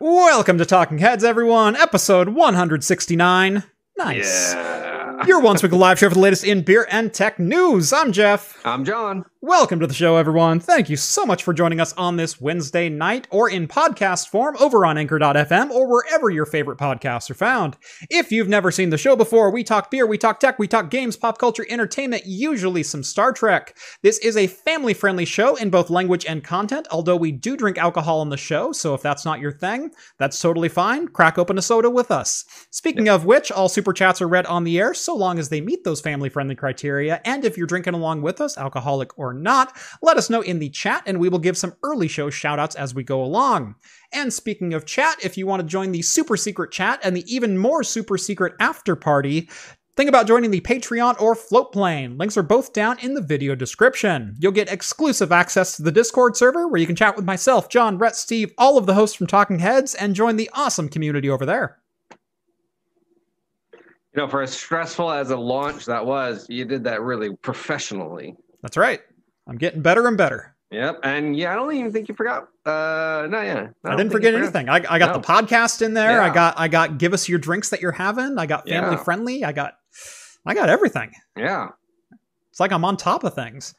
Welcome 0.00 0.58
to 0.58 0.64
Talking 0.64 0.98
Heads, 0.98 1.24
everyone. 1.24 1.74
Episode 1.74 2.28
169. 2.28 3.64
Nice. 3.96 4.52
Yeah. 4.54 5.26
Your 5.26 5.40
once 5.40 5.60
weekly 5.60 5.76
live 5.78 5.98
show 5.98 6.08
for 6.08 6.14
the 6.14 6.20
latest 6.20 6.44
in 6.44 6.62
beer 6.62 6.86
and 6.88 7.12
tech 7.12 7.40
news. 7.40 7.92
I'm 7.92 8.12
Jeff. 8.12 8.64
I'm 8.64 8.84
John. 8.84 9.24
Welcome 9.40 9.78
to 9.78 9.86
the 9.86 9.94
show, 9.94 10.16
everyone. 10.16 10.58
Thank 10.58 10.90
you 10.90 10.96
so 10.96 11.24
much 11.24 11.44
for 11.44 11.54
joining 11.54 11.78
us 11.78 11.92
on 11.92 12.16
this 12.16 12.40
Wednesday 12.40 12.88
night 12.88 13.28
or 13.30 13.48
in 13.48 13.68
podcast 13.68 14.30
form 14.30 14.56
over 14.58 14.84
on 14.84 14.98
Anchor.fm 14.98 15.70
or 15.70 15.88
wherever 15.88 16.28
your 16.28 16.44
favorite 16.44 16.76
podcasts 16.76 17.30
are 17.30 17.34
found. 17.34 17.76
If 18.10 18.32
you've 18.32 18.48
never 18.48 18.72
seen 18.72 18.90
the 18.90 18.98
show 18.98 19.14
before, 19.14 19.52
we 19.52 19.62
talk 19.62 19.92
beer, 19.92 20.08
we 20.08 20.18
talk 20.18 20.40
tech, 20.40 20.58
we 20.58 20.66
talk 20.66 20.90
games, 20.90 21.16
pop 21.16 21.38
culture, 21.38 21.64
entertainment, 21.70 22.24
usually 22.26 22.82
some 22.82 23.04
Star 23.04 23.32
Trek. 23.32 23.78
This 24.02 24.18
is 24.18 24.36
a 24.36 24.48
family 24.48 24.92
friendly 24.92 25.24
show 25.24 25.54
in 25.54 25.70
both 25.70 25.88
language 25.88 26.26
and 26.26 26.42
content, 26.42 26.88
although 26.90 27.14
we 27.14 27.30
do 27.30 27.56
drink 27.56 27.78
alcohol 27.78 28.18
on 28.18 28.30
the 28.30 28.36
show, 28.36 28.72
so 28.72 28.92
if 28.92 29.02
that's 29.02 29.24
not 29.24 29.38
your 29.38 29.52
thing, 29.52 29.92
that's 30.18 30.40
totally 30.40 30.68
fine. 30.68 31.06
Crack 31.06 31.38
open 31.38 31.58
a 31.58 31.62
soda 31.62 31.88
with 31.88 32.10
us. 32.10 32.44
Speaking 32.72 33.08
of 33.08 33.24
which, 33.24 33.52
all 33.52 33.68
super 33.68 33.92
chats 33.92 34.20
are 34.20 34.26
read 34.26 34.46
on 34.46 34.64
the 34.64 34.80
air 34.80 34.94
so 34.94 35.14
long 35.14 35.38
as 35.38 35.48
they 35.48 35.60
meet 35.60 35.84
those 35.84 36.00
family 36.00 36.28
friendly 36.28 36.56
criteria, 36.56 37.20
and 37.24 37.44
if 37.44 37.56
you're 37.56 37.68
drinking 37.68 37.94
along 37.94 38.20
with 38.22 38.40
us, 38.40 38.58
alcoholic 38.58 39.16
or 39.16 39.27
not, 39.32 39.76
let 40.02 40.16
us 40.16 40.30
know 40.30 40.40
in 40.40 40.58
the 40.58 40.70
chat 40.70 41.02
and 41.06 41.18
we 41.18 41.28
will 41.28 41.38
give 41.38 41.56
some 41.56 41.74
early 41.82 42.08
show 42.08 42.30
shoutouts 42.30 42.76
as 42.76 42.94
we 42.94 43.02
go 43.02 43.22
along. 43.22 43.74
And 44.12 44.32
speaking 44.32 44.74
of 44.74 44.86
chat, 44.86 45.16
if 45.22 45.36
you 45.36 45.46
want 45.46 45.60
to 45.60 45.66
join 45.66 45.92
the 45.92 46.02
super 46.02 46.36
secret 46.36 46.70
chat 46.70 47.00
and 47.02 47.16
the 47.16 47.24
even 47.32 47.58
more 47.58 47.82
super 47.82 48.18
secret 48.18 48.54
after 48.60 48.96
party, 48.96 49.48
Think 49.98 50.08
about 50.08 50.28
joining 50.28 50.52
the 50.52 50.60
Patreon 50.60 51.20
or 51.20 51.34
Floatplane. 51.34 52.20
Links 52.20 52.36
are 52.36 52.44
both 52.44 52.72
down 52.72 53.00
in 53.00 53.14
the 53.14 53.20
video 53.20 53.56
description. 53.56 54.36
You'll 54.38 54.52
get 54.52 54.70
exclusive 54.70 55.32
access 55.32 55.74
to 55.74 55.82
the 55.82 55.90
Discord 55.90 56.36
server 56.36 56.68
where 56.68 56.80
you 56.80 56.86
can 56.86 56.94
chat 56.94 57.16
with 57.16 57.24
myself, 57.24 57.68
John, 57.68 57.98
Rhett, 57.98 58.14
Steve, 58.14 58.52
all 58.58 58.78
of 58.78 58.86
the 58.86 58.94
hosts 58.94 59.16
from 59.16 59.26
Talking 59.26 59.58
Heads, 59.58 59.96
and 59.96 60.14
join 60.14 60.36
the 60.36 60.48
awesome 60.54 60.88
community 60.88 61.28
over 61.28 61.44
there. 61.44 61.78
You 63.72 63.78
know, 64.14 64.28
for 64.28 64.40
as 64.40 64.52
stressful 64.52 65.10
as 65.10 65.32
a 65.32 65.36
launch 65.36 65.84
that 65.86 66.06
was, 66.06 66.46
you 66.48 66.64
did 66.64 66.84
that 66.84 67.02
really 67.02 67.34
professionally. 67.34 68.36
That's 68.62 68.76
right. 68.76 69.00
I'm 69.48 69.56
getting 69.56 69.80
better 69.82 70.06
and 70.06 70.16
better. 70.16 70.54
Yep. 70.70 71.00
And 71.02 71.34
yeah, 71.34 71.52
I 71.52 71.56
don't 71.56 71.72
even 71.74 71.90
think 71.92 72.08
you 72.08 72.14
forgot. 72.14 72.48
Uh, 72.66 73.26
no, 73.30 73.40
yeah. 73.40 73.68
I, 73.84 73.88
don't 73.88 73.96
didn't 73.96 74.12
forget 74.12 74.34
anything. 74.34 74.68
I, 74.68 74.76
I 74.88 74.98
got 74.98 75.14
No. 75.14 75.20
the 75.20 75.26
podcast 75.26 75.80
in 75.80 75.94
there. 75.94 76.20
I 76.20 76.28
got 76.32 76.58
I 76.58 76.68
got 76.68 76.98
give 76.98 77.14
us 77.14 77.26
your 77.28 77.38
drinks 77.38 77.70
that 77.70 77.80
you're 77.80 77.92
having. 77.92 78.36
I 78.38 78.44
got 78.46 78.68
family 78.68 78.96
Yeah. 78.96 79.02
friendly. 79.02 79.44
I 79.44 79.52
got 79.52 79.74
I 80.44 80.52
got 80.54 80.68
everything. 80.68 81.10
Yeah. 81.36 81.68
It's 82.50 82.60
like 82.60 82.70
I'm 82.72 82.84
on 82.84 82.98
top 82.98 83.24
of 83.24 83.34
things. 83.34 83.74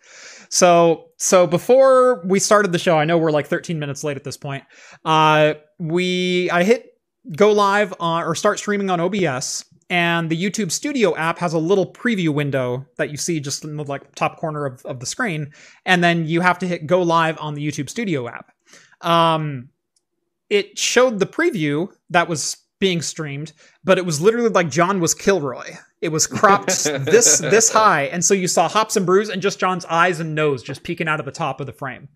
So 0.50 1.10
so 1.18 1.46
before 1.46 2.24
we 2.26 2.40
started 2.40 2.72
the 2.72 2.80
show, 2.80 2.98
I 2.98 3.06
know 3.06 3.20
we're 3.20 3.30
like 3.32 3.46
13 3.46 3.78
minutes 3.78 4.04
late 4.04 4.18
at 4.18 4.24
this 4.24 4.38
point. 4.38 4.64
Uh, 5.06 5.54
we 5.78 6.50
I 6.50 6.64
hit 6.64 6.88
go 7.36 7.52
live 7.52 7.94
on 8.00 8.24
or 8.24 8.34
start 8.34 8.58
streaming 8.58 8.90
on 8.90 9.00
OBS, 9.00 9.64
and 9.90 10.30
the 10.30 10.42
YouTube 10.42 10.72
Studio 10.72 11.16
app 11.16 11.40
has 11.40 11.54
a 11.54 11.60
little 11.60 11.92
preview 11.92 12.30
window 12.30 12.86
that 12.98 13.10
you 13.10 13.18
see 13.18 13.40
just 13.40 13.64
in 13.64 13.76
the 13.76 13.84
like 13.84 14.14
top 14.16 14.38
corner 14.38 14.66
of, 14.66 14.86
of 14.86 15.00
the 15.00 15.06
screen, 15.06 15.52
and 15.86 16.04
then 16.04 16.26
you 16.28 16.42
have 16.42 16.60
to 16.60 16.68
hit 16.68 16.86
go 16.86 17.02
live 17.02 17.38
on 17.40 17.56
the 17.56 17.66
YouTube 17.66 17.90
Studio 17.90 18.28
app. 18.28 18.52
Um, 19.02 19.70
it 20.50 20.78
showed 20.78 21.20
the 21.20 21.26
preview 21.26 21.92
that 22.10 22.28
was 22.28 22.58
being 22.80 23.02
streamed, 23.02 23.54
but 23.84 23.98
it 23.98 24.06
was 24.06 24.22
literally 24.22 24.50
like 24.50 24.70
John 24.70 25.00
was 25.00 25.14
Kilroy. 25.14 25.76
It 26.02 26.10
was 26.10 26.28
cropped 26.28 26.84
this 26.84 27.40
this 27.40 27.72
high, 27.72 28.04
and 28.04 28.24
so 28.24 28.34
you 28.34 28.48
saw 28.48 28.70
hops 28.70 28.96
and 28.96 29.06
brews 29.06 29.30
and 29.30 29.42
just 29.42 29.60
John's 29.60 29.86
eyes 29.86 30.20
and 30.20 30.36
nose 30.36 30.64
just 30.64 30.84
peeking 30.84 31.08
out 31.08 31.20
of 31.20 31.26
the 31.26 31.32
top 31.32 31.60
of 31.60 31.66
the 31.66 31.74
frame. 31.74 32.10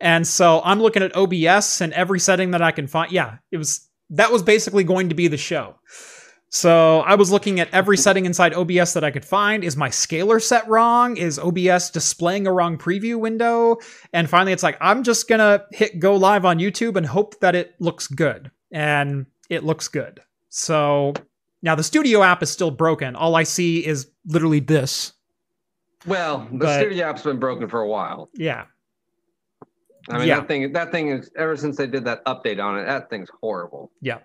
And 0.00 0.26
so 0.26 0.60
I'm 0.64 0.80
looking 0.80 1.02
at 1.02 1.16
OBS 1.16 1.80
and 1.80 1.92
every 1.92 2.18
setting 2.18 2.50
that 2.50 2.62
I 2.62 2.72
can 2.72 2.88
find. 2.88 3.12
Yeah, 3.12 3.36
it 3.50 3.58
was 3.58 3.88
that 4.10 4.32
was 4.32 4.42
basically 4.42 4.84
going 4.84 5.08
to 5.08 5.14
be 5.14 5.28
the 5.28 5.38
show. 5.38 5.76
So 6.54 7.00
I 7.00 7.14
was 7.14 7.30
looking 7.30 7.60
at 7.60 7.70
every 7.72 7.96
setting 7.96 8.26
inside 8.26 8.52
OBS 8.52 8.92
that 8.92 9.02
I 9.02 9.10
could 9.10 9.24
find. 9.24 9.64
Is 9.64 9.74
my 9.74 9.88
scaler 9.88 10.38
set 10.38 10.68
wrong? 10.68 11.16
Is 11.16 11.38
OBS 11.38 11.88
displaying 11.88 12.46
a 12.46 12.52
wrong 12.52 12.76
preview 12.76 13.18
window? 13.18 13.78
And 14.12 14.28
finally, 14.28 14.52
it's 14.52 14.62
like 14.62 14.76
I'm 14.78 15.02
just 15.02 15.28
gonna 15.28 15.64
hit 15.72 15.98
go 15.98 16.14
live 16.14 16.44
on 16.44 16.58
YouTube 16.58 16.96
and 16.96 17.06
hope 17.06 17.40
that 17.40 17.54
it 17.54 17.74
looks 17.80 18.06
good. 18.06 18.50
And 18.70 19.24
it 19.48 19.64
looks 19.64 19.88
good. 19.88 20.20
So 20.50 21.14
now 21.62 21.74
the 21.74 21.82
studio 21.82 22.22
app 22.22 22.42
is 22.42 22.50
still 22.50 22.70
broken. 22.70 23.16
All 23.16 23.34
I 23.34 23.44
see 23.44 23.84
is 23.86 24.08
literally 24.26 24.60
this. 24.60 25.14
Well, 26.06 26.46
the 26.52 26.58
But- 26.58 26.80
studio 26.80 27.06
app's 27.08 27.22
been 27.22 27.38
broken 27.38 27.66
for 27.66 27.80
a 27.80 27.88
while. 27.88 28.28
Yeah. 28.34 28.64
I 30.10 30.18
mean, 30.18 30.28
Yeah. 30.28 30.40
that 30.40 30.48
thing, 30.48 30.72
that 30.72 30.90
thing 30.92 31.08
is 31.08 31.30
ever 31.34 31.56
since 31.56 31.78
they 31.78 31.86
did 31.86 32.04
that 32.04 32.22
update 32.26 32.62
on 32.62 32.78
it, 32.78 32.84
that 32.84 33.08
thing's 33.08 33.30
horrible. 33.40 33.90
Yeah. 34.02 34.18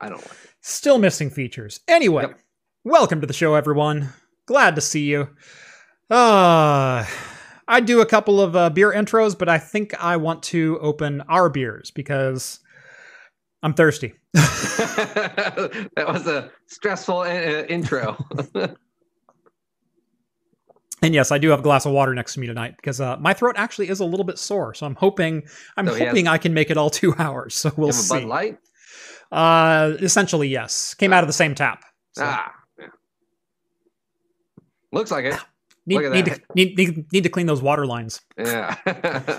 I 0.00 0.08
don't 0.08 0.20
like 0.22 0.30
it. 0.32 0.50
Still 0.60 0.98
missing 0.98 1.30
features. 1.30 1.80
Anyway, 1.88 2.22
Yep. 2.24 2.38
welcome 2.84 3.20
to 3.20 3.26
the 3.26 3.32
show, 3.32 3.54
everyone. 3.54 4.08
Glad 4.46 4.74
to 4.76 4.80
see 4.80 5.04
you. 5.04 5.28
Uh, 6.10 7.04
I 7.68 7.80
do 7.80 8.00
a 8.00 8.06
couple 8.06 8.40
of 8.40 8.56
uh, 8.56 8.70
beer 8.70 8.92
intros, 8.92 9.38
but 9.38 9.48
I 9.48 9.58
think 9.58 9.94
I 10.02 10.16
want 10.16 10.42
to 10.44 10.78
open 10.80 11.20
our 11.28 11.48
beers 11.48 11.90
because 11.90 12.60
I'm 13.62 13.74
thirsty. 13.74 14.14
that 14.34 16.04
was 16.08 16.26
a 16.26 16.50
stressful 16.66 17.18
uh, 17.18 17.24
uh, 17.24 17.64
intro. 17.68 18.16
And 21.02 21.14
yes, 21.14 21.32
I 21.32 21.38
do 21.38 21.48
have 21.48 21.60
a 21.60 21.62
glass 21.62 21.86
of 21.86 21.92
water 21.92 22.12
next 22.14 22.34
to 22.34 22.40
me 22.40 22.46
tonight 22.46 22.74
because 22.76 23.00
uh, 23.00 23.16
my 23.16 23.32
throat 23.32 23.54
actually 23.56 23.88
is 23.88 24.00
a 24.00 24.04
little 24.04 24.22
bit 24.24 24.38
sore. 24.38 24.74
So 24.74 24.84
I'm 24.84 24.94
hoping 24.96 25.44
I'm 25.78 25.86
So 25.86 25.94
has- 25.94 26.08
hoping 26.08 26.28
I 26.28 26.36
can 26.36 26.52
make 26.52 26.68
it 26.70 26.76
all 26.76 26.90
two 26.90 27.14
hours. 27.18 27.54
So 27.54 27.72
we'll 27.74 27.88
you 27.88 27.94
have 27.94 28.00
a 28.00 28.02
see. 28.02 28.14
Bud 28.20 28.24
Light? 28.24 28.58
Uh, 29.30 29.92
essentially, 30.00 30.48
yes. 30.48 30.94
Came 30.94 31.12
out 31.12 31.22
of 31.22 31.28
the 31.28 31.32
same 31.32 31.54
tap. 31.54 31.84
So 32.12 32.24
Ah, 32.26 32.52
yeah. 32.78 32.86
Looks 34.92 35.10
like 35.10 35.24
it. 35.24 35.36
need, 35.86 36.10
need, 36.10 36.24
to, 36.26 36.40
need, 36.54 36.76
need, 36.76 37.12
need 37.12 37.22
to 37.22 37.28
clean 37.28 37.46
those 37.46 37.62
water 37.62 37.86
lines. 37.86 38.20
Yeah. 38.36 38.76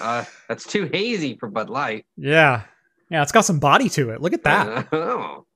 uh, 0.00 0.24
that's 0.48 0.64
too 0.64 0.88
hazy 0.92 1.36
for 1.38 1.48
Bud 1.48 1.68
Light. 1.68 2.06
Yeah. 2.16 2.62
Yeah, 3.10 3.22
it's 3.22 3.32
got 3.32 3.44
some 3.44 3.58
body 3.58 3.88
to 3.90 4.10
it. 4.10 4.20
Look 4.20 4.32
at 4.32 4.44
that. 4.44 4.88
Oh. 4.92 5.46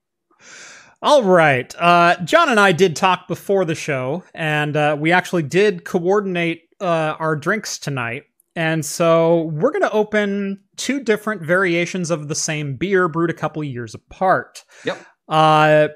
All 1.01 1.23
right. 1.23 1.73
Uh, 1.77 2.15
John 2.23 2.49
and 2.49 2.59
I 2.59 2.71
did 2.71 2.95
talk 2.95 3.27
before 3.27 3.63
the 3.63 3.75
show, 3.75 4.23
and 4.33 4.75
uh, 4.75 4.97
we 4.99 5.11
actually 5.11 5.43
did 5.43 5.85
coordinate 5.85 6.63
uh, 6.81 7.15
our 7.19 7.35
drinks 7.35 7.77
tonight. 7.77 8.23
And 8.55 8.85
so 8.85 9.43
we're 9.53 9.71
going 9.71 9.81
to 9.81 9.91
open 9.91 10.61
two 10.77 11.01
different 11.01 11.41
variations 11.41 12.09
of 12.09 12.27
the 12.27 12.35
same 12.35 12.75
beer 12.77 13.07
brewed 13.07 13.29
a 13.29 13.33
couple 13.33 13.63
years 13.63 13.93
apart. 13.93 14.63
Yep. 14.85 15.05
Uh, 15.27 15.87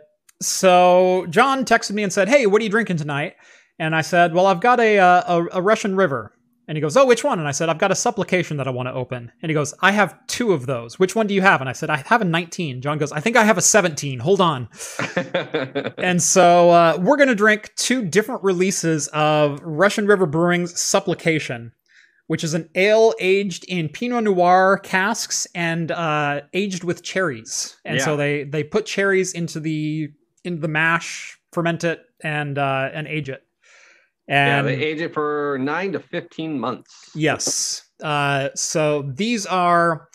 so 0.42 1.26
John 1.30 1.66
texted 1.66 1.92
me 1.92 2.04
and 2.04 2.12
said, 2.12 2.28
Hey, 2.28 2.46
what 2.46 2.62
are 2.62 2.64
you 2.64 2.70
drinking 2.70 2.98
tonight? 2.98 3.36
And 3.78 3.96
I 3.96 4.02
said, 4.02 4.34
Well, 4.34 4.46
I've 4.46 4.62
got 4.62 4.80
a, 4.80 5.00
uh, 5.00 5.40
a, 5.40 5.60
a 5.60 5.62
Russian 5.62 5.96
River. 5.96 6.34
And 6.68 6.78
he 6.78 6.82
goes, 6.82 6.96
Oh, 6.96 7.06
which 7.06 7.24
one? 7.24 7.40
And 7.40 7.48
I 7.48 7.52
said, 7.52 7.68
I've 7.68 7.80
got 7.80 7.92
a 7.92 7.96
supplication 7.96 8.58
that 8.58 8.68
I 8.68 8.72
want 8.72 8.88
to 8.88 8.94
open. 8.94 9.32
And 9.42 9.50
he 9.50 9.56
goes, 9.56 9.74
I 9.82 9.92
have 9.92 10.16
two 10.28 10.54
of 10.54 10.68
those. 10.68 11.00
Which 11.00 11.16
one 11.16 11.26
do 11.26 11.34
you 11.34 11.42
have? 11.42 11.62
And 11.62 11.70
I 11.70 11.74
said, 11.74 11.90
I 11.90 12.04
have 12.06 12.22
a 12.22 12.26
19. 12.26 12.82
John 12.82 13.00
goes, 13.00 13.12
I 13.12 13.22
think 13.22 13.36
I 13.36 13.44
have 13.44 13.58
a 13.58 13.62
17. 13.62 14.20
Hold 14.20 14.40
on. 14.40 14.70
And 15.98 16.22
so 16.22 16.70
uh, 16.70 16.98
we're 17.02 17.18
going 17.18 17.30
to 17.30 17.36
drink 17.36 17.72
two 17.76 18.04
different 18.06 18.44
releases 18.44 19.08
of 19.10 19.60
Russian 19.64 20.08
River 20.08 20.26
Brewing's 20.26 20.80
Supplication, 20.80 21.74
which 22.30 22.44
is 22.44 22.54
an 22.54 22.70
ale 22.76 23.16
aged 23.20 23.66
in 23.66 23.90
Pinot 23.90 24.24
Noir 24.24 24.78
casks 24.84 25.48
and 25.56 25.90
uh, 25.90 26.42
aged 26.54 26.84
with 26.84 27.02
cherries. 27.02 27.76
And 27.84 28.00
so 28.00 28.16
they 28.16 28.44
they 28.44 28.64
put 28.64 28.86
cherries 28.86 29.34
into 29.34 29.60
the 29.60 30.10
into 30.44 30.62
the 30.62 30.68
mash, 30.68 31.40
ferment 31.52 31.84
it, 31.84 32.04
and 32.24 32.60
uh, 32.60 32.92
and 32.94 33.08
age 33.08 33.30
it. 33.30 33.42
yeah, 34.28 34.60
And 34.60 34.68
they 34.68 34.76
age 34.76 35.02
it 35.02 35.12
for 35.12 35.58
nine 35.60 35.92
to 35.94 36.00
15 36.00 36.60
months. 36.60 37.10
Yes. 37.16 37.82
Uh, 38.00 38.50
so 38.54 39.12
these 39.16 39.48
are 39.48 40.08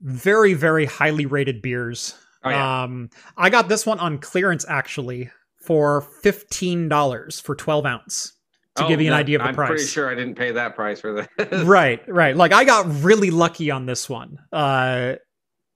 very, 0.00 0.54
very 0.54 0.86
highly 0.86 1.26
rated 1.26 1.60
beers. 1.60 2.14
Oh, 2.44 2.48
yeah. 2.48 2.84
Um, 2.84 3.10
I 3.36 3.50
got 3.50 3.68
this 3.68 3.84
one 3.84 3.98
on 3.98 4.16
clearance 4.20 4.64
actually 4.70 5.30
for 5.60 6.00
fifteen 6.22 6.88
dollars 6.88 7.40
for 7.40 7.54
twelve 7.54 7.84
ounce 7.84 8.32
to 8.78 8.84
Oh, 8.84 8.88
give 8.88 9.00
you 9.00 9.08
an 9.08 9.12
no, 9.12 9.18
idea 9.18 9.36
of 9.38 9.42
the 9.42 9.48
I'm 9.48 9.54
price. 9.54 9.68
pretty 9.68 9.84
sure 9.84 10.10
I 10.10 10.14
didn't 10.14 10.34
pay 10.36 10.52
that 10.52 10.74
price 10.74 11.00
for 11.00 11.12
this. 11.38 11.62
right, 11.64 12.00
right. 12.08 12.36
Like 12.36 12.52
I 12.52 12.64
got 12.64 12.86
really 13.02 13.30
lucky 13.30 13.70
on 13.70 13.86
this 13.86 14.08
one. 14.08 14.38
Uh, 14.52 15.14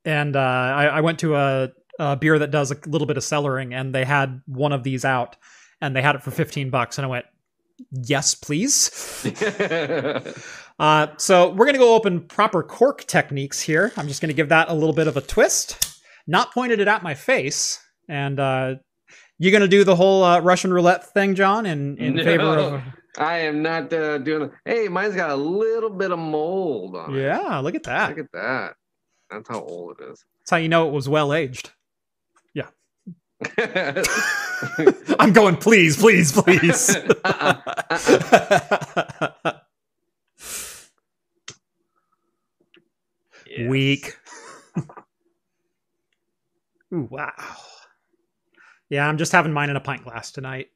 and 0.05 0.35
uh, 0.35 0.41
I, 0.41 0.85
I 0.87 1.01
went 1.03 1.19
to 1.21 1.37
a, 1.37 1.71
a 1.99 2.17
beer 2.17 2.39
that 2.39 2.51
does 2.51 2.71
a 2.73 2.77
little 2.87 3.07
bit 3.07 3.17
of 3.17 3.23
cellaring, 3.23 3.73
and 3.75 3.95
they 3.95 4.05
had 4.05 4.41
one 4.47 4.73
of 4.73 4.83
these 4.83 5.05
out, 5.05 5.37
and 5.81 5.95
they 5.95 6.03
had 6.03 6.15
it 6.17 6.23
for 6.23 6.31
fifteen 6.33 6.71
bucks, 6.71 6.99
and 6.99 7.05
I 7.05 7.09
went, 7.09 7.27
"Yes, 7.91 8.35
please." 8.35 8.91
Uh, 10.79 11.07
so 11.17 11.51
we're 11.51 11.67
gonna 11.67 11.79
go 11.79 11.95
open 11.95 12.21
proper 12.23 12.63
cork 12.63 13.05
techniques 13.07 13.61
here. 13.61 13.93
I'm 13.97 14.09
just 14.09 14.21
gonna 14.21 14.33
give 14.33 14.49
that 14.49 14.69
a 14.69 14.75
little 14.75 14.95
bit 14.95 15.07
of 15.07 15.17
a 15.17 15.21
twist, 15.21 16.01
not 16.27 16.53
pointed 16.53 16.81
it 16.81 16.89
at 16.89 17.03
my 17.05 17.15
face, 17.15 17.79
and 18.09 18.41
uh, 18.41 18.77
you 19.45 19.51
gonna 19.53 19.69
do 19.69 19.85
the 19.85 19.97
whole 19.97 20.23
uh, 20.25 20.41
Russian 20.41 20.73
roulette 20.73 21.13
thing, 21.13 21.35
John, 21.35 21.67
in 21.67 21.97
in 21.99 22.15
No. 22.17 22.25
favor 22.25 22.43
of 22.45 22.83
I 23.19 23.39
am 23.41 23.63
not 23.63 23.93
uh, 23.93 24.19
doing. 24.19 24.51
Hey, 24.65 24.89
mine's 24.89 25.15
got 25.15 25.31
a 25.31 25.37
little 25.37 25.91
bit 25.91 26.11
of 26.13 26.19
mold 26.19 26.97
on 26.97 27.15
it. 27.15 27.21
yeah. 27.23 27.59
Look 27.59 27.75
at 27.75 27.83
that. 27.83 28.11
Look 28.11 28.19
at 28.27 28.33
that. 28.33 28.75
That's 29.31 29.49
how 29.49 29.61
old 29.61 30.01
it 30.01 30.05
is. 30.13 30.25
That's 30.41 30.51
how 30.51 30.57
you 30.59 30.69
know 30.69 30.89
it 30.89 30.93
was 30.93 31.09
well 31.09 31.33
aged. 31.35 31.71
Yeah. 32.55 32.69
I'm 35.19 35.33
going, 35.33 35.57
please, 35.57 35.97
please, 35.97 36.33
please. 36.33 36.97
Uh-uh, 37.25 37.59
Yes. 43.47 43.69
Weak. 43.69 44.17
Ooh, 46.95 47.07
wow. 47.11 47.33
Yeah, 48.93 49.09
I'm 49.09 49.17
just 49.17 49.33
having 49.33 49.55
mine 49.55 49.71
in 49.71 49.77
a 49.77 49.81
pint 49.81 50.05
glass 50.05 50.31
tonight. 50.31 50.69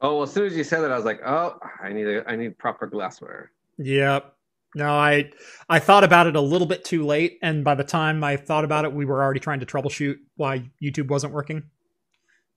Oh, 0.00 0.14
well, 0.14 0.22
as 0.24 0.32
soon 0.32 0.46
as 0.46 0.56
you 0.56 0.64
said 0.64 0.80
that, 0.80 0.90
I 0.90 0.96
was 0.96 1.04
like, 1.04 1.20
oh, 1.24 1.56
I 1.80 1.92
need 1.92 2.08
a, 2.08 2.28
I 2.28 2.34
need 2.34 2.58
proper 2.58 2.88
glassware. 2.88 3.52
Yep. 3.78 4.34
No, 4.74 4.88
I 4.88 5.30
I 5.68 5.78
thought 5.78 6.02
about 6.02 6.26
it 6.26 6.34
a 6.34 6.40
little 6.40 6.66
bit 6.66 6.84
too 6.84 7.06
late, 7.06 7.38
and 7.42 7.62
by 7.62 7.76
the 7.76 7.84
time 7.84 8.24
I 8.24 8.36
thought 8.36 8.64
about 8.64 8.84
it, 8.84 8.92
we 8.92 9.04
were 9.04 9.22
already 9.22 9.38
trying 9.38 9.60
to 9.60 9.66
troubleshoot 9.66 10.16
why 10.34 10.68
YouTube 10.82 11.06
wasn't 11.06 11.32
working. 11.32 11.62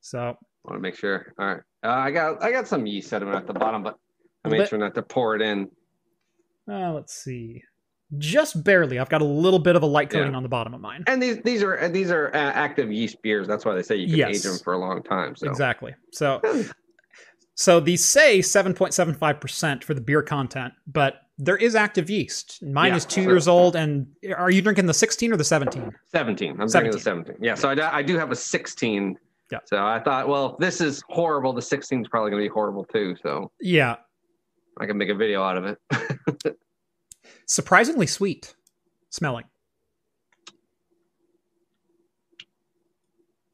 So 0.02 0.20
I 0.20 0.34
want 0.64 0.78
to 0.78 0.80
make 0.80 0.96
sure. 0.96 1.36
All 1.38 1.46
right, 1.46 1.62
uh, 1.84 1.90
I 1.90 2.10
got 2.10 2.44
I 2.44 2.52
got 2.52 2.68
some 2.68 2.88
yeast 2.88 3.10
sediment 3.10 3.38
at 3.38 3.46
the 3.46 3.54
bottom, 3.54 3.84
but 3.84 3.96
I 4.44 4.50
made 4.50 4.58
bit. 4.58 4.70
sure 4.70 4.80
not 4.80 4.96
to 4.96 5.04
pour 5.04 5.36
it 5.36 5.44
in. 5.44 5.70
uh, 6.68 6.94
let's 6.94 7.14
see. 7.14 7.62
Just 8.18 8.64
barely. 8.64 8.98
I've 8.98 9.10
got 9.10 9.22
a 9.22 9.26
little 9.26 9.60
bit 9.60 9.76
of 9.76 9.84
a 9.84 9.86
light 9.86 10.10
coating 10.10 10.32
Yeah. 10.32 10.38
on 10.38 10.44
the 10.44 10.50
bottom 10.50 10.74
of 10.74 10.82
mine. 10.82 11.04
And 11.08 11.22
these 11.22 11.38
these 11.44 11.62
are 11.62 11.88
these 11.90 12.10
are 12.10 12.30
uh, 12.30 12.38
active 12.38 12.92
yeast 12.92 13.22
beers. 13.22 13.48
That's 13.48 13.66
why 13.66 13.76
they 13.76 13.84
say 13.84 13.98
you 13.98 14.08
can 14.08 14.16
Yes. 14.18 14.38
age 14.38 14.42
them 14.44 14.58
for 14.64 14.74
a 14.74 14.78
long 14.80 15.04
time. 15.04 15.36
So 15.36 15.48
Exactly. 15.48 15.94
So 16.12 16.42
so 17.56 17.80
these 17.80 18.04
say 18.04 18.40
7.75% 18.40 19.84
for 19.84 19.94
the 19.94 20.02
beer 20.02 20.24
content, 20.24 20.74
but 20.88 21.22
there 21.38 21.58
is 21.58 21.76
active 21.76 22.10
yeast. 22.10 22.64
Mine 22.64 22.90
Yeah, 22.92 22.96
is 22.98 23.06
two 23.06 23.24
so- 23.24 23.30
years 23.30 23.48
old, 23.48 23.76
and 23.76 24.08
are 24.36 24.50
you 24.50 24.62
drinking 24.62 24.88
the 24.88 24.94
16 24.94 25.32
or 25.32 25.38
the 25.38 25.44
17? 25.44 25.92
17. 26.06 26.50
I'm 26.60 26.68
drinking 26.68 26.92
the 26.92 27.00
17. 27.00 27.00
17. 27.00 27.36
Yeah. 27.42 27.54
So 27.56 27.70
I, 27.70 27.76
do- 27.76 27.82
I 27.84 28.02
do 28.02 28.18
have 28.18 28.32
a 28.32 28.36
16. 28.36 29.18
Yeah. 29.52 29.60
So 29.66 29.78
I 29.86 30.00
thought, 30.00 30.28
well, 30.28 30.54
if 30.54 30.58
this 30.60 30.82
is 30.82 31.04
horrible, 31.10 31.54
the 31.54 31.62
16 31.62 32.02
is 32.02 32.08
probably 32.08 32.32
going 32.32 32.44
to 32.44 32.50
be 32.50 32.54
horrible 32.54 32.84
too. 32.86 33.16
So 33.24 33.52
Yeah. 33.62 33.96
I 34.80 34.86
can 34.86 34.98
make 34.98 35.10
a 35.10 35.16
video 35.16 35.42
out 35.44 35.58
of 35.58 35.66
it. 35.66 36.58
Surprisingly 37.50 38.06
sweet 38.08 38.54
smelling. 39.10 39.46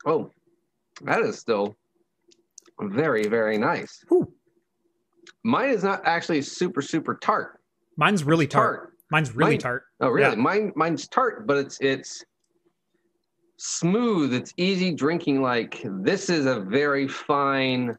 oh, 0.06 0.30
that 1.02 1.22
is 1.22 1.40
still 1.40 1.76
very, 2.80 3.26
very 3.28 3.58
nice. 3.58 4.04
Whew. 4.10 4.32
Mine 5.44 5.70
is 5.72 5.84
not 5.84 6.02
actually 6.06 6.42
super, 6.44 6.82
super 6.82 7.16
tart. 7.16 7.60
Mine's 7.98 8.24
really 8.24 8.46
tart. 8.46 8.82
Tart. 8.82 8.94
Mine's 9.10 9.34
really 9.36 9.52
Mine- 9.54 9.60
tart. 9.60 9.84
Oh, 10.02 10.10
really? 10.10 10.30
Yeah. 10.30 10.36
Mine, 10.36 10.74
mine's 10.76 11.08
tart, 11.08 11.48
but 11.48 11.58
it's 11.58 11.80
it's 11.82 12.24
smooth. 13.58 14.34
It's 14.34 14.54
easy 14.58 14.92
drinking. 14.94 15.42
Like 15.42 15.82
this 16.04 16.30
is 16.30 16.46
a 16.46 16.60
very 16.60 17.08
fine, 17.08 17.98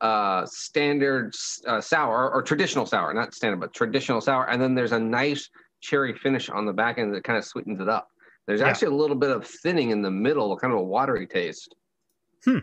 uh, 0.00 0.44
standard 0.46 1.34
uh, 1.66 1.80
sour 1.80 2.30
or 2.32 2.42
traditional 2.42 2.86
sour, 2.86 3.12
not 3.14 3.34
standard, 3.34 3.60
but 3.60 3.72
traditional 3.74 4.20
sour. 4.20 4.48
And 4.48 4.60
then 4.60 4.74
there's 4.74 4.92
a 4.92 5.00
nice 5.00 5.48
cherry 5.80 6.14
finish 6.14 6.48
on 6.50 6.66
the 6.66 6.72
back 6.72 6.98
end 6.98 7.14
that 7.14 7.24
kind 7.24 7.38
of 7.38 7.44
sweetens 7.44 7.80
it 7.80 7.88
up. 7.88 8.08
There's 8.46 8.60
Yeah. 8.60 8.68
actually 8.68 8.88
a 8.88 8.96
little 8.96 9.16
bit 9.16 9.30
of 9.30 9.46
thinning 9.46 9.90
in 9.90 10.02
the 10.02 10.10
middle, 10.10 10.56
kind 10.56 10.72
of 10.72 10.78
a 10.78 10.82
watery 10.82 11.26
taste. 11.26 11.74
Hmm. 12.44 12.58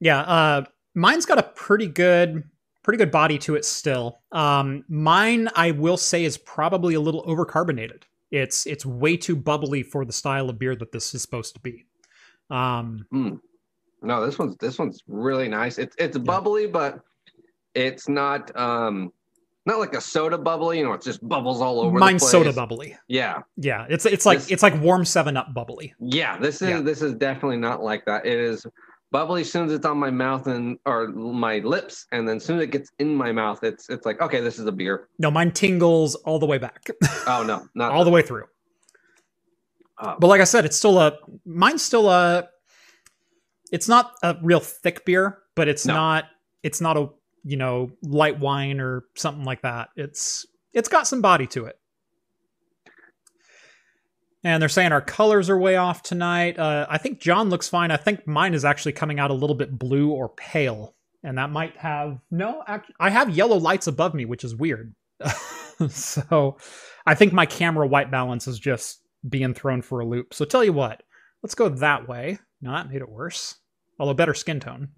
Yeah, 0.00 0.20
uh, 0.20 0.64
mine's 0.94 1.26
got 1.26 1.38
a 1.38 1.44
pretty 1.44 1.86
good, 1.86 2.42
pretty 2.82 2.98
good 2.98 3.10
body 3.12 3.38
to 3.38 3.54
it 3.54 3.64
still. 3.64 4.20
Um, 4.32 4.84
mine, 4.88 5.48
I 5.54 5.70
will 5.70 5.96
say, 5.96 6.24
is 6.24 6.38
probably 6.38 6.94
a 6.94 7.00
little 7.00 7.22
overcarbonated. 7.24 8.02
It's 8.32 8.66
it's 8.66 8.84
way 8.86 9.16
too 9.16 9.36
bubbly 9.36 9.82
for 9.82 10.04
the 10.04 10.12
style 10.12 10.48
of 10.48 10.58
beer 10.58 10.74
that 10.76 10.90
this 10.90 11.14
is 11.14 11.22
supposed 11.22 11.54
to 11.54 11.60
be. 11.60 11.84
Um, 12.50 13.06
No, 14.02 14.24
this 14.24 14.38
one's 14.38 14.56
this 14.58 14.78
one's 14.78 15.02
really 15.06 15.48
nice. 15.48 15.78
It's 15.78 15.94
it's 15.98 16.18
bubbly, 16.18 16.66
but 16.66 17.00
it's 17.74 18.08
not 18.08 18.54
um 18.56 19.12
not 19.64 19.78
like 19.78 19.94
a 19.94 20.00
soda 20.00 20.36
bubbly. 20.38 20.78
You 20.78 20.84
know, 20.84 20.92
it 20.94 21.02
just 21.02 21.26
bubbles 21.26 21.60
all 21.60 21.80
over. 21.80 21.98
mine's 21.98 22.20
the 22.22 22.24
place. 22.24 22.30
soda 22.32 22.52
bubbly. 22.52 22.96
Yeah, 23.08 23.42
Yeah, 23.56 23.86
it's 23.88 24.04
it's 24.06 24.26
like 24.26 24.38
This- 24.38 24.50
it's 24.50 24.62
like 24.62 24.80
warm 24.80 25.04
Seven 25.04 25.36
Up 25.36 25.54
bubbly. 25.54 25.94
Yeah, 26.00 26.36
this 26.38 26.60
is 26.62 26.68
Yeah. 26.68 26.80
this 26.80 27.00
is 27.02 27.14
definitely 27.14 27.58
not 27.58 27.82
like 27.82 28.04
that. 28.06 28.26
It 28.26 28.38
is 28.38 28.66
bubbly 29.12 29.42
as 29.42 29.52
soon 29.52 29.66
as 29.66 29.72
it's 29.72 29.86
on 29.86 29.98
my 29.98 30.10
mouth 30.10 30.46
and 30.48 30.78
or 30.86 31.08
my 31.08 31.58
lips, 31.58 32.06
and 32.12 32.26
then 32.28 32.38
as 32.38 32.44
soon 32.44 32.56
as 32.56 32.64
it 32.64 32.70
gets 32.72 32.90
in 32.98 33.14
my 33.14 33.30
mouth, 33.30 33.62
it's 33.62 33.88
it's 33.88 34.04
like 34.04 34.20
okay, 34.20 34.40
this 34.40 34.58
is 34.58 34.66
a 34.66 34.72
beer. 34.72 35.08
No, 35.20 35.30
mine 35.30 35.52
tingles 35.52 36.14
all 36.16 36.38
the 36.40 36.46
way 36.46 36.58
back, 36.58 36.88
Oh 37.28 37.44
no, 37.46 37.66
not 37.76 37.92
all 37.92 38.04
the 38.04 38.10
way 38.10 38.22
through. 38.22 38.44
Uh, 39.98 40.16
But 40.18 40.26
like 40.26 40.40
I 40.40 40.44
said, 40.44 40.64
it's 40.64 40.76
still 40.76 40.98
a 40.98 41.18
mine's 41.44 41.82
still 41.82 42.08
a. 42.10 42.48
It's 43.72 43.88
not 43.88 44.12
a 44.22 44.36
real 44.42 44.60
thick 44.60 45.04
beer, 45.04 45.38
but 45.56 45.66
it's 45.66 45.84
No. 45.84 45.94
not 45.94 46.24
it's 46.62 46.80
not 46.80 46.96
a 46.96 47.08
you 47.42 47.56
know 47.56 47.90
light 48.02 48.38
wine 48.38 48.78
or 48.80 49.04
something 49.16 49.44
like 49.44 49.62
that. 49.62 49.88
It's 49.96 50.46
it's 50.72 50.88
got 50.88 51.08
some 51.08 51.20
body 51.20 51.46
to 51.48 51.64
it. 51.64 51.76
And 54.44 54.60
they're 54.60 54.68
saying 54.68 54.90
our 54.92 55.00
colors 55.00 55.48
are 55.48 55.58
way 55.58 55.76
off 55.76 56.02
tonight. 56.02 56.58
Uh, 56.58 56.86
I 56.90 56.98
think 56.98 57.20
John 57.20 57.48
looks 57.48 57.68
fine. 57.68 57.90
I 57.92 57.96
think 57.96 58.26
mine 58.26 58.54
is 58.54 58.64
actually 58.64 58.92
coming 58.92 59.20
out 59.20 59.30
a 59.30 59.34
little 59.34 59.54
bit 59.54 59.78
blue 59.78 60.10
or 60.10 60.30
pale, 60.30 60.96
and 61.22 61.38
that 61.38 61.50
might 61.50 61.76
have 61.76 62.18
no. 62.30 62.64
Act- 62.66 62.90
I 62.98 63.10
have 63.10 63.30
yellow 63.30 63.56
lights 63.56 63.86
above 63.86 64.14
me, 64.14 64.24
which 64.24 64.42
is 64.42 64.56
weird. 64.56 64.94
so, 65.88 66.56
I 67.06 67.14
think 67.14 67.32
my 67.32 67.46
camera 67.46 67.86
white 67.86 68.10
balance 68.10 68.48
is 68.48 68.58
just 68.58 69.00
being 69.28 69.54
thrown 69.54 69.80
for 69.80 70.00
a 70.00 70.06
loop. 70.06 70.34
So, 70.34 70.44
tell 70.44 70.64
you 70.64 70.72
what, 70.72 71.04
let's 71.44 71.54
go 71.54 71.68
that 71.68 72.08
way. 72.08 72.38
No, 72.60 72.72
that 72.72 72.90
made 72.90 73.00
it 73.00 73.08
worse. 73.08 73.54
Although 73.98 74.14
better 74.14 74.34
skin 74.34 74.60
tone. 74.60 74.88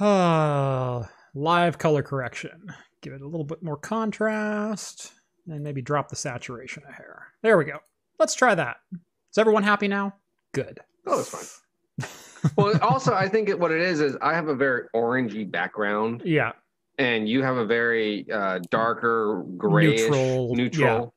Ah, 0.00 1.08
live 1.34 1.78
color 1.78 2.02
correction. 2.02 2.72
Give 3.02 3.12
it 3.12 3.20
a 3.22 3.26
little 3.26 3.44
bit 3.44 3.62
more 3.62 3.76
contrast, 3.76 5.12
and 5.48 5.62
maybe 5.62 5.82
drop 5.82 6.08
the 6.08 6.16
saturation 6.16 6.82
a 6.88 6.92
hair. 6.92 7.28
There 7.42 7.58
we 7.58 7.64
go. 7.64 7.78
Let's 8.18 8.34
try 8.34 8.54
that. 8.54 8.76
Is 8.92 9.38
everyone 9.38 9.62
happy 9.62 9.88
now? 9.88 10.14
Good. 10.52 10.80
oh, 11.06 11.20
it's 11.20 11.28
fine. 11.28 12.08
well, 12.56 12.78
also 12.82 13.12
I 13.14 13.28
think 13.28 13.48
it, 13.48 13.58
what 13.58 13.72
it 13.72 13.80
is 13.80 14.00
is 14.00 14.16
I 14.22 14.34
have 14.34 14.48
a 14.48 14.54
very 14.54 14.84
orangey 14.94 15.48
background, 15.50 16.22
Yeah. 16.24 16.52
and 16.98 17.28
you 17.28 17.42
have 17.42 17.56
a 17.56 17.64
very 17.66 18.26
uh, 18.32 18.60
darker 18.70 19.44
grayish 19.56 20.02
Neutral, 20.02 20.54
neutral. 20.54 21.14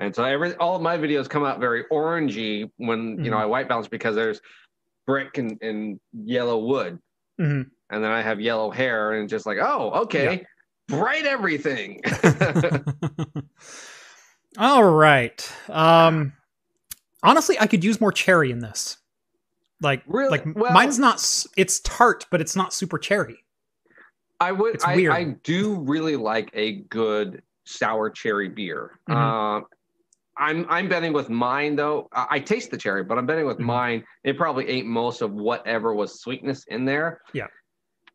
And 0.00 0.14
so 0.14 0.22
every 0.24 0.54
all 0.56 0.76
of 0.76 0.82
my 0.82 0.96
videos 0.96 1.28
come 1.28 1.44
out 1.44 1.58
very 1.60 1.84
orangey 1.92 2.70
when 2.76 3.22
you 3.24 3.30
know 3.30 3.36
Mhm. 3.36 3.42
I 3.42 3.46
white 3.46 3.68
balance 3.68 3.88
because 3.88 4.14
there's 4.14 4.40
brick 5.06 5.38
and, 5.38 5.58
and 5.62 5.98
yellow 6.12 6.58
wood. 6.58 6.98
Mhm. 7.40 7.70
and 7.90 8.04
then 8.04 8.10
I 8.10 8.20
have 8.20 8.40
yellow 8.40 8.70
hair, 8.70 9.12
and 9.12 9.28
just 9.28 9.46
like, 9.46 9.58
oh, 9.60 9.90
okay, 10.02 10.44
bright 10.88 11.24
everything. 11.24 12.02
All 14.58 14.84
right. 14.84 15.52
Um 15.68 16.32
honestly, 17.22 17.58
I 17.58 17.66
could 17.66 17.84
use 17.84 18.00
more 18.00 18.12
cherry 18.12 18.50
in 18.50 18.58
this. 18.60 18.96
Like 19.80 20.02
Really? 20.06 20.30
like 20.30 20.44
Well- 20.56 20.72
mine's 20.72 20.98
not 20.98 21.16
it's 21.56 21.80
tart, 21.80 22.26
but 22.30 22.40
it's 22.40 22.56
not 22.56 22.72
super 22.72 22.98
cherry. 22.98 23.44
I 24.40 24.52
would, 24.52 24.80
I. 24.84 24.92
I 25.08 25.24
do 25.42 25.80
really 25.80 26.14
like 26.14 26.50
a 26.54 26.76
good 26.90 27.42
sour 27.64 28.08
cherry 28.08 28.48
beer. 28.48 29.00
Mhm. 29.08 29.16
Um, 29.16 29.64
I'm, 30.38 30.66
I'm 30.68 30.88
betting 30.88 31.12
with 31.12 31.28
mine 31.28 31.76
though. 31.76 32.08
I, 32.12 32.26
I 32.30 32.38
taste 32.40 32.70
the 32.70 32.76
cherry, 32.76 33.04
but 33.04 33.18
I'm 33.18 33.26
betting 33.26 33.46
with 33.46 33.58
Mhm. 33.58 33.64
mine. 33.64 34.04
It 34.24 34.36
probably 34.36 34.68
ate 34.68 34.86
most 34.86 35.20
of 35.22 35.32
whatever 35.32 35.94
was 35.94 36.20
sweetness 36.20 36.64
in 36.68 36.84
there. 36.84 37.20
Yeah. 37.32 37.46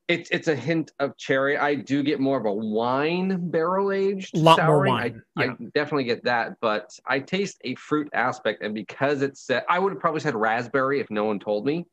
It's, 0.09 0.29
it's 0.31 0.47
a 0.49 0.55
hint 0.55 0.91
of 0.99 1.15
cherry. 1.17 1.57
I 1.57 1.75
do 1.75 2.03
get 2.03 2.19
more 2.19 2.37
of 2.37 2.45
a 2.45 2.53
wine 2.53 3.49
barrel 3.49 3.91
aged. 3.91 4.37
Lot 4.37 4.63
more 4.65 4.85
wine, 4.85 5.21
I, 5.37 5.43
yeah. 5.45 5.51
I 5.51 5.65
definitely 5.73 6.03
get 6.03 6.23
that, 6.25 6.55
but 6.59 6.89
I 7.07 7.19
taste 7.19 7.57
a 7.63 7.75
fruit 7.75 8.09
aspect, 8.13 8.63
and 8.63 8.75
because 8.75 9.21
it's 9.21 9.41
said, 9.41 9.63
I 9.69 9.79
would 9.79 9.93
have 9.93 10.01
probably 10.01 10.19
said 10.19 10.35
raspberry 10.35 10.99
if 10.99 11.09
no 11.09 11.23
one 11.23 11.39
told 11.39 11.65
me. 11.65 11.85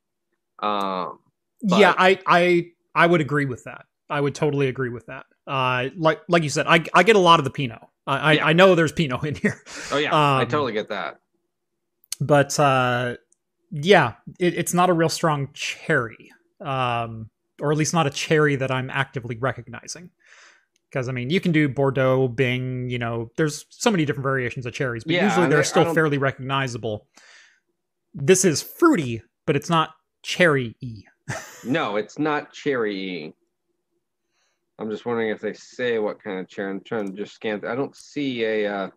Um, 0.58 1.20
yeah, 1.62 1.94
I 1.96 2.18
I 2.26 2.72
I 2.94 3.06
would 3.06 3.20
agree 3.20 3.44
with 3.46 3.64
that. 3.64 3.86
I 4.08 4.20
would 4.20 4.34
totally 4.34 4.68
agree 4.68 4.88
with 4.90 5.06
that. 5.06 5.26
Uh 5.46 5.90
like 5.96 6.20
like 6.28 6.42
you 6.42 6.50
said, 6.50 6.66
I 6.66 6.84
I 6.92 7.04
get 7.04 7.14
a 7.16 7.20
lot 7.20 7.38
of 7.38 7.44
the 7.44 7.50
Pinot. 7.50 7.80
I 8.06 8.34
Yeah. 8.34 8.44
I, 8.44 8.50
I 8.50 8.52
know 8.52 8.74
there's 8.74 8.92
Pinot 8.92 9.24
in 9.24 9.34
here. 9.34 9.60
oh 9.92 9.98
yeah, 9.98 10.14
I 10.14 10.42
Um, 10.42 10.48
totally 10.48 10.72
get 10.72 10.88
that. 10.88 11.16
but 12.20 12.58
uh 12.58 13.16
yeah 13.72 14.14
it, 14.40 14.54
it's 14.54 14.74
not 14.74 14.90
a 14.90 14.92
real 14.92 15.08
strong 15.08 15.48
cherry 15.54 16.30
um 16.60 17.30
or 17.62 17.70
at 17.70 17.78
least 17.78 17.94
not 17.94 18.04
a 18.06 18.10
cherry 18.10 18.56
that 18.56 18.70
i'm 18.72 18.90
actively 18.90 19.36
recognizing 19.38 20.10
because 20.90 21.08
i 21.08 21.12
mean 21.12 21.30
you 21.30 21.40
can 21.40 21.52
do 21.52 21.68
bordeaux 21.68 22.26
bing 22.26 22.90
you 22.90 22.98
know 22.98 23.30
there's 23.36 23.64
so 23.70 23.90
many 23.92 24.04
different 24.04 24.24
variations 24.24 24.66
of 24.66 24.72
cherries 24.72 25.04
but 25.04 25.14
Yeah, 25.14 25.24
usually 25.24 25.46
they're 25.46 25.58
they- 25.58 25.60
I 25.60 25.62
still 25.62 25.94
fairly 25.94 26.18
recognizable 26.18 27.06
this 28.12 28.44
is 28.44 28.60
fruity 28.60 29.22
but 29.46 29.54
it's 29.54 29.70
not 29.70 29.90
cherry 30.22 30.74
y 30.82 31.02
No, 31.64 31.94
it's 31.94 32.18
not 32.18 32.52
cherry. 32.52 33.34
I'm 34.80 34.90
just 34.90 35.04
wondering 35.06 35.28
if 35.28 35.40
they 35.40 35.52
say 35.52 35.98
what 35.98 36.22
kind 36.22 36.40
of 36.40 36.48
chair. 36.48 36.70
I'm 36.70 36.80
trying 36.80 37.06
to 37.08 37.12
just 37.12 37.34
scan. 37.34 37.64
I 37.66 37.74
don't 37.74 37.94
see 37.94 38.44
a. 38.44 38.66
Uh, 38.66 38.90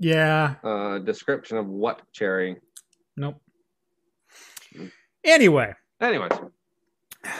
Yeah. 0.00 0.54
uh, 0.64 0.98
description 0.98 1.56
of 1.58 1.66
what 1.66 2.02
cherry. 2.12 2.56
Nope. 3.16 3.40
Anyway, 5.24 5.72
Anyways, 6.00 6.30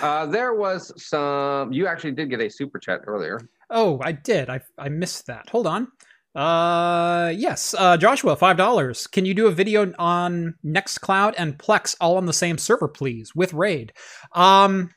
uh, 0.03 0.27
there 0.27 0.55
was 0.55 0.93
some. 1.03 1.73
You 1.73 1.87
actually 1.87 2.13
did 2.13 2.29
get 2.31 2.41
a 2.41 2.49
super 2.51 2.79
chat 2.79 3.01
earlier. 3.07 3.41
oh, 3.71 4.01
I 4.03 4.13
did. 4.13 4.51
I 4.51 4.61
I 4.77 4.89
missed 4.89 5.27
that. 5.27 5.49
Hold 5.51 5.67
on. 5.67 5.89
Uh, 6.35 7.33
yes. 7.35 7.75
Uh, 7.79 7.97
Joshua, 7.97 8.35
five 8.37 8.57
dollars. 8.57 9.07
Can 9.07 9.25
you 9.25 9.35
do 9.35 9.47
a 9.47 9.53
video 9.53 9.93
on 9.99 10.55
Nextcloud 10.65 11.35
and 11.39 11.57
Plex 11.59 11.97
all 12.01 12.17
on 12.17 12.27
the 12.27 12.33
same 12.33 12.59
server, 12.59 12.89
please, 12.89 13.35
with 13.35 13.53
Raid? 13.55 13.93
Um, 14.33 14.91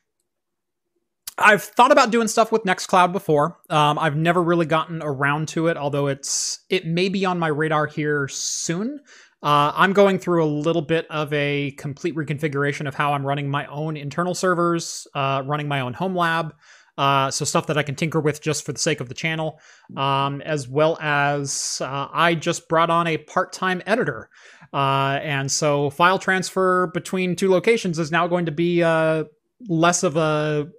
I've 1.44 1.64
thought 1.64 1.92
about 1.92 2.12
doing 2.12 2.28
stuff 2.28 2.52
with 2.52 2.64
Nextcloud 2.64 3.12
before. 3.12 3.58
Um, 3.70 4.00
I've 4.00 4.16
never 4.16 4.42
really 4.42 4.66
gotten 4.66 5.02
around 5.02 5.48
to 5.50 5.68
it, 5.68 5.78
although 5.78 6.08
it's 6.08 6.60
it 6.70 6.86
may 6.86 7.10
be 7.10 7.26
on 7.26 7.40
my 7.40 7.48
radar 7.48 7.88
here 7.88 8.28
soon. 8.28 9.00
Uh, 9.44 9.72
I'm 9.76 9.94
going 9.94 10.20
through 10.20 10.44
a 10.44 10.46
little 10.46 10.84
bit 10.84 11.08
of 11.10 11.34
a 11.34 11.72
complete 11.72 12.16
reconfiguration 12.16 12.88
of 12.88 12.94
how 12.94 13.14
I'm 13.14 13.26
running 13.26 13.50
my 13.50 13.66
own 13.66 13.98
internal 13.98 14.36
servers, 14.36 15.08
uh, 15.16 15.42
running 15.46 15.68
my 15.68 15.80
own 15.80 15.94
home 15.94 16.16
lab, 16.16 16.54
uh, 16.98 17.32
so 17.32 17.44
stuff 17.44 17.66
that 17.68 17.78
I 17.78 17.84
can 17.84 17.96
tinker 17.96 18.20
with 18.20 18.42
just 18.42 18.64
for 18.64 18.72
the 18.72 18.80
sake 18.80 19.00
of 19.00 19.10
the 19.10 19.16
channel, 19.16 19.60
um, 19.98 20.42
as 20.42 20.68
well 20.68 20.96
as 21.02 21.82
uh, 21.84 22.08
I 22.14 22.36
just 22.36 22.70
brought 22.70 22.92
on 22.92 23.08
a 23.08 23.18
part-time 23.18 23.82
editor, 23.88 24.30
uh, 24.74 25.20
and 25.24 25.52
so 25.52 25.90
file 25.90 26.20
transfer 26.20 26.88
between 26.94 27.36
two 27.36 27.50
locations 27.50 27.98
is 27.98 28.12
now 28.12 28.28
going 28.28 28.46
to 28.46 28.52
be 28.52 28.84
uh, 28.84 29.24
less 29.68 30.04
of 30.04 30.18
a 30.18 30.70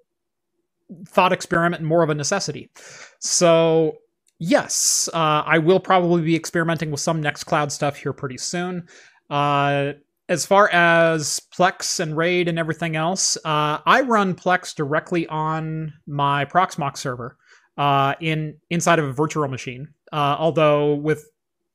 thought 1.07 1.33
experiment 1.33 1.83
more 1.83 2.03
of 2.03 2.11
a 2.11 2.15
necessity. 2.15 2.71
So 3.19 3.99
yes, 4.43 5.09
uh, 5.15 5.43
I 5.47 5.59
will 5.59 5.81
probably 5.81 6.23
be 6.23 6.35
experimenting 6.35 6.91
with 6.91 7.01
some 7.01 7.23
Nextcloud 7.23 7.71
stuff 7.71 7.97
here 7.97 8.13
pretty 8.13 8.39
soon. 8.39 8.89
Uh, 9.31 9.93
as 10.29 10.45
far 10.45 10.69
as 10.71 11.41
Plex 11.57 12.01
and 12.01 12.17
RAID 12.17 12.49
and 12.49 12.59
everything 12.59 12.97
else, 12.97 13.37
uh, 13.45 13.79
I 13.87 14.03
run 14.03 14.35
Plex 14.35 14.75
directly 14.75 15.27
on 15.29 15.93
my 16.07 16.45
Proxmox 16.45 16.99
server 16.99 17.37
uh, 17.77 18.15
in 18.21 18.57
inside 18.71 18.99
of 18.99 19.05
a 19.05 19.13
virtual 19.13 19.47
machine. 19.49 19.89
Uh, 20.13 20.37
although 20.39 20.95
with 20.95 21.31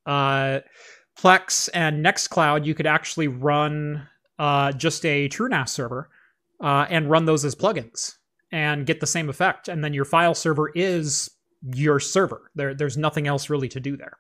uh, 0.06 0.60
Plex 1.20 1.70
and 1.74 2.06
Nextcloud, 2.06 2.66
you 2.66 2.74
could 2.74 2.88
actually 2.88 3.28
run 3.28 4.08
just 4.76 5.06
a 5.06 5.30
TrueNAS 5.30 5.70
server 5.70 6.10
and 6.62 7.10
run 7.10 7.26
those 7.26 7.46
as 7.46 7.56
plugins 7.56 8.17
and 8.52 8.86
get 8.86 9.00
the 9.00 9.08
same 9.08 9.30
effect. 9.30 9.68
And 9.68 9.84
then 9.84 9.94
your 9.94 10.06
file 10.06 10.34
server 10.34 10.70
is 10.74 11.30
your 11.74 12.00
server. 12.00 12.52
There, 12.56 12.74
there's 12.74 12.98
nothing 12.98 13.28
else 13.28 13.50
really 13.50 13.68
to 13.70 13.80
do 13.80 13.98
there. 13.98 14.18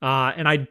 Uh, 0.00 0.32
and 0.36 0.48
I, 0.48 0.66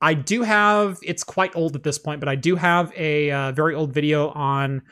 I 0.00 0.14
do 0.14 0.42
have. 0.42 0.98
It's 1.02 1.22
quite 1.22 1.54
old 1.54 1.76
at 1.76 1.82
this 1.82 1.98
point, 1.98 2.20
but 2.20 2.28
I 2.28 2.34
do 2.34 2.56
have 2.56 2.92
a 2.96 3.30
uh, 3.30 3.52
very 3.52 3.74
old 3.74 3.92
video 3.92 4.30
on 4.30 4.82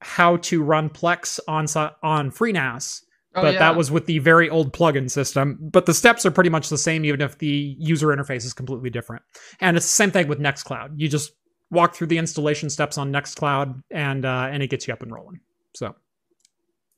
how 0.00 0.36
to 0.38 0.62
run 0.62 0.90
Plex 0.90 1.38
on 1.46 1.66
on 2.02 2.30
FreeNAS. 2.30 3.02
Oh, 3.34 3.42
but 3.42 3.54
yeah. 3.54 3.60
that 3.60 3.76
was 3.76 3.90
with 3.90 4.06
the 4.06 4.18
very 4.18 4.50
old 4.50 4.74
plugin 4.74 5.10
system. 5.10 5.58
But 5.60 5.86
the 5.86 5.94
steps 5.94 6.26
are 6.26 6.30
pretty 6.30 6.50
much 6.50 6.68
the 6.68 6.76
same, 6.76 7.04
even 7.04 7.22
if 7.22 7.38
the 7.38 7.76
user 7.78 8.08
interface 8.08 8.44
is 8.44 8.52
completely 8.52 8.90
different. 8.90 9.22
And 9.60 9.76
it's 9.76 9.86
the 9.86 9.90
same 9.90 10.10
thing 10.10 10.28
with 10.28 10.38
Nextcloud. 10.38 10.94
You 10.96 11.08
just 11.08 11.32
walk 11.70 11.94
through 11.94 12.08
the 12.08 12.18
installation 12.18 12.68
steps 12.68 12.98
on 12.98 13.10
Nextcloud, 13.10 13.82
and 13.90 14.24
uh, 14.24 14.48
and 14.50 14.62
it 14.62 14.68
gets 14.68 14.86
you 14.86 14.92
up 14.92 15.02
and 15.02 15.12
rolling. 15.12 15.40
So 15.74 15.94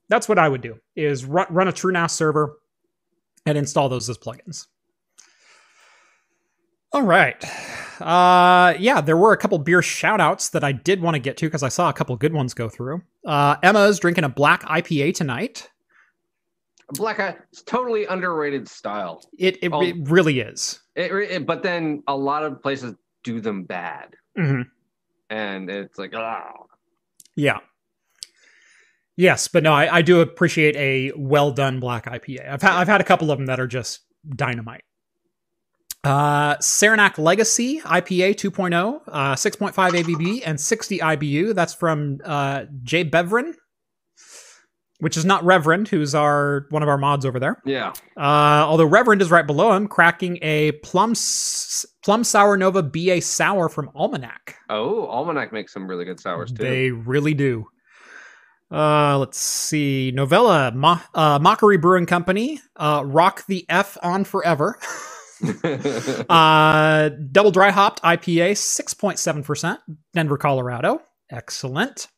that's 0.09 0.29
what 0.29 0.39
I 0.39 0.49
would 0.49 0.61
do: 0.61 0.79
is 0.97 1.25
run, 1.25 1.47
run 1.51 1.69
a 1.69 1.73
TrueNAS 1.73 2.11
server 2.11 2.59
and 3.47 3.59
install 3.59 3.89
those 3.89 4.09
as 4.09 4.19
plugins. 4.19 4.67
All 6.93 7.03
right. 7.03 7.43
Uh, 8.01 8.75
yeah, 8.79 9.01
there 9.01 9.17
were 9.17 9.33
a 9.33 9.37
couple 9.37 9.59
beer 9.59 9.83
shout 9.83 10.21
outs 10.21 10.51
that 10.51 10.63
I 10.63 10.73
did 10.73 11.01
want 11.03 11.15
to 11.15 11.19
get 11.19 11.37
to 11.39 11.47
because 11.47 11.63
I 11.63 11.69
saw 11.69 11.89
a 11.89 11.93
couple 11.93 12.17
good 12.17 12.33
ones 12.33 12.55
go 12.55 12.69
through. 12.69 13.03
Uh, 13.27 13.57
Emma's 13.63 13.99
drinking 13.99 14.25
a 14.25 14.29
black 14.29 14.63
IPA 14.63 15.15
tonight. 15.15 15.69
Black 16.91 17.19
Eye, 17.19 17.35
it's 17.51 17.63
totally 17.63 18.05
underrated 18.05 18.69
style. 18.69 19.23
It 19.39 19.59
it, 19.63 19.73
Oh. 19.73 19.81
it 19.83 19.97
really 20.03 20.41
is. 20.41 20.81
It, 20.95 21.11
it, 21.13 21.47
but 21.47 21.63
then 21.63 22.03
a 22.07 22.17
lot 22.17 22.45
of 22.45 22.63
places 22.63 22.95
do 23.25 23.41
them 23.41 23.65
bad, 23.65 24.15
hmm 24.37 24.63
and 25.31 25.71
it's 25.71 25.99
like, 25.99 26.15
oh, 26.15 26.67
Yeah. 27.35 27.59
Yes, 29.17 29.47
but 29.49 29.63
no, 29.63 29.73
I, 29.73 29.97
I 29.99 30.03
do 30.03 30.21
appreciate 30.21 30.75
a 30.77 31.13
well 31.17 31.53
done 31.53 31.79
black 31.81 32.07
IPA. 32.07 32.49
I've 32.51 32.63
had 32.63 32.73
I've 32.73 32.89
had 32.89 33.01
a 33.01 33.05
couple 33.05 33.31
of 33.31 33.39
them 33.39 33.47
that 33.47 33.61
are 33.61 33.67
just 33.67 34.01
dynamite. 34.29 34.83
Uh, 36.03 36.57
Saranac 36.61 37.17
Legacy 37.17 37.81
IPA 37.81 38.35
2.0, 38.35 39.01
uh, 39.09 39.35
6.5 39.35 39.73
ABV 39.73 40.43
and 40.45 40.61
60 40.61 40.99
IBU. 40.99 41.55
That's 41.55 41.73
from 41.73 42.19
uh, 42.25 42.65
Jay 42.83 43.05
Bevrin, 43.09 43.55
which 44.99 45.17
is 45.17 45.25
not 45.25 45.43
Reverend, 45.45 45.89
who's 45.89 46.15
our 46.15 46.67
one 46.69 46.83
of 46.83 46.91
our 46.91 46.99
mods 46.99 47.25
over 47.25 47.41
there. 47.41 47.63
yeah. 47.65 47.93
Uh, 48.19 48.67
although 48.67 48.85
Reverend 48.85 49.23
is 49.23 49.31
right 49.31 49.47
below 49.47 49.73
him, 49.73 49.89
cracking 49.89 50.39
a 50.43 50.73
plum 50.83 51.13
s- 51.13 51.87
plum 52.05 52.23
sour 52.23 52.57
Nova 52.59 52.83
BA 52.83 53.23
sour 53.23 53.71
from 53.71 53.91
Almanac. 53.95 54.57
Oh, 54.69 55.07
Almanac 55.07 55.53
makes 55.55 55.73
some 55.73 55.89
really 55.89 56.05
good 56.05 56.21
sours 56.21 56.53
too. 56.53 56.63
They 56.65 56.91
really 56.91 57.33
do. 57.33 57.67
Uh, 58.71 59.19
let's 59.19 59.39
see. 59.39 60.11
Novella, 60.15 60.73
Mo- 60.73 61.01
uh, 61.15 61.39
Mockery 61.41 61.77
Brewing 61.77 62.07
Company, 62.07 62.61
uh, 62.77 63.03
Rock 63.05 63.47
the 63.47 63.65
F 63.69 63.97
on 64.03 64.25
Forever. 64.25 64.79
uh, 66.31 67.11
double 67.33 67.51
dry 67.51 67.71
hopped 67.71 68.03
IPA, 68.03 68.53
6.7%, 68.53 69.79
Denver, 70.15 70.39
Colorado. 70.39 71.03
Excellent. 71.31 72.09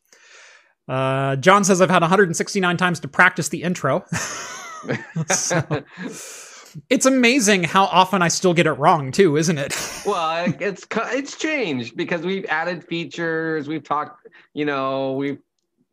Uh, 0.87 1.35
John 1.37 1.63
says 1.63 1.81
I've 1.81 1.89
had 1.89 2.01
169 2.01 2.77
times 2.77 2.99
to 3.01 3.07
practice 3.07 3.49
the 3.49 3.63
intro. 3.63 4.05
So- 5.29 5.83
it's 6.89 7.05
amazing 7.07 7.63
how 7.63 7.85
often 7.85 8.21
I 8.21 8.27
still 8.27 8.53
get 8.53 8.67
it 8.67 8.73
wrong, 8.73 9.11
too, 9.11 9.35
isn't 9.35 9.57
it? 9.57 9.75
well, 10.05 10.53
it's 10.59 10.85
it's 10.95 11.35
changed 11.35 11.97
because 11.97 12.21
we've 12.21 12.45
added 12.45 12.83
features. 12.83 13.67
We've 13.67 13.83
talked, 13.83 14.27
you 14.53 14.65
know, 14.65 15.13
we've 15.13 15.39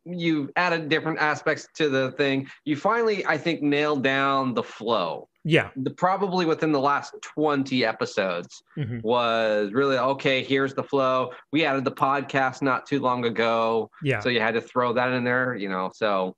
you've 0.07 0.51
added 0.57 0.89
different 0.89 1.19
aspects 1.19 1.69
to 1.75 1.89
the 1.89 2.13
thing. 2.13 2.47
You 2.65 2.77
finally, 2.77 3.25
I 3.27 3.39
think, 3.39 3.63
nailed 3.63 4.03
down 4.03 4.55
the 4.55 4.63
flow. 4.63 5.29
yeah. 5.47 5.69
The, 5.77 5.91
probably 5.91 6.47
within 6.47 6.73
the 6.73 6.81
last 6.81 7.15
20 7.21 7.85
episodes 7.85 8.63
Mhm. 8.79 9.03
was 9.03 9.73
really 9.75 9.99
okay. 9.99 10.43
Here's 10.43 10.73
the 10.73 10.83
flow. 10.83 11.33
We 11.53 11.67
added 11.67 11.85
the 11.85 11.93
podcast 11.93 12.63
not 12.63 12.87
too 12.87 12.99
long 13.01 13.27
ago, 13.27 13.91
Yeah. 14.03 14.21
so 14.21 14.31
you 14.31 14.41
had 14.41 14.55
to 14.55 14.63
throw 14.63 14.95
that 14.95 15.13
in 15.13 15.23
there. 15.25 15.55
You 15.55 15.69
know, 15.69 15.91
so 15.95 16.35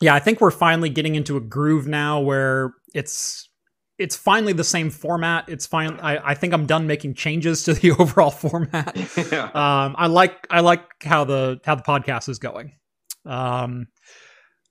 yeah 0.00 0.12
i 0.12 0.18
think 0.18 0.40
we're 0.40 0.50
finally 0.50 0.88
getting 0.88 1.14
into 1.14 1.36
a 1.36 1.40
groove 1.40 1.86
now 1.86 2.18
where 2.20 2.74
it's 2.94 3.48
it's 3.98 4.16
finally 4.16 4.52
the 4.52 4.64
same 4.64 4.90
format 4.90 5.44
it's 5.48 5.66
fine 5.66 5.98
I, 6.00 6.30
I 6.30 6.34
think 6.34 6.52
i'm 6.52 6.66
done 6.66 6.86
making 6.86 7.14
changes 7.14 7.62
to 7.64 7.74
the 7.74 7.92
overall 7.98 8.30
format 8.30 8.96
yeah. 9.32 9.44
um 9.54 9.94
i 9.98 10.06
like 10.08 10.46
i 10.50 10.60
like 10.60 10.82
how 11.04 11.24
the 11.24 11.60
how 11.64 11.74
the 11.76 11.82
podcast 11.82 12.28
is 12.28 12.38
going 12.38 12.72
um 13.24 13.86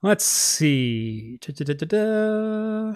let's 0.01 0.25
see 0.25 1.37
Da-da-da-da-da. 1.41 2.95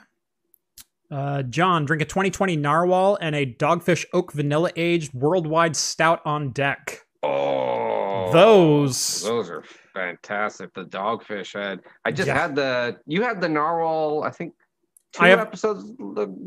uh 1.11 1.43
john 1.43 1.85
drink 1.85 2.01
a 2.01 2.05
2020 2.05 2.57
narwhal 2.57 3.17
and 3.21 3.35
a 3.35 3.45
dogfish 3.45 4.05
oak 4.13 4.33
vanilla 4.33 4.71
aged 4.75 5.13
worldwide 5.13 5.75
stout 5.75 6.21
on 6.25 6.51
deck 6.51 7.01
Oh, 7.23 8.29
Those- 8.31 9.23
those 9.23 9.49
are 9.49 9.63
fantastic. 9.93 10.73
The 10.75 10.83
dogfish 10.85 11.53
head. 11.53 11.79
I 12.05 12.11
just 12.11 12.27
Yeah. 12.27 12.37
had 12.39 12.55
the 12.55 12.97
you 13.05 13.23
had 13.23 13.41
the 13.41 13.49
narwhal. 13.49 14.23
I 14.23 14.29
think 14.29 14.53
two 15.17 15.23
I 15.23 15.29
have- 15.29 15.39
episodes, 15.39 15.91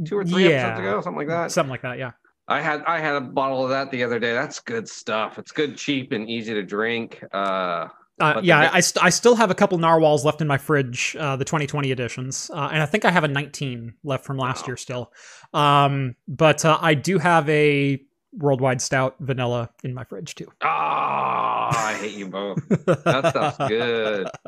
two 0.08 0.16
or 0.18 0.24
three 0.24 0.48
Yeah. 0.48 0.68
episodes 0.68 0.78
ago, 0.80 1.00
something 1.02 1.18
like 1.18 1.28
that. 1.28 1.50
something 1.52 1.70
like 1.70 1.82
that 1.82 1.98
yeah 1.98 2.12
I 2.48 2.60
had 2.60 2.82
I 2.84 2.98
had 2.98 3.14
a 3.14 3.20
bottle 3.20 3.62
of 3.62 3.70
that 3.70 3.90
the 3.92 4.02
other 4.02 4.18
day. 4.18 4.32
That's 4.32 4.58
good 4.58 4.88
stuff. 4.88 5.38
It's 5.38 5.52
good, 5.52 5.76
cheap, 5.76 6.10
and 6.12 6.28
easy 6.28 6.52
to 6.54 6.62
drink. 6.64 7.22
Uh, 7.32 7.86
Uh, 8.18 8.40
the 8.40 8.44
yeah, 8.46 8.68
I, 8.72 8.80
st- 8.80 9.02
I 9.04 9.08
still 9.10 9.36
have 9.36 9.50
a 9.52 9.54
couple 9.54 9.78
narwhals 9.78 10.24
left 10.24 10.40
in 10.42 10.46
my 10.48 10.58
fridge, 10.58 11.16
uh, 11.18 11.36
the 11.36 11.44
2020 11.44 11.90
editions, 11.92 12.50
uh, 12.52 12.68
and 12.72 12.82
I 12.82 12.86
think 12.86 13.04
I 13.04 13.10
have 13.12 13.22
a 13.24 13.28
19 13.28 13.94
left 14.04 14.24
from 14.26 14.36
last 14.36 14.62
Wow. 14.62 14.66
year 14.66 14.76
still. 14.76 15.12
Um, 15.54 16.16
but 16.28 16.64
uh, 16.64 16.76
I 16.82 16.94
do 16.94 17.18
have 17.18 17.48
a 17.48 18.02
worldwide 18.32 18.82
stout 18.82 19.14
vanilla 19.20 19.70
in 19.84 19.94
my 19.94 20.02
fridge 20.04 20.34
too. 20.34 20.48
ah, 20.62 21.68
I 21.88 21.94
hate 21.94 22.12
you 22.18 22.26
both. 22.28 22.58
That 22.68 23.26
stuff's 23.30 23.58
good. 23.68 24.28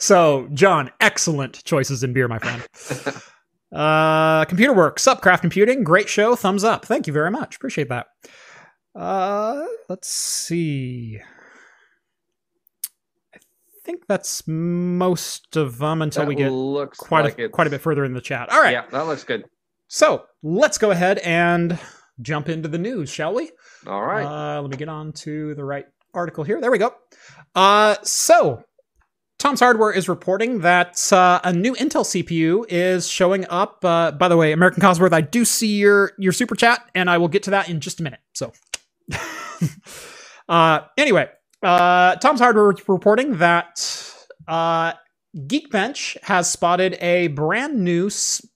So, 0.00 0.48
John, 0.52 0.90
excellent 1.00 1.62
choices 1.62 2.02
in 2.02 2.12
beer, 2.12 2.26
my 2.26 2.40
friend. 2.40 2.66
uh, 3.72 4.44
Computer 4.46 4.72
Works, 4.72 5.06
up, 5.06 5.20
Craft 5.22 5.40
Computing, 5.42 5.82
great 5.84 6.08
show, 6.08 6.34
thumbs 6.36 6.64
up. 6.64 6.84
Thank 6.84 7.06
you 7.06 7.12
very 7.12 7.30
much, 7.30 7.56
appreciate 7.56 7.88
that. 7.88 8.06
Uh, 8.94 9.64
let's 9.88 10.08
see. 10.08 11.18
I 13.34 13.38
think 13.84 14.06
that's 14.06 14.46
most 14.46 15.56
of 15.56 15.78
them 15.78 16.02
until 16.02 16.22
That 16.22 16.28
we 16.28 16.34
get 16.36 16.50
looks 16.52 16.98
quite 16.98 17.24
like 17.24 17.38
a, 17.38 17.44
it's- 17.44 17.50
quite 17.52 17.66
a 17.66 17.70
bit 17.70 17.80
further 17.80 18.04
in 18.04 18.12
the 18.14 18.20
chat. 18.20 18.50
All 18.52 18.60
right. 18.60 18.72
Yeah, 18.72 18.84
that 18.92 19.06
looks 19.06 19.24
good. 19.24 19.44
So 19.88 20.24
let's 20.42 20.78
go 20.78 20.90
ahead 20.90 21.18
and 21.18 21.78
jump 22.20 22.48
into 22.48 22.68
the 22.68 22.78
news, 22.78 23.10
shall 23.10 23.34
we? 23.34 23.50
All 23.86 24.02
right. 24.04 24.24
Uh, 24.24 24.62
let 24.62 24.70
me 24.70 24.76
get 24.76 24.88
on 24.88 25.12
to 25.12 25.54
the 25.54 25.64
right 25.64 25.86
article 26.14 26.44
here. 26.44 26.60
There 26.60 26.70
we 26.70 26.78
go. 26.78 26.94
Uh, 27.54 27.96
so, 28.02 28.62
Tom's 29.42 29.58
Hardware 29.58 29.90
is 29.90 30.08
reporting 30.08 30.60
that 30.60 31.12
uh, 31.12 31.40
a 31.42 31.52
new 31.52 31.74
Intel 31.74 32.04
CPU 32.04 32.64
is 32.68 33.08
showing 33.08 33.44
up. 33.50 33.84
Uh, 33.84 34.12
by 34.12 34.28
the 34.28 34.36
way, 34.36 34.52
American 34.52 34.80
Cosworth, 34.80 35.12
I 35.12 35.20
do 35.20 35.44
see 35.44 35.78
your 35.78 36.12
your 36.16 36.30
super 36.30 36.54
chat, 36.54 36.88
and 36.94 37.10
I 37.10 37.18
will 37.18 37.26
get 37.26 37.42
to 37.42 37.50
that 37.50 37.68
in 37.68 37.80
just 37.80 37.98
a 37.98 38.04
minute. 38.04 38.20
So, 38.34 38.52
uh, 40.48 40.82
anyway, 40.96 41.28
uh, 41.60 42.14
Tom's 42.16 42.38
Hardware 42.38 42.70
is 42.70 42.88
reporting 42.88 43.38
that 43.38 44.14
uh, 44.46 44.92
Geekbench 45.36 46.18
has 46.22 46.48
spotted 46.48 46.96
a 47.00 47.26
brand 47.26 47.82
new 47.82 48.10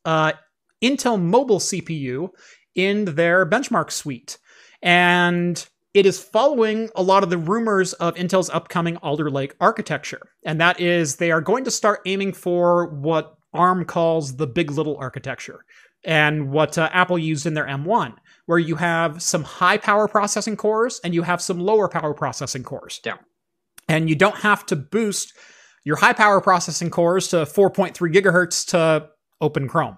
uh, 0.04 0.34
Intel 0.80 1.20
mobile 1.20 1.58
CPU 1.58 2.28
in 2.76 3.06
their 3.06 3.44
benchmark 3.44 3.90
suite. 3.90 4.38
And 4.82 5.68
it 5.96 6.04
is 6.04 6.22
following 6.22 6.90
a 6.94 7.02
lot 7.02 7.22
of 7.22 7.30
the 7.30 7.38
rumors 7.38 7.94
of 7.94 8.14
Intel's 8.16 8.50
upcoming 8.50 8.98
Alder 8.98 9.30
Lake 9.30 9.54
architecture. 9.62 10.20
And 10.44 10.60
that 10.60 10.78
is 10.78 11.16
they 11.16 11.30
are 11.30 11.40
going 11.40 11.64
to 11.64 11.70
start 11.70 12.02
aiming 12.04 12.34
for 12.34 12.88
what 12.88 13.38
ARM 13.54 13.86
calls 13.86 14.36
the 14.36 14.46
big 14.46 14.70
little 14.70 14.98
architecture 14.98 15.64
and 16.04 16.50
what 16.50 16.76
uh, 16.76 16.90
Apple 16.92 17.18
used 17.18 17.46
in 17.46 17.54
their 17.54 17.64
M1, 17.64 18.14
where 18.44 18.58
you 18.58 18.76
have 18.76 19.22
some 19.22 19.42
high 19.42 19.78
power 19.78 20.06
processing 20.06 20.54
cores 20.54 21.00
and 21.02 21.14
you 21.14 21.22
have 21.22 21.40
some 21.40 21.58
lower 21.58 21.88
power 21.88 22.12
processing 22.12 22.62
cores. 22.62 23.00
Yeah. 23.02 23.16
And 23.88 24.10
you 24.10 24.16
don't 24.16 24.40
have 24.40 24.66
to 24.66 24.76
boost 24.76 25.32
your 25.82 25.96
high 25.96 26.12
power 26.12 26.42
processing 26.42 26.90
cores 26.90 27.28
to 27.28 27.36
4.3 27.36 27.94
gigahertz 28.12 28.66
to 28.66 29.08
open 29.40 29.68
Chrome. 29.68 29.96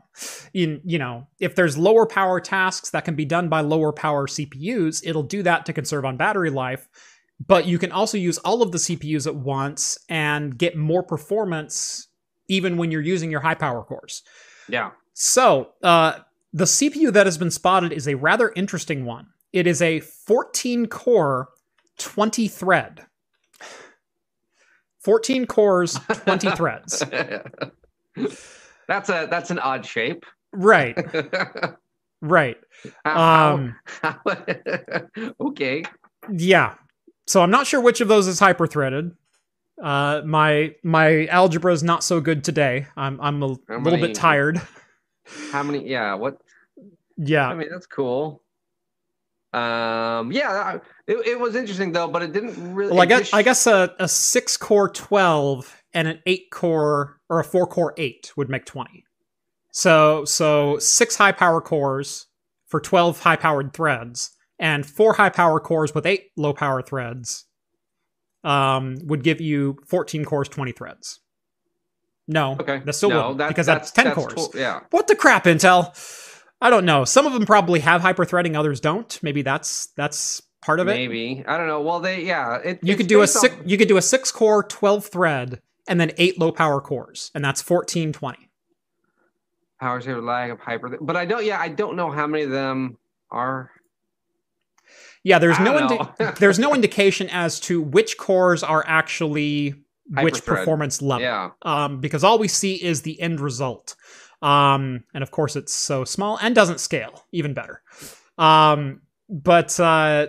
In, 0.53 0.81
you 0.85 0.99
know, 0.99 1.27
if 1.39 1.55
there's 1.55 1.79
lower 1.79 2.07
power 2.07 2.41
tasks 2.41 2.91
that 2.91 3.05
can 3.05 3.15
be 3.15 3.25
done 3.25 3.49
by 3.49 3.61
lower 3.61 3.93
power 3.93 4.27
CPUs, 4.27 5.03
it'll 5.05 5.23
do 5.23 5.43
that 5.43 5.67
to 5.67 5.73
conserve 5.73 6.05
on 6.05 6.17
battery 6.17 6.51
life. 6.51 6.89
But 7.47 7.67
you 7.67 7.79
can 7.79 7.93
also 7.93 8.19
use 8.19 8.39
all 8.39 8.63
of 8.63 8.73
the 8.73 8.79
CPUs 8.79 9.27
at 9.27 9.37
once 9.37 9.99
and 10.09 10.59
get 10.59 10.77
more 10.77 11.03
performance 11.03 12.09
even 12.49 12.77
when 12.77 12.91
you're 12.91 13.01
using 13.01 13.31
your 13.31 13.41
high 13.41 13.55
power 13.55 13.85
cores. 13.85 14.23
Yeah. 14.69 14.91
So, 15.13 15.71
uh, 15.83 16.21
the 16.53 16.65
CPU 16.65 17.13
that 17.13 17.27
has 17.27 17.39
been 17.39 17.51
spotted 17.51 17.93
is 17.93 18.09
a 18.09 18.15
rather 18.15 18.53
interesting 18.57 19.05
one. 19.05 19.29
It 19.53 19.67
is 19.67 19.83
a 19.83 20.01
14 20.01 20.87
core, 20.87 21.51
20 21.99 22.49
thread. 22.49 23.07
14 25.01 25.47
cores, 25.47 25.99
20 26.25 26.51
threads. 26.57 27.03
that's 28.89 29.09
a 29.11 29.29
that's 29.31 29.51
an 29.51 29.59
odd 29.59 29.87
shape. 29.87 30.25
Right. 30.53 30.97
right. 32.23 32.57
Um 33.05 33.77
okay. 35.41 35.85
yeah. 36.33 36.75
So 37.27 37.43
I'm 37.43 37.51
not 37.51 37.67
sure 37.67 37.81
which 37.81 38.01
of 38.01 38.09
those 38.09 38.27
is 38.27 38.39
hyper-threaded. 38.39 39.13
Uh 39.83 40.23
my 40.25 40.75
my 40.83 41.27
algebra 41.27 41.73
is 41.73 41.83
not 41.83 42.03
so 42.03 42.21
good 42.21 42.43
today. 42.43 42.87
I'm 42.97 43.21
I'm 43.21 43.43
a 43.43 43.49
How 43.69 43.79
little 43.79 43.99
many- 43.99 44.09
bit 44.09 44.15
tired. 44.17 44.61
How 45.53 45.63
many? 45.63 45.87
Yeah. 45.87 46.15
What? 46.15 46.39
Yeah. 47.19 47.49
I 47.49 47.55
mean, 47.55 47.69
that's 47.71 47.87
cool. 47.87 48.43
Um. 49.53 50.33
Yeah. 50.33 50.79
It, 51.07 51.27
it 51.27 51.39
was 51.41 51.55
interesting 51.55 51.93
though, 51.93 52.09
but 52.09 52.23
it 52.23 52.33
didn't 52.33 52.75
really. 52.75 52.93
Well, 52.93 53.01
I 53.03 53.07
guess 53.07 53.33
I 53.35 53.43
guess 53.43 53.67
a, 53.67 53.95
a 53.99 54.09
six 54.09 54.57
core 54.57 54.89
twelve 54.89 55.83
and 55.99 56.07
an 56.07 56.21
eight 56.27 56.51
core 56.53 57.19
or 57.29 57.41
a 57.41 57.45
four 57.45 57.67
core 57.67 57.93
eight 57.97 58.31
would 58.37 58.49
make 58.49 58.65
twenty. 58.65 59.05
So 59.73 60.25
so 60.25 60.79
six 60.79 61.17
high 61.17 61.33
power 61.33 61.61
cores 61.61 62.27
for 62.69 62.81
twelve 62.81 63.19
high 63.21 63.37
powered 63.37 63.73
threads 63.73 64.31
and 64.61 64.87
four 64.87 65.15
high 65.15 65.31
power 65.31 65.59
cores 65.59 65.95
with 65.95 66.07
eight 66.07 66.27
low 66.37 66.53
power 66.53 66.83
threads 66.83 67.47
um, 68.45 68.97
would 69.05 69.23
give 69.25 69.41
you 69.41 69.79
fourteen 69.87 70.25
cores, 70.25 70.49
twenty 70.49 70.73
threads. 70.73 71.21
No, 72.29 72.53
Okay. 72.61 72.81
that 72.85 72.93
still 72.93 73.09
no, 73.11 73.35
that- 73.35 73.49
because 73.49 73.67
that's, 73.67 73.91
ten 73.91 74.13
cores. 74.13 74.49
tw- 74.49 74.55
yeah. 74.55 74.81
What 74.91 75.09
the 75.09 75.17
crap, 75.17 75.45
Intel? 75.45 75.93
I 76.61 76.71
don't 76.71 76.85
know. 76.85 77.05
Some 77.05 77.27
of 77.27 77.33
them 77.33 77.47
probably 77.47 77.81
have 77.81 78.01
hyper-threading, 78.03 78.55
others 78.57 78.81
don't. 78.81 79.19
Maybe 79.23 79.43
that's 79.43 79.87
that's 79.97 80.43
part 80.61 80.81
of 80.81 80.89
it. 80.89 80.95
Maybe 80.95 81.43
I 81.47 81.57
don't 81.57 81.67
know. 81.69 81.81
Well, 81.81 82.01
they 82.01 82.25
yeah. 82.25 82.57
It, 82.59 82.81
You 82.83 82.97
could 82.97 83.07
do 83.07 83.23
a 83.23 83.27
six. 83.27 83.55
off- 83.55 83.61
You 83.65 83.79
could 83.79 83.89
do 83.89 83.97
a 83.97 84.03
six 84.03 84.31
core, 84.31 84.63
twelve 84.63 85.07
thread, 85.07 85.63
and 85.89 86.01
then 86.01 86.13
eight 86.19 86.39
low 86.39 86.53
power 86.53 86.81
cores, 86.81 87.31
and 87.35 87.45
that's 87.45 87.63
fourteen 87.63 88.13
twenty. 88.13 88.51
power 89.81 90.01
saver 90.01 90.21
lag 90.21 90.51
of 90.51 90.61
hyper, 90.61 90.97
but 91.01 91.17
I 91.17 91.25
don't. 91.25 91.45
Yeah, 91.45 91.61
I 91.61 91.69
don't 91.69 91.97
know 91.97 92.11
how 92.11 92.27
many 92.27 92.45
of 92.45 92.51
them 92.51 92.99
are. 93.31 93.71
Yeah, 95.25 95.39
there's 95.39 95.59
no 95.59 95.79
indi- 95.79 95.99
there's 96.39 96.59
no 96.59 96.75
indication 96.75 97.29
as 97.31 97.61
to 97.61 97.83
which 97.83 98.17
cores 98.19 98.63
are 98.63 98.85
actually 98.87 99.75
which 100.23 100.45
performance 100.45 101.03
level. 101.03 101.23
Yeah. 101.23 101.51
Um, 101.63 102.01
because 102.01 102.25
all 102.25 102.39
we 102.39 102.49
see 102.49 102.75
is 102.75 103.03
the 103.03 103.21
end 103.21 103.41
result. 103.41 103.95
Um, 104.41 105.05
and 105.13 105.23
of 105.23 105.31
course 105.31 105.57
it's 105.57 105.73
so 105.73 106.05
small 106.05 106.39
and 106.41 106.55
doesn't 106.55 106.81
scale, 106.81 107.27
even 107.33 107.55
better. 107.55 107.83
Um, 108.39 109.03
but 109.29 109.79
uh, 109.79 110.29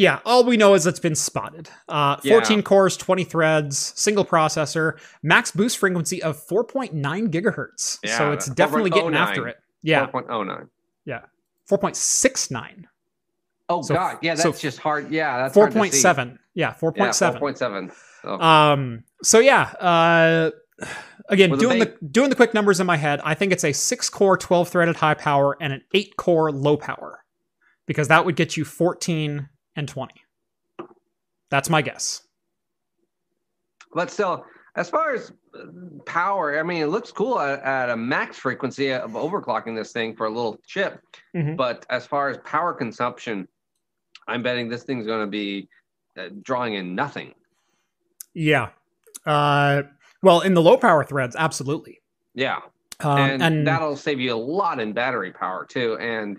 yeah, 0.00 0.20
all 0.24 0.44
we 0.44 0.56
know 0.56 0.72
is 0.74 0.86
it's 0.86 0.98
been 0.98 1.14
spotted. 1.14 1.68
Uh, 1.88 2.16
Yeah. 2.22 2.34
14 2.34 2.62
cores, 2.62 2.96
20 2.96 3.24
threads, 3.24 3.92
single 3.96 4.24
processor, 4.24 4.98
max 5.22 5.50
boost 5.50 5.76
frequency 5.76 6.22
of 6.22 6.36
4.9 6.48 7.28
gigahertz. 7.28 7.98
so 8.16 8.32
it's 8.32 8.46
definitely 8.46 8.90
getting 8.90 9.14
after 9.14 9.46
it. 9.46 9.58
Yeah, 9.82 10.06
4.09. 10.06 10.68
Yeah. 11.04 11.20
4.69. 11.70 12.86
Oh 13.68 13.82
So- 13.82 13.94
God, 13.94 14.18
yeah, 14.22 14.34
so 14.34 14.50
that's 14.50 14.60
just 14.60 14.78
hard. 14.78 15.10
Yeah, 15.10 15.36
that's 15.38 15.54
hard 15.54 15.72
to 15.72 15.78
see. 15.90 16.02
4.7. 16.02 16.38
Yeah, 16.54 16.72
4.7. 16.72 17.34
Yeah, 17.34 17.38
4.7. 17.38 17.92
Oh. 18.24 18.40
Um. 18.40 19.04
So 19.22 19.38
yeah. 19.38 19.62
Uh. 19.80 20.50
Again, 21.28 21.50
With 21.52 21.60
doing 21.60 21.78
big- 21.78 22.00
the 22.00 22.06
doing 22.06 22.28
the 22.30 22.34
quick 22.36 22.54
numbers 22.54 22.80
in 22.80 22.86
my 22.86 22.96
head, 22.96 23.20
I 23.22 23.34
think 23.34 23.52
it's 23.52 23.62
a 23.64 23.72
six 23.72 24.10
core, 24.10 24.36
twelve 24.36 24.68
threaded 24.68 24.96
high 24.96 25.14
power, 25.14 25.56
and 25.60 25.72
an 25.72 25.82
eight 25.94 26.16
core 26.16 26.50
low 26.50 26.76
power, 26.76 27.24
because 27.86 28.08
that 28.08 28.24
would 28.24 28.34
get 28.34 28.56
you 28.56 28.64
fourteen 28.64 29.48
and 29.76 29.88
twenty. 29.88 30.22
That's 31.50 31.68
my 31.68 31.82
guess. 31.82 32.22
But 33.92 34.10
still, 34.10 34.44
as 34.76 34.88
far 34.88 35.12
as 35.14 35.32
power, 36.06 36.58
I 36.58 36.62
mean, 36.62 36.82
it 36.82 36.86
looks 36.86 37.10
cool 37.10 37.40
at, 37.40 37.60
at 37.62 37.90
a 37.90 37.96
max 37.96 38.38
frequency 38.38 38.92
of 38.92 39.12
overclocking 39.12 39.74
this 39.74 39.90
thing 39.92 40.14
for 40.14 40.26
a 40.26 40.30
little 40.30 40.58
chip. 40.64 41.00
Mhm. 41.34 41.56
But 41.56 41.84
as 41.90 42.06
far 42.06 42.28
as 42.28 42.38
power 42.44 42.72
consumption, 42.72 43.48
I'm 44.28 44.42
betting 44.44 44.68
this 44.68 44.84
thing's 44.84 45.06
going 45.06 45.26
to 45.26 45.30
be 45.30 45.68
uh, 46.16 46.28
drawing 46.42 46.74
in 46.74 46.94
nothing. 46.94 47.34
Yeah. 48.34 48.70
Uh. 49.26 49.82
Well, 50.22 50.42
in 50.42 50.54
the 50.54 50.62
low 50.62 50.76
power 50.76 51.02
threads, 51.02 51.34
absolutely. 51.34 52.00
Yeah, 52.34 52.60
Um, 53.00 53.18
and, 53.18 53.42
and 53.42 53.66
that'll 53.66 53.96
save 53.96 54.20
you 54.20 54.34
a 54.34 54.36
lot 54.36 54.78
in 54.78 54.92
battery 54.92 55.32
power 55.32 55.64
too, 55.64 55.96
and 55.98 56.38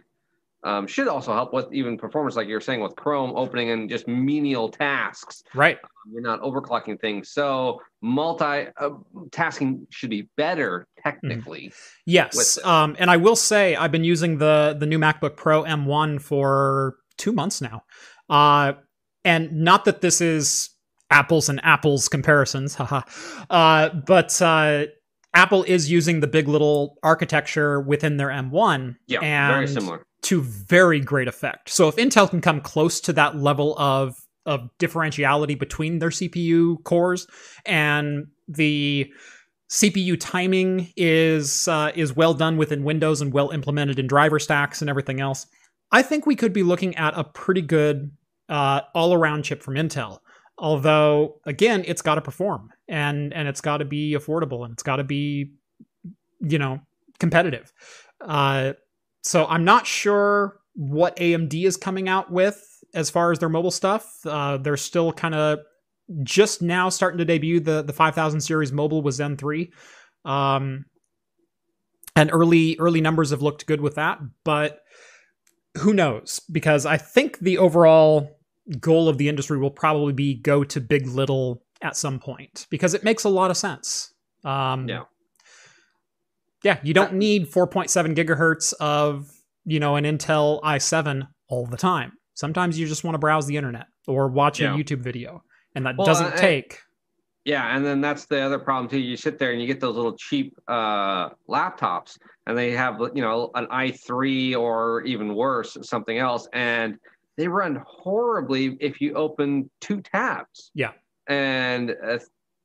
um, 0.64 0.88
should 0.88 1.08
also 1.08 1.34
help 1.34 1.54
with 1.54 1.74
even 1.74 1.98
performance, 1.98 2.36
like 2.36 2.48
you 2.48 2.54
were 2.54 2.62
saying 2.62 2.82
with 2.82 2.96
Chrome 2.96 3.34
opening 3.36 3.72
and 3.72 3.90
just 3.90 4.08
menial 4.08 4.70
tasks. 4.70 5.44
right. 5.56 5.80
You're 6.12 6.22
not 6.22 6.42
overclocking 6.42 7.00
things, 7.00 7.30
so 7.30 7.80
multi 8.02 8.68
uh, 8.78 8.90
tasking 9.32 9.86
should 9.92 10.10
be 10.10 10.28
better 10.36 10.88
technically. 11.04 11.72
Yes. 12.08 12.58
Um. 12.66 12.96
And 12.98 13.12
I 13.12 13.18
will 13.18 13.36
say, 13.36 13.76
I've 13.76 13.92
been 13.92 14.04
using 14.04 14.40
the 14.40 14.76
the 14.80 14.88
new 14.88 14.98
MacBook 14.98 15.36
Pro 15.36 15.64
M1 15.64 16.20
for 16.20 16.98
two 17.18 17.32
months 17.32 17.62
now. 17.62 17.84
Uh. 18.30 18.74
And 19.24 19.52
not 19.52 19.86
that 19.86 20.02
this 20.02 20.20
is 20.22 20.72
apples 21.12 21.50
and 21.50 21.60
apples 21.64 22.10
comparisons, 22.10 22.74
haha. 22.76 23.02
Uh, 23.50 23.90
but 24.08 24.42
uh, 24.42 24.86
Apple 25.34 25.64
is 25.64 25.92
using 25.92 26.22
the 26.22 26.28
big 26.28 26.48
little 26.48 26.98
architecture 27.04 27.80
within 27.80 28.18
their 28.18 28.30
M1 28.30 28.96
Yeah, 29.08 29.20
and 29.20 29.54
very 29.54 29.68
similar. 29.68 30.06
To 30.24 30.42
very 30.42 31.00
great 31.00 31.28
effect. 31.28 31.70
So 31.70 31.88
if 31.88 31.96
Intel 31.96 32.30
can 32.30 32.42
come 32.42 32.62
close 32.62 33.00
to 33.02 33.14
that 33.14 33.38
level 33.38 33.78
of 33.78 34.16
of 34.46 34.70
differentiality 34.80 35.58
between 35.58 36.00
their 36.00 36.10
CPU 36.10 36.84
cores 36.84 37.28
and 37.66 38.28
the 38.48 39.12
CPU 39.70 40.20
timing 40.20 40.92
is 40.98 41.68
uh, 41.68 41.92
is 41.96 42.16
well 42.16 42.34
done 42.34 42.58
within 42.58 42.84
Windows 42.84 43.22
and 43.22 43.32
well 43.32 43.52
implemented 43.52 44.00
in 44.00 44.08
driver 44.08 44.40
stacks 44.40 44.82
and 44.82 44.90
everything 44.90 45.22
else. 45.22 45.48
I 45.92 46.02
think 46.02 46.26
we 46.26 46.36
could 46.36 46.54
be 46.54 46.64
looking 46.64 46.96
at 46.96 47.18
a 47.18 47.24
pretty 47.24 47.62
good 47.62 48.12
uh, 48.50 48.82
all 48.94 49.14
around 49.14 49.44
chip 49.44 49.64
from 49.64 49.76
Intel. 49.76 50.20
Although 50.58 51.40
again, 51.46 51.84
it's 51.88 52.02
got 52.02 52.16
to 52.16 52.22
perform 52.22 52.70
and 52.88 53.34
and 53.34 53.48
it's 53.48 53.62
got 53.62 53.78
to 53.78 53.86
be 53.86 54.14
affordable 54.14 54.66
and 54.66 54.74
it's 54.74 54.84
got 54.84 54.98
to 54.98 55.04
be 55.04 55.54
you 56.42 56.60
know 56.60 56.82
competitive. 57.20 57.72
Uh, 58.20 58.74
so 59.22 59.46
I'm 59.46 59.64
not 59.64 59.88
sure 59.88 60.60
what 60.74 61.16
AMD 61.18 61.66
is 61.66 61.78
coming 61.78 62.10
out 62.10 62.32
with 62.32 62.84
as 62.94 63.10
far 63.10 63.32
as 63.32 63.40
their 63.40 63.50
mobile 63.50 63.72
stuff. 63.72 64.26
Uh, 64.26 64.58
they're 64.58 64.78
still 64.78 65.12
kind 65.12 65.36
of 65.36 65.60
just 66.24 66.62
now 66.62 66.90
starting 66.90 67.18
to 67.20 67.26
debut 67.26 67.60
the 67.60 67.82
the 67.82 67.94
5000 67.94 68.42
series 68.42 68.72
mobile 68.72 69.02
with 69.02 69.16
Zen 69.16 69.38
3. 69.38 69.72
Um, 70.26 70.86
and 72.16 72.30
early 72.34 72.78
early 72.80 73.02
numbers 73.02 73.30
have 73.30 73.42
looked 73.42 73.66
good 73.66 73.82
with 73.82 73.96
that, 73.96 74.20
but 74.44 74.82
who 75.78 75.94
knows? 75.94 76.42
Because 76.52 76.86
I 76.86 76.98
think 76.98 77.40
the 77.40 77.58
overall 77.58 78.38
goal 78.80 79.08
of 79.08 79.18
the 79.18 79.30
industry 79.30 79.58
will 79.58 79.72
probably 79.72 80.14
be 80.14 80.36
go 80.36 80.64
to 80.66 80.82
big 80.82 81.08
little 81.08 81.64
at 81.82 81.96
some 81.96 82.20
point 82.20 82.68
because 82.70 82.94
it 82.94 83.04
makes 83.04 83.24
a 83.24 83.30
lot 83.30 83.52
of 83.52 83.58
sense. 83.58 84.14
Um, 84.44 84.88
Yeah. 84.88 85.04
Yeah, 86.64 86.80
you 86.84 86.94
don't 86.94 87.14
need 87.14 87.50
4.7 87.52 88.16
gigahertz 88.16 88.74
of 88.80 89.30
you 89.66 89.80
know 89.80 89.96
an 89.96 90.04
Intel 90.06 90.62
i7 90.62 91.28
all 91.48 91.66
the 91.66 91.78
time. 91.78 92.14
Sometimes 92.34 92.80
you 92.80 92.88
just 92.88 93.04
want 93.04 93.16
to 93.16 93.20
browse 93.20 93.46
the 93.48 93.58
internet 93.58 93.88
or 94.08 94.28
watch 94.28 94.60
Yeah. 94.60 94.74
a 94.74 94.78
YouTube 94.78 95.02
video, 95.02 95.44
and 95.76 95.86
that 95.86 95.98
Well, 95.98 96.06
doesn't 96.06 96.34
I- 96.34 96.38
take. 96.38 96.80
Yeah, 97.44 97.76
and 97.76 97.84
then 97.84 98.02
that's 98.02 98.28
the 98.28 98.40
other 98.40 98.60
problem 98.60 98.88
too. 98.88 99.00
You 99.00 99.18
sit 99.18 99.40
there 99.40 99.52
and 99.52 99.60
you 99.60 99.66
get 99.66 99.80
those 99.80 99.96
little 99.96 100.16
cheap 100.16 100.56
uh, 100.68 101.30
laptops, 101.50 102.20
and 102.46 102.56
they 102.56 102.72
have 102.72 103.00
you 103.16 103.22
know 103.24 103.50
an 103.56 103.66
i3 103.68 104.56
or 104.56 105.02
even 105.02 105.34
worse, 105.34 105.76
something 105.82 106.20
else, 106.20 106.48
and 106.54 106.98
they 107.38 107.48
run 107.48 107.82
horribly 107.88 108.78
if 108.80 109.02
you 109.02 109.14
open 109.16 109.70
two 109.80 110.02
tabs. 110.02 110.70
Yeah. 110.76 110.92
and 111.28 111.96
uh, 112.04 112.20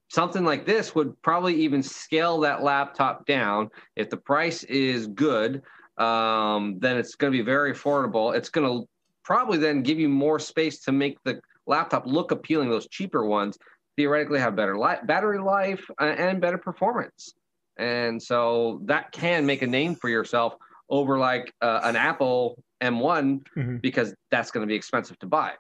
something 0.08 0.44
like 0.44 0.66
this 0.66 0.94
would 0.94 1.20
probably 1.22 1.54
even 1.54 1.82
scale 1.82 2.40
that 2.40 2.62
laptop 2.62 3.26
down 3.26 3.68
if 3.96 4.08
the 4.10 4.16
price 4.16 4.62
is 4.64 5.06
good. 5.08 5.62
Um, 5.98 6.78
then 6.78 6.96
it's 6.96 7.14
going 7.14 7.32
to 7.32 7.38
be 7.38 7.42
very 7.44 7.72
affordable. 7.72 8.34
It's 8.36 8.48
going 8.50 8.66
to 8.66 8.88
probably 9.24 9.58
then 9.58 9.82
give 9.82 9.98
you 9.98 10.08
more 10.08 10.38
space 10.38 10.80
to 10.80 10.92
make 10.92 11.16
the 11.24 11.40
laptop 11.66 12.06
look 12.06 12.30
appealing. 12.30 12.68
Those 12.70 12.86
cheaper 12.88 13.24
ones 13.24 13.58
theoretically 13.96 14.38
have 14.38 14.54
better 14.54 14.78
li- 14.78 15.00
battery 15.04 15.38
life 15.40 15.82
uh, 16.00 16.04
and 16.04 16.40
better 16.40 16.58
performance. 16.58 17.32
And 17.78 18.22
so 18.22 18.80
that 18.84 19.10
can 19.12 19.44
make 19.46 19.62
a 19.62 19.66
name 19.66 19.94
for 19.94 20.08
yourself 20.08 20.54
over 20.88 21.18
like 21.18 21.52
uh, 21.62 21.80
an 21.82 21.96
Apple 21.96 22.62
M1 22.82 23.40
Mhm. 23.56 23.80
because 23.80 24.14
that's 24.30 24.50
going 24.50 24.62
to 24.62 24.68
be 24.68 24.74
expensive 24.76 25.18
to 25.20 25.26
buy. 25.26 25.52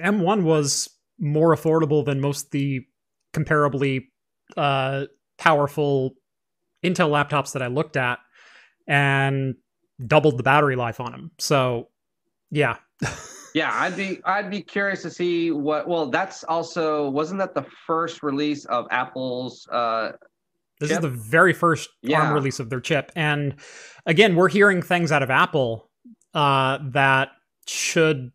M1 0.00 0.42
was 0.42 0.88
more 1.18 1.54
affordable 1.54 2.04
than 2.04 2.20
most 2.20 2.50
the 2.50 2.84
comparably 3.32 4.06
uh, 4.56 5.04
powerful 5.38 6.14
Intel 6.84 7.10
laptops 7.10 7.52
that 7.52 7.62
I 7.62 7.66
looked 7.66 7.96
at, 7.96 8.18
and 8.86 9.54
doubled 10.06 10.38
the 10.38 10.42
battery 10.42 10.76
life 10.76 11.00
on 11.00 11.12
them. 11.12 11.30
So, 11.38 11.88
yeah, 12.50 12.76
Yeah, 13.54 13.70
I'd 13.74 13.96
be 13.96 14.20
I'd 14.24 14.50
be 14.50 14.62
curious 14.62 15.02
to 15.02 15.10
see 15.10 15.50
what. 15.50 15.88
Well, 15.88 16.10
that's 16.10 16.44
also 16.44 17.08
wasn't 17.10 17.40
that 17.40 17.54
the 17.54 17.64
first 17.86 18.22
release 18.22 18.64
of 18.66 18.86
Apple's? 18.90 19.66
Uh, 19.72 20.12
this 20.80 20.90
Chip? 20.90 20.98
is 20.98 21.02
the 21.02 21.08
very 21.08 21.52
first 21.52 21.88
Yeah. 22.02 22.20
ARM 22.20 22.34
release 22.34 22.60
of 22.60 22.70
their 22.70 22.80
chip, 22.80 23.10
and 23.16 23.56
again, 24.06 24.36
we're 24.36 24.48
hearing 24.48 24.80
things 24.82 25.10
out 25.10 25.24
of 25.24 25.30
Apple 25.30 25.90
uh, 26.34 26.78
that 26.90 27.30
should 27.66 28.30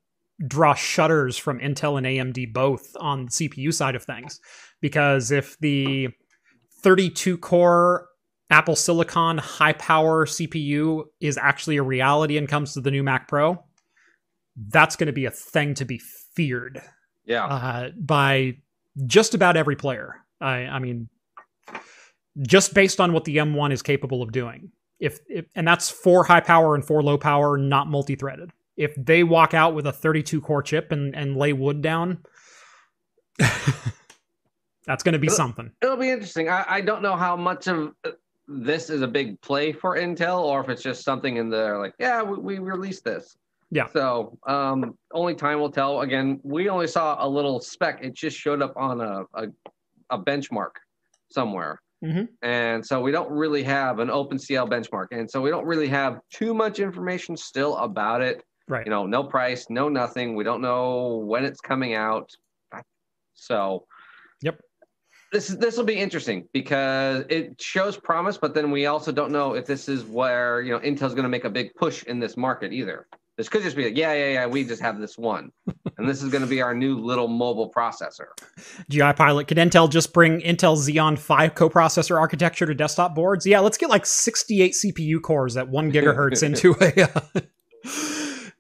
draw 0.48 0.74
shutters 0.74 1.38
from 1.38 1.60
Intel 1.60 1.98
and 1.98 2.06
AMD 2.06 2.54
both 2.54 2.96
on 3.00 3.26
the 3.26 3.32
CPU 3.32 3.74
side 3.74 3.96
of 3.96 4.04
things, 4.04 4.40
because 4.82 5.32
if 5.32 5.58
the 5.60 6.10
32 6.82 7.38
core 7.38 8.08
Apple 8.50 8.76
Silicon 8.76 9.38
high 9.38 9.74
power 9.74 10.26
CPU 10.26 11.06
is 11.20 11.38
actually 11.38 11.78
a 11.78 11.84
reality 11.84 12.38
and 12.38 12.48
comes 12.48 12.74
to 12.74 12.82
the 12.82 12.92
new 12.92 13.04
Mac 13.04 13.28
Pro, 13.28 13.64
that's 14.68 14.96
going 14.96 15.08
to 15.08 15.14
be 15.14 15.26
a 15.26 15.32
thing 15.32 15.74
to 15.76 15.86
be 15.86 16.00
feared 16.36 16.82
yeah, 17.26 17.46
uh, 17.46 17.90
by 18.00 18.58
just 19.06 19.34
about 19.34 19.58
every 19.58 19.76
player. 19.76 20.18
I, 20.42 20.66
I 20.66 20.80
mean, 20.80 21.10
just 22.42 22.74
based 22.74 23.00
on 23.00 23.14
what 23.14 23.26
the 23.26 23.38
M1 23.38 23.72
is 23.72 23.82
capable 23.82 24.22
of 24.22 24.32
doing. 24.32 24.72
If, 25.00 25.20
if 25.28 25.46
and 25.56 25.68
that's 25.68 25.90
four 25.90 26.24
high 26.24 26.42
power 26.42 26.76
and 26.76 26.86
four 26.86 27.02
low 27.02 27.18
power, 27.18 27.58
not 27.58 27.88
multi-threaded. 27.88 28.52
If 28.76 28.96
they 28.96 29.24
walk 29.24 29.54
out 29.54 29.76
with 29.76 29.86
a 29.88 29.92
32 29.94 30.42
core 30.42 30.64
chip 30.64 30.92
and, 30.92 31.16
and 31.16 31.38
lay 31.38 31.54
wood 31.54 31.82
down, 31.82 32.24
that's 34.86 35.04
going 35.04 35.14
to 35.14 35.20
be 35.20 35.28
It'll- 35.28 35.38
something. 35.38 35.72
it'll 35.82 35.98
be 35.98 36.10
interesting. 36.10 36.50
I, 36.50 36.66
I 36.68 36.82
don't 36.82 37.02
know 37.02 37.16
how 37.16 37.36
much 37.36 37.68
of 37.68 37.94
uh, 38.04 38.12
this 38.48 38.90
is 38.90 39.02
a 39.02 39.08
big 39.08 39.40
play 39.42 39.72
for 39.72 39.96
Intel, 39.98 40.42
or 40.42 40.62
if 40.62 40.70
it's 40.70 40.82
just 40.84 41.04
something 41.04 41.38
in 41.38 41.50
there 41.50 41.78
like, 41.80 41.94
yeah, 42.00 42.22
we, 42.22 42.38
we 42.38 42.60
released 42.60 43.04
this. 43.06 43.36
Yeah. 43.72 43.88
So 43.88 44.38
um, 44.46 44.96
only 45.14 45.34
time 45.36 45.60
will 45.60 45.72
tell. 45.72 46.02
Again, 46.02 46.40
we 46.44 46.70
only 46.70 46.88
saw 46.88 47.26
a 47.26 47.28
little 47.28 47.60
spec. 47.60 48.04
It 48.04 48.14
just 48.14 48.38
showed 48.38 48.62
up 48.62 48.74
on 48.76 49.02
a 49.02 49.24
a, 49.34 49.48
a 50.12 50.20
benchmark 50.20 50.72
somewhere. 51.32 51.82
Mhm. 52.04 52.28
And 52.44 52.86
so 52.86 53.02
we 53.02 53.12
don't 53.12 53.32
really 53.32 53.64
have 53.64 53.98
an 54.00 54.10
OpenCL 54.10 54.70
benchmark. 54.70 55.08
And 55.12 55.30
so 55.32 55.42
we 55.42 55.50
don't 55.50 55.66
really 55.66 55.88
have 55.88 56.20
too 56.32 56.54
much 56.54 56.80
information 56.80 57.36
still 57.38 57.78
about 57.78 58.22
it. 58.22 58.44
Right. 58.68 58.86
You 58.86 58.92
know, 58.92 59.06
no 59.06 59.24
price, 59.24 59.68
no 59.70 59.90
nothing. 59.90 60.36
We 60.36 60.44
don't 60.44 60.62
know 60.62 61.18
when 61.26 61.44
it's 61.46 61.60
coming 61.60 61.94
out. 61.94 62.32
So 63.36 63.86
Yep. 64.44 64.60
This 65.32 65.50
is 65.50 65.58
this 65.58 65.78
will 65.78 65.86
be 65.86 65.96
interesting 65.98 66.48
because 66.54 67.24
it 67.28 67.60
shows 67.60 67.98
promise, 67.98 68.38
but 68.38 68.54
then 68.54 68.70
we 68.70 68.86
also 68.86 69.12
don't 69.12 69.32
know 69.32 69.56
if 69.56 69.66
this 69.66 69.90
is 69.90 70.04
where 70.04 70.62
you 70.62 70.72
know 70.72 70.80
Intel's 70.80 71.16
going 71.16 71.24
to 71.24 71.30
make 71.30 71.46
a 71.46 71.50
big 71.50 71.74
push 71.74 72.04
in 72.04 72.20
this 72.20 72.38
market 72.38 72.72
either. 72.72 73.08
This 73.36 73.50
could 73.50 73.64
just 73.64 73.76
be 73.76 73.86
like, 73.86 73.98
yeah, 73.98 74.14
yeah, 74.14 74.32
yeah, 74.34 74.46
we 74.46 74.64
just 74.64 74.80
have 74.84 75.00
this 75.00 75.18
one, 75.18 75.52
and 75.98 76.08
this 76.08 76.22
is 76.22 76.30
going 76.30 76.44
to 76.44 76.48
be 76.48 76.62
our 76.62 76.76
new 76.76 77.00
little 77.00 77.28
mobile 77.28 77.72
processor. 77.76 78.28
GI 78.90 79.14
Pilot, 79.14 79.48
could 79.48 79.58
Intel 79.58 79.90
just 79.90 80.14
bring 80.14 80.40
Intel 80.42 80.78
Xeon 80.78 81.18
Phi 81.18 81.50
coprocessor 81.50 82.20
architecture 82.20 82.68
to 82.68 82.76
desktop 82.76 83.16
boards? 83.16 83.48
Yeah, 83.48 83.62
let's 83.62 83.78
get 83.78 83.90
like 83.90 84.06
68 84.06 84.74
CPU 84.74 85.20
cores 85.20 85.58
at 85.58 85.68
one 85.68 85.92
gigahertz 85.92 86.44
into 86.44 86.76
a 86.80 87.10
uh, 87.10 87.42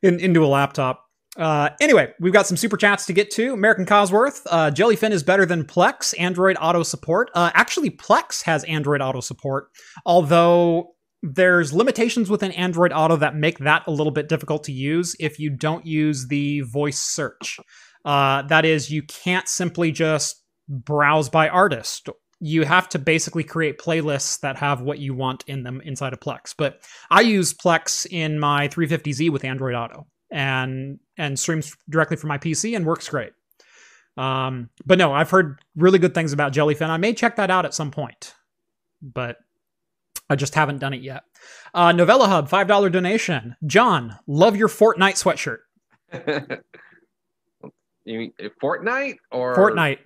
in, 0.03 0.19
into 0.19 0.45
a 0.45 0.47
laptop. 0.47 1.05
Uh, 1.35 1.69
anyway, 1.81 2.13
we've 2.19 2.33
got 2.33 2.45
some 2.45 2.57
super 2.57 2.77
chats 2.77 3.07
to 3.07 3.13
get 3.13 3.31
to. 3.31 3.53
American 3.53 3.85
Cosworth, 3.85 4.45
uh, 4.51 4.69
Jellyfin 4.69 5.09
is 5.09 5.23
better 5.23 5.47
than 5.47 5.63
Plex. 5.63 6.13
Android 6.19 6.57
Auto 6.61 6.83
support. 6.83 7.31
Uh, 7.33 7.49
actually, 7.55 7.89
Plex 7.89 8.43
has 8.43 8.63
Android 8.65 9.01
Auto 9.01 9.19
support, 9.19 9.69
although 10.05 10.93
there's 11.23 11.73
limitations 11.73 12.29
within 12.29 12.51
Android 12.51 12.91
Auto 12.93 13.15
that 13.15 13.35
make 13.35 13.57
that 13.59 13.83
a 13.87 13.91
little 13.91 14.11
bit 14.11 14.29
difficult 14.29 14.63
to 14.65 14.71
use 14.71 15.15
if 15.19 15.39
you 15.39 15.49
don't 15.49 15.85
use 15.85 16.27
the 16.27 16.61
voice 16.61 16.99
search. 16.99 17.59
Uh, 18.05 18.43
that 18.43 18.65
is, 18.65 18.91
you 18.91 19.01
can't 19.01 19.47
simply 19.47 19.91
just 19.91 20.43
browse 20.67 21.29
by 21.29 21.47
artist. 21.49 22.09
You 22.45 22.65
have 22.65 22.89
to 22.89 22.99
basically 22.99 23.45
create 23.45 23.77
playlists 23.77 24.41
that 24.41 24.57
have 24.57 24.81
what 24.81 24.99
you 24.99 25.13
want 25.13 25.45
in 25.47 25.63
them 25.63 25.79
inside 25.85 26.11
of 26.11 26.19
Plex. 26.19 26.53
But 26.57 26.81
I 27.09 27.21
use 27.21 27.53
Plex 27.53 28.05
in 28.11 28.37
my 28.37 28.67
350Z 28.67 29.29
with 29.29 29.45
Android 29.45 29.75
Auto 29.75 30.07
and 30.29 30.99
and 31.17 31.39
streams 31.39 31.73
directly 31.89 32.17
from 32.17 32.27
my 32.27 32.37
PC 32.37 32.75
and 32.75 32.85
works 32.85 33.07
great. 33.07 33.31
Um, 34.17 34.69
but 34.85 34.97
no, 34.97 35.13
I've 35.13 35.29
heard 35.29 35.61
really 35.77 35.99
good 35.99 36.13
things 36.13 36.33
about 36.33 36.51
Jellyfin. 36.51 36.89
I 36.89 36.97
may 36.97 37.13
check 37.13 37.37
that 37.37 37.49
out 37.49 37.63
at 37.63 37.73
some 37.73 37.91
point, 37.91 38.35
but 39.01 39.37
I 40.29 40.35
just 40.35 40.55
haven't 40.55 40.79
done 40.79 40.93
it 40.93 41.01
yet. 41.01 41.23
Uh, 41.73 41.93
Novella 41.93 42.27
Hub, 42.27 42.49
five 42.49 42.67
dollar 42.67 42.89
donation. 42.89 43.55
John, 43.65 44.17
love 44.27 44.57
your 44.57 44.67
Fortnite 44.67 45.15
sweatshirt. 45.23 45.59
you 48.05 48.17
mean 48.19 48.33
Fortnite 48.61 49.17
or 49.31 49.55
Fortnite, 49.55 49.99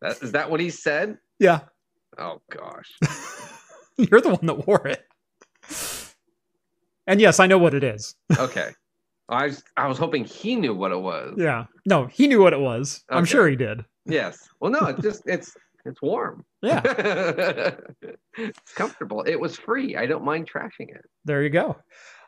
That, 0.00 0.22
is 0.22 0.32
that 0.32 0.50
what 0.50 0.60
he 0.60 0.70
said? 0.70 1.18
Yeah, 1.40 1.60
Oh 2.18 2.40
gosh. 2.50 2.90
you're 3.96 4.20
the 4.20 4.28
one 4.30 4.46
that 4.46 4.66
wore 4.66 4.86
it. 4.86 5.04
And 7.06 7.20
yes, 7.20 7.40
I 7.40 7.46
know 7.46 7.58
what 7.58 7.74
it 7.74 7.82
is. 7.82 8.14
Okay. 8.38 8.70
I 9.28 9.46
was 9.46 9.62
I 9.76 9.86
was 9.86 9.96
hoping 9.96 10.24
he 10.24 10.56
knew 10.56 10.74
what 10.74 10.90
it 10.90 10.98
was. 11.00 11.34
Yeah, 11.38 11.66
no, 11.86 12.06
he 12.06 12.26
knew 12.26 12.42
what 12.42 12.52
it 12.52 12.58
was. 12.58 13.04
I'm 13.08 13.24
sure 13.24 13.46
he 13.48 13.54
did. 13.54 13.84
Yes. 14.04 14.48
Well, 14.60 14.72
no, 14.72 14.80
it 14.88 15.00
just 15.00 15.22
it's 15.24 15.56
it's 15.84 16.02
warm. 16.02 16.44
Yeah, 16.62 16.82
it's 18.36 18.72
comfortable. 18.74 19.22
It 19.22 19.38
was 19.38 19.56
free. 19.56 19.96
I 19.96 20.06
don't 20.06 20.24
mind 20.24 20.50
trashing 20.52 20.90
it. 20.90 21.04
there 21.24 21.44
you 21.44 21.50
go. 21.50 21.76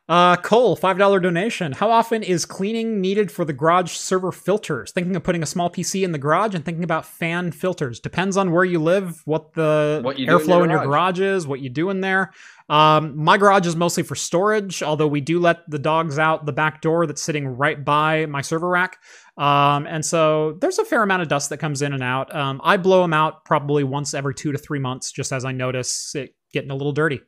Uh, 0.08 0.36
Cole, 0.36 0.74
five 0.74 0.98
dollar 0.98 1.20
donation. 1.20 1.72
How 1.72 1.90
often 1.90 2.24
is 2.24 2.44
cleaning 2.44 3.00
needed 3.00 3.30
for 3.30 3.44
the 3.44 3.52
garage 3.52 3.92
server 3.92 4.32
filters? 4.32 4.90
Thinking 4.90 5.14
of 5.14 5.22
putting 5.22 5.44
a 5.44 5.46
small 5.46 5.70
PC 5.70 6.02
in 6.02 6.10
the 6.10 6.18
garage 6.18 6.54
and 6.54 6.64
thinking 6.64 6.82
about 6.82 7.06
fan 7.06 7.52
filters. 7.52 8.00
Depends 8.00 8.36
on 8.36 8.50
where 8.50 8.64
you 8.64 8.80
live, 8.80 9.22
what 9.26 9.54
the 9.54 10.00
What 10.02 10.18
you 10.18 10.26
do 10.26 10.32
in 10.32 10.38
airflow 10.40 10.48
your 10.48 10.64
in 10.64 10.70
your 10.70 10.78
garage. 10.80 11.18
garage 11.18 11.20
is, 11.20 11.46
what 11.46 11.60
you 11.60 11.70
do 11.70 11.88
in 11.88 12.00
there. 12.00 12.32
Um, 12.68 13.16
my 13.16 13.38
garage 13.38 13.66
is 13.66 13.76
mostly 13.76 14.02
for 14.02 14.16
storage, 14.16 14.82
although 14.82 15.06
we 15.06 15.20
do 15.20 15.38
let 15.38 15.58
the 15.70 15.78
dogs 15.78 16.18
out 16.18 16.46
the 16.46 16.52
back 16.52 16.80
door 16.80 17.06
that's 17.06 17.22
sitting 17.22 17.46
right 17.46 17.82
by 17.82 18.26
my 18.26 18.40
server 18.40 18.68
rack. 18.68 18.98
Um, 19.36 19.86
and 19.86 20.04
so 20.04 20.58
there's 20.60 20.78
a 20.78 20.84
fair 20.84 21.02
amount 21.02 21.22
of 21.22 21.28
dust 21.28 21.48
that 21.50 21.58
comes 21.58 21.80
in 21.80 21.92
and 21.92 22.02
out. 22.02 22.34
Um, 22.34 22.60
I 22.64 22.76
blow 22.76 23.02
them 23.02 23.14
out 23.14 23.44
probably 23.44 23.84
once 23.84 24.14
every 24.14 24.34
two 24.34 24.50
to 24.52 24.58
three 24.58 24.80
months, 24.80 25.12
just 25.12 25.32
as 25.32 25.44
I 25.44 25.52
notice 25.52 26.14
it 26.16 26.34
getting 26.52 26.70
a 26.70 26.74
little 26.74 26.92
dirty. 26.92 27.20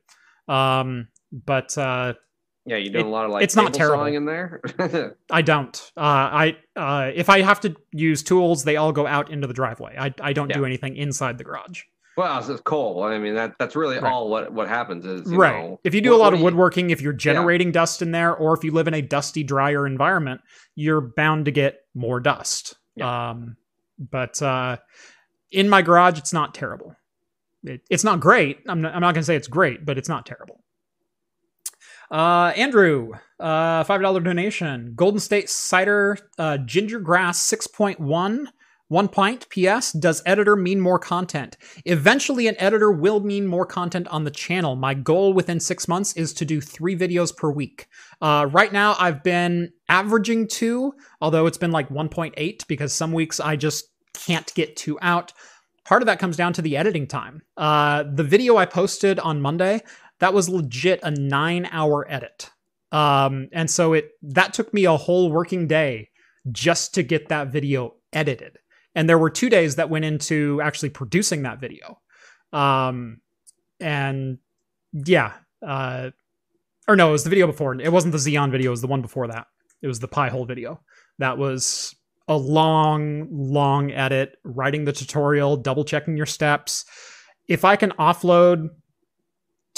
Um, 0.48 1.08
but 1.32 1.76
uh, 1.78 2.14
Yeah, 2.66 2.76
you 2.76 2.90
doing 2.90 3.04
It- 3.06 3.08
a 3.08 3.12
lot 3.12 3.24
of 3.26 3.30
like 3.30 3.44
it's 3.44 3.56
not 3.56 3.74
terrible. 3.74 3.98
sawing 3.98 4.14
in 4.14 4.24
there. 4.24 4.62
I 5.30 5.42
don't. 5.42 5.92
Uh, 5.96 6.00
I 6.00 6.56
uh, 6.76 7.10
if 7.14 7.28
I 7.28 7.42
have 7.42 7.60
to 7.60 7.74
use 7.92 8.22
tools, 8.22 8.64
they 8.64 8.76
all 8.76 8.92
go 8.92 9.06
out 9.06 9.30
into 9.30 9.46
the 9.46 9.52
driveway. 9.54 9.94
I 9.98 10.14
I 10.20 10.32
don't 10.32 10.52
do 10.52 10.64
anything 10.64 10.96
inside 10.96 11.36
the 11.38 11.44
garage. 11.44 11.82
Well, 12.16 12.48
it's, 12.48 12.60
Cole. 12.62 13.02
I 13.02 13.18
mean, 13.18 13.34
that 13.34 13.56
that's 13.58 13.74
really 13.74 13.98
Right. 13.98 14.10
all 14.12 14.30
what 14.30 14.52
what 14.52 14.68
happens 14.68 15.04
is 15.04 15.30
you 15.30 15.36
right. 15.36 15.52
know, 15.62 15.80
if 15.84 15.94
you 15.94 16.00
do 16.00 16.10
what- 16.10 16.16
a 16.16 16.22
lot 16.22 16.32
of 16.32 16.38
you- 16.38 16.44
woodworking, 16.44 16.90
if 16.90 17.02
you're 17.02 17.12
generating 17.12 17.70
dust 17.72 18.00
in 18.02 18.12
there, 18.12 18.34
or 18.34 18.54
if 18.54 18.62
you 18.64 18.70
live 18.72 18.86
in 18.88 18.94
a 18.94 19.02
dusty, 19.02 19.42
drier 19.42 19.86
environment, 19.86 20.40
you're 20.74 21.00
bound 21.00 21.44
to 21.46 21.50
get 21.50 21.80
more 21.94 22.20
dust. 22.20 22.76
Um, 23.00 23.56
but 23.98 24.40
uh, 24.40 24.76
in 25.50 25.68
my 25.68 25.82
garage, 25.82 26.16
it's 26.18 26.32
not 26.32 26.54
terrible. 26.54 26.94
It, 27.64 27.80
it's 27.90 28.04
not 28.04 28.20
great. 28.20 28.60
I'm 28.68 28.80
not, 28.82 28.94
I'm 28.94 29.00
not 29.00 29.14
going 29.14 29.22
to 29.22 29.26
say 29.26 29.36
it's 29.36 29.48
great, 29.48 29.84
but 29.84 29.98
it's 29.98 30.08
not 30.08 30.24
terrible. 30.24 30.60
Uh, 32.10 32.52
Andrew, 32.56 33.12
uh, 33.40 33.84
five 33.84 34.00
dollar 34.00 34.20
donation. 34.20 34.92
Golden 34.94 35.20
State 35.20 35.48
Cider 35.48 36.18
uh, 36.38 36.58
Ginger 36.58 37.00
Grass 37.00 37.38
six 37.38 37.66
point 37.66 38.00
one. 38.00 38.48
One 38.88 39.08
pint. 39.08 39.48
P.S. 39.48 39.92
Does 39.92 40.22
editor 40.26 40.56
mean 40.56 40.78
more 40.78 40.98
content? 40.98 41.56
Eventually, 41.86 42.46
an 42.48 42.54
editor 42.58 42.92
will 42.92 43.20
mean 43.20 43.46
more 43.46 43.64
content 43.64 44.06
on 44.08 44.24
the 44.24 44.30
channel. 44.30 44.76
My 44.76 44.92
goal 44.92 45.32
within 45.32 45.58
six 45.58 45.88
months 45.88 46.12
is 46.12 46.34
to 46.34 46.44
do 46.44 46.60
three 46.60 46.96
videos 46.96 47.34
per 47.34 47.50
week. 47.50 47.88
Uh, 48.20 48.46
right 48.52 48.72
now, 48.72 48.94
I've 49.00 49.24
been 49.24 49.72
averaging 49.88 50.48
two, 50.48 50.92
although 51.22 51.46
it's 51.46 51.58
been 51.58 51.72
like 51.72 51.88
1.8 51.88 52.66
because 52.68 52.92
some 52.92 53.12
weeks 53.12 53.40
I 53.40 53.56
just 53.56 53.86
can't 54.12 54.52
get 54.54 54.76
two 54.76 54.98
out. 55.00 55.32
Part 55.84 56.00
of 56.00 56.06
that 56.06 56.18
comes 56.18 56.36
down 56.36 56.52
to 56.54 56.62
the 56.62 56.76
editing 56.76 57.06
time. 57.06 57.42
Uh, 57.56 58.04
the 58.10 58.24
video 58.24 58.56
I 58.56 58.64
posted 58.64 59.18
on 59.18 59.42
Monday, 59.42 59.82
that 60.20 60.34
was 60.34 60.48
legit 60.48 61.00
a 61.02 61.10
nine 61.10 61.68
hour 61.70 62.06
edit. 62.08 62.50
Um, 62.92 63.48
and 63.52 63.70
so 63.70 63.92
it 63.92 64.10
that 64.22 64.54
took 64.54 64.72
me 64.72 64.84
a 64.84 64.96
whole 64.96 65.30
working 65.30 65.66
day 65.66 66.10
just 66.52 66.94
to 66.94 67.02
get 67.02 67.28
that 67.28 67.48
video 67.48 67.94
edited. 68.12 68.58
And 68.94 69.08
there 69.08 69.18
were 69.18 69.30
two 69.30 69.50
days 69.50 69.76
that 69.76 69.90
went 69.90 70.04
into 70.04 70.60
actually 70.62 70.90
producing 70.90 71.42
that 71.42 71.60
video. 71.60 72.00
Um, 72.52 73.20
and 73.80 74.38
yeah, 74.92 75.32
uh, 75.66 76.10
or 76.86 76.96
no, 76.96 77.08
it 77.08 77.12
was 77.12 77.24
the 77.24 77.30
video 77.30 77.46
before. 77.46 77.74
It 77.80 77.92
wasn't 77.92 78.12
the 78.12 78.18
Xeon 78.18 78.50
video. 78.50 78.70
It 78.70 78.70
was 78.70 78.80
the 78.82 78.86
one 78.86 79.02
before 79.02 79.26
that. 79.28 79.46
It 79.82 79.88
was 79.88 79.98
the 79.98 80.08
Pi-hole 80.08 80.44
video. 80.44 80.80
That 81.18 81.38
was 81.38 81.94
a 82.28 82.36
long, 82.36 83.28
long 83.30 83.90
edit, 83.90 84.36
writing 84.44 84.84
the 84.84 84.92
tutorial, 84.92 85.56
double 85.56 85.84
checking 85.84 86.16
your 86.16 86.26
steps. 86.26 86.84
If 87.48 87.64
I 87.64 87.76
can 87.76 87.90
offload 87.92 88.68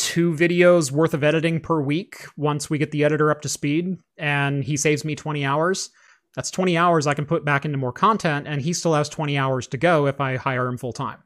two 0.06 0.32
videos 0.32 0.92
worth 0.92 1.14
of 1.14 1.24
editing 1.24 1.58
per 1.58 1.80
week 1.80 2.26
once 2.36 2.70
we 2.70 2.78
get 2.78 2.92
the 2.92 3.02
editor 3.02 3.28
up 3.28 3.40
to 3.40 3.48
speed 3.48 3.98
and 4.16 4.62
he 4.62 4.76
saves 4.76 5.04
me 5.04 5.16
20 5.16 5.44
hours, 5.44 5.90
that's 6.36 6.48
20 6.52 6.78
hours 6.78 7.08
I 7.08 7.14
can 7.14 7.26
put 7.26 7.44
back 7.44 7.64
into 7.64 7.76
more 7.76 7.92
content, 7.92 8.46
and 8.46 8.62
he 8.62 8.72
still 8.72 8.94
has 8.94 9.08
20 9.08 9.36
hours 9.36 9.66
to 9.66 9.76
go 9.76 10.06
if 10.06 10.20
I 10.20 10.36
hire 10.36 10.68
him 10.68 10.78
full 10.78 10.92
time. 10.92 11.18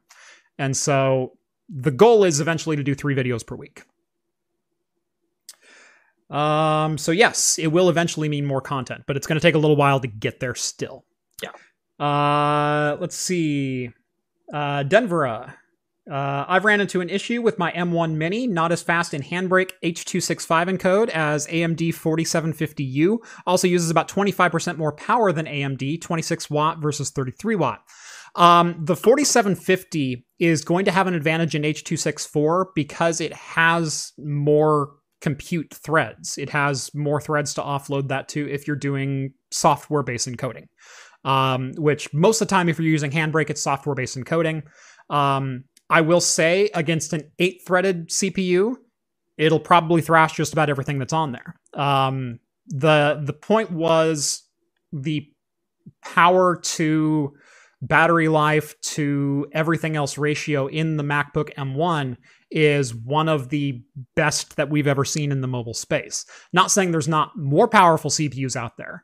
And 0.57 0.75
so 0.75 1.33
the 1.69 1.91
goal 1.91 2.23
is 2.23 2.41
eventually 2.41 2.75
to 2.75 2.81
do 2.81 2.95
three 2.95 3.13
videos 3.13 3.45
per 3.45 3.55
week. 3.55 3.83
Um, 6.31 6.97
so 6.97 7.11
yes, 7.11 7.59
it 7.59 7.67
will 7.67 7.87
eventually 7.87 8.29
mean 8.29 8.47
more 8.47 8.61
content, 8.61 9.03
but 9.05 9.15
it's 9.15 9.27
going 9.27 9.39
to 9.39 9.45
take 9.47 9.53
a 9.53 9.59
little 9.59 9.75
while 9.75 9.99
to 9.99 10.07
get 10.07 10.39
there 10.39 10.55
still. 10.55 11.05
Yeah. 11.43 11.51
Uh, 12.03 12.97
let's 12.99 13.15
see. 13.15 13.91
Uh, 14.51 14.81
Denver. 14.81 15.53
Uh, 16.09 16.45
I've 16.47 16.65
ran 16.65 16.81
into 16.81 16.99
an 17.01 17.09
issue 17.09 17.41
with 17.41 17.59
my 17.59 17.71
M1 17.71 18.15
Mini, 18.15 18.47
not 18.47 18.71
as 18.71 18.81
fast 18.81 19.13
in 19.13 19.21
Handbrake 19.21 19.71
H265 19.83 20.77
encode 20.77 21.09
as 21.09 21.45
AMD 21.47 21.89
4750U. 21.89 23.17
Also 23.45 23.67
uses 23.67 23.91
about 23.91 24.07
25% 24.07 24.77
more 24.77 24.93
power 24.93 25.31
than 25.31 25.45
AMD, 25.45 26.01
26 26.01 26.49
watt 26.49 26.81
versus 26.81 27.11
33 27.11 27.55
watt. 27.55 27.83
Um, 28.35 28.77
the 28.83 28.95
4750 28.95 30.25
is 30.39 30.63
going 30.63 30.85
to 30.85 30.91
have 30.91 31.05
an 31.05 31.13
advantage 31.13 31.53
in 31.53 31.63
H264 31.63 32.67
because 32.73 33.21
it 33.21 33.33
has 33.33 34.13
more 34.17 34.93
compute 35.19 35.71
threads. 35.71 36.37
It 36.37 36.49
has 36.49 36.89
more 36.95 37.21
threads 37.21 37.53
to 37.55 37.61
offload 37.61 38.07
that 38.07 38.27
to 38.29 38.49
if 38.49 38.65
you're 38.65 38.75
doing 38.75 39.33
software 39.51 40.01
based 40.03 40.27
encoding. 40.27 40.65
Um, 41.23 41.73
which 41.77 42.11
most 42.13 42.41
of 42.41 42.47
the 42.47 42.55
time, 42.55 42.67
if 42.67 42.79
you're 42.79 42.87
using 42.87 43.11
Handbrake, 43.11 43.51
it's 43.51 43.61
software 43.61 43.93
based 43.93 44.17
encoding. 44.17 44.63
Um, 45.11 45.65
I 45.91 46.01
will 46.01 46.21
say 46.21 46.69
against 46.73 47.11
an 47.11 47.29
eight 47.37 47.61
threaded 47.67 48.09
CPU, 48.09 48.77
it'll 49.37 49.59
probably 49.59 50.01
thrash 50.01 50.35
just 50.35 50.53
about 50.53 50.69
everything 50.69 50.99
that's 50.99 51.13
on 51.13 51.33
there. 51.33 51.55
Um, 51.73 52.39
the 52.67 53.21
the 53.23 53.33
point 53.33 53.71
was 53.71 54.43
the 54.93 55.27
power 56.01 56.55
to 56.55 57.33
battery 57.81 58.29
life 58.29 58.79
to 58.81 59.47
everything 59.53 59.95
else 59.97 60.17
ratio 60.17 60.67
in 60.67 60.95
the 60.97 61.03
MacBook 61.03 61.53
M1 61.55 62.15
is 62.51 62.95
one 62.95 63.27
of 63.27 63.49
the 63.49 63.81
best 64.15 64.55
that 64.55 64.69
we've 64.69 64.87
ever 64.87 65.03
seen 65.03 65.31
in 65.31 65.41
the 65.41 65.47
mobile 65.47 65.73
space. 65.73 66.25
Not 66.53 66.71
saying 66.71 66.91
there's 66.91 67.07
not 67.07 67.35
more 67.35 67.67
powerful 67.67 68.11
CPUs 68.11 68.55
out 68.55 68.77
there, 68.77 69.03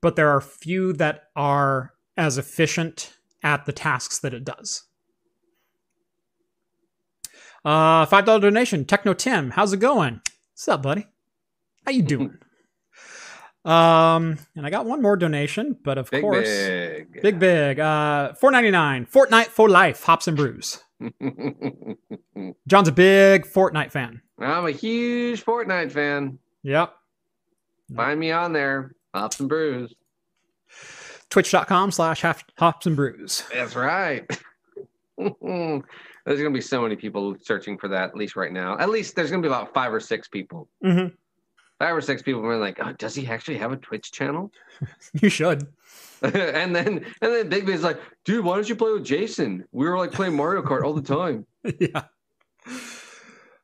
but 0.00 0.14
there 0.14 0.28
are 0.28 0.40
few 0.40 0.92
that 0.94 1.24
are 1.34 1.94
as 2.16 2.38
efficient 2.38 3.14
at 3.42 3.64
the 3.64 3.72
tasks 3.72 4.18
that 4.20 4.34
it 4.34 4.44
does. 4.44 4.84
Uh, 7.64 8.06
five 8.06 8.24
dollar 8.24 8.40
donation. 8.40 8.84
Techno 8.84 9.14
Tim, 9.14 9.50
how's 9.50 9.72
it 9.72 9.78
going? 9.78 10.20
What's 10.52 10.68
up, 10.68 10.82
buddy? 10.82 11.06
How 11.84 11.92
you 11.92 12.02
doing? 12.02 12.38
um, 13.64 14.38
and 14.56 14.64
I 14.66 14.70
got 14.70 14.86
one 14.86 15.00
more 15.02 15.16
donation, 15.16 15.76
but 15.82 15.98
of 15.98 16.10
Big 16.10 16.22
course, 16.22 16.48
big. 16.48 17.22
big 17.22 17.38
big. 17.38 17.78
Uh, 17.80 18.34
four 18.34 18.50
ninety 18.50 18.70
nine. 18.70 19.06
Fortnite 19.06 19.46
for 19.46 19.68
life. 19.68 20.02
Hops 20.02 20.26
and 20.28 20.36
brews. 20.36 20.82
John's 22.68 22.88
a 22.88 22.92
big 22.92 23.44
Fortnite 23.46 23.90
fan. 23.92 24.22
I'm 24.38 24.66
a 24.66 24.70
huge 24.72 25.44
Fortnite 25.44 25.92
fan. 25.92 26.38
Yep. 26.64 26.94
Find 27.94 28.18
me 28.18 28.30
on 28.32 28.52
there. 28.52 28.94
Hops 29.14 29.38
and 29.40 29.48
brews. 29.48 29.94
Twitch.com 31.30 31.90
slash 31.92 32.22
hops 32.58 32.86
and 32.86 32.96
brews. 32.96 33.44
That's 33.52 33.74
right. 33.76 34.28
there's 36.24 36.38
gonna 36.38 36.50
be 36.50 36.60
so 36.60 36.82
many 36.82 36.96
people 36.96 37.36
searching 37.42 37.76
for 37.78 37.88
that, 37.88 38.10
at 38.10 38.16
least 38.16 38.36
right 38.36 38.52
now. 38.52 38.76
At 38.78 38.90
least 38.90 39.16
there's 39.16 39.30
gonna 39.30 39.42
be 39.42 39.48
about 39.48 39.72
five 39.74 39.92
or 39.92 40.00
six 40.00 40.28
people. 40.28 40.68
hmm 40.82 41.06
Five 41.78 41.96
or 41.96 42.00
six 42.00 42.22
people 42.22 42.46
are 42.46 42.58
like, 42.58 42.78
oh, 42.80 42.92
does 42.92 43.12
he 43.16 43.26
actually 43.26 43.56
have 43.56 43.72
a 43.72 43.76
Twitch 43.76 44.12
channel? 44.12 44.52
You 45.20 45.28
should. 45.28 45.66
and 46.22 46.74
then 46.76 47.04
and 47.20 47.32
then 47.32 47.48
Big 47.48 47.66
B's 47.66 47.82
like, 47.82 47.98
dude, 48.24 48.44
why 48.44 48.54
don't 48.54 48.68
you 48.68 48.76
play 48.76 48.92
with 48.92 49.04
Jason? 49.04 49.64
We 49.72 49.88
were 49.88 49.98
like 49.98 50.12
playing 50.12 50.36
Mario 50.36 50.62
Kart 50.62 50.82
all 50.84 50.94
the 50.94 51.02
time. 51.02 51.44
yeah. 51.80 52.04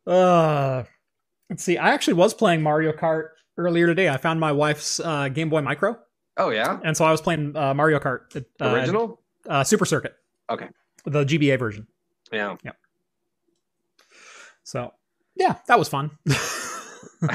Uh, 0.07 0.85
let's 1.51 1.63
see. 1.63 1.77
I 1.79 1.91
actually 1.91 2.15
was 2.15 2.35
playing 2.35 2.63
Mario 2.63 2.93
Kart 2.93 3.29
earlier 3.57 3.87
today. 3.87 4.09
I 4.09 4.17
found 4.17 4.41
my 4.41 4.53
wife's 4.53 5.01
uh, 5.01 5.29
Game 5.29 5.49
Boy 5.51 5.61
Micro, 5.61 5.99
Oh 6.37 6.51
yeah? 6.51 6.79
and 6.85 6.97
so 6.97 7.05
I 7.05 7.11
was 7.13 7.21
playing 7.21 7.57
uh, 7.57 7.75
Mario 7.75 7.99
Kart 8.01 8.35
uh, 8.61 8.69
Original? 8.69 9.21
uh, 9.49 9.63
Super 9.65 9.85
Circuit. 9.85 10.15
Okay. 10.51 10.69
The 11.05 11.25
GBA 11.25 11.59
version. 11.59 11.87
Yeah. 12.63 12.73
So 14.65 14.93
yeah, 15.37 15.57
that 15.67 15.79
was 15.79 15.89
fun. 15.89 16.11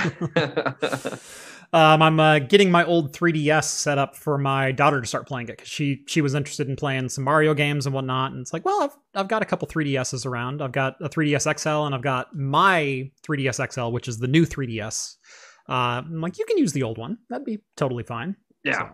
um, 1.73 2.01
I'm 2.01 2.19
uh, 2.19 2.39
getting 2.39 2.69
my 2.69 2.85
old 2.85 3.13
3DS 3.13 3.63
set 3.63 3.97
up 3.97 4.15
for 4.15 4.37
my 4.37 4.71
daughter 4.71 5.01
to 5.01 5.07
start 5.07 5.27
playing 5.27 5.47
it 5.47 5.57
because 5.57 5.69
she 5.69 6.03
she 6.07 6.21
was 6.21 6.35
interested 6.35 6.67
in 6.69 6.75
playing 6.75 7.09
some 7.09 7.23
Mario 7.23 7.53
games 7.53 7.85
and 7.85 7.95
whatnot. 7.95 8.33
And 8.33 8.41
it's 8.41 8.53
like, 8.53 8.65
well, 8.65 8.83
I've 8.83 8.95
I've 9.15 9.27
got 9.27 9.41
a 9.41 9.45
couple 9.45 9.67
3DSs 9.67 10.25
around. 10.25 10.61
I've 10.61 10.71
got 10.73 10.95
a 11.01 11.09
3DS 11.09 11.59
XL 11.59 11.85
and 11.85 11.95
I've 11.95 12.01
got 12.01 12.35
my 12.35 13.09
3DS 13.27 13.71
XL, 13.71 13.91
which 13.91 14.07
is 14.07 14.19
the 14.19 14.27
new 14.27 14.45
3DS. 14.45 15.15
Uh, 15.69 16.03
I'm 16.05 16.21
like, 16.21 16.37
you 16.37 16.45
can 16.45 16.57
use 16.57 16.73
the 16.73 16.83
old 16.83 16.97
one. 16.97 17.17
That'd 17.29 17.45
be 17.45 17.59
totally 17.77 18.03
fine. 18.03 18.35
yeah. 18.63 18.89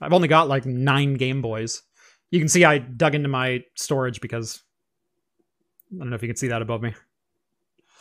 I've 0.00 0.12
only 0.12 0.28
got 0.28 0.48
like 0.48 0.64
nine 0.64 1.14
Game 1.14 1.42
Boys. 1.42 1.82
You 2.30 2.38
can 2.38 2.48
see 2.48 2.64
I 2.64 2.78
dug 2.78 3.14
into 3.14 3.28
my 3.28 3.64
storage 3.74 4.20
because 4.20 4.62
I 5.94 5.98
don't 5.98 6.10
know 6.10 6.16
if 6.16 6.22
you 6.22 6.28
can 6.28 6.36
see 6.36 6.48
that 6.48 6.62
above 6.62 6.82
me. 6.82 6.94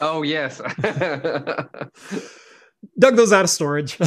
Oh 0.02 0.22
yes. 0.24 0.58
dug 3.00 3.16
those 3.16 3.34
out 3.34 3.44
of 3.46 3.50
storage. 3.50 3.98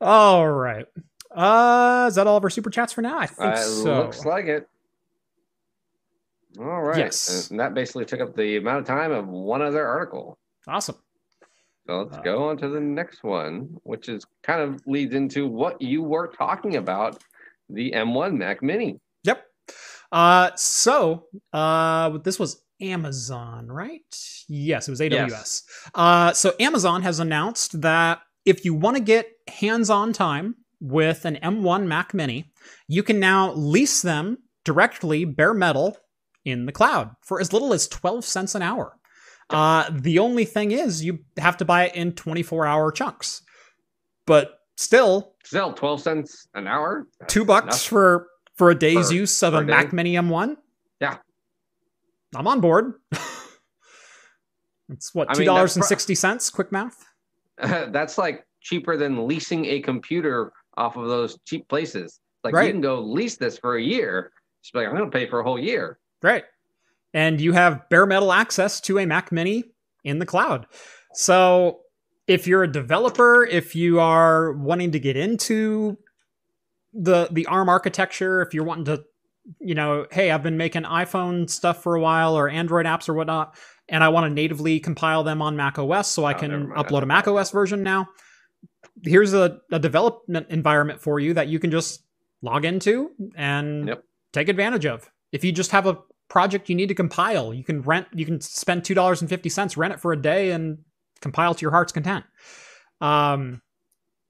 all 0.00 0.48
right. 0.50 0.86
Uh, 1.34 2.06
is 2.08 2.14
that 2.14 2.26
all 2.26 2.36
of 2.36 2.44
our 2.44 2.50
super 2.50 2.70
chats 2.70 2.92
for 2.92 3.02
now? 3.02 3.18
I 3.18 3.26
think 3.26 3.54
Uh, 3.54 3.56
so. 3.56 3.94
Looks 4.04 4.24
like 4.24 4.46
it. 4.46 4.68
All 6.58 6.82
right. 6.82 6.98
Yes. 6.98 7.50
And 7.50 7.60
that 7.60 7.74
basically 7.74 8.04
took 8.06 8.20
up 8.20 8.34
the 8.34 8.56
amount 8.56 8.78
of 8.80 8.86
time 8.86 9.12
of 9.12 9.28
one 9.28 9.60
other 9.62 9.86
article. 9.86 10.38
awesome. 10.66 10.96
So 11.86 12.02
let's 12.02 12.16
Uh, 12.16 12.22
go 12.22 12.48
on 12.48 12.56
to 12.58 12.68
the 12.68 12.80
next 12.80 13.22
one, 13.22 13.76
which 13.84 14.08
is 14.08 14.24
kind 14.42 14.60
of 14.60 14.80
leads 14.86 15.14
into 15.14 15.46
what 15.46 15.80
you 15.80 16.02
were 16.02 16.26
talking 16.28 16.76
about, 16.76 17.22
the 17.68 17.92
M1 17.92 18.36
Mac 18.38 18.62
Mini. 18.62 18.98
Yep. 19.24 19.44
Uh, 20.12 20.50
so 20.56 21.26
uh, 21.52 22.10
this 22.18 22.38
was 22.38 22.62
Amazon, 22.80 23.66
right? 23.68 24.02
Yes, 24.48 24.88
it 24.88 24.90
was 24.92 25.00
AWS. 25.00 25.62
Uh, 25.94 26.32
so 26.32 26.54
Amazon 26.60 27.02
has 27.02 27.18
announced 27.20 27.80
that 27.82 28.20
if 28.44 28.64
you 28.64 28.74
want 28.74 28.96
to 28.96 29.02
get 29.02 29.28
hands-on 29.48 30.12
time 30.12 30.56
with 30.80 31.24
an 31.24 31.36
M1 31.42 31.86
Mac 31.86 32.14
Mini, 32.14 32.52
you 32.86 33.02
can 33.02 33.18
now 33.18 33.52
lease 33.54 34.02
them 34.02 34.38
directly 34.64 35.24
bare 35.24 35.54
metal 35.54 35.96
in 36.44 36.66
the 36.66 36.72
cloud 36.72 37.10
for 37.22 37.40
as 37.40 37.52
little 37.52 37.72
as 37.72 37.88
12 37.88 38.24
cents 38.24 38.54
an 38.54 38.62
hour. 38.62 38.96
Uh, 39.50 39.88
the 39.92 40.18
only 40.18 40.44
thing 40.44 40.70
is, 40.72 41.04
you 41.04 41.20
have 41.38 41.56
to 41.56 41.64
buy 41.64 41.86
it 41.86 41.94
in 41.94 42.12
24 42.12 42.66
hour 42.66 42.90
chunks. 42.92 43.42
But 44.26 44.58
still, 44.76 45.34
Still, 45.44 45.72
twelve 45.72 46.00
cents 46.02 46.48
an 46.54 46.66
hour. 46.66 47.06
two 47.28 47.44
bucks 47.44 47.64
Enough. 47.66 47.82
for 47.82 48.26
for 48.56 48.70
a 48.70 48.74
day's 48.74 49.08
Per- 49.08 49.14
use 49.14 49.42
of 49.42 49.52
per 49.52 49.62
a. 49.62 49.64
Mac 49.64 49.92
Mini 49.92 50.14
M1. 50.14 50.56
Yeah. 51.00 51.18
I'm 52.34 52.46
on 52.46 52.60
board. 52.60 52.94
it's 54.88 55.14
what 55.14 55.32
two 55.34 55.44
dollars 55.44 55.76
and 55.76 55.84
sixty. 55.84 56.14
Quick 56.52 56.72
math. 56.72 57.04
That's 57.58 58.18
like 58.18 58.44
cheaper 58.60 58.96
than 58.96 59.26
leasing 59.26 59.64
a 59.66 59.80
computer 59.80 60.52
off 60.76 60.96
of 60.96 61.08
those 61.08 61.38
cheap 61.44 61.68
places. 61.68 62.20
Like 62.44 62.54
Right. 62.54 62.66
you 62.66 62.72
can 62.72 62.80
go 62.80 63.00
lease 63.00 63.36
this 63.36 63.58
for 63.58 63.76
a 63.76 63.82
year. 63.82 64.32
Just 64.62 64.72
be 64.74 64.80
like, 64.80 64.88
I'm 64.88 64.96
going 64.96 65.10
to 65.10 65.16
pay 65.16 65.26
for 65.26 65.40
a 65.40 65.42
whole 65.44 65.58
year. 65.58 65.98
Great. 66.20 66.44
And 67.14 67.40
you 67.40 67.52
have 67.52 67.88
bare 67.88 68.04
metal 68.06 68.32
access 68.32 68.80
to 68.82 68.98
a 68.98 69.06
Mac 69.06 69.32
Mini 69.32 69.64
in 70.04 70.18
the 70.18 70.26
cloud. 70.26 70.66
So 71.14 71.80
if 72.26 72.46
you're 72.46 72.62
a 72.64 72.70
developer, 72.70 73.44
if 73.44 73.74
you 73.74 74.00
are 74.00 74.52
wanting 74.52 74.90
to 74.92 75.00
get 75.00 75.16
into 75.16 75.96
the 76.98 77.28
the 77.30 77.46
ARM 77.46 77.68
architecture, 77.68 78.40
if 78.42 78.54
you're 78.54 78.64
wanting 78.64 78.86
to, 78.86 79.04
you 79.60 79.74
know, 79.74 80.06
hey, 80.10 80.30
I've 80.30 80.42
been 80.42 80.56
making 80.56 80.82
iPhone 80.82 81.48
stuff 81.48 81.82
for 81.82 81.94
a 81.94 82.00
while 82.00 82.36
or 82.36 82.48
Android 82.48 82.86
apps 82.86 83.08
or 83.08 83.14
whatnot, 83.14 83.56
and 83.88 84.02
I 84.02 84.08
want 84.08 84.24
to 84.24 84.30
natively 84.30 84.80
compile 84.80 85.22
them 85.24 85.42
on 85.42 85.56
Mac 85.56 85.78
OS 85.78 86.08
so 86.10 86.24
I 86.24 86.32
Oh, 86.34 86.38
can 86.38 86.66
upload 86.68 87.02
a 87.02 87.06
Mac 87.06 87.28
OS 87.28 87.50
version 87.50 87.82
now. 87.82 88.08
Here's 89.04 89.34
a, 89.34 89.58
a 89.70 89.78
development 89.78 90.46
environment 90.50 91.00
for 91.00 91.20
you 91.20 91.34
that 91.34 91.48
you 91.48 91.58
can 91.58 91.70
just 91.70 92.02
log 92.42 92.64
into 92.64 93.10
and 93.36 93.88
Yep. 93.88 94.04
take 94.32 94.48
advantage 94.48 94.86
of. 94.86 95.10
If 95.32 95.44
you 95.44 95.52
just 95.52 95.70
have 95.72 95.86
a 95.86 95.98
project 96.28 96.68
you 96.68 96.74
need 96.74 96.88
to 96.88 96.94
compile, 96.94 97.52
you 97.52 97.62
can 97.62 97.82
rent, 97.82 98.06
you 98.14 98.24
can 98.24 98.40
spend 98.40 98.84
two 98.84 98.94
dollars 98.94 99.20
and 99.20 99.28
fifty 99.28 99.48
cents, 99.48 99.76
rent 99.76 99.92
it 99.94 100.00
for 100.00 100.12
a 100.12 100.20
day, 100.20 100.50
and 100.52 100.78
compile 101.20 101.54
to 101.54 101.60
your 101.62 101.70
heart's 101.72 101.92
content. 101.92 102.24
Um, 103.00 103.60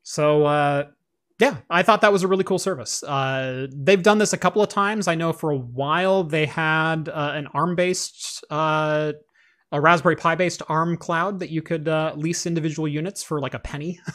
so 0.03 0.45
uh, 0.47 0.85
yeah, 1.39 1.59
I 1.69 1.83
thought 1.83 2.01
that 2.01 2.13
was 2.13 2.23
a 2.23 2.29
really 2.29 2.45
cool 2.45 2.59
service. 2.59 3.03
Uh, 3.03 3.67
they've 3.73 4.03
done 4.03 4.19
this 4.19 4.33
a 4.33 4.39
couple 4.39 4.63
of 4.63 4.69
times. 4.69 5.07
I 5.09 5.15
know 5.15 5.33
for 5.33 5.51
a 5.51 5.57
while 5.57 6.25
they 6.25 6.47
had 6.47 7.09
uh, 7.09 7.33
an 7.35 7.47
ARM-based, 7.49 8.45
uh, 8.51 9.13
a 9.73 9.81
Raspberry 9.81 10.17
Pi-based 10.17 10.63
ARM 10.69 10.97
cloud 10.97 11.41
that 11.41 11.51
you 11.51 11.61
could 11.61 11.89
uh, 11.89 12.13
lease 12.17 12.47
individual 12.47 12.89
units 12.89 13.23
for 13.23 13.41
like 13.41 13.55
a 13.55 13.59
penny. 13.59 14.01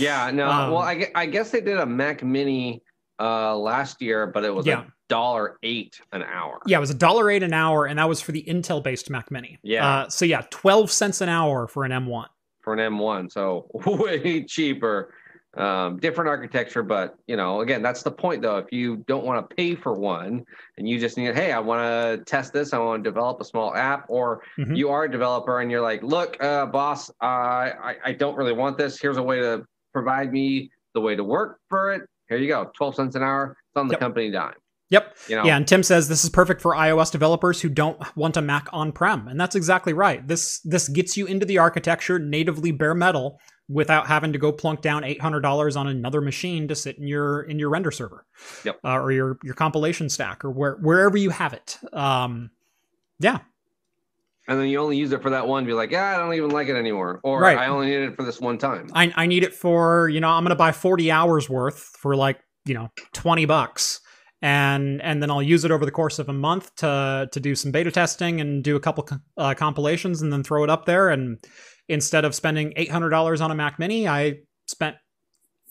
Yeah, 0.00 0.32
no. 0.32 0.50
Um, 0.50 0.70
well, 0.72 0.82
I, 0.82 1.12
I 1.14 1.26
guess 1.26 1.50
they 1.52 1.60
did 1.60 1.78
a 1.78 1.86
Mac 1.86 2.24
Mini 2.24 2.82
uh, 3.20 3.56
last 3.56 4.02
year, 4.02 4.26
but 4.26 4.42
it 4.42 4.52
was 4.52 4.66
Yeah. 4.66 4.80
a 4.80 4.84
dollar 5.08 5.58
eight 5.62 6.00
an 6.10 6.24
hour. 6.24 6.58
Yeah, 6.66 6.78
it 6.78 6.80
was 6.80 6.90
a 6.90 6.94
dollar 6.94 7.30
eight 7.30 7.44
an 7.44 7.52
hour, 7.52 7.86
and 7.86 7.96
that 8.00 8.08
was 8.08 8.20
for 8.20 8.32
the 8.32 8.42
Intel 8.48 8.82
based 8.82 9.10
Mac 9.10 9.30
Mini. 9.30 9.60
Yeah. 9.62 9.86
Uh, 9.88 10.08
so 10.08 10.24
yeah, 10.24 10.42
twelve 10.50 10.90
cents 10.90 11.20
an 11.20 11.28
hour 11.28 11.68
for 11.68 11.84
an 11.84 11.92
M1. 11.92 12.26
for 12.62 12.74
an 12.74 12.80
M1, 12.80 13.30
so 13.30 13.68
way 13.86 14.42
cheaper. 14.42 15.14
Um, 15.56 15.98
different 15.98 16.28
architecture, 16.28 16.82
but 16.82 17.16
you 17.26 17.36
know, 17.36 17.60
again, 17.62 17.80
that's 17.80 18.02
the 18.02 18.10
point 18.10 18.42
though. 18.42 18.58
If 18.58 18.70
you 18.72 18.98
don't 19.08 19.24
want 19.24 19.48
to 19.48 19.56
pay 19.56 19.74
for 19.74 19.94
one 19.94 20.44
and 20.76 20.86
you 20.88 20.98
just 21.00 21.16
need, 21.16 21.34
hey, 21.34 21.52
I 21.52 21.58
want 21.60 21.80
to 21.80 22.24
test 22.24 22.52
this, 22.52 22.74
I 22.74 22.78
want 22.78 23.02
to 23.02 23.10
develop 23.10 23.40
a 23.40 23.44
small 23.44 23.74
app, 23.74 24.04
or 24.08 24.42
Mhm. 24.58 24.76
you 24.76 24.90
are 24.90 25.04
a 25.04 25.10
developer 25.10 25.60
and 25.60 25.70
you're 25.70 25.80
like, 25.80 26.02
look, 26.02 26.36
uh, 26.42 26.66
boss, 26.66 27.08
uh, 27.22 27.24
I, 27.24 27.96
I 28.04 28.12
don't 28.12 28.36
really 28.36 28.52
want 28.52 28.76
this. 28.76 29.00
Here's 29.00 29.16
a 29.16 29.22
way 29.22 29.40
to 29.40 29.64
provide 29.94 30.30
me 30.30 30.70
the 30.94 31.00
way 31.00 31.16
to 31.16 31.24
work 31.24 31.58
for 31.70 31.92
it. 31.92 32.02
Here 32.28 32.36
you 32.38 32.48
go, 32.48 32.70
12 32.76 32.94
cents 32.94 33.16
an 33.16 33.22
hour. 33.22 33.56
It's 33.70 33.80
on 33.80 33.88
the 33.88 33.92
Yep. 33.94 34.00
company 34.00 34.30
dime. 34.30 34.54
Yep. 34.90 35.16
You 35.28 35.36
know, 35.36 35.44
Yeah, 35.44 35.56
and 35.56 35.66
Tim 35.66 35.82
says 35.82 36.08
this 36.08 36.22
is 36.22 36.30
perfect 36.30 36.60
for 36.60 36.72
iOS 36.74 37.10
developers 37.10 37.60
who 37.62 37.68
don't 37.68 37.98
want 38.16 38.36
a 38.36 38.42
Mac 38.42 38.68
on-prem, 38.72 39.26
and 39.26 39.40
that's 39.40 39.56
exactly 39.56 39.92
right. 39.92 40.26
This 40.28 40.60
this 40.60 40.88
gets 40.88 41.16
you 41.16 41.26
into 41.26 41.44
the 41.46 41.58
architecture 41.58 42.18
natively 42.20 42.70
bare 42.72 42.94
metal 42.94 43.40
without 43.68 44.06
having 44.06 44.32
to 44.32 44.38
go 44.38 44.52
plunk 44.52 44.80
down 44.80 45.02
eight 45.04 45.20
hundred 45.20 45.40
dollars 45.40 45.76
on 45.76 45.86
another 45.88 46.20
machine 46.20 46.68
to 46.68 46.74
sit 46.74 46.98
in 46.98 47.06
your 47.06 47.42
in 47.42 47.58
your 47.58 47.68
render 47.70 47.90
server, 47.90 48.24
Yep. 48.64 48.78
uh, 48.84 48.98
or 49.00 49.12
your 49.12 49.38
your 49.42 49.54
compilation 49.54 50.08
stack, 50.08 50.44
or 50.44 50.50
where 50.50 50.74
wherever 50.76 51.16
you 51.16 51.30
have 51.30 51.52
it. 51.52 51.78
Um, 51.92 52.50
yeah, 53.18 53.38
and 54.48 54.60
then 54.60 54.68
you 54.68 54.78
only 54.78 54.96
use 54.96 55.10
it 55.12 55.22
for 55.22 55.30
that 55.30 55.48
one. 55.48 55.64
Be 55.64 55.72
like, 55.72 55.90
yeah, 55.90 56.14
I 56.14 56.18
don't 56.18 56.34
even 56.34 56.50
like 56.50 56.68
it 56.68 56.76
anymore, 56.76 57.20
or 57.24 57.40
Right. 57.40 57.58
I 57.58 57.66
only 57.66 57.86
need 57.86 58.02
it 58.02 58.16
for 58.16 58.24
this 58.24 58.40
one 58.40 58.58
time. 58.58 58.88
I 58.92 59.12
I 59.16 59.26
need 59.26 59.42
it 59.42 59.54
for 59.54 60.08
you 60.08 60.20
know 60.20 60.28
I'm 60.28 60.44
gonna 60.44 60.54
buy 60.54 60.72
forty 60.72 61.10
hours 61.10 61.48
worth 61.50 61.78
for 61.98 62.14
like 62.14 62.38
you 62.64 62.74
know 62.74 62.90
twenty 63.12 63.44
bucks. 63.46 64.00
And 64.42 65.00
and 65.00 65.22
then 65.22 65.30
I'll 65.30 65.42
use 65.42 65.64
it 65.64 65.70
over 65.70 65.86
the 65.86 65.90
course 65.90 66.18
of 66.18 66.28
a 66.28 66.32
month 66.32 66.74
to 66.76 67.26
to 67.32 67.40
do 67.40 67.54
some 67.54 67.72
beta 67.72 67.90
testing 67.90 68.38
and 68.40 68.62
do 68.62 68.76
a 68.76 68.80
couple 68.80 69.08
uh, 69.38 69.54
compilations 69.54 70.20
and 70.20 70.30
then 70.30 70.42
throw 70.44 70.62
it 70.62 70.68
up 70.68 70.84
there. 70.84 71.08
And 71.08 71.38
instead 71.88 72.24
of 72.24 72.34
spending 72.34 72.72
eight 72.76 72.90
hundred 72.90 73.10
dollars 73.10 73.40
on 73.40 73.50
a 73.50 73.54
Mac 73.54 73.78
Mini, 73.78 74.08
I 74.08 74.40
spent 74.66 74.96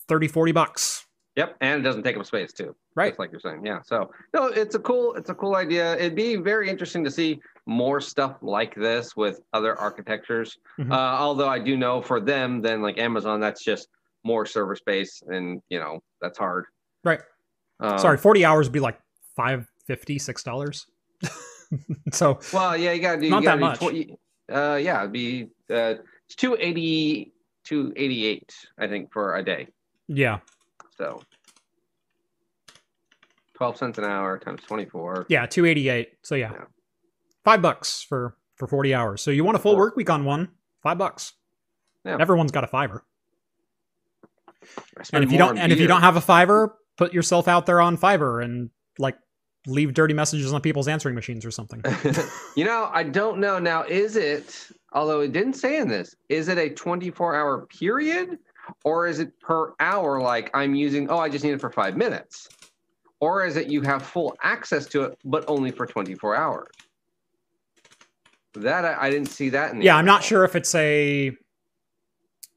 30, 0.07 0.27
40 0.27 0.51
bucks. 0.51 1.05
Yep, 1.35 1.57
and 1.59 1.81
it 1.81 1.83
doesn't 1.83 2.03
take 2.03 2.15
up 2.15 2.25
space 2.25 2.53
too. 2.53 2.73
Right. 2.95 3.17
Like 3.19 3.29
you're 3.31 3.41
saying. 3.41 3.65
Yeah. 3.65 3.79
So 3.83 4.09
no, 4.33 4.47
it's 4.47 4.75
a 4.75 4.79
cool, 4.79 5.15
it's 5.15 5.29
a 5.29 5.33
cool 5.33 5.55
idea. 5.55 5.95
It'd 5.97 6.15
be 6.15 6.37
very 6.37 6.69
interesting 6.69 7.03
to 7.03 7.11
see 7.11 7.41
more 7.65 7.99
stuff 7.99 8.37
like 8.41 8.73
this 8.75 9.17
with 9.17 9.41
other 9.51 9.77
architectures. 9.77 10.57
Mhm. 10.79 10.91
Uh, 10.91 10.95
although 10.95 11.49
I 11.49 11.59
do 11.59 11.75
know 11.75 12.01
for 12.01 12.21
them, 12.21 12.61
then 12.61 12.81
like 12.81 12.97
Amazon, 12.97 13.41
that's 13.41 13.63
just 13.63 13.89
more 14.23 14.45
server 14.45 14.75
space, 14.77 15.21
and 15.27 15.61
you 15.69 15.79
know 15.79 16.01
that's 16.21 16.37
hard. 16.37 16.65
Right. 17.03 17.19
Um, 17.81 17.97
Sorry, 17.99 18.17
forty 18.17 18.45
hours 18.45 18.67
would 18.67 18.73
be 18.73 18.79
like 18.79 18.97
five 19.35 19.67
fifty, 19.85 20.17
six 20.17 20.41
dollars. 20.41 20.85
so 22.13 22.39
Well, 22.53 22.77
yeah, 22.77 22.93
you 22.93 23.01
gotta 23.01 23.19
do. 23.19 23.29
Not 23.29 23.43
that 23.43 23.55
do 23.55 23.59
much. 23.59 23.79
Tw- 23.79 24.17
uh, 24.51 24.75
yeah, 24.81 24.99
it'd 25.01 25.11
be 25.11 25.49
uh, 25.69 25.95
it's 26.25 26.35
two 26.35 26.55
eighty, 26.59 27.33
two 27.63 27.93
eighty 27.95 28.25
eight, 28.25 28.53
I 28.77 28.87
think, 28.87 29.11
for 29.11 29.35
a 29.35 29.43
day. 29.43 29.67
yeah, 30.07 30.39
So. 30.97 31.21
12 33.55 33.77
cents 33.77 33.97
an 33.97 34.03
hour 34.03 34.37
times 34.37 34.59
24 34.67 35.27
yeah, 35.29 35.45
two 35.45 35.65
eighty 35.65 35.87
eight. 35.87 36.09
So 36.23 36.35
yeah. 36.35 36.51
Yeah. 36.51 36.65
five 37.45 37.61
bucks 37.61 38.01
for 38.03 38.35
for 38.55 38.67
forty 38.67 38.93
hours. 38.93 39.21
So 39.21 39.31
you 39.31 39.45
want 39.45 39.55
a 39.55 39.59
full 39.59 39.77
work 39.77 39.95
week 39.95 40.09
on 40.09 40.25
one? 40.25 40.49
Five 40.83 40.97
bucks. 40.97 41.33
Yeah. 42.03 42.17
Everyone's 42.19 42.51
got 42.51 42.65
a 42.65 42.67
fiver. 42.67 43.05
And 45.13 45.23
if 45.23 45.31
you 45.31 45.37
don't 45.37 45.51
on 45.51 45.57
and 45.57 45.71
if 45.71 45.79
you 45.79 45.87
don't 45.87 46.01
have 46.01 46.17
a 46.17 46.21
fiver, 46.21 46.75
put 46.97 47.13
yourself 47.13 47.47
out 47.47 47.65
there 47.65 47.79
on 47.79 47.97
Fiverr 47.97 48.43
and 48.43 48.71
like 48.99 49.15
leave 49.67 49.93
dirty 49.93 50.13
messages 50.13 50.53
on 50.53 50.61
people's 50.61 50.87
answering 50.87 51.15
machines 51.15 51.45
or 51.45 51.51
something. 51.51 51.83
you 52.55 52.65
know, 52.65 52.89
I 52.93 53.03
don't 53.03 53.39
know. 53.39 53.59
Now, 53.59 53.83
is 53.83 54.15
it, 54.15 54.67
although 54.93 55.21
it 55.21 55.31
didn't 55.31 55.53
say 55.53 55.77
in 55.77 55.87
this, 55.87 56.15
is 56.29 56.47
it 56.47 56.57
a 56.57 56.69
24 56.69 57.35
hour 57.35 57.65
period 57.67 58.37
or 58.83 59.07
is 59.07 59.19
it 59.19 59.39
per 59.39 59.73
hour? 59.79 60.21
Like 60.21 60.51
I'm 60.53 60.75
using, 60.75 61.09
oh, 61.09 61.17
I 61.17 61.29
just 61.29 61.43
need 61.43 61.53
it 61.53 61.61
for 61.61 61.71
five 61.71 61.97
minutes. 61.97 62.47
Or 63.19 63.45
is 63.45 63.55
it 63.55 63.67
you 63.69 63.81
have 63.81 64.03
full 64.03 64.35
access 64.43 64.85
to 64.87 65.03
it, 65.03 65.17
but 65.25 65.45
only 65.47 65.71
for 65.71 65.85
24 65.85 66.35
hours? 66.35 66.67
That 68.55 68.85
I, 68.85 69.07
I 69.07 69.09
didn't 69.09 69.29
see 69.29 69.49
that 69.49 69.71
in 69.71 69.79
the 69.79 69.85
yeah, 69.85 69.97
I'm 69.97 70.05
not 70.05 70.23
sure 70.23 70.43
if 70.45 70.55
it's 70.55 70.73
a 70.75 71.29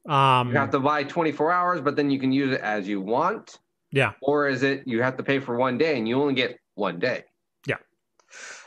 um 0.05 0.49
You 0.49 0.57
have 0.57 0.71
to 0.71 0.79
buy 0.79 1.03
24 1.03 1.51
hours, 1.51 1.81
but 1.81 1.95
then 1.95 2.09
you 2.09 2.19
can 2.19 2.31
use 2.31 2.53
it 2.53 2.61
as 2.61 2.87
you 2.87 3.01
want. 3.01 3.59
yeah. 3.91 4.13
Or 4.21 4.47
is 4.47 4.63
it 4.63 4.83
you 4.85 5.01
have 5.01 5.17
to 5.17 5.23
pay 5.23 5.39
for 5.39 5.55
one 5.57 5.77
day 5.77 5.97
and 5.97 6.07
you 6.07 6.21
only 6.21 6.35
get 6.35 6.57
one 6.79 6.97
day? 6.99 7.25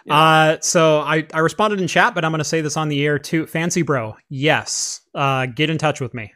Yeah. 0.06 0.14
Uh, 0.14 0.56
so 0.60 1.00
I, 1.00 1.26
I 1.32 1.38
responded 1.40 1.80
in 1.80 1.86
chat, 1.86 2.14
but 2.14 2.24
I'm 2.24 2.32
going 2.32 2.38
to 2.40 2.44
say 2.44 2.60
this 2.60 2.76
on 2.76 2.88
the 2.88 3.04
air 3.04 3.18
too. 3.18 3.46
Fancy 3.46 3.82
bro, 3.82 4.16
yes. 4.28 5.00
Uh, 5.14 5.46
get 5.46 5.70
in 5.70 5.78
touch 5.78 6.00
with 6.00 6.14
me. 6.14 6.32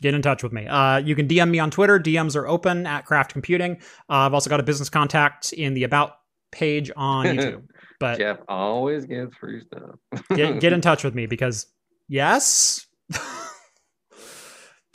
Get 0.00 0.14
in 0.14 0.22
touch 0.22 0.42
with 0.42 0.52
me. 0.52 0.66
Uh, 0.66 0.98
you 0.98 1.14
can 1.14 1.28
DM 1.28 1.50
me 1.50 1.58
on 1.60 1.70
Twitter. 1.70 1.98
DMs 1.98 2.34
are 2.34 2.46
open 2.46 2.86
at 2.86 3.06
Craft 3.06 3.32
Computing. 3.32 3.76
Uh, 4.10 4.26
I've 4.26 4.34
also 4.34 4.50
got 4.50 4.58
a 4.60 4.64
business 4.64 4.90
contact 4.90 5.52
in 5.52 5.74
the 5.74 5.84
About 5.84 6.14
page 6.50 6.90
on 6.96 7.26
YouTube. 7.26 7.62
But 8.00 8.18
Jeff 8.18 8.38
always 8.48 9.06
gives 9.06 9.34
free 9.36 9.60
stuff. 9.60 9.94
get, 10.34 10.60
get 10.60 10.72
in 10.72 10.80
touch 10.82 11.04
with 11.04 11.14
me 11.14 11.26
because 11.26 11.66
yes, 12.08 12.84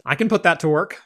I 0.05 0.15
can 0.15 0.27
put 0.27 0.43
that 0.43 0.59
to 0.59 0.67
work. 0.69 1.01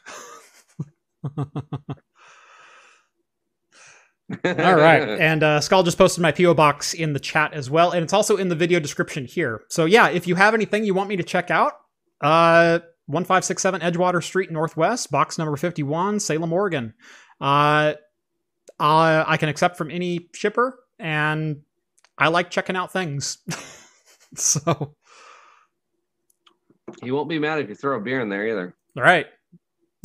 All 4.44 4.76
right. 4.76 5.02
And 5.20 5.42
uh, 5.42 5.60
Skull 5.60 5.82
just 5.82 5.98
posted 5.98 6.22
my 6.22 6.32
P.O. 6.32 6.54
box 6.54 6.94
in 6.94 7.12
the 7.12 7.20
chat 7.20 7.52
as 7.52 7.70
well. 7.70 7.92
And 7.92 8.02
it's 8.02 8.12
also 8.12 8.36
in 8.36 8.48
the 8.48 8.54
video 8.54 8.80
description 8.80 9.24
here. 9.24 9.62
So, 9.68 9.84
yeah, 9.84 10.08
if 10.08 10.26
you 10.26 10.34
have 10.34 10.54
anything 10.54 10.84
you 10.84 10.94
want 10.94 11.08
me 11.08 11.16
to 11.16 11.22
check 11.22 11.50
out, 11.50 11.72
uh, 12.20 12.80
1567 13.06 13.80
Edgewater 13.80 14.22
Street 14.22 14.50
Northwest, 14.50 15.10
box 15.10 15.38
number 15.38 15.56
51, 15.56 16.20
Salem, 16.20 16.52
Oregon. 16.52 16.94
Uh, 17.40 17.94
uh, 18.78 19.24
I 19.26 19.36
can 19.36 19.48
accept 19.48 19.76
from 19.76 19.90
any 19.90 20.28
shipper, 20.34 20.78
and 20.98 21.62
I 22.16 22.28
like 22.28 22.50
checking 22.50 22.76
out 22.76 22.92
things. 22.92 23.38
so, 24.34 24.60
all 24.66 24.96
You 27.02 27.14
won't 27.14 27.28
be 27.28 27.38
mad 27.38 27.58
if 27.58 27.68
you 27.68 27.74
throw 27.74 27.98
a 27.98 28.00
beer 28.00 28.20
in 28.20 28.28
there 28.28 28.46
either. 28.46 28.74
right. 28.96 29.26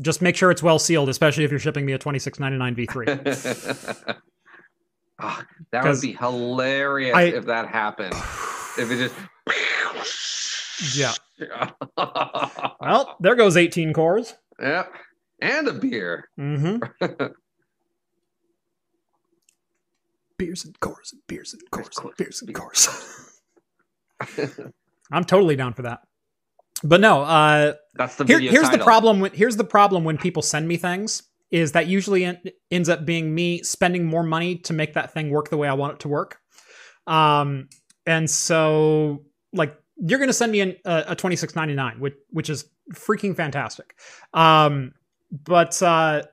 Just 0.01 0.21
make 0.21 0.35
sure 0.35 0.51
it's 0.51 0.61
well 0.63 0.77
sealed, 0.79 1.09
especially 1.09 1.43
if 1.43 1.49
you're 1.51 1.59
shipping 1.59 1.85
me 1.85 1.93
a 1.93 1.97
2699 1.97 2.75
V3. 2.75 4.15
Ah, 5.19 5.43
that 5.71 5.83
would 5.83 5.99
be 5.99 6.13
hilarious 6.13 7.15
I- 7.15 7.23
if 7.23 7.45
that 7.47 7.67
happened. 7.67 8.13
If 8.79 8.91
it 8.91 8.97
just 8.97 9.15
Yeah. 10.95 11.13
Well, 12.79 13.17
there 13.19 13.33
goes 13.35 13.57
18 13.57 13.93
cores. 13.93 14.35
yep. 14.61 14.91
And 15.41 15.67
a 15.67 15.73
beer. 15.73 16.29
Mm-hmm. 16.39 16.83
beers 20.37 20.65
and 20.65 20.79
cores 20.79 21.13
and 21.13 21.21
beers 21.27 21.53
and 21.53 21.61
cores 21.71 21.97
and 21.97 22.15
beers 22.17 22.41
and 22.43 22.53
cores. 22.53 22.87
I'm 25.11 25.23
totally 25.23 25.55
down 25.55 25.73
for 25.73 25.81
that. 25.83 26.01
But 26.83 27.01
no, 27.01 27.21
uh, 27.23 27.73
That's 27.95 28.15
the 28.15 28.25
here, 28.25 28.39
here's 28.39 28.69
the 28.69 28.77
problem. 28.77 29.19
When, 29.19 29.31
here's 29.31 29.57
the 29.57 29.63
problem 29.63 30.03
when 30.03 30.17
people 30.17 30.41
send 30.41 30.67
me 30.67 30.77
things 30.77 31.23
is 31.49 31.71
that 31.71 31.87
usually 31.87 32.25
en- 32.25 32.41
ends 32.71 32.89
up 32.89 33.05
being 33.05 33.33
me 33.33 33.63
spending 33.63 34.05
more 34.05 34.23
money 34.23 34.57
to 34.57 34.73
make 34.73 34.93
that 34.93 35.13
thing 35.13 35.29
work 35.29 35.49
the 35.49 35.57
way 35.57 35.67
I 35.67 35.73
want 35.73 35.93
it 35.93 35.99
to 36.01 36.07
work. 36.07 36.39
Um, 37.07 37.69
and 38.05 38.29
so 38.29 39.23
like 39.53 39.75
you're 39.95 40.19
going 40.19 40.29
to 40.29 40.33
send 40.33 40.51
me 40.51 40.61
an, 40.61 40.75
a, 40.85 41.05
a 41.09 41.15
26.99, 41.15 41.99
which 41.99 42.15
which 42.29 42.49
is 42.49 42.65
freaking 42.93 43.35
fantastic. 43.35 43.95
Um, 44.33 44.93
but 45.31 45.81
uh, 45.81 46.23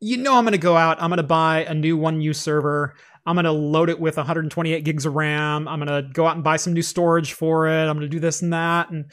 you 0.00 0.16
know 0.16 0.36
I'm 0.36 0.44
going 0.44 0.52
to 0.52 0.58
go 0.58 0.76
out. 0.76 1.02
I'm 1.02 1.10
going 1.10 1.18
to 1.18 1.22
buy 1.22 1.64
a 1.64 1.74
new 1.74 1.96
one 1.96 2.20
U 2.20 2.32
server. 2.32 2.94
I'm 3.24 3.36
going 3.36 3.44
to 3.44 3.52
load 3.52 3.88
it 3.88 4.00
with 4.00 4.16
128 4.16 4.84
gigs 4.84 5.06
of 5.06 5.14
RAM. 5.14 5.68
I'm 5.68 5.78
going 5.78 6.04
to 6.04 6.08
go 6.12 6.26
out 6.26 6.34
and 6.34 6.42
buy 6.42 6.56
some 6.56 6.72
new 6.72 6.82
storage 6.82 7.34
for 7.34 7.68
it. 7.68 7.84
I'm 7.84 7.96
going 7.96 8.00
to 8.00 8.08
do 8.08 8.18
this 8.18 8.42
and 8.42 8.52
that. 8.52 8.90
And 8.90 9.12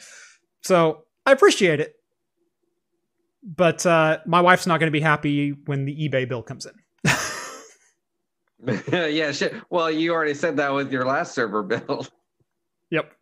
so 0.62 1.04
I 1.26 1.32
appreciate 1.32 1.80
it. 1.80 1.96
But 3.42 3.86
uh, 3.86 4.18
my 4.26 4.40
wife's 4.40 4.66
not 4.66 4.80
going 4.80 4.88
to 4.88 4.92
be 4.92 5.00
happy 5.00 5.52
when 5.64 5.86
the 5.86 6.08
eBay 6.08 6.28
bill 6.28 6.42
comes 6.42 6.66
in. 6.66 6.74
yeah, 8.92 9.32
shit. 9.32 9.54
Well, 9.70 9.90
you 9.90 10.12
already 10.12 10.34
said 10.34 10.58
that 10.58 10.74
with 10.74 10.92
your 10.92 11.06
last 11.06 11.34
server 11.34 11.62
bill. 11.62 12.06
Yep. 12.90 13.12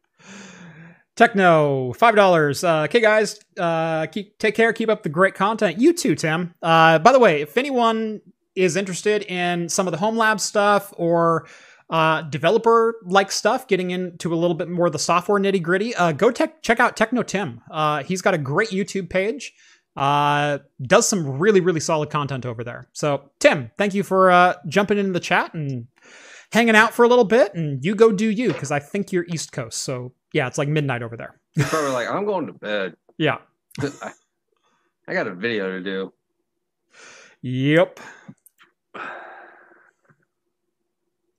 Techno, 1.14 1.92
five 1.94 2.14
dollars. 2.14 2.62
Uh, 2.62 2.82
okay, 2.82 3.00
guys, 3.00 3.40
uh, 3.58 4.06
keep 4.06 4.38
take 4.38 4.54
care. 4.54 4.72
Keep 4.72 4.88
up 4.88 5.02
the 5.02 5.08
great 5.08 5.34
content. 5.34 5.78
You 5.78 5.92
too, 5.92 6.14
Tim. 6.14 6.54
Uh, 6.62 6.98
by 7.00 7.12
the 7.12 7.18
way, 7.18 7.42
if 7.42 7.56
anyone 7.56 8.20
is 8.54 8.76
interested 8.76 9.22
in 9.22 9.68
some 9.68 9.86
of 9.86 9.92
the 9.92 9.98
home 9.98 10.16
lab 10.16 10.40
stuff 10.40 10.92
or 10.96 11.46
uh, 11.90 12.22
developer 12.22 12.96
like 13.04 13.32
stuff, 13.32 13.66
getting 13.68 13.90
into 13.90 14.32
a 14.32 14.36
little 14.36 14.56
bit 14.56 14.68
more 14.68 14.86
of 14.86 14.92
the 14.92 14.98
software 14.98 15.40
nitty 15.40 15.62
gritty, 15.62 15.94
uh, 15.94 16.12
go 16.12 16.30
tech 16.30 16.62
check 16.62 16.80
out 16.80 16.96
Techno 16.96 17.22
Tim. 17.22 17.60
Uh, 17.70 18.02
he's 18.02 18.22
got 18.22 18.34
a 18.34 18.38
great 18.38 18.68
YouTube 18.70 19.08
page. 19.08 19.54
Uh, 19.96 20.58
does 20.82 21.08
some 21.08 21.38
really 21.38 21.60
really 21.60 21.80
solid 21.80 22.10
content 22.10 22.46
over 22.46 22.62
there. 22.62 22.88
So 22.92 23.30
Tim, 23.40 23.70
thank 23.78 23.94
you 23.94 24.02
for 24.02 24.30
uh, 24.30 24.54
jumping 24.68 24.98
into 24.98 25.12
the 25.12 25.20
chat 25.20 25.54
and 25.54 25.86
hanging 26.52 26.76
out 26.76 26.94
for 26.94 27.04
a 27.04 27.08
little 27.08 27.24
bit. 27.24 27.54
And 27.54 27.84
you 27.84 27.94
go 27.94 28.12
do 28.12 28.28
you 28.28 28.52
because 28.52 28.70
I 28.70 28.78
think 28.78 29.12
you're 29.12 29.26
East 29.28 29.52
Coast. 29.52 29.82
So 29.82 30.12
yeah, 30.32 30.46
it's 30.46 30.58
like 30.58 30.68
midnight 30.68 31.02
over 31.02 31.16
there. 31.16 31.40
He's 31.54 31.68
probably 31.68 31.90
like, 31.90 32.08
I'm 32.08 32.24
going 32.24 32.46
to 32.46 32.52
bed. 32.52 32.94
Yeah. 33.16 33.38
I, 33.80 34.12
I 35.08 35.14
got 35.14 35.26
a 35.26 35.34
video 35.34 35.70
to 35.70 35.80
do. 35.80 36.12
Yep. 37.42 38.00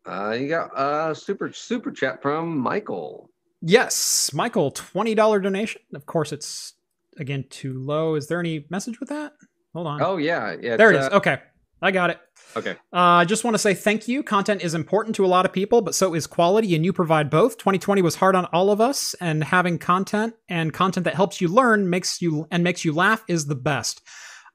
Uh, 0.09 0.31
you 0.31 0.47
got 0.49 0.75
uh 0.75 1.13
super 1.13 1.51
super 1.53 1.91
chat 1.91 2.21
from 2.21 2.57
Michael. 2.57 3.29
Yes, 3.61 4.31
Michael, 4.33 4.71
twenty 4.71 5.13
dollar 5.15 5.39
donation. 5.39 5.81
Of 5.93 6.05
course, 6.05 6.31
it's 6.31 6.73
again 7.17 7.45
too 7.49 7.73
low. 7.79 8.15
Is 8.15 8.27
there 8.27 8.39
any 8.39 8.65
message 8.69 8.99
with 8.99 9.09
that? 9.09 9.33
Hold 9.73 9.87
on. 9.87 10.01
Oh 10.01 10.17
yeah, 10.17 10.55
yeah. 10.59 10.77
there 10.77 10.89
it 10.91 10.95
is. 10.95 11.05
uh, 11.05 11.17
Okay, 11.17 11.37
I 11.81 11.91
got 11.91 12.09
it. 12.09 12.19
okay. 12.55 12.71
Uh, 12.91 13.21
I 13.21 13.25
just 13.25 13.43
want 13.43 13.53
to 13.53 13.59
say 13.59 13.73
thank 13.75 14.07
you. 14.07 14.23
Content 14.23 14.63
is 14.63 14.73
important 14.73 15.15
to 15.17 15.25
a 15.25 15.27
lot 15.27 15.45
of 15.45 15.53
people, 15.53 15.81
but 15.81 15.93
so 15.93 16.15
is 16.15 16.25
quality, 16.25 16.73
and 16.73 16.83
you 16.83 16.91
provide 16.91 17.29
both. 17.29 17.57
2020 17.57 18.01
was 18.01 18.15
hard 18.15 18.35
on 18.35 18.45
all 18.45 18.71
of 18.71 18.81
us, 18.81 19.13
and 19.21 19.43
having 19.43 19.77
content 19.77 20.33
and 20.47 20.73
content 20.73 21.03
that 21.03 21.13
helps 21.15 21.39
you 21.39 21.49
learn 21.49 21.89
makes 21.89 22.19
you 22.21 22.47
and 22.49 22.63
makes 22.63 22.83
you 22.83 22.93
laugh 22.93 23.23
is 23.27 23.45
the 23.45 23.55
best. 23.55 24.01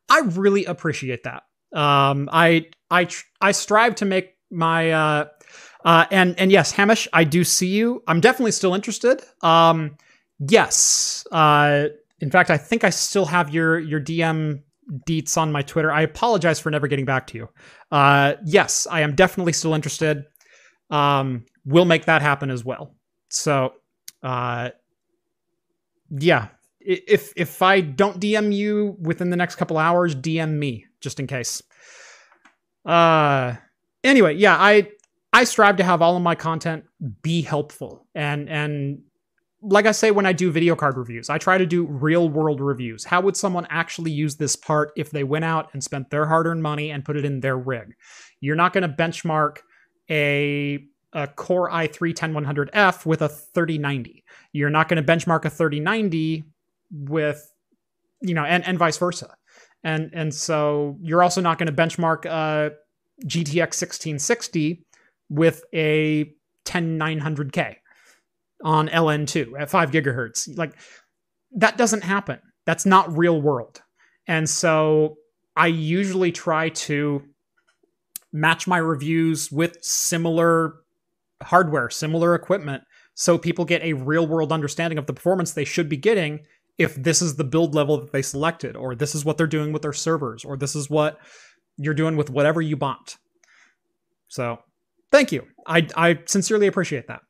I 0.09 0.20
really 0.20 0.64
appreciate 0.64 1.22
that. 1.24 1.44
Um, 1.78 2.28
I 2.32 2.66
I 2.90 3.05
tr- 3.05 3.24
I 3.40 3.52
strive 3.52 3.94
to 3.96 4.05
make 4.05 4.30
my 4.50 4.90
uh, 4.92 5.24
uh, 5.85 6.07
and 6.11 6.39
and 6.39 6.51
yes, 6.51 6.72
Hamish, 6.72 7.07
I 7.12 7.24
do 7.24 7.45
see 7.45 7.68
you. 7.68 8.03
I'm 8.07 8.20
definitely 8.20 8.53
still 8.53 8.74
interested. 8.74 9.22
Um, 9.43 9.97
yes. 10.39 11.26
Uh, 11.30 11.89
in 12.20 12.30
fact, 12.30 12.51
I 12.51 12.57
think 12.57 12.85
I 12.85 12.91
still 12.91 13.26
have 13.26 13.53
your 13.53 13.78
your 13.78 14.01
DM 14.01 14.62
deets 15.07 15.37
on 15.37 15.53
my 15.53 15.62
Twitter. 15.62 15.93
I 15.93 16.03
apologize 16.03 16.59
for 16.59 16.70
never 16.70 16.87
getting 16.87 17.05
back 17.05 17.26
to 17.28 17.39
you. 17.39 17.49
Uh, 17.91 18.35
yes, 18.45 18.87
I 18.91 19.01
am 19.01 19.14
definitely 19.14 19.53
still 19.53 19.74
interested. 19.74 20.24
Um, 20.91 21.45
we'll 21.64 21.85
make 21.85 22.07
that 22.07 22.22
happen 22.22 22.51
as 22.51 22.64
well. 22.64 22.95
So, 23.28 23.74
uh, 24.22 24.70
yeah, 26.11 26.49
if 26.80 27.32
if 27.37 27.61
I 27.61 27.80
don't 27.80 28.20
DM 28.20 28.55
you 28.55 28.97
within 29.01 29.30
the 29.30 29.37
next 29.37 29.57
couple 29.57 29.76
hours, 29.76 30.14
DM 30.14 30.53
me 30.55 30.87
just 31.01 31.20
in 31.20 31.26
case. 31.26 31.62
Uh, 32.85 33.55
anyway, 34.03 34.35
yeah, 34.35 34.57
I 34.59 34.89
I 35.35 35.45
strive 35.45 35.76
to 35.78 35.85
have 35.85 36.01
all 36.01 36.16
of 36.16 36.22
my 36.22 36.37
content 36.37 36.85
be 37.22 37.43
helpful 37.43 38.07
and 38.14 38.49
and 38.49 39.03
like 39.66 39.87
I 39.87 39.93
say 39.93 40.11
when 40.11 40.26
I 40.26 40.32
do 40.32 40.53
video 40.53 40.76
card 40.76 40.99
reviews, 40.99 41.30
I 41.30 41.39
try 41.39 41.57
to 41.57 41.64
do 41.64 41.87
real 41.87 42.28
world 42.28 42.61
reviews. 42.61 43.05
How 43.05 43.22
would 43.22 43.37
someone 43.37 43.66
actually 43.70 44.11
use 44.11 44.37
this 44.37 44.57
part 44.57 44.93
if 44.95 45.11
they 45.11 45.24
went 45.24 45.47
out 45.47 45.70
and 45.72 45.82
spent 45.82 46.11
their 46.11 46.26
hard 46.26 46.47
earned 46.47 46.62
money 46.62 46.91
and 46.91 47.05
put 47.05 47.16
it 47.16 47.24
in 47.24 47.41
their 47.41 47.57
rig? 47.57 47.95
You're 48.41 48.57
not 48.57 48.74
going 48.74 48.82
to 48.82 48.95
benchmark 48.95 49.59
a, 50.11 50.85
a 51.14 51.28
Core 51.28 51.70
i3 51.70 52.14
10100F 52.14 53.07
with 53.07 53.22
a 53.22 53.28
3090. 53.28 54.22
You're 54.53 54.68
not 54.68 54.89
going 54.89 55.03
to 55.03 55.12
benchmark 55.12 55.47
a 55.47 55.51
3090 55.51 56.45
with, 56.93 57.51
you 58.20 58.35
know, 58.35 58.45
and, 58.45 58.66
and 58.66 58.78
vice 58.78 58.99
versa. 58.99 59.35
And, 59.82 60.11
and 60.12 60.35
so 60.35 60.99
you're 61.01 61.22
also 61.22 61.41
not 61.41 61.59
going 61.59 61.74
to 61.74 61.82
benchmark 61.82 62.26
a 62.26 62.72
GTX 63.24 63.80
1660 63.80 64.85
with 65.28 65.62
a 65.72 66.32
10900K 66.64 67.76
on 68.62 68.88
LN2 68.88 69.60
at 69.60 69.70
5 69.70 69.90
gigahertz. 69.90 70.56
Like 70.56 70.74
that 71.52 71.76
doesn't 71.76 72.02
happen. 72.02 72.40
That's 72.66 72.86
not 72.86 73.16
real 73.16 73.40
world. 73.40 73.82
And 74.26 74.48
so 74.48 75.16
I 75.56 75.66
usually 75.66 76.32
try 76.32 76.70
to 76.70 77.22
match 78.32 78.66
my 78.66 78.78
reviews 78.78 79.52
with 79.52 79.76
similar 79.82 80.74
hardware, 81.42 81.90
similar 81.90 82.34
equipment 82.34 82.82
so 83.14 83.38
people 83.38 83.64
get 83.64 83.82
a 83.82 83.92
real 83.92 84.26
world 84.26 84.52
understanding 84.52 84.98
of 84.98 85.06
the 85.06 85.12
performance 85.12 85.52
they 85.52 85.64
should 85.64 85.88
be 85.88 85.96
getting 85.96 86.40
if 86.78 86.96
this 86.96 87.22
is 87.22 87.36
the 87.36 87.44
build 87.44 87.74
level 87.74 87.98
that 87.98 88.12
they 88.12 88.22
selected 88.22 88.74
or 88.74 88.94
this 88.96 89.14
is 89.14 89.24
what 89.24 89.38
they're 89.38 89.46
doing 89.46 89.72
with 89.72 89.82
their 89.82 89.92
servers 89.92 90.44
or 90.44 90.56
this 90.56 90.74
is 90.74 90.90
what 90.90 91.18
you're 91.76 91.94
doing 91.94 92.16
with 92.16 92.30
whatever 92.30 92.60
you 92.60 92.76
bought. 92.76 93.16
So, 94.28 94.58
thank 95.14 95.32
you. 95.32 95.46
I 95.66 95.86
I 95.96 96.18
sincerely 96.26 96.66
appreciate 96.66 97.06
that. 97.08 97.20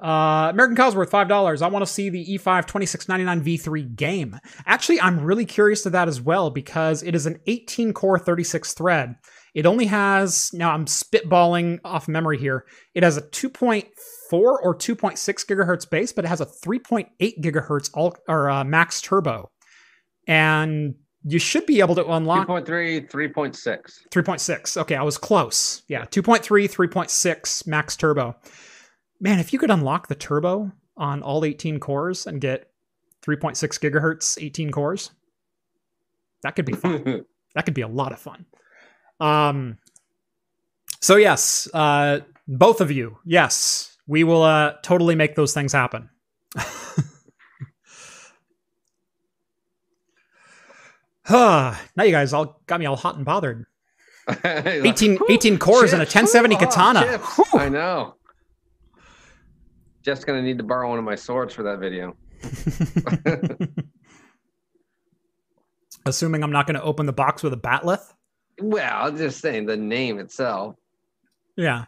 Uh, 0.00 0.50
American 0.50 0.76
Cosworth, 0.76 1.08
five 1.08 1.28
dollars. 1.28 1.62
I 1.62 1.68
want 1.68 1.84
to 1.84 1.90
see 1.90 2.10
the 2.10 2.20
E 2.34 2.38
E5 2.38 2.66
2699 2.66 3.42
V3 3.42 3.96
game. 3.96 4.38
Actually, 4.66 5.00
I'm 5.00 5.20
really 5.20 5.46
curious 5.46 5.82
to 5.82 5.90
that 5.90 6.06
as 6.06 6.20
well 6.20 6.50
because 6.50 7.02
it 7.02 7.14
is 7.14 7.26
an 7.26 7.40
18 7.46 7.92
core 7.94 8.18
36 8.18 8.74
thread. 8.74 9.14
It 9.54 9.64
only 9.64 9.86
has 9.86 10.50
now 10.52 10.72
I'm 10.72 10.84
spitballing 10.84 11.78
off 11.82 12.08
memory 12.08 12.38
here. 12.38 12.66
It 12.94 13.02
has 13.02 13.16
a 13.16 13.22
2.4 13.22 13.86
or 14.32 14.76
2.6 14.76 15.18
gigahertz 15.46 15.88
base, 15.88 16.12
but 16.12 16.26
it 16.26 16.28
has 16.28 16.42
a 16.42 16.46
3.8 16.46 17.08
gigahertz 17.40 17.90
all 17.94 18.14
or 18.28 18.50
uh, 18.50 18.64
max 18.64 19.00
turbo, 19.00 19.50
and 20.28 20.94
you 21.28 21.40
should 21.40 21.66
be 21.66 21.80
able 21.80 21.96
to 21.96 22.06
unlock 22.12 22.46
2.3, 22.46 23.10
3.6. 23.10 24.08
3.6. 24.10 24.76
Okay, 24.76 24.94
I 24.94 25.02
was 25.02 25.18
close. 25.18 25.82
Yeah, 25.88 26.04
2.3, 26.04 26.40
3.6 26.70 27.66
max 27.66 27.96
turbo. 27.96 28.36
Man, 29.20 29.40
if 29.40 29.52
you 29.52 29.58
could 29.58 29.72
unlock 29.72 30.06
the 30.06 30.14
turbo 30.14 30.70
on 30.96 31.22
all 31.24 31.44
18 31.44 31.80
cores 31.80 32.28
and 32.28 32.40
get 32.40 32.70
3.6 33.26 33.56
gigahertz 33.56 34.40
18 34.40 34.70
cores, 34.70 35.10
that 36.44 36.54
could 36.54 36.64
be 36.64 36.74
fun. 36.74 37.24
that 37.56 37.64
could 37.64 37.74
be 37.74 37.82
a 37.82 37.88
lot 37.88 38.12
of 38.12 38.20
fun. 38.20 38.46
Um 39.18 39.78
so 41.00 41.16
yes, 41.16 41.68
uh 41.74 42.20
both 42.46 42.80
of 42.80 42.92
you. 42.92 43.18
Yes, 43.24 43.96
we 44.06 44.22
will 44.22 44.42
uh 44.42 44.74
totally 44.84 45.16
make 45.16 45.34
those 45.34 45.52
things 45.52 45.72
happen. 45.72 46.08
Huh. 51.26 51.74
now 51.96 52.04
you 52.04 52.12
guys 52.12 52.32
all 52.32 52.60
got 52.66 52.80
me 52.80 52.86
all 52.86 52.96
hot 52.96 53.16
and 53.16 53.24
bothered. 53.24 53.66
18, 54.44 55.18
18 55.28 55.58
cores 55.58 55.92
and 55.92 56.02
a 56.02 56.04
1070 56.04 56.56
katana. 56.56 57.02
chips. 57.04 57.40
I 57.54 57.68
know. 57.68 58.14
Jeff's 60.02 60.24
gonna 60.24 60.42
need 60.42 60.58
to 60.58 60.64
borrow 60.64 60.88
one 60.88 60.98
of 60.98 61.04
my 61.04 61.14
swords 61.14 61.54
for 61.54 61.62
that 61.64 61.78
video. 61.78 62.16
Assuming 66.06 66.42
I'm 66.44 66.52
not 66.52 66.66
going 66.66 66.76
to 66.76 66.82
open 66.82 67.06
the 67.06 67.12
box 67.12 67.42
with 67.42 67.52
a 67.52 67.56
bat'leth. 67.56 68.12
Well, 68.60 69.06
I'm 69.06 69.16
just 69.16 69.40
saying 69.40 69.66
the 69.66 69.76
name 69.76 70.20
itself. 70.20 70.76
Yeah. 71.56 71.86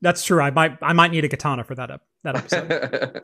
That's 0.00 0.24
true. 0.24 0.40
I 0.40 0.50
might 0.50 0.78
I 0.82 0.92
might 0.92 1.12
need 1.12 1.24
a 1.24 1.28
katana 1.28 1.62
for 1.62 1.76
that 1.76 1.90
ep- 1.92 2.02
that 2.24 2.36
episode. 2.36 3.22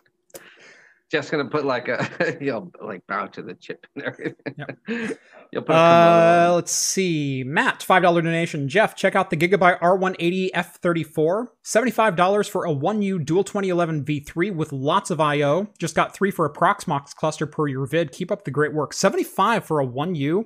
Just 1.11 1.31
gonna 1.31 1.47
put 1.47 1.65
like 1.65 1.89
a 1.89 2.37
you'll 2.41 2.71
like 2.83 3.07
bow 3.07 3.27
to 3.27 3.43
the 3.43 3.55
chip 3.55 3.87
and 3.95 4.05
everything. 4.05 5.17
You'll 5.51 5.63
put 5.63 5.75
Uh, 5.75 6.53
let's 6.55 6.73
see. 6.73 7.43
Matt, 7.43 7.81
$5 7.81 8.03
donation. 8.03 8.69
Jeff, 8.69 8.95
check 8.95 9.17
out 9.17 9.31
the 9.31 9.37
Gigabyte 9.37 9.81
R180 9.81 10.51
F34. 10.53 11.47
$75 11.65 12.51
for 12.51 12.67
a 12.67 12.71
1U 12.71 13.25
dual 13.25 13.45
2011 13.45 14.05
V3 14.05 14.55
with 14.55 14.73
lots 14.73 15.11
of 15.11 15.21
I.O. 15.21 15.69
Just 15.79 15.95
got 15.95 16.15
three 16.15 16.31
for 16.31 16.45
a 16.45 16.53
Proxmox 16.53 17.15
cluster 17.15 17.47
per 17.47 17.67
your 17.67 17.87
vid. 17.87 18.13
Keep 18.13 18.31
up 18.31 18.45
the 18.45 18.51
great 18.51 18.75
work. 18.75 18.93
75 18.93 19.65
for 19.65 19.81
a 19.81 19.87
1U. 19.87 20.45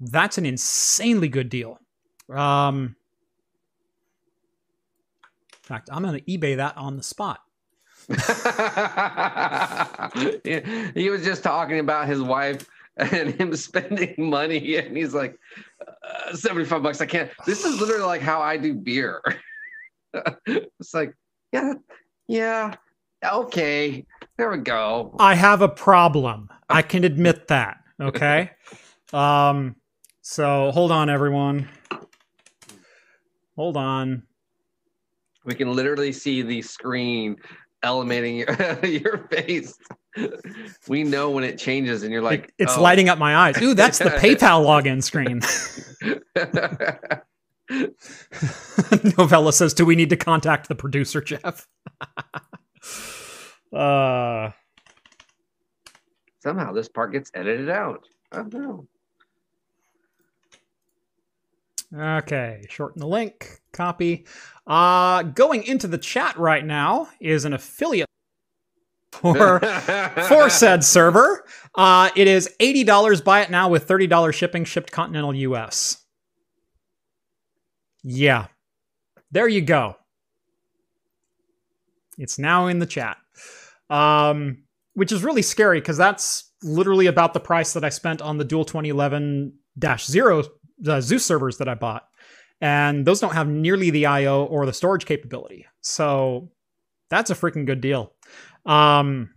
That's 0.00 0.36
an 0.36 0.44
insanely 0.44 1.28
good 1.28 1.48
deal. 1.48 1.78
Um, 2.30 2.96
in 5.52 5.68
fact, 5.68 5.88
I'm 5.90 6.02
to 6.02 6.20
eBay 6.20 6.56
that 6.56 6.76
on 6.76 6.98
the 6.98 7.02
spot. 7.02 7.40
He 10.94 11.10
was 11.10 11.24
just 11.24 11.42
talking 11.42 11.78
about 11.78 12.06
his 12.06 12.20
wife 12.20 12.66
and 12.96 13.34
him 13.34 13.54
spending 13.56 14.14
money, 14.18 14.76
and 14.76 14.96
he's 14.96 15.14
like, 15.14 15.38
uh, 15.86 16.34
75 16.34 16.82
bucks. 16.82 17.00
I 17.00 17.06
can't. 17.06 17.30
This 17.46 17.64
is 17.64 17.80
literally 17.80 18.04
like 18.04 18.20
how 18.20 18.40
I 18.40 18.56
do 18.56 18.74
beer. 18.74 19.22
it's 20.46 20.94
like, 20.94 21.14
yeah, 21.52 21.74
yeah, 22.28 22.74
okay, 23.24 24.06
there 24.36 24.50
we 24.50 24.58
go. 24.58 25.14
I 25.18 25.34
have 25.34 25.62
a 25.62 25.68
problem. 25.68 26.50
I 26.68 26.82
can 26.82 27.04
admit 27.04 27.48
that. 27.48 27.78
Okay. 28.00 28.50
um. 29.12 29.76
So 30.22 30.70
hold 30.70 30.90
on, 30.90 31.10
everyone. 31.10 31.68
Hold 33.56 33.76
on. 33.76 34.22
We 35.44 35.54
can 35.54 35.74
literally 35.74 36.12
see 36.12 36.40
the 36.40 36.62
screen 36.62 37.36
elevating 37.84 38.36
your, 38.36 38.52
your 38.84 39.18
face. 39.28 39.78
We 40.88 41.04
know 41.04 41.30
when 41.30 41.44
it 41.44 41.58
changes, 41.58 42.02
and 42.02 42.12
you're 42.12 42.22
like, 42.22 42.44
It- 42.44 42.64
it's 42.64 42.76
oh. 42.76 42.82
lighting 42.82 43.08
up 43.08 43.18
my 43.18 43.36
eyes. 43.36 43.60
Ooh, 43.62 43.74
that's 43.74 43.98
the 43.98 44.10
PayPal 44.10 44.64
login 44.64 45.02
screen. 45.02 45.40
Novella 49.18 49.52
says, 49.52 49.74
"Do 49.74 49.84
we 49.86 49.96
need 49.96 50.10
to 50.10 50.16
contact 50.16 50.68
the 50.68 50.74
producer, 50.74 51.20
Jeff?" 51.20 51.66
uh. 53.72 54.50
Somehow 56.40 56.72
this 56.72 56.88
part 56.88 57.12
gets 57.12 57.30
edited 57.34 57.70
out. 57.70 58.06
I 58.30 58.36
don't 58.36 58.52
know. 58.52 58.86
Okay, 61.96 62.64
shorten 62.68 63.00
the 63.00 63.06
link, 63.06 63.60
copy. 63.72 64.26
Uh 64.66 65.22
going 65.22 65.62
into 65.64 65.86
the 65.86 65.98
chat 65.98 66.36
right 66.38 66.64
now 66.64 67.08
is 67.20 67.44
an 67.44 67.52
affiliate 67.52 68.08
for 69.12 69.60
for 70.28 70.50
said 70.50 70.82
server. 70.82 71.44
Uh 71.74 72.10
it 72.16 72.26
is 72.26 72.50
$80 72.58 73.22
buy 73.22 73.42
it 73.42 73.50
now 73.50 73.68
with 73.68 73.86
$30 73.86 74.34
shipping 74.34 74.64
shipped 74.64 74.90
continental 74.90 75.34
US. 75.34 75.98
Yeah. 78.02 78.46
There 79.30 79.48
you 79.48 79.60
go. 79.60 79.96
It's 82.18 82.38
now 82.38 82.66
in 82.66 82.78
the 82.80 82.86
chat. 82.86 83.18
Um 83.88 84.64
which 84.94 85.12
is 85.12 85.22
really 85.22 85.42
scary 85.42 85.80
cuz 85.80 85.96
that's 85.96 86.50
literally 86.62 87.06
about 87.06 87.34
the 87.34 87.40
price 87.40 87.74
that 87.74 87.84
I 87.84 87.90
spent 87.90 88.22
on 88.22 88.38
the 88.38 88.44
Dual 88.44 88.64
2011-0 88.64 90.48
the 90.78 91.00
Zeus 91.00 91.24
servers 91.24 91.58
that 91.58 91.68
I 91.68 91.74
bought. 91.74 92.08
And 92.60 93.06
those 93.06 93.20
don't 93.20 93.34
have 93.34 93.48
nearly 93.48 93.90
the 93.90 94.06
IO 94.06 94.44
or 94.44 94.64
the 94.66 94.72
storage 94.72 95.06
capability. 95.06 95.66
So 95.80 96.50
that's 97.10 97.30
a 97.30 97.34
freaking 97.34 97.66
good 97.66 97.80
deal. 97.80 98.12
Um 98.64 99.30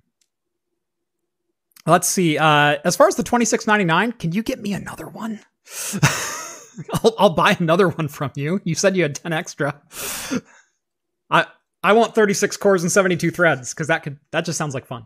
let's 1.86 2.08
see. 2.08 2.38
Uh 2.38 2.78
as 2.86 2.96
far 2.96 3.08
as 3.08 3.16
the 3.16 3.24
26.99, 3.24 4.20
can 4.20 4.32
you 4.32 4.44
get 4.44 4.62
me 4.62 4.74
another 4.74 5.08
one? 5.08 5.40
I'll, 6.94 7.16
I'll 7.18 7.34
buy 7.34 7.58
another 7.60 7.90
one 7.90 8.08
from 8.08 8.32
you. 8.36 8.62
You 8.64 8.76
said 8.76 8.96
you 8.96 9.04
had 9.04 9.16
10 9.16 9.34
extra. 9.34 9.82
I 11.30 11.46
I 11.84 11.94
want 11.94 12.16
36 12.16 12.56
cores 12.58 12.84
and 12.84 12.92
72 12.92 13.32
threads 13.32 13.74
cuz 13.74 13.88
that 13.88 14.04
could 14.04 14.20
that 14.32 14.46
just 14.46 14.58
sounds 14.58 14.74
like 14.74 14.86
fun. 14.86 15.06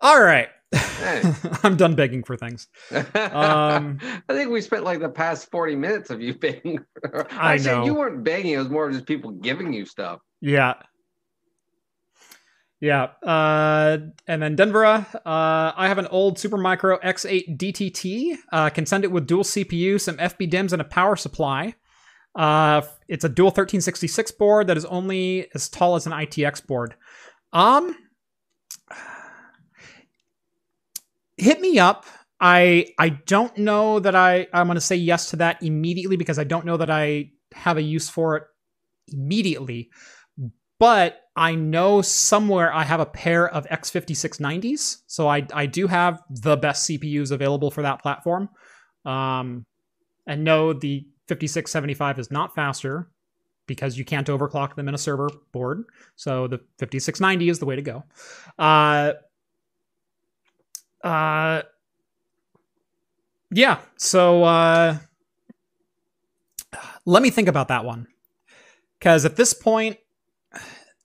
All 0.00 0.20
right. 0.22 0.48
Hey. 0.72 1.22
I'm 1.62 1.76
done 1.76 1.94
begging 1.94 2.22
for 2.22 2.36
things. 2.36 2.68
Um, 2.90 3.06
I 4.28 4.32
think 4.32 4.50
we 4.50 4.60
spent 4.60 4.84
like 4.84 5.00
the 5.00 5.08
past 5.08 5.50
40 5.50 5.76
minutes 5.76 6.10
of 6.10 6.20
you 6.20 6.34
begging. 6.34 6.84
I 7.30 7.58
know. 7.58 7.84
You 7.84 7.94
weren't 7.94 8.24
begging, 8.24 8.52
it 8.52 8.58
was 8.58 8.68
more 8.68 8.88
of 8.88 8.92
just 8.92 9.06
people 9.06 9.30
giving 9.30 9.72
you 9.72 9.86
stuff. 9.86 10.20
Yeah. 10.40 10.74
Yeah. 12.80 13.08
Uh, 13.24 13.98
and 14.28 14.40
then 14.40 14.54
Denver, 14.54 14.84
uh, 14.84 15.04
I 15.24 15.88
have 15.88 15.98
an 15.98 16.06
old 16.08 16.36
Supermicro 16.36 17.02
X8 17.02 17.56
DTT. 17.58 18.36
Uh, 18.52 18.70
can 18.70 18.86
send 18.86 19.04
it 19.04 19.10
with 19.10 19.26
dual 19.26 19.42
CPU, 19.42 20.00
some 20.00 20.16
FB 20.16 20.48
DIMMs, 20.50 20.72
and 20.72 20.80
a 20.80 20.84
power 20.84 21.16
supply. 21.16 21.74
Uh, 22.36 22.82
it's 23.08 23.24
a 23.24 23.28
dual 23.28 23.46
1366 23.46 24.30
board 24.32 24.68
that 24.68 24.76
is 24.76 24.84
only 24.84 25.48
as 25.54 25.68
tall 25.68 25.96
as 25.96 26.06
an 26.06 26.12
ITX 26.12 26.64
board. 26.64 26.94
Um, 27.52 27.96
hit 31.38 31.60
me 31.60 31.78
up. 31.78 32.04
I 32.40 32.86
I 32.98 33.10
don't 33.10 33.56
know 33.58 34.00
that 34.00 34.14
I 34.14 34.46
I'm 34.52 34.66
going 34.66 34.76
to 34.76 34.80
say 34.80 34.96
yes 34.96 35.30
to 35.30 35.36
that 35.36 35.62
immediately 35.62 36.16
because 36.16 36.38
I 36.38 36.44
don't 36.44 36.66
know 36.66 36.76
that 36.76 36.90
I 36.90 37.30
have 37.52 37.76
a 37.76 37.82
use 37.82 38.08
for 38.08 38.36
it 38.36 38.42
immediately. 39.08 39.90
But 40.78 41.22
I 41.34 41.56
know 41.56 42.02
somewhere 42.02 42.72
I 42.72 42.84
have 42.84 43.00
a 43.00 43.06
pair 43.06 43.48
of 43.48 43.66
X5690s, 43.66 44.98
so 45.06 45.28
I 45.28 45.46
I 45.52 45.66
do 45.66 45.86
have 45.88 46.22
the 46.30 46.56
best 46.56 46.88
CPUs 46.88 47.32
available 47.32 47.70
for 47.70 47.82
that 47.82 48.02
platform. 48.02 48.48
Um, 49.04 49.64
and 50.26 50.44
no, 50.44 50.72
the 50.72 51.06
5675 51.28 52.18
is 52.18 52.30
not 52.30 52.54
faster 52.54 53.10
because 53.66 53.98
you 53.98 54.04
can't 54.04 54.26
overclock 54.28 54.76
them 54.76 54.88
in 54.88 54.94
a 54.94 54.98
server 54.98 55.28
board. 55.52 55.84
So 56.16 56.46
the 56.46 56.58
5690 56.78 57.48
is 57.48 57.58
the 57.58 57.66
way 57.66 57.76
to 57.76 57.82
go. 57.82 58.04
Uh, 58.58 59.12
uh, 61.02 61.62
yeah. 63.50 63.78
So 63.96 64.44
uh, 64.44 64.98
let 67.04 67.22
me 67.22 67.30
think 67.30 67.48
about 67.48 67.68
that 67.68 67.84
one 67.84 68.06
because 68.98 69.24
at 69.24 69.36
this 69.36 69.52
point, 69.52 69.98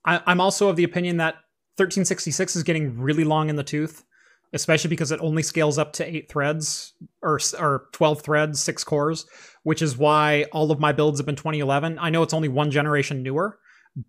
I, 0.04 0.20
I'm 0.26 0.40
also 0.40 0.68
of 0.68 0.76
the 0.76 0.84
opinion 0.84 1.18
that 1.18 1.34
1366 1.76 2.56
is 2.56 2.62
getting 2.62 2.98
really 2.98 3.24
long 3.24 3.48
in 3.48 3.56
the 3.56 3.64
tooth, 3.64 4.04
especially 4.52 4.90
because 4.90 5.10
it 5.10 5.20
only 5.20 5.42
scales 5.42 5.78
up 5.78 5.92
to 5.94 6.04
eight 6.04 6.28
threads 6.28 6.92
or 7.22 7.40
or 7.58 7.88
12 7.92 8.20
threads, 8.22 8.60
six 8.60 8.84
cores, 8.84 9.26
which 9.62 9.82
is 9.82 9.96
why 9.96 10.44
all 10.52 10.70
of 10.70 10.78
my 10.78 10.92
builds 10.92 11.18
have 11.18 11.26
been 11.26 11.36
2011. 11.36 11.98
I 11.98 12.10
know 12.10 12.22
it's 12.22 12.34
only 12.34 12.48
one 12.48 12.70
generation 12.70 13.22
newer, 13.22 13.58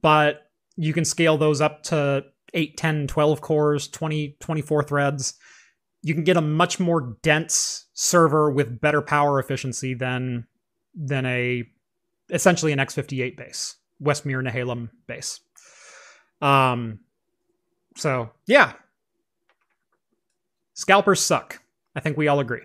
but 0.02 0.50
you 0.76 0.94
can 0.94 1.06
scale 1.06 1.38
those 1.38 1.62
up 1.62 1.84
to 1.84 2.26
8, 2.54 2.78
10, 2.78 3.08
12 3.08 3.42
cores, 3.42 3.88
20, 3.88 4.38
24 4.40 4.84
threads. 4.84 5.36
You 6.06 6.14
can 6.14 6.24
get 6.24 6.38
a 6.38 6.42
much 6.42 6.80
more 6.80 7.18
dense 7.24 7.88
server 7.94 8.52
with 8.52 8.80
better 8.80 9.02
power 9.02 9.40
efficiency 9.40 9.96
than 9.96 10.46
than 10.94 11.26
a 11.26 11.64
essentially 12.30 12.72
an 12.72 12.78
X58 12.78 13.36
base, 13.36 13.78
Westmere 14.00 14.48
Nehalem 14.48 14.92
base. 15.08 15.40
Um, 16.44 17.00
so 17.98 18.30
yeah, 18.46 18.74
scalpers 20.76 21.22
suck. 21.22 21.60
I 21.96 22.02
think 22.02 22.18
we 22.18 22.28
all 22.28 22.40
agree. 22.40 22.62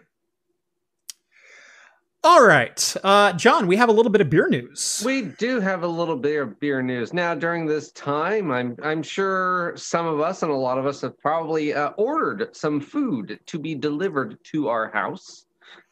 All 2.22 2.44
right, 2.44 2.96
uh, 3.02 3.32
John, 3.32 3.66
we 3.66 3.76
have 3.76 3.88
a 3.88 3.92
little 3.92 4.12
bit 4.12 4.20
of 4.20 4.28
beer 4.28 4.46
news. 4.46 5.02
We 5.06 5.22
do 5.22 5.58
have 5.58 5.84
a 5.84 5.86
little 5.86 6.16
bit 6.16 6.38
of 6.42 6.60
beer 6.60 6.82
news 6.82 7.14
now. 7.14 7.34
During 7.34 7.64
this 7.64 7.92
time, 7.92 8.50
I'm 8.50 8.76
I'm 8.82 9.02
sure 9.02 9.72
some 9.76 10.06
of 10.06 10.20
us 10.20 10.42
and 10.42 10.52
a 10.52 10.54
lot 10.54 10.76
of 10.76 10.84
us 10.84 11.00
have 11.00 11.18
probably 11.18 11.72
uh, 11.72 11.90
ordered 11.96 12.54
some 12.54 12.78
food 12.78 13.40
to 13.46 13.58
be 13.58 13.74
delivered 13.74 14.36
to 14.52 14.68
our 14.68 14.90
house 14.90 15.46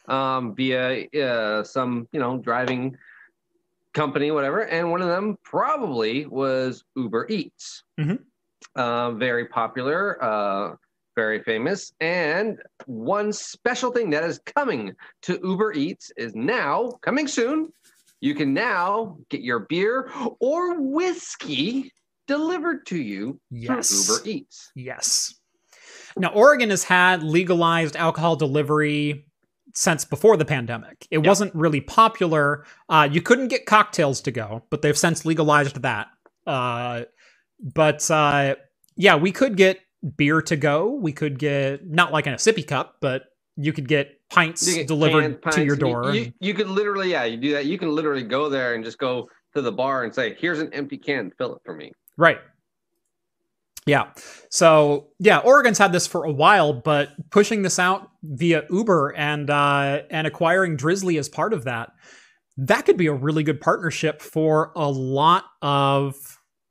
um, 0.09 0.55
via 0.55 1.09
uh, 1.19 1.65
some 1.65 2.07
you 2.13 2.21
know 2.21 2.37
driving 2.37 2.95
company, 3.95 4.31
whatever. 4.31 4.67
And 4.67 4.91
one 4.91 5.01
of 5.01 5.09
them 5.09 5.39
probably 5.43 6.27
was 6.27 6.85
Uber 6.95 7.27
Eats. 7.31 7.85
Mhm. 7.99 8.19
Uh, 8.77 9.13
very 9.13 9.47
popular, 9.47 10.23
uh, 10.23 10.75
very 11.19 11.43
famous, 11.43 11.93
and 12.01 12.59
one 12.87 13.33
special 13.33 13.91
thing 13.91 14.09
that 14.11 14.23
is 14.23 14.39
coming 14.55 14.95
to 15.23 15.41
Uber 15.43 15.73
Eats 15.73 16.13
is 16.17 16.33
now 16.37 16.93
coming 17.01 17.27
soon. 17.27 17.73
You 18.21 18.37
can 18.37 18.55
now 18.55 19.19
get 19.29 19.41
your 19.41 19.61
beer 19.69 20.13
or 20.39 20.81
whiskey 20.81 21.93
delivered 22.29 22.87
to 22.87 22.97
you 22.97 23.41
Yes. 23.51 24.09
Uber 24.09 24.29
Eats. 24.29 24.71
Yes. 24.77 25.35
Now, 26.17 26.29
Oregon 26.29 26.71
has 26.71 26.85
had 26.85 27.25
legalized 27.25 27.97
alcohol 27.97 28.37
delivery 28.37 29.27
since 29.75 30.05
before 30.05 30.37
the 30.37 30.45
pandemic. 30.45 31.05
It 31.11 31.19
Yeah. 31.19 31.29
wasn't 31.29 31.53
really 31.53 31.81
popular. 31.81 32.65
Uh, 32.89 33.09
you 33.11 33.21
couldn't 33.23 33.49
get 33.49 33.67
cocktails 33.67 34.21
to 34.21 34.31
go, 34.31 34.63
but 34.71 34.83
they've 34.83 34.97
since 34.97 35.25
legalized 35.25 35.83
that. 35.83 36.07
Uh, 36.47 37.03
but 37.61 38.09
uh, 38.09 38.55
yeah, 38.97 39.17
we 39.17 39.33
could 39.33 39.57
get 39.57 39.81
beer 40.17 40.43
to 40.43 40.57
go. 40.57 40.95
We 40.95 41.13
could 41.13 41.39
get 41.39 41.87
not 41.87 42.13
like 42.13 42.27
in 42.27 42.33
a 42.33 42.37
sippy 42.37 42.67
cup, 42.67 42.97
but 43.01 43.23
you 43.57 43.73
could 43.73 43.89
get 43.89 44.21
pints 44.31 44.73
get 44.73 44.87
delivered 44.87 45.43
pints, 45.43 45.57
to 45.57 45.65
your 45.65 45.75
and 45.75 45.83
you- 45.83 45.89
door. 45.89 46.15
You, 46.15 46.33
you 46.41 46.55
could 46.55 46.69
literally, 46.69 47.11
yeah, 47.11 47.25
you 47.25 47.37
do 47.37 47.53
that. 47.53 47.67
You 47.67 47.79
can 47.79 47.91
literally 47.91 48.23
go 48.23 48.49
there 48.49 48.75
and 48.75 48.85
just 48.85 48.99
go 48.99 49.29
to 49.55 49.63
the 49.63 49.73
bar 49.73 50.05
and 50.05 50.15
say, 50.15 50.37
"Here's 50.39 50.61
an 50.61 50.73
empty 50.73 50.99
can, 50.99 51.31
fill 51.39 51.57
it 51.57 51.63
for 51.65 51.75
me." 51.75 51.93
Right. 52.17 52.39
Yeah. 53.87 54.11
So 54.51 55.09
yeah, 55.19 55.39
Oregon's 55.39 55.79
had 55.79 55.93
this 55.93 56.07
for 56.07 56.25
a 56.25 56.31
while, 56.31 56.75
but 56.75 57.09
pushing 57.31 57.63
this 57.63 57.79
out 57.79 58.11
via 58.23 58.65
Uber 58.71 59.15
and 59.17 59.49
uh, 59.49 60.03
and 60.11 60.27
acquiring 60.27 60.77
Drizzly 60.77 61.17
as 61.17 61.29
part 61.29 61.55
of 61.55 61.65
that, 61.65 61.91
that 62.59 62.85
could 62.85 62.99
be 62.99 63.07
a 63.07 63.15
really 63.15 63.43
good 63.43 63.61
partnership 63.61 64.21
for 64.21 64.73
a 64.77 64.89
lot 64.91 65.45
of 65.63 66.15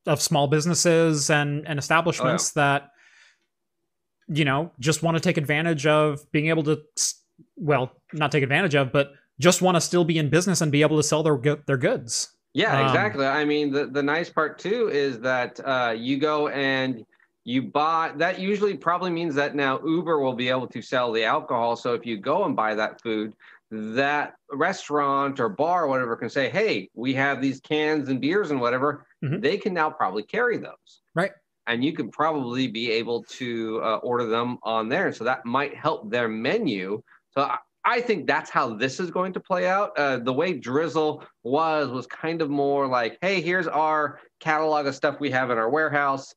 of 0.06 0.22
small 0.22 0.48
businesses 0.48 1.30
and 1.30 1.68
and 1.68 1.80
establishments 1.80 2.52
that 2.52 2.90
you 4.28 4.46
know 4.46 4.72
just 4.80 5.04
want 5.04 5.16
to 5.16 5.22
take 5.22 5.38
advantage 5.38 5.86
of 5.86 6.30
being 6.32 6.48
able 6.50 6.64
to 6.64 6.82
well 7.56 7.92
not 8.14 8.32
take 8.32 8.44
advantage 8.44 8.76
of 8.76 8.92
but 8.92 9.14
just 9.40 9.62
want 9.62 9.76
to 9.76 9.82
still 9.82 10.04
be 10.04 10.18
in 10.18 10.30
business 10.30 10.62
and 10.62 10.72
be 10.72 10.82
able 10.82 10.98
to 10.98 11.04
sell 11.04 11.24
their 11.24 11.38
their 11.68 11.78
goods 11.78 12.34
Yeah, 12.54 12.80
Um, 12.80 12.88
exactly. 12.88 13.26
I 13.26 13.46
mean, 13.46 13.72
the, 13.72 13.86
the 13.86 14.02
nice 14.02 14.30
part 14.30 14.58
too 14.58 14.90
is 14.90 15.20
that 15.20 15.60
uh, 15.64 15.94
you 15.96 16.18
go 16.18 16.48
and 16.48 17.06
you 17.44 17.62
buy. 17.62 18.12
That 18.16 18.40
usually 18.40 18.76
probably 18.76 19.12
means 19.12 19.36
that 19.36 19.54
now 19.54 19.80
Uber 19.86 20.20
will 20.20 20.34
be 20.34 20.50
able 20.50 20.68
to 20.68 20.82
sell 20.82 21.12
the 21.12 21.24
alcohol. 21.24 21.76
So 21.76 21.94
if 21.94 22.04
you 22.06 22.18
go 22.18 22.46
and 22.46 22.56
buy 22.56 22.74
that 22.74 23.00
food, 23.02 23.34
that 23.70 24.34
restaurant 24.52 25.40
or 25.40 25.50
bar 25.50 25.84
or 25.86 25.88
whatever 25.88 26.16
can 26.16 26.30
say, 26.30 26.50
"Hey, 26.50 26.90
we 26.96 27.14
have 27.14 27.42
these 27.42 27.60
cans 27.62 28.10
and 28.10 28.20
beers 28.20 28.50
and 28.50 28.60
whatever." 28.60 29.06
Mhm. 29.24 29.40
They 29.42 29.58
can 29.58 29.74
now 29.74 29.90
probably 29.92 30.24
carry 30.24 30.58
those, 30.58 31.02
Right. 31.14 31.32
And 31.68 31.84
you 31.84 31.94
can 31.94 32.10
probably 32.10 32.68
be 32.68 32.90
able 32.92 33.24
to 33.24 33.82
uh, 33.84 33.98
order 33.98 34.26
them 34.26 34.58
on 34.64 34.88
there. 34.90 35.12
So 35.12 35.24
that 35.26 35.46
might 35.46 35.76
help 35.76 36.10
their 36.10 36.28
menu. 36.28 37.02
So 37.32 37.42
I, 37.42 37.58
I 37.84 38.02
think 38.02 38.26
that's 38.28 38.50
how 38.50 38.74
this 38.76 39.00
is 39.00 39.12
going 39.12 39.34
to 39.34 39.40
play 39.40 39.68
out. 39.68 39.92
Uh, 39.98 40.18
the 40.18 40.34
way 40.34 40.54
Drizzly 40.54 41.18
was 41.44 41.90
was 41.90 42.08
kind 42.08 42.42
of 42.42 42.50
more 42.50 42.88
like, 42.88 43.18
"Hey, 43.22 43.42
here's 43.42 43.68
our 43.68 44.20
catalog 44.40 44.88
of 44.88 44.96
stuff 44.96 45.20
we 45.20 45.30
have 45.32 45.52
in 45.52 45.58
our 45.58 45.70
warehouse, 45.70 46.34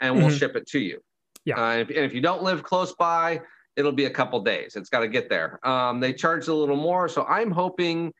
and 0.00 0.16
we'll 0.16 0.28
Mhm. 0.28 0.38
ship 0.38 0.56
it 0.56 0.66
to 0.68 0.78
you." 0.78 1.00
Yeah. 1.44 1.56
Uh, 1.60 1.70
and, 1.72 1.80
if, 1.82 1.88
and 1.96 2.04
if 2.06 2.14
you 2.14 2.20
don't 2.22 2.42
live 2.42 2.62
close 2.62 2.94
by, 2.94 3.42
it'll 3.76 3.92
be 3.92 4.06
a 4.06 4.10
couple 4.10 4.40
days. 4.40 4.76
It's 4.76 4.88
got 4.88 5.00
to 5.00 5.08
get 5.08 5.28
there. 5.28 5.66
Um, 5.66 6.00
they 6.00 6.12
charge 6.14 6.48
a 6.48 6.54
little 6.54 6.76
more, 6.76 7.08
so 7.08 7.24
I'm 7.24 7.50
hoping 7.50 8.12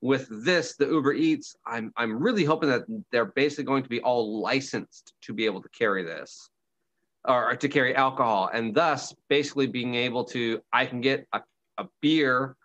with 0.00 0.28
this, 0.44 0.76
the 0.76 0.86
Uber 0.86 1.12
Eats, 1.14 1.56
I'm 1.66 1.92
I'm 1.96 2.18
really 2.22 2.44
hoping 2.44 2.68
that 2.70 2.82
they're 3.10 3.24
basically 3.24 3.64
going 3.64 3.82
to 3.82 3.88
be 3.88 4.00
all 4.00 4.40
licensed 4.40 5.14
to 5.22 5.32
be 5.34 5.44
able 5.44 5.62
to 5.62 5.68
carry 5.70 6.04
this 6.04 6.50
or 7.26 7.56
to 7.56 7.68
carry 7.68 7.94
alcohol, 7.96 8.48
and 8.52 8.74
thus 8.74 9.14
basically 9.28 9.66
being 9.66 9.94
able 9.96 10.24
to, 10.24 10.60
I 10.72 10.86
can 10.86 11.00
get 11.00 11.26
a, 11.32 11.40
a 11.78 11.86
beer, 12.00 12.56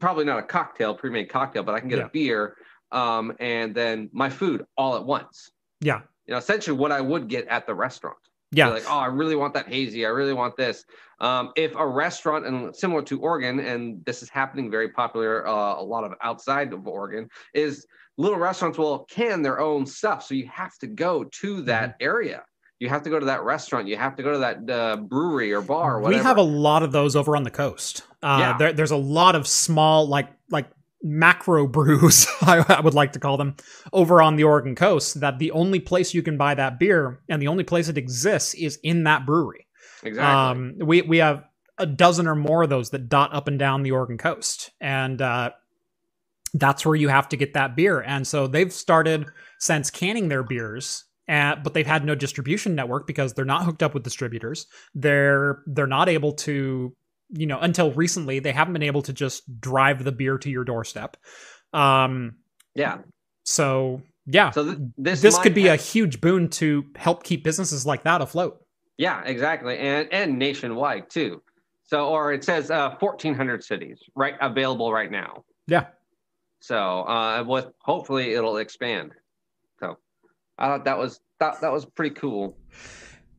probably 0.00 0.24
not 0.24 0.38
a 0.38 0.42
cocktail, 0.42 0.94
pre-made 0.94 1.28
cocktail, 1.28 1.62
but 1.62 1.74
I 1.74 1.80
can 1.80 1.88
get 1.88 1.98
Yeah. 1.98 2.06
a 2.06 2.08
beer, 2.08 2.56
um, 2.92 3.36
and 3.38 3.74
then 3.74 4.08
my 4.12 4.30
food 4.30 4.64
all 4.76 4.96
at 4.96 5.04
once. 5.04 5.50
yeah 5.80 6.00
You 6.26 6.32
know, 6.32 6.38
essentially 6.38 6.76
what 6.76 6.92
I 6.92 7.00
would 7.00 7.28
get 7.28 7.46
at 7.48 7.66
the 7.66 7.74
restaurant. 7.74 8.16
Yeah 8.52 8.66
You're 8.66 8.74
like, 8.74 8.86
oh, 8.88 8.98
I 8.98 9.06
really 9.06 9.36
want 9.36 9.54
that 9.54 9.68
hazy. 9.68 10.04
I 10.06 10.08
really 10.10 10.32
want 10.34 10.56
this. 10.56 10.84
Um, 11.20 11.52
if 11.56 11.74
a 11.76 11.86
restaurant, 11.86 12.46
and 12.46 12.74
similar 12.74 13.02
to 13.02 13.20
Oregon, 13.20 13.60
and 13.60 14.04
this 14.06 14.22
is 14.22 14.28
happening 14.30 14.70
very 14.70 14.88
popular, 14.88 15.46
uh, 15.46 15.74
a 15.76 15.82
lot 15.82 16.04
of 16.04 16.14
outside 16.22 16.72
of 16.72 16.86
Oregon, 16.86 17.28
is 17.54 17.86
little 18.16 18.38
restaurants 18.38 18.78
will 18.78 19.04
can 19.10 19.42
their 19.42 19.60
own 19.60 19.84
stuff. 19.86 20.24
So 20.26 20.34
you 20.34 20.48
have 20.48 20.76
to 20.78 20.86
go 20.86 21.24
to 21.24 21.62
that 21.62 21.90
Mm-hmm. 21.90 22.04
area. 22.04 22.44
You 22.78 22.88
have 22.88 23.02
to 23.02 23.10
go 23.10 23.18
to 23.20 23.26
that 23.26 23.42
restaurant. 23.44 23.86
You 23.88 23.98
have 23.98 24.16
to 24.16 24.22
go 24.22 24.32
to 24.32 24.38
that 24.38 24.70
uh, 24.70 24.96
brewery 24.96 25.52
or 25.52 25.60
bar 25.60 25.96
or 25.98 26.00
we 26.08 26.16
have 26.16 26.38
a 26.38 26.42
lot 26.42 26.82
of 26.82 26.92
those 26.92 27.14
over 27.14 27.36
on 27.36 27.42
the 27.42 27.50
coast 27.50 28.04
uh, 28.22 28.38
Yeah. 28.40 28.56
there, 28.56 28.72
there's 28.72 28.90
a 28.90 28.96
lot 28.96 29.34
of 29.34 29.46
small 29.46 30.08
like 30.08 30.28
like 30.48 30.70
macro 31.02 31.66
brews 31.66 32.26
I, 32.42 32.64
I 32.68 32.80
would 32.80 32.94
like 32.94 33.12
to 33.12 33.18
call 33.18 33.36
them 33.36 33.56
over 33.92 34.20
on 34.20 34.36
the 34.36 34.44
oregon 34.44 34.74
coast 34.74 35.20
that 35.20 35.38
the 35.38 35.50
only 35.52 35.80
place 35.80 36.14
you 36.14 36.22
can 36.22 36.36
buy 36.36 36.54
that 36.54 36.78
beer 36.78 37.20
and 37.28 37.40
the 37.40 37.48
only 37.48 37.64
place 37.64 37.88
it 37.88 37.98
exists 37.98 38.54
is 38.54 38.78
in 38.82 39.04
that 39.04 39.26
brewery. 39.26 39.66
Exactly. 40.02 40.22
um, 40.22 40.74
we, 40.86 41.02
we 41.02 41.18
have 41.18 41.44
a 41.78 41.86
dozen 41.86 42.26
or 42.26 42.34
more 42.34 42.62
of 42.62 42.70
those 42.70 42.90
that 42.90 43.08
dot 43.08 43.34
up 43.34 43.48
and 43.48 43.58
down 43.58 43.82
the 43.82 43.92
oregon 43.92 44.18
coast 44.18 44.70
and 44.80 45.20
uh, 45.22 45.50
that's 46.54 46.84
where 46.84 46.96
you 46.96 47.08
have 47.08 47.28
to 47.28 47.36
get 47.36 47.54
that 47.54 47.76
beer. 47.76 48.00
And 48.00 48.26
so 48.26 48.46
they've 48.46 48.72
started 48.72 49.26
since 49.58 49.90
canning 49.90 50.28
their 50.28 50.42
beers 50.42 51.04
uh, 51.30 51.54
but 51.62 51.74
they've 51.74 51.86
had 51.86 52.04
no 52.04 52.16
distribution 52.16 52.74
network 52.74 53.06
because 53.06 53.34
they're 53.34 53.44
not 53.44 53.64
hooked 53.64 53.84
up 53.84 53.94
with 53.94 54.02
distributors. 54.02 54.66
They're 54.94 55.62
they're 55.66 55.86
not 55.86 56.08
able 56.08 56.32
to 56.32 56.94
you 57.32 57.46
know 57.46 57.58
until 57.60 57.92
recently 57.92 58.38
they 58.38 58.52
haven't 58.52 58.72
been 58.72 58.82
able 58.82 59.02
to 59.02 59.12
just 59.12 59.60
drive 59.60 60.04
the 60.04 60.12
beer 60.12 60.38
to 60.38 60.50
your 60.50 60.64
doorstep 60.64 61.16
um 61.72 62.36
yeah. 62.74 62.98
so 63.44 64.00
yeah 64.26 64.50
So 64.50 64.64
th- 64.64 64.78
this 64.96 65.20
this 65.22 65.38
could 65.38 65.54
be 65.54 65.68
ha- 65.68 65.74
a 65.74 65.76
huge 65.76 66.20
boon 66.20 66.48
to 66.50 66.84
help 66.96 67.22
keep 67.24 67.44
businesses 67.44 67.84
like 67.86 68.04
that 68.04 68.20
afloat 68.20 68.60
Yeah, 68.98 69.22
exactly, 69.24 69.78
and 69.78 70.08
and 70.12 70.38
nationwide 70.38 71.08
too. 71.10 71.42
So, 71.84 72.08
or 72.08 72.32
it 72.32 72.44
says 72.44 72.70
uh, 72.70 72.90
1,400 73.00 73.64
cities 73.64 73.98
right 74.14 74.34
available 74.40 74.92
right 74.92 75.10
now. 75.10 75.42
yeah 75.66 75.86
So, 76.60 76.76
uh, 76.76 77.42
with 77.46 77.66
hopefully 77.80 78.34
it'll 78.34 78.58
expand. 78.58 79.12
So, 79.80 79.96
I 80.58 80.66
thought 80.68 80.84
that 80.84 80.98
was 80.98 81.20
that 81.40 81.60
that 81.62 81.72
was 81.72 81.86
pretty 81.86 82.14
cool. 82.14 82.56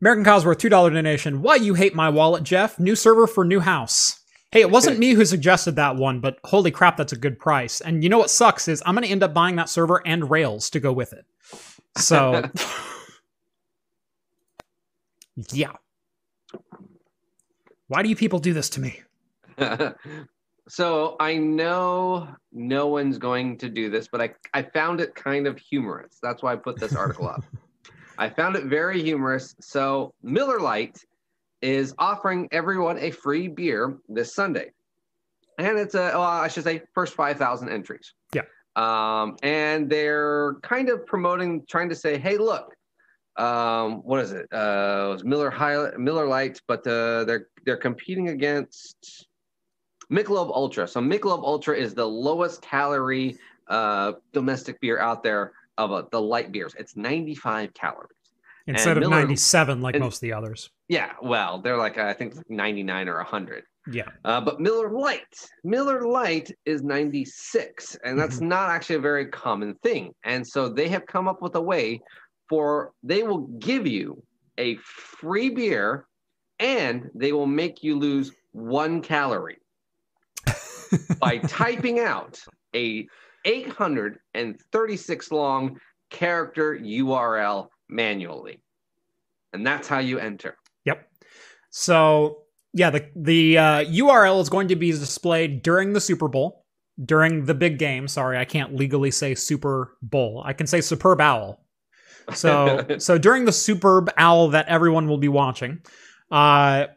American 0.02 0.26
Cosworth, 0.26 0.58
$2 0.58 0.70
donation. 0.70 1.44
Why 1.44 1.56
you 1.58 1.76
hate 1.76 1.94
my 1.94 2.10
wallet, 2.10 2.44
Jeff? 2.44 2.80
New 2.80 2.96
server 2.96 3.28
for 3.28 3.46
new 3.46 3.60
house. 3.60 4.20
Hey, 4.52 4.62
it 4.62 4.72
wasn't 4.72 5.00
me 5.00 5.12
who 5.12 5.24
suggested 5.24 5.76
that 5.78 5.96
one, 5.96 6.20
but 6.20 6.40
holy 6.44 6.72
crap, 6.72 6.98
that's 6.98 7.14
a 7.14 7.18
good 7.18 7.40
price. 7.40 7.80
And 7.80 8.04
you 8.04 8.10
know 8.10 8.18
what 8.18 8.32
sucks 8.32 8.68
is 8.68 8.84
I'm 8.86 8.96
going 8.96 9.06
to 9.06 9.12
end 9.12 9.24
up 9.24 9.34
buying 9.34 9.56
that 9.58 9.70
server 9.70 10.06
and 10.06 10.30
Rails 10.30 10.72
to 10.72 10.80
go 10.80 10.92
with 10.92 11.14
it. 11.14 11.26
So, 11.98 12.50
yeah. 15.52 15.72
Why 17.88 18.02
do 18.02 18.10
you 18.10 18.16
people 18.16 18.40
do 18.40 18.54
this 18.54 18.70
to 18.72 18.82
me? 18.82 19.02
so 20.68 21.16
I 21.20 21.38
know 21.38 22.28
no 22.52 22.88
one's 22.88 23.18
going 23.18 23.58
to 23.60 23.70
do 23.70 23.90
this, 23.90 24.08
but 24.08 24.22
I 24.22 24.34
I 24.54 24.64
found 24.64 25.00
it 25.00 25.14
kind 25.16 25.48
of 25.48 25.58
humorous. 25.60 26.18
That's 26.22 26.42
why 26.42 26.54
I 26.54 26.56
put 26.56 26.80
this 26.80 26.96
article 26.96 27.28
up. 27.28 27.44
I 28.22 28.30
found 28.30 28.56
it 28.56 28.66
very 28.66 29.02
humorous. 29.02 29.56
So 29.62 30.14
Miller 30.22 30.60
Lite 30.60 31.04
is 31.64 31.96
offering 31.98 32.48
everyone 32.52 33.00
a 33.00 33.10
free 33.10 33.48
beer 33.48 33.98
this 34.08 34.36
Sunday, 34.36 34.72
and 35.58 35.80
it's 35.80 35.96
a 35.96 36.12
well, 36.14 36.22
I 36.22 36.48
should 36.48 36.64
say 36.64 36.84
first 36.94 37.16
five 37.16 37.38
thousand 37.38 37.70
entries. 37.70 38.14
Yeah. 38.36 38.44
Um, 38.76 39.38
and 39.42 39.90
they're 39.90 40.56
kind 40.62 40.90
of 40.90 41.04
promoting, 41.08 41.66
trying 41.68 41.90
to 41.90 41.96
say, 41.96 42.20
hey, 42.20 42.38
look, 42.38 42.76
um, 43.38 44.04
what 44.04 44.20
is 44.20 44.32
it? 44.34 44.46
Uh, 44.54 45.08
it 45.08 45.14
was 45.14 45.24
Miller 45.24 45.50
High, 45.50 45.90
Miller 45.98 46.28
Lite, 46.28 46.62
but 46.68 46.86
uh, 46.86 47.24
they're 47.24 47.48
they're 47.66 47.76
competing 47.90 48.30
against 48.30 49.26
Michelob 50.12 50.52
Ultra. 50.54 50.88
So 50.88 51.02
Michelob 51.02 51.44
Ultra 51.44 51.76
is 51.76 51.96
the 51.96 52.06
lowest 52.08 52.62
calorie 52.62 53.40
uh, 53.68 54.14
domestic 54.32 54.80
beer 54.80 55.00
out 55.00 55.24
there 55.24 55.54
of 55.78 55.92
uh, 55.92 56.04
the 56.12 56.22
light 56.22 56.52
beers. 56.52 56.76
It's 56.78 56.96
95 56.96 57.74
calories. 57.74 58.10
Instead 58.68 58.98
of 58.98 59.02
Miller- 59.02 59.22
97 59.22 59.82
like 59.82 59.96
and- 59.96 60.04
most 60.04 60.18
of 60.18 60.22
the 60.22 60.34
others. 60.34 60.70
Yeah, 60.88 61.14
well, 61.22 61.62
they're 61.62 61.78
like 61.78 61.98
I 61.98 62.14
think 62.14 62.36
like 62.36 62.50
99 62.50 63.08
or 63.10 63.16
100. 63.18 63.64
Yeah. 63.92 64.04
Uh, 64.24 64.40
but 64.42 64.60
Miller 64.60 64.92
Lite, 64.92 65.50
Miller 65.64 66.06
Lite 66.06 66.52
is 66.66 66.84
96, 66.84 67.98
and 68.04 68.20
that's 68.20 68.36
Mm-hmm. 68.36 68.50
not 68.50 68.70
actually 68.70 68.98
a 68.98 69.00
very 69.00 69.26
common 69.28 69.74
thing. 69.82 70.14
And 70.24 70.46
so 70.46 70.70
they 70.70 70.88
have 70.90 71.08
come 71.08 71.28
up 71.28 71.42
with 71.42 71.56
a 71.56 71.62
way 71.62 72.02
for 72.48 72.92
they 73.02 73.24
will 73.24 73.48
give 73.60 73.88
you 73.88 74.22
a 74.60 74.76
free 74.84 75.50
beer, 75.50 76.06
and 76.60 77.10
they 77.16 77.32
will 77.32 77.48
make 77.48 77.82
you 77.82 77.98
lose 77.98 78.32
one 78.52 79.02
calorie 79.02 79.58
by 81.20 81.38
typing 81.40 82.00
out 82.00 82.40
a 82.76 83.08
836 83.46 85.32
long 85.32 85.80
character 86.10 86.78
URL 86.78 87.68
manually, 87.90 88.62
and 89.54 89.66
that's 89.66 89.88
how 89.88 90.00
you 90.00 90.20
enter. 90.20 90.58
Yep. 90.86 91.08
So 91.70 92.44
yeah, 92.74 92.90
the 92.90 93.10
the 93.16 93.58
uh, 93.58 93.84
URL 93.86 94.42
is 94.42 94.50
going 94.50 94.68
to 94.70 94.76
be 94.76 94.92
displayed 94.92 95.62
during 95.62 95.94
the 95.94 96.02
Super 96.02 96.28
Bowl, 96.28 96.66
during 97.04 97.46
the 97.46 97.54
big 97.54 97.78
game. 97.80 98.08
Sorry, 98.08 98.38
I 98.38 98.46
can't 98.46 98.76
legally 98.76 99.12
say 99.12 99.36
Super 99.36 99.98
Bowl. 100.02 100.42
I 100.46 100.54
can 100.54 100.68
say 100.68 100.82
Superb 100.82 101.20
Owl. 101.22 101.66
So 102.34 102.86
so 102.98 103.18
during 103.18 103.46
the 103.46 103.52
Superb 103.52 104.10
Owl 104.18 104.50
that 104.50 104.68
everyone 104.68 105.08
will 105.08 105.18
be 105.18 105.28
watching, 105.28 105.80
uh, 106.32 106.88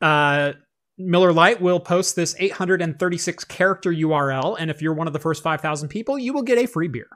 uh, 0.00 0.52
Miller 0.98 1.32
Lite 1.32 1.60
will 1.60 1.80
post 1.80 2.16
this 2.16 2.34
836 2.38 3.44
character 3.44 3.92
URL, 3.92 4.56
and 4.58 4.70
if 4.70 4.82
you're 4.82 4.94
one 4.94 5.06
of 5.06 5.12
the 5.12 5.18
first 5.18 5.42
5,000 5.42 5.88
people, 5.88 6.18
you 6.18 6.32
will 6.32 6.42
get 6.42 6.58
a 6.58 6.66
free 6.66 6.88
beer. 6.88 7.08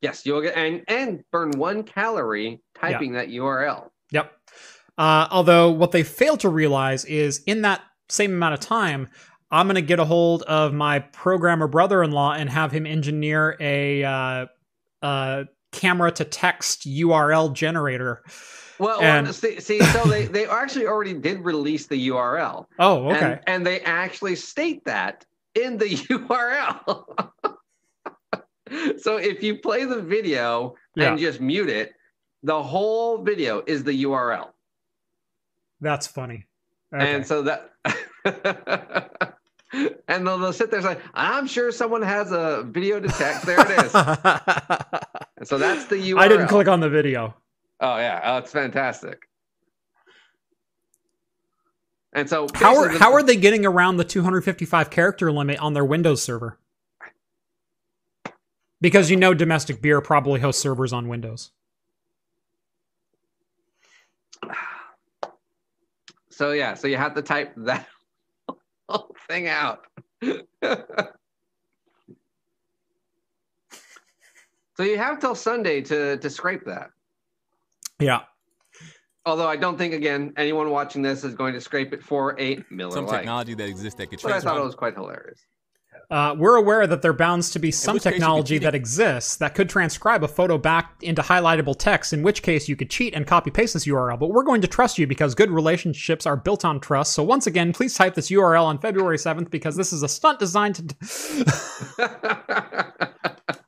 Yes, 0.00 0.24
you'll 0.24 0.42
get 0.42 0.56
and 0.56 0.82
and 0.86 1.24
burn 1.32 1.50
one 1.52 1.82
calorie 1.82 2.60
typing 2.74 3.12
that 3.12 3.28
URL. 3.28 3.90
Yep. 4.12 4.32
Uh, 4.96 5.26
although 5.30 5.70
what 5.70 5.90
they 5.92 6.02
fail 6.02 6.36
to 6.36 6.48
realize 6.48 7.04
is 7.04 7.42
in 7.46 7.62
that 7.62 7.82
same 8.08 8.32
amount 8.32 8.54
of 8.54 8.60
time, 8.60 9.08
I'm 9.50 9.66
going 9.66 9.76
to 9.76 9.82
get 9.82 9.98
a 9.98 10.04
hold 10.04 10.42
of 10.42 10.72
my 10.72 11.00
programmer 11.00 11.66
brother-in-law 11.66 12.34
and 12.34 12.50
have 12.50 12.70
him 12.70 12.86
engineer 12.86 13.56
a 13.60 14.04
uh, 14.04 14.46
uh, 15.02 15.44
camera 15.72 16.10
to 16.12 16.24
text 16.24 16.86
URL 16.86 17.52
generator. 17.52 18.22
Well, 18.78 19.00
And- 19.00 19.26
well 19.26 19.32
see, 19.32 19.60
see, 19.60 19.80
so 19.80 20.04
they, 20.04 20.26
they 20.26 20.46
actually 20.46 20.86
already 20.86 21.14
did 21.14 21.44
release 21.44 21.86
the 21.86 22.08
URL. 22.08 22.66
Oh, 22.78 23.08
okay. 23.10 23.32
And, 23.32 23.40
and 23.46 23.66
they 23.66 23.80
actually 23.80 24.36
state 24.36 24.84
that 24.84 25.24
in 25.54 25.76
the 25.78 25.86
URL. 26.10 27.30
so 29.00 29.16
if 29.16 29.42
you 29.42 29.58
play 29.58 29.84
the 29.84 30.00
video 30.00 30.74
Yeah. 30.94 31.10
and 31.10 31.18
just 31.18 31.40
mute 31.40 31.68
it, 31.68 31.92
the 32.44 32.62
whole 32.62 33.22
video 33.22 33.62
is 33.66 33.82
the 33.82 34.04
URL. 34.04 34.50
That's 35.80 36.06
funny. 36.06 36.46
Okay. 36.94 37.14
And 37.14 37.26
so 37.26 37.42
that 37.42 37.72
and 40.08 40.26
they'll, 40.26 40.38
they'll 40.38 40.52
sit 40.52 40.70
there 40.70 40.80
and 40.80 40.88
say, 40.88 40.98
I'm 41.14 41.46
sure 41.46 41.70
someone 41.72 42.02
has 42.02 42.32
a 42.32 42.64
video 42.66 43.00
to 43.00 43.08
text. 43.08 43.44
There 43.44 43.60
it 43.60 43.84
is. 43.84 43.92
And 45.38 45.46
so 45.46 45.56
that's 45.56 45.86
the 45.86 45.96
URL. 45.96 46.18
I 46.18 46.28
didn't 46.28 46.48
click 46.48 46.68
on 46.68 46.80
the 46.80 46.90
video. 46.90 47.34
Oh 47.80 47.96
yeah, 47.96 48.20
oh, 48.24 48.38
it's 48.38 48.50
fantastic. 48.50 49.22
And 52.12 52.28
so 52.28 52.48
How 52.54 52.76
are 52.76 52.88
how 52.88 53.12
are 53.12 53.22
they 53.22 53.36
getting 53.36 53.64
around 53.64 53.98
the 53.98 54.04
255 54.04 54.90
character 54.90 55.30
limit 55.30 55.58
on 55.60 55.74
their 55.74 55.84
Windows 55.84 56.22
server? 56.22 56.58
Because 58.80 59.10
you 59.10 59.16
know 59.16 59.34
domestic 59.34 59.80
beer 59.80 60.00
probably 60.00 60.40
hosts 60.40 60.60
servers 60.62 60.92
on 60.92 61.08
Windows. 61.08 61.52
So 66.30 66.52
yeah, 66.52 66.74
so 66.74 66.88
you 66.88 66.96
have 66.96 67.14
to 67.14 67.22
type 67.22 67.52
that 67.58 67.86
whole 68.88 69.14
thing 69.28 69.46
out. 69.46 69.86
so 74.78 74.84
you 74.84 74.96
have 74.96 75.18
till 75.18 75.34
Sunday 75.34 75.80
to 75.82 76.16
to 76.18 76.30
scrape 76.30 76.64
that. 76.66 76.90
Yeah. 77.98 78.20
Although 79.26 79.48
I 79.48 79.56
don't 79.56 79.76
think 79.76 79.92
again 79.92 80.32
anyone 80.36 80.70
watching 80.70 81.02
this 81.02 81.24
is 81.24 81.34
going 81.34 81.52
to 81.54 81.60
scrape 81.60 81.92
it 81.92 82.00
for 82.00 82.38
a 82.40 82.62
Miller 82.70 82.92
Some 82.92 83.06
Lite. 83.06 83.18
technology 83.18 83.54
that 83.54 83.68
exists 83.68 83.98
that 83.98 84.06
could 84.06 84.22
But 84.22 84.32
I 84.32 84.40
thought 84.40 84.56
it 84.56 84.64
was 84.64 84.76
quite 84.76 84.94
hilarious. 84.94 85.40
Uh, 86.12 86.34
we're 86.38 86.54
aware 86.54 86.86
that 86.86 87.02
there 87.02 87.12
bounds 87.12 87.50
to 87.50 87.58
be 87.58 87.72
some 87.72 87.94
which 87.94 88.04
case 88.04 88.06
you 88.06 88.12
could 88.12 88.20
technology 88.20 88.58
that 88.58 88.74
exists 88.74 89.36
that 89.36 89.56
could 89.56 89.68
transcribe 89.68 90.22
a 90.22 90.28
photo 90.28 90.56
back 90.56 90.94
into 91.02 91.22
highlightable 91.22 91.76
text, 91.76 92.12
in 92.12 92.22
which 92.22 92.42
case 92.42 92.68
you 92.68 92.76
could 92.76 92.88
cheat 92.88 93.12
and 93.14 93.26
copy 93.26 93.50
paste 93.50 93.74
this 93.74 93.84
URL. 93.84 94.16
But 94.18 94.30
we're 94.30 94.44
going 94.44 94.60
to 94.60 94.68
trust 94.68 94.96
you 94.96 95.08
because 95.08 95.34
good 95.34 95.50
relationships 95.50 96.24
are 96.24 96.36
built 96.36 96.64
on 96.64 96.78
trust. 96.78 97.14
So 97.14 97.24
once 97.24 97.48
again, 97.48 97.72
please 97.72 97.94
type 97.94 98.14
this 98.14 98.30
URL 98.30 98.62
on 98.62 98.78
February 98.78 99.18
7th 99.18 99.50
because 99.50 99.74
this 99.74 99.92
is 99.92 100.04
a 100.04 100.08
stunt 100.08 100.38
designed 100.38 100.76
to. 100.76 100.94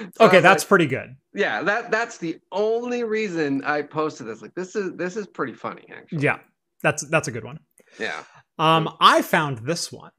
So 0.00 0.08
okay, 0.26 0.40
that's 0.40 0.62
like, 0.64 0.68
pretty 0.68 0.86
good. 0.86 1.16
yeah. 1.34 1.62
That 1.62 1.90
that's 1.90 2.18
the 2.18 2.38
only 2.52 3.04
reason 3.04 3.62
I 3.64 3.82
posted 3.82 4.26
this. 4.26 4.42
Like 4.42 4.54
this 4.54 4.74
is 4.76 4.96
this 4.96 5.16
is 5.16 5.26
pretty 5.26 5.52
funny 5.54 5.86
actually. 5.94 6.22
Yeah, 6.22 6.38
that's 6.82 7.06
that's 7.08 7.28
a 7.28 7.30
good 7.32 7.44
one. 7.44 7.58
Yeah. 7.98 8.22
Um, 8.58 8.96
I 9.00 9.22
found 9.22 9.58
this 9.58 9.90
one. 9.90 10.12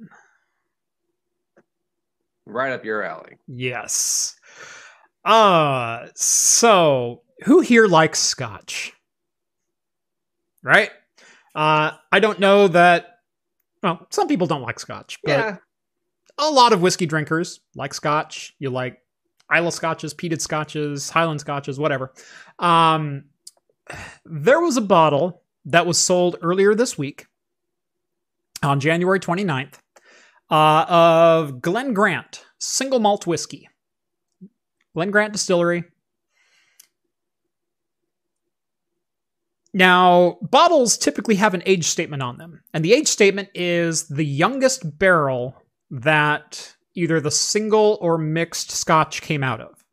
Right 2.45 2.71
up 2.73 2.83
your 2.83 3.03
alley. 3.03 3.37
Yes. 3.47 4.35
Uh 5.23 6.07
so 6.15 7.21
who 7.43 7.59
here 7.61 7.87
likes 7.87 8.19
scotch? 8.19 8.93
Right? 10.63 10.89
Uh 11.53 11.91
I 12.11 12.19
don't 12.19 12.39
know 12.39 12.67
that 12.69 13.07
well, 13.83 14.05
some 14.11 14.27
people 14.27 14.47
don't 14.47 14.61
like 14.63 14.79
scotch, 14.79 15.19
but 15.23 15.31
Yeah. 15.31 15.57
a 16.37 16.49
lot 16.49 16.73
of 16.73 16.81
whiskey 16.81 17.05
drinkers 17.05 17.59
like 17.75 17.93
scotch. 17.93 18.53
You 18.59 18.69
like 18.71 18.97
Islay 19.51 19.71
scotches, 19.71 20.13
peated 20.13 20.41
scotches, 20.41 21.09
Highland 21.09 21.41
scotches, 21.41 21.79
whatever. 21.79 22.13
Um 22.59 23.25
there 24.25 24.61
was 24.61 24.77
a 24.77 24.81
bottle 24.81 25.43
that 25.65 25.85
was 25.85 25.97
sold 25.97 26.37
earlier 26.41 26.73
this 26.75 26.97
week 26.97 27.27
on 28.63 28.79
January 28.79 29.19
29th 29.19 29.75
uh, 30.49 30.85
of 30.87 31.61
Glen 31.61 31.93
Grant 31.93 32.45
single 32.59 32.99
malt 32.99 33.27
whiskey. 33.27 33.67
Glen 34.93 35.11
Grant 35.11 35.33
Distillery. 35.33 35.83
Now, 39.73 40.37
bottles 40.41 40.97
typically 40.97 41.35
have 41.35 41.53
an 41.53 41.63
age 41.65 41.85
statement 41.85 42.21
on 42.21 42.37
them, 42.37 42.61
and 42.73 42.83
the 42.83 42.91
age 42.91 43.07
statement 43.07 43.49
is 43.55 44.07
the 44.09 44.25
youngest 44.25 44.99
barrel 44.99 45.55
that 45.89 46.75
either 46.95 47.19
the 47.19 47.31
single 47.31 47.97
or 48.01 48.17
mixed 48.17 48.71
scotch 48.71 49.21
came 49.21 49.43
out 49.43 49.61
of. 49.61 49.83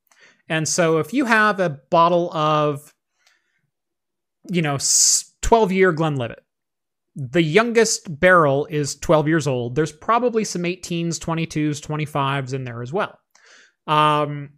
And 0.49 0.67
so 0.67 0.99
if 0.99 1.13
you 1.13 1.25
have 1.25 1.61
a 1.61 1.69
bottle 1.69 2.33
of, 2.33 2.95
you 4.51 4.63
know, 4.63 4.79
12 5.43 5.73
year 5.73 5.93
Glenlivet, 5.93 6.43
the 7.15 7.43
youngest 7.43 8.21
barrel 8.21 8.67
is 8.67 8.95
12 8.97 9.29
years 9.29 9.47
old. 9.47 9.75
There's 9.75 9.93
probably 9.93 10.45
some 10.45 10.63
18s, 10.63 11.19
22s, 11.19 11.81
25s 11.81 12.55
in 12.55 12.65
there 12.65 12.81
as 12.81 12.93
well. 12.93 13.19
Um, 13.87 14.51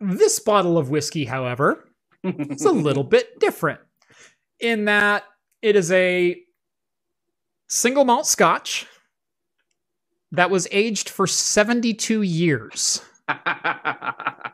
this 0.00 0.40
bottle 0.40 0.76
of 0.76 0.90
whiskey, 0.90 1.24
however, 1.24 1.88
is 2.24 2.64
a 2.64 2.72
little 2.72 3.04
bit 3.04 3.38
different 3.38 3.80
in 4.58 4.86
that 4.86 5.24
it 5.62 5.76
is 5.76 5.92
a 5.92 6.36
single 7.68 8.04
malt 8.04 8.26
scotch 8.26 8.86
that 10.32 10.50
was 10.50 10.66
aged 10.70 11.08
for 11.08 11.26
72 11.26 12.22
years. 12.22 13.00
ah, 13.28 14.44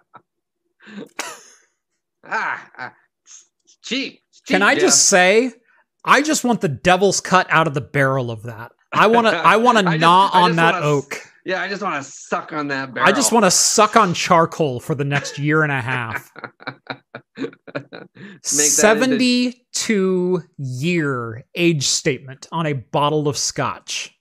ah, 2.25 2.93
it's 3.25 3.47
cheap. 3.83 4.21
It's 4.29 4.41
cheap. 4.41 4.47
Can 4.47 4.63
I 4.63 4.75
Jeff. 4.75 4.83
just 4.83 5.09
say, 5.09 5.53
I 6.05 6.23
just 6.23 6.45
want 6.45 6.61
the 6.61 6.69
devil's 6.69 7.21
cut 7.21 7.47
out 7.51 7.67
of 7.67 7.75
the 7.75 7.81
barrel 7.81 8.31
of 8.31 8.43
that. 8.45 8.73
I 8.93 9.07
want 9.07 9.27
to. 9.27 9.33
I 9.37 9.57
want 9.57 9.79
to 9.79 9.99
gnaw 9.99 10.31
I 10.33 10.43
on 10.43 10.57
that 10.57 10.75
wanna 10.75 10.87
oak. 10.87 11.21
Yeah, 11.45 11.61
I 11.61 11.67
just 11.69 11.83
want 11.83 12.03
to 12.05 12.09
suck 12.09 12.53
on 12.53 12.69
that 12.69 12.95
barrel. 12.95 13.09
I 13.09 13.13
just 13.13 13.33
want 13.33 13.45
to 13.45 13.51
suck 13.51 13.97
on 13.97 14.15
charcoal 14.15 14.79
for 14.79 14.95
the 14.95 15.05
next 15.05 15.41
year 15.41 15.65
and 15.65 15.73
a 15.73 15.81
half. 15.81 16.31
that 17.37 17.99
into- 18.17 18.39
72 18.49 20.43
year 20.59 21.45
age 21.57 21.85
statement 21.85 22.47
on 22.53 22.67
a 22.67 22.75
bottle 22.75 23.27
of 23.27 23.37
scotch. 23.37 24.12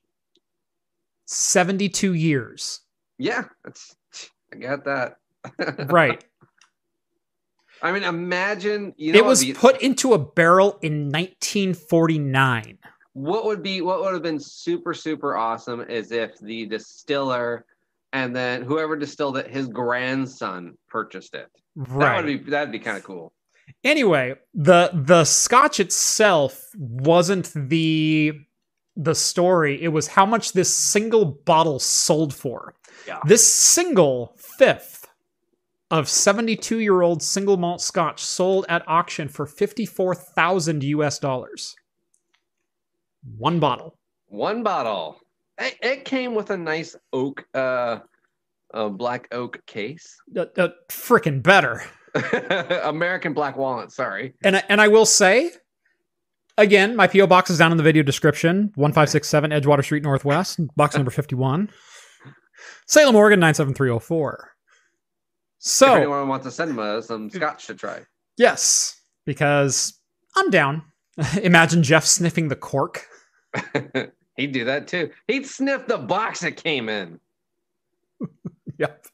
72 1.36 2.14
years. 2.14 2.82
Yeah, 3.18 3.44
that's. 3.64 3.96
I 4.54 4.58
got 4.58 4.84
that. 4.86 5.16
Right. 5.90 6.24
I 7.82 7.92
mean, 7.92 8.04
imagine 8.04 8.94
you 8.98 9.14
know 9.14 9.20
it 9.20 9.26
was 9.26 9.40
the- 9.40 9.54
put 9.54 9.82
into 9.82 10.14
a 10.14 10.20
barrel 10.20 10.78
in 10.84 11.06
1949. 11.10 12.78
what 13.14 13.46
would 13.46 13.64
be 13.64 13.82
what 13.82 14.02
would 14.02 14.14
have 14.14 14.22
been 14.22 14.40
super 14.40 14.94
super 14.94 15.36
awesome 15.36 15.82
is 15.82 16.12
if 16.12 16.38
the 16.40 16.66
distiller 16.68 17.66
and 18.14 18.36
then 18.36 18.62
whoever 18.62 18.96
distilled 18.96 19.38
it, 19.38 19.48
his 19.50 19.68
grandson 19.68 20.78
purchased 20.90 21.34
it. 21.34 21.48
Right. 21.76 22.18
That 22.18 22.26
would 22.26 22.44
be 22.46 22.52
that'd 22.52 22.72
be 22.72 22.80
kind 22.80 22.98
of 22.98 23.04
cool. 23.04 23.34
anyway, 23.84 24.36
the 24.54 24.92
the 24.94 25.24
scotch 25.26 25.80
itself 25.80 26.70
wasn't 26.78 27.52
the 27.56 28.34
the 28.96 29.16
story. 29.16 29.82
It 29.82 29.90
was 29.90 30.08
how 30.08 30.26
much 30.26 30.54
this 30.54 30.74
single 30.74 31.26
bottle 31.26 31.80
sold 31.80 32.34
for. 32.34 32.76
Yeah. 33.08 33.20
This 33.26 33.52
single 33.52 34.36
fifth 34.38 35.08
of 35.90 36.08
72 36.08 36.80
year 36.80 37.02
old 37.02 37.22
single 37.22 37.58
malt 37.58 37.82
scotch 37.82 38.24
sold 38.24 38.66
at 38.70 38.84
auction 38.88 39.28
for 39.28 39.46
54,000 39.46 40.84
US 40.84 41.20
dollars. 41.20 41.76
One 43.38 43.60
bottle. 43.60 43.98
One 44.28 44.64
bottle. 44.64 45.20
It, 45.58 45.78
it 45.82 46.06
came 46.06 46.34
with 46.34 46.50
a 46.50 46.58
nice 46.58 46.96
oak, 47.14 47.46
uh, 47.54 48.00
uh 48.74 48.90
black 48.90 49.28
oak 49.32 49.64
case. 49.68 50.16
Uh, 50.36 50.46
uh, 50.58 50.70
Frickin' 50.90 51.44
better. 51.44 51.84
American 52.84 53.34
black 53.34 53.58
walnut. 53.58 53.92
Sorry. 53.92 54.34
And 54.44 54.58
I, 54.58 54.64
and 54.70 54.82
I 54.82 54.88
will 54.88 55.06
say, 55.06 55.52
again, 56.62 56.96
my 56.96 57.08
PO 57.08 57.28
box 57.28 57.50
is 57.50 57.58
down 57.58 57.72
in 57.72 57.78
the 57.78 57.84
video 57.84 58.04
description. 58.04 58.72
One 58.76 58.94
five 58.94 59.10
six 59.10 59.28
seven 59.28 59.52
Edgewater 59.52 59.84
Street 59.84 60.04
Northwest, 60.04 60.60
box 60.76 60.96
number 60.96 61.12
fifty 61.22 61.36
one, 61.36 61.70
Salem, 62.88 63.16
Oregon 63.16 63.40
nine 63.40 63.54
seven 63.54 63.74
three 63.74 63.88
zero 63.88 64.00
four. 64.00 64.52
if 65.60 65.66
So 65.66 65.94
anyone 65.96 66.28
wants 66.28 66.46
to 66.46 66.52
send 66.52 66.80
uh, 66.80 67.02
some 67.02 67.30
scotch 67.30 67.68
to 67.68 67.76
try. 67.76 68.02
yes, 68.38 69.00
because 69.26 70.00
I'm 70.36 70.50
down. 70.50 70.84
Imagine 71.44 71.84
Jeff 71.84 72.06
sniffing 72.06 72.48
the 72.48 72.56
cork. 72.56 73.06
He'd 74.38 74.54
do 74.54 74.64
that 74.66 74.88
too. 74.88 75.12
He'd 75.28 75.46
sniff 75.46 75.86
the 75.88 75.98
box 75.98 76.40
that 76.40 76.56
came 76.56 76.88
in. 76.90 77.20
Yep. 78.78 79.06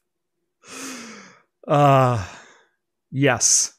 Uh, 1.68 2.26
yes. 3.12 3.74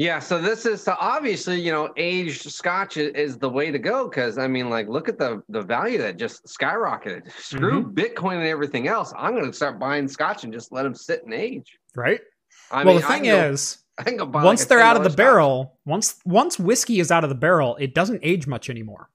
Yeah, 0.00 0.18
so 0.18 0.40
this 0.40 0.64
is 0.64 0.82
so 0.82 0.96
obviously, 0.98 1.60
you 1.60 1.70
know, 1.70 1.92
aged 1.98 2.50
scotch 2.50 2.96
is, 2.96 3.12
is 3.12 3.36
the 3.36 3.50
way 3.50 3.70
to 3.70 3.78
go 3.78 4.08
because 4.08 4.38
I 4.38 4.48
mean, 4.48 4.70
like, 4.70 4.88
look 4.88 5.10
at 5.10 5.18
the 5.18 5.42
the 5.50 5.60
value 5.60 5.98
that 5.98 6.16
just 6.16 6.42
skyrocketed. 6.46 7.30
Screw 7.30 7.84
Bitcoin 7.92 8.36
and 8.36 8.46
everything 8.46 8.88
else. 8.88 9.12
I'm 9.14 9.34
going 9.34 9.44
to 9.44 9.52
start 9.52 9.78
buying 9.78 10.08
scotch 10.08 10.42
and 10.42 10.54
just 10.54 10.72
let 10.72 10.84
them 10.84 10.94
sit 10.94 11.22
and 11.24 11.34
age. 11.34 11.78
Right. 11.94 12.22
I 12.70 12.82
well, 12.82 12.94
mean, 12.94 13.02
the 13.02 13.08
thing 13.08 13.26
is, 13.26 13.84
go 14.16 14.24
once 14.24 14.62
like 14.62 14.68
they're 14.70 14.80
out 14.80 14.96
of 14.96 15.02
$10 15.02 15.04
the 15.04 15.10
scotch. 15.10 15.16
barrel, 15.18 15.78
once 15.84 16.18
once 16.24 16.58
whiskey 16.58 16.98
is 16.98 17.10
out 17.10 17.22
of 17.22 17.28
the 17.28 17.36
barrel, 17.36 17.76
it 17.76 17.94
doesn't 17.94 18.20
age 18.22 18.46
much 18.46 18.70
anymore. 18.70 19.10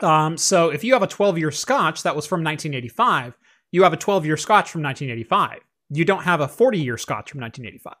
Um, 0.00 0.36
so 0.36 0.68
if 0.68 0.84
you 0.84 0.92
have 0.92 1.02
a 1.02 1.06
12 1.06 1.38
year 1.38 1.50
Scotch 1.50 2.02
that 2.02 2.14
was 2.14 2.26
from 2.26 2.44
1985, 2.44 3.38
you 3.72 3.84
have 3.84 3.94
a 3.94 3.96
12 3.96 4.26
year 4.26 4.36
Scotch 4.36 4.70
from 4.70 4.82
1985. 4.82 5.62
You 5.88 6.04
don't 6.04 6.24
have 6.24 6.42
a 6.42 6.48
40 6.48 6.78
year 6.78 6.98
Scotch 6.98 7.30
from 7.30 7.40
1985. 7.40 7.94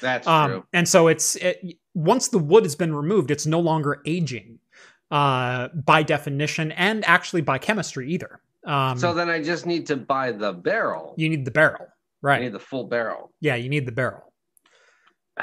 That's 0.00 0.26
Um, 0.26 0.50
true. 0.50 0.64
and 0.72 0.88
so 0.88 1.08
it's 1.08 1.36
it, 1.36 1.78
once 1.94 2.28
the 2.28 2.38
wood 2.38 2.64
has 2.64 2.74
been 2.76 2.94
removed, 2.94 3.30
it's 3.30 3.46
no 3.46 3.60
longer 3.60 4.00
aging 4.06 4.58
uh, 5.10 5.68
by 5.68 6.02
definition 6.02 6.72
and 6.72 7.04
actually 7.06 7.40
by 7.42 7.58
chemistry 7.58 8.10
either. 8.12 8.40
Um, 8.64 8.98
So 8.98 9.14
then 9.14 9.28
I 9.30 9.42
just 9.42 9.64
need 9.66 9.86
to 9.86 9.96
buy 9.96 10.32
the 10.32 10.52
barrel. 10.52 11.14
you 11.16 11.28
need 11.28 11.44
the 11.44 11.50
barrel, 11.52 11.86
I 11.86 11.92
right? 12.22 12.42
need 12.42 12.52
the 12.52 12.58
full 12.60 12.84
barrel. 12.84 13.32
yeah, 13.40 13.54
you 13.54 13.68
need 13.68 13.86
the 13.86 13.92
barrel. 13.92 14.32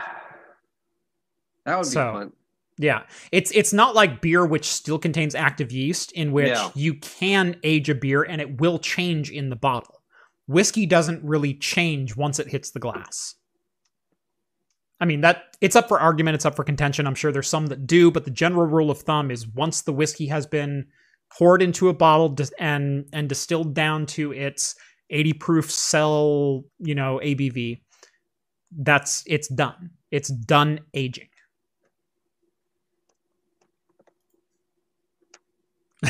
That 1.65 1.77
would 1.77 1.83
be 1.85 1.89
So- 1.91 2.11
fun. 2.13 2.31
Yeah, 2.79 3.03
it's 3.31 3.51
it's 3.51 3.71
not 3.71 3.93
like 3.93 4.19
beer, 4.19 4.43
which 4.45 4.65
still 4.65 4.97
contains 4.97 5.35
active 5.35 5.71
yeast, 5.71 6.11
in 6.13 6.31
which 6.31 6.47
Yeah. 6.47 6.71
you 6.73 6.95
can 6.95 7.55
age 7.63 7.87
a 7.87 7.93
beer 7.95 8.23
and 8.23 8.41
it 8.41 8.59
will 8.59 8.79
change 8.79 9.29
in 9.29 9.49
the 9.51 9.55
bottle. 9.55 10.01
Whiskey 10.47 10.87
doesn't 10.87 11.23
really 11.23 11.53
change 11.53 12.15
once 12.17 12.39
it 12.39 12.47
hits 12.47 12.71
the 12.71 12.79
glass. 12.79 13.35
I 15.03 15.05
mean 15.05 15.19
that 15.19 15.57
it's 15.59 15.75
up 15.75 15.89
for 15.89 15.99
argument, 15.99 16.35
it's 16.35 16.45
up 16.45 16.55
for 16.55 16.63
contention. 16.63 17.05
I'm 17.05 17.13
sure 17.13 17.33
there's 17.33 17.49
some 17.49 17.67
that 17.67 17.85
do, 17.85 18.09
but 18.09 18.23
the 18.23 18.31
general 18.31 18.65
rule 18.65 18.89
of 18.89 18.99
thumb 18.99 19.31
is 19.31 19.45
once 19.45 19.81
the 19.81 19.91
whiskey 19.91 20.27
has 20.27 20.47
been 20.47 20.87
poured 21.37 21.61
into 21.61 21.89
a 21.89 21.93
bottle 21.93 22.33
and 22.57 23.05
and 23.11 23.27
distilled 23.27 23.73
down 23.73 24.05
to 24.05 24.31
its 24.31 24.75
80 25.09 25.33
proof 25.33 25.69
cell, 25.69 26.63
you 26.79 26.95
know, 26.95 27.19
ABV, 27.21 27.81
that's 28.77 29.25
it's 29.27 29.49
done. 29.49 29.89
It's 30.09 30.29
done 30.29 30.79
aging. 30.93 31.27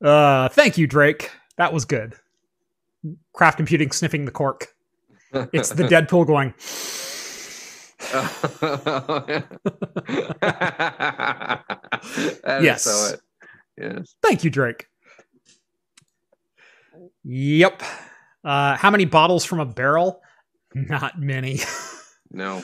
uh, 0.00 0.48
thank 0.50 0.78
you, 0.78 0.86
Drake. 0.86 1.32
That 1.56 1.72
was 1.72 1.84
good. 1.84 2.14
Craft 3.32 3.56
computing 3.56 3.90
sniffing 3.92 4.24
the 4.24 4.30
cork. 4.30 4.68
It's 5.52 5.70
the 5.70 5.84
Deadpool 5.84 6.26
going. 6.26 6.54
Yes. 12.62 12.82
so 12.84 13.14
it. 13.14 13.20
Yes. 13.78 14.14
Thank 14.22 14.44
you, 14.44 14.50
Drake. 14.50 14.86
Yep. 17.24 17.82
Uh, 18.44 18.76
how 18.76 18.90
many 18.90 19.04
bottles 19.04 19.44
from 19.44 19.60
a 19.60 19.66
barrel? 19.66 20.20
Not 20.74 21.20
many. 21.20 21.60
No. 22.32 22.62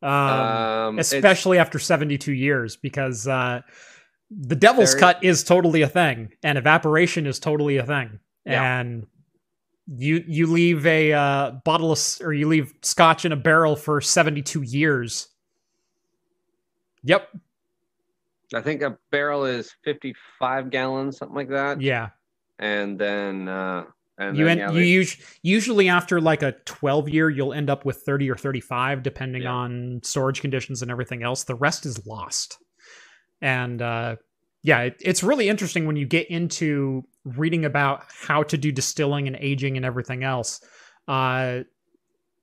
um, 0.00 0.08
Um, 0.10 0.98
especially 1.00 1.58
after 1.58 1.80
72 1.80 2.32
years, 2.32 2.76
because 2.76 3.26
uh, 3.26 3.62
the 4.30 4.54
devil's 4.54 4.94
cut 4.94 5.24
is 5.24 5.42
totally 5.42 5.82
a 5.82 5.88
thing, 5.88 6.28
and 6.44 6.56
evaporation 6.56 7.26
is 7.26 7.40
totally 7.40 7.78
a 7.78 7.84
thing. 7.84 8.20
Yeah. 8.46 8.78
And 8.78 9.08
you 9.96 10.22
you 10.26 10.46
leave 10.46 10.84
a 10.86 11.12
uh, 11.12 11.50
bottle 11.64 11.92
of, 11.92 11.98
or 12.20 12.32
you 12.32 12.46
leave 12.48 12.72
scotch 12.82 13.24
in 13.24 13.32
a 13.32 13.36
barrel 13.36 13.74
for 13.76 14.00
72 14.00 14.62
years. 14.62 15.28
Yep. 17.04 17.28
I 18.54 18.60
think 18.60 18.82
a 18.82 18.96
barrel 19.10 19.44
is 19.44 19.72
55 19.84 20.70
gallons, 20.70 21.18
something 21.18 21.36
like 21.36 21.50
that. 21.50 21.80
Yeah. 21.80 22.08
And 22.58 22.98
then, 22.98 23.46
uh, 23.48 23.84
and 24.18 24.36
you 24.36 24.46
then, 24.46 24.58
end, 24.60 24.74
yeah, 24.74 24.80
you 24.80 25.04
they- 25.04 25.10
us- 25.10 25.16
usually 25.42 25.88
after 25.88 26.20
like 26.20 26.42
a 26.42 26.52
12 26.64 27.08
year 27.08 27.30
you'll 27.30 27.52
end 27.52 27.70
up 27.70 27.84
with 27.84 27.98
30 27.98 28.28
or 28.30 28.36
35 28.36 29.02
depending 29.04 29.42
Yeah. 29.42 29.52
on 29.52 30.00
storage 30.02 30.40
conditions 30.40 30.82
and 30.82 30.90
everything 30.90 31.22
else 31.22 31.44
the 31.44 31.54
rest 31.54 31.86
is 31.86 32.04
lost 32.04 32.58
and 33.40 33.80
uh 33.80 34.16
yeah 34.64 34.80
it, 34.80 34.96
it's 35.00 35.22
really 35.22 35.48
interesting 35.48 35.86
when 35.86 35.94
you 35.94 36.04
get 36.04 36.28
into 36.30 37.04
reading 37.36 37.64
about 37.64 38.04
how 38.08 38.42
to 38.42 38.56
do 38.56 38.72
distilling 38.72 39.26
and 39.26 39.36
aging 39.40 39.76
and 39.76 39.84
everything 39.84 40.24
else 40.24 40.60
uh 41.08 41.60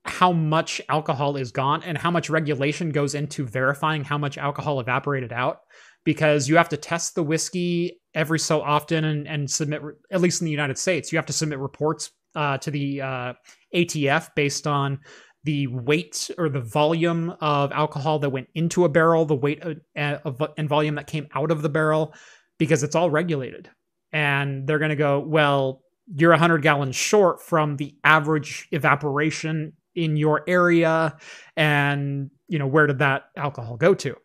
how 0.04 0.32
much 0.32 0.80
alcohol 0.88 1.36
is 1.36 1.50
gone 1.50 1.82
and 1.82 1.98
how 1.98 2.12
much 2.12 2.30
regulation 2.30 2.90
goes 2.90 3.16
into 3.16 3.44
verifying 3.44 4.04
how 4.04 4.16
much 4.16 4.38
alcohol 4.38 4.78
evaporated 4.78 5.32
out. 5.32 5.62
Because 6.04 6.48
you 6.48 6.56
have 6.56 6.68
to 6.68 6.76
test 6.76 7.16
the 7.16 7.24
whiskey 7.24 7.98
every 8.16 8.38
so 8.38 8.62
often 8.62 9.04
and, 9.04 9.28
and 9.28 9.48
submit 9.48 9.82
at 10.10 10.20
least 10.20 10.40
in 10.40 10.46
the 10.46 10.50
united 10.50 10.76
states 10.76 11.12
you 11.12 11.18
have 11.18 11.26
to 11.26 11.32
submit 11.32 11.58
reports 11.60 12.10
uh, 12.34 12.58
to 12.58 12.70
the 12.70 13.00
uh, 13.00 13.32
atf 13.74 14.30
based 14.34 14.66
on 14.66 14.98
the 15.44 15.68
weight 15.68 16.30
or 16.38 16.48
the 16.48 16.60
volume 16.60 17.32
of 17.40 17.70
alcohol 17.70 18.18
that 18.18 18.30
went 18.30 18.48
into 18.54 18.84
a 18.84 18.88
barrel 18.88 19.26
the 19.26 19.34
weight 19.34 19.62
of, 19.62 19.76
uh, 19.96 20.18
of, 20.24 20.42
and 20.56 20.68
volume 20.68 20.96
that 20.96 21.06
came 21.06 21.28
out 21.34 21.50
of 21.50 21.62
the 21.62 21.68
barrel 21.68 22.14
because 22.58 22.82
it's 22.82 22.96
all 22.96 23.10
regulated 23.10 23.68
and 24.12 24.66
they're 24.66 24.78
going 24.78 24.90
to 24.90 24.96
go 24.96 25.20
well 25.20 25.82
you're 26.14 26.30
100 26.30 26.62
gallons 26.62 26.94
short 26.94 27.42
from 27.42 27.76
the 27.76 27.94
average 28.04 28.68
evaporation 28.70 29.72
in 29.94 30.16
your 30.16 30.44
area 30.46 31.16
and 31.56 32.30
you 32.48 32.58
know 32.58 32.66
where 32.66 32.86
did 32.86 32.98
that 32.98 33.30
alcohol 33.36 33.76
go 33.76 33.94
to 33.94 34.16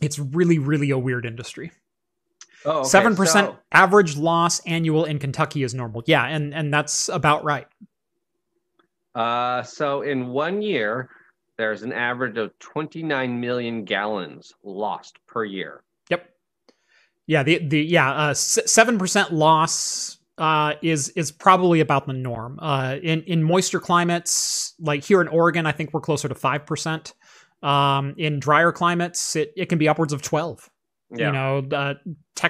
it's 0.00 0.18
really 0.18 0.58
really 0.58 0.90
a 0.90 0.98
weird 0.98 1.24
industry 1.26 1.70
oh, 2.64 2.80
okay, 2.80 2.88
Seven 2.88 3.14
percent 3.16 3.48
so- 3.48 3.58
average 3.72 4.16
loss 4.16 4.60
annual 4.60 5.04
in 5.04 5.18
Kentucky 5.18 5.62
is 5.62 5.74
normal. 5.74 6.02
Yeah, 6.06 6.24
and 6.24 6.54
and 6.54 6.72
that's 6.72 7.08
about 7.08 7.44
right. 7.44 7.66
Uh, 9.14 9.62
so 9.62 10.02
in 10.02 10.28
one 10.28 10.62
year, 10.62 11.10
there's 11.56 11.82
an 11.82 11.92
average 11.92 12.38
of 12.38 12.56
29 12.60 13.40
million 13.40 13.84
gallons 13.84 14.54
lost 14.62 15.18
per 15.26 15.44
year. 15.44 15.82
Yeah. 17.28 17.44
The 17.44 17.58
the 17.58 17.80
yeah 17.84 18.10
uh, 18.10 18.34
seven 18.34 18.98
percent 18.98 19.32
loss 19.32 20.18
uh, 20.38 20.74
is 20.82 21.10
is 21.10 21.30
probably 21.30 21.78
about 21.80 22.06
the 22.08 22.12
norm. 22.14 22.58
Uh, 22.60 22.96
in 23.00 23.22
in 23.22 23.42
moister 23.44 23.78
climates 23.78 24.74
like 24.80 25.04
here 25.04 25.20
in 25.20 25.28
Oregon, 25.28 25.64
I 25.66 25.72
think 25.72 25.92
we're 25.94 26.00
closer 26.00 26.26
to 26.28 26.34
five 26.34 26.66
percent. 26.66 27.14
Um, 27.62 28.14
in 28.18 28.38
drier 28.40 28.70
climates, 28.72 29.34
it, 29.36 29.52
it 29.56 29.66
can 29.68 29.78
be 29.78 29.88
upwards 29.88 30.12
of 30.12 30.22
twelve. 30.22 30.68
Yeah. 31.10 31.26
You 31.26 31.32
know, 31.32 31.76
uh, 31.76 31.94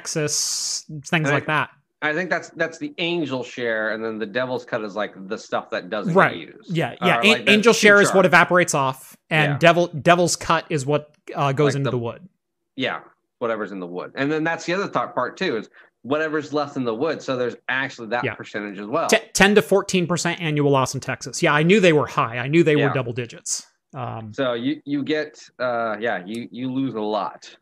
Texas 0.03 0.85
things 1.07 1.29
I- 1.29 1.33
like 1.33 1.47
that. 1.47 1.71
I 2.01 2.13
think 2.15 2.31
that's 2.31 2.51
that's 2.51 2.79
the 2.79 2.95
angel 2.99 3.43
share, 3.43 3.91
and 3.93 4.05
then 4.05 4.19
the 4.19 4.27
devil's 4.27 4.65
cut 4.65 4.85
is 4.85 4.95
like 4.95 5.15
the 5.29 5.37
stuff 5.37 5.71
that 5.71 5.91
doesn't 5.91 6.15
Right. 6.15 6.47
get 6.47 6.55
used. 6.55 6.71
Yeah, 6.71 6.95
yeah. 7.03 7.17
like 7.19 7.49
Angel 7.49 7.73
share 7.73 8.01
is 8.01 8.15
what 8.15 8.25
evaporates 8.25 8.73
off, 8.73 9.17
and 9.31 9.55
Yeah. 9.55 9.59
devil 9.59 9.89
devil's 9.89 10.37
cut 10.37 10.65
is 10.71 10.87
what 10.87 11.13
uh, 11.35 11.51
goes 11.51 11.75
Like 11.75 11.81
into 11.81 11.87
the- 11.91 11.97
the 11.97 11.99
wood. 11.99 12.29
Yeah, 12.77 13.01
whatever's 13.39 13.73
in 13.73 13.81
the 13.81 13.87
wood, 13.87 14.13
and 14.15 14.31
then 14.31 14.45
that's 14.45 14.65
the 14.65 14.73
other 14.75 14.87
thought 14.89 15.15
part 15.15 15.37
too 15.37 15.57
is 15.57 15.69
whatever's 16.03 16.53
left 16.53 16.77
in 16.77 16.85
the 16.85 16.95
wood. 16.95 17.21
So 17.23 17.37
there's 17.37 17.57
actually 17.69 18.09
that 18.09 18.25
Yeah. 18.25 18.35
percentage 18.35 18.79
as 18.79 18.87
well. 18.87 19.09
Te- 19.09 19.19
10 19.33 19.55
to 19.57 19.63
14% 19.63 20.41
annual 20.41 20.71
loss 20.71 20.95
in 20.95 21.01
Texas. 21.01 21.43
Yeah, 21.43 21.53
I 21.55 21.63
knew 21.63 21.81
they 21.81 21.93
were 21.93 22.07
high. 22.07 22.39
I 22.39 22.47
knew 22.49 22.63
they 22.63 22.77
were 22.77 22.91
double 22.91 23.13
digits. 23.13 23.67
Um, 23.95 24.33
So 24.35 24.53
you 24.53 24.83
you 24.85 25.03
get 25.03 25.43
uh 25.59 25.97
yeah 25.99 26.23
you 26.27 26.47
you 26.51 26.71
lose 26.73 26.95
a 26.95 27.01
lot. 27.01 27.57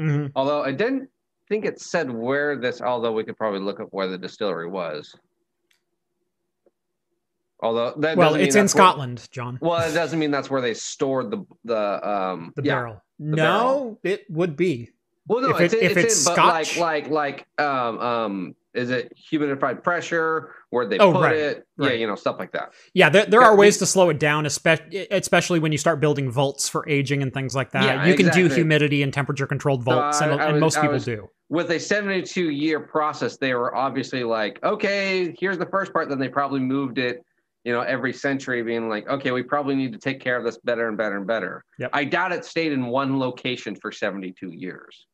mhm. 0.00 0.32
Although 0.34 0.62
I 0.64 0.72
didn't 0.72 1.08
think 1.48 1.64
it 1.66 1.80
said 1.80 2.10
where 2.10 2.56
this. 2.56 2.80
Although 2.80 3.12
we 3.12 3.24
could 3.24 3.36
probably 3.36 3.60
look 3.60 3.78
up 3.78 3.88
where 3.90 4.06
the 4.08 4.16
distillery 4.18 4.68
was. 4.68 5.14
Although 7.62 7.92
that 7.98 8.16
Well, 8.16 8.36
it's 8.36 8.54
in 8.54 8.62
that's 8.62 8.74
where- 8.74 8.82
Scotland, 8.84 9.28
John. 9.30 9.58
well, 9.60 9.86
it 9.86 9.92
doesn't 9.92 10.18
mean 10.18 10.30
that's 10.30 10.48
where 10.48 10.62
they 10.62 10.72
stored 10.74 11.30
the 11.30 11.44
the 11.64 12.08
um 12.08 12.52
The 12.56 12.62
yeah. 12.64 12.74
barrel. 12.74 13.02
no, 13.18 13.36
barrel. 13.36 14.00
it 14.02 14.24
would 14.30 14.56
be. 14.56 14.90
Well, 15.30 15.42
no, 15.42 15.50
If 15.50 15.60
it's, 15.60 15.74
it- 15.74 15.78
in, 15.82 15.90
if 15.92 15.96
it's, 15.96 16.12
it's 16.14 16.26
in, 16.26 16.34
but 16.34 16.34
Scotch- 16.34 16.76
like 16.78 17.08
like 17.08 17.46
like 17.58 17.64
um 17.64 17.98
um 18.00 18.54
is 18.74 18.90
it 18.90 19.12
humidified 19.16 19.82
pressure? 19.84 20.54
Where 20.70 20.86
they 20.86 20.98
Oh, 20.98 21.12
put 21.12 21.22
right, 21.22 21.36
it? 21.36 21.66
Yeah, 21.78 21.90
you 21.92 22.06
know 22.08 22.14
stuff 22.16 22.36
like 22.40 22.50
that. 22.52 22.72
Yeah, 22.94 23.08
there, 23.10 23.26
there 23.26 23.40
are 23.42 23.56
ways 23.56 23.78
to 23.78 23.86
slow 23.86 24.08
it 24.10 24.18
down, 24.18 24.44
especially 24.46 25.06
especially 25.12 25.60
when 25.60 25.70
you 25.72 25.78
start 25.78 26.00
building 26.00 26.30
vaults 26.32 26.68
for 26.68 26.88
aging 26.88 27.22
and 27.22 27.32
things 27.32 27.54
like 27.54 27.70
that. 27.72 27.84
Yeah, 27.84 28.06
you 28.06 28.14
can 28.16 28.28
do 28.30 28.48
humidity 28.48 29.02
and 29.04 29.12
temperature 29.14 29.46
controlled 29.46 29.84
vaults, 29.84 30.20
and, 30.20 30.32
I 30.32 30.44
and 30.46 30.54
was- 30.54 30.60
most 30.60 30.76
people 30.76 30.94
was- 30.94 31.04
do. 31.04 31.28
With 31.48 31.70
a 31.70 31.78
72 31.80 32.50
year 32.50 32.78
process, 32.80 33.36
they 33.36 33.54
were 33.54 33.74
obviously 33.74 34.22
like, 34.24 34.60
okay, 34.64 35.34
here's 35.38 35.58
the 35.58 35.66
first 35.66 35.92
part. 35.92 36.08
Then 36.08 36.18
they 36.20 36.28
probably 36.28 36.60
moved 36.60 36.98
it, 36.98 37.24
you 37.64 37.72
know, 37.72 37.80
every 37.80 38.12
century, 38.12 38.62
being 38.62 38.88
like, 38.88 39.08
okay, 39.08 39.32
we 39.32 39.42
probably 39.42 39.74
need 39.74 39.92
to 39.92 39.98
take 39.98 40.20
care 40.20 40.36
of 40.36 40.44
this 40.44 40.58
better 40.58 40.86
and 40.88 40.96
better 40.96 41.16
and 41.16 41.26
better. 41.26 41.64
Yep. 41.80 41.90
I 41.92 42.04
doubt 42.04 42.30
it 42.30 42.44
stayed 42.44 42.70
in 42.70 42.86
one 42.86 43.18
location 43.18 43.74
for 43.74 43.90
72 43.90 44.50
years. 44.52 45.06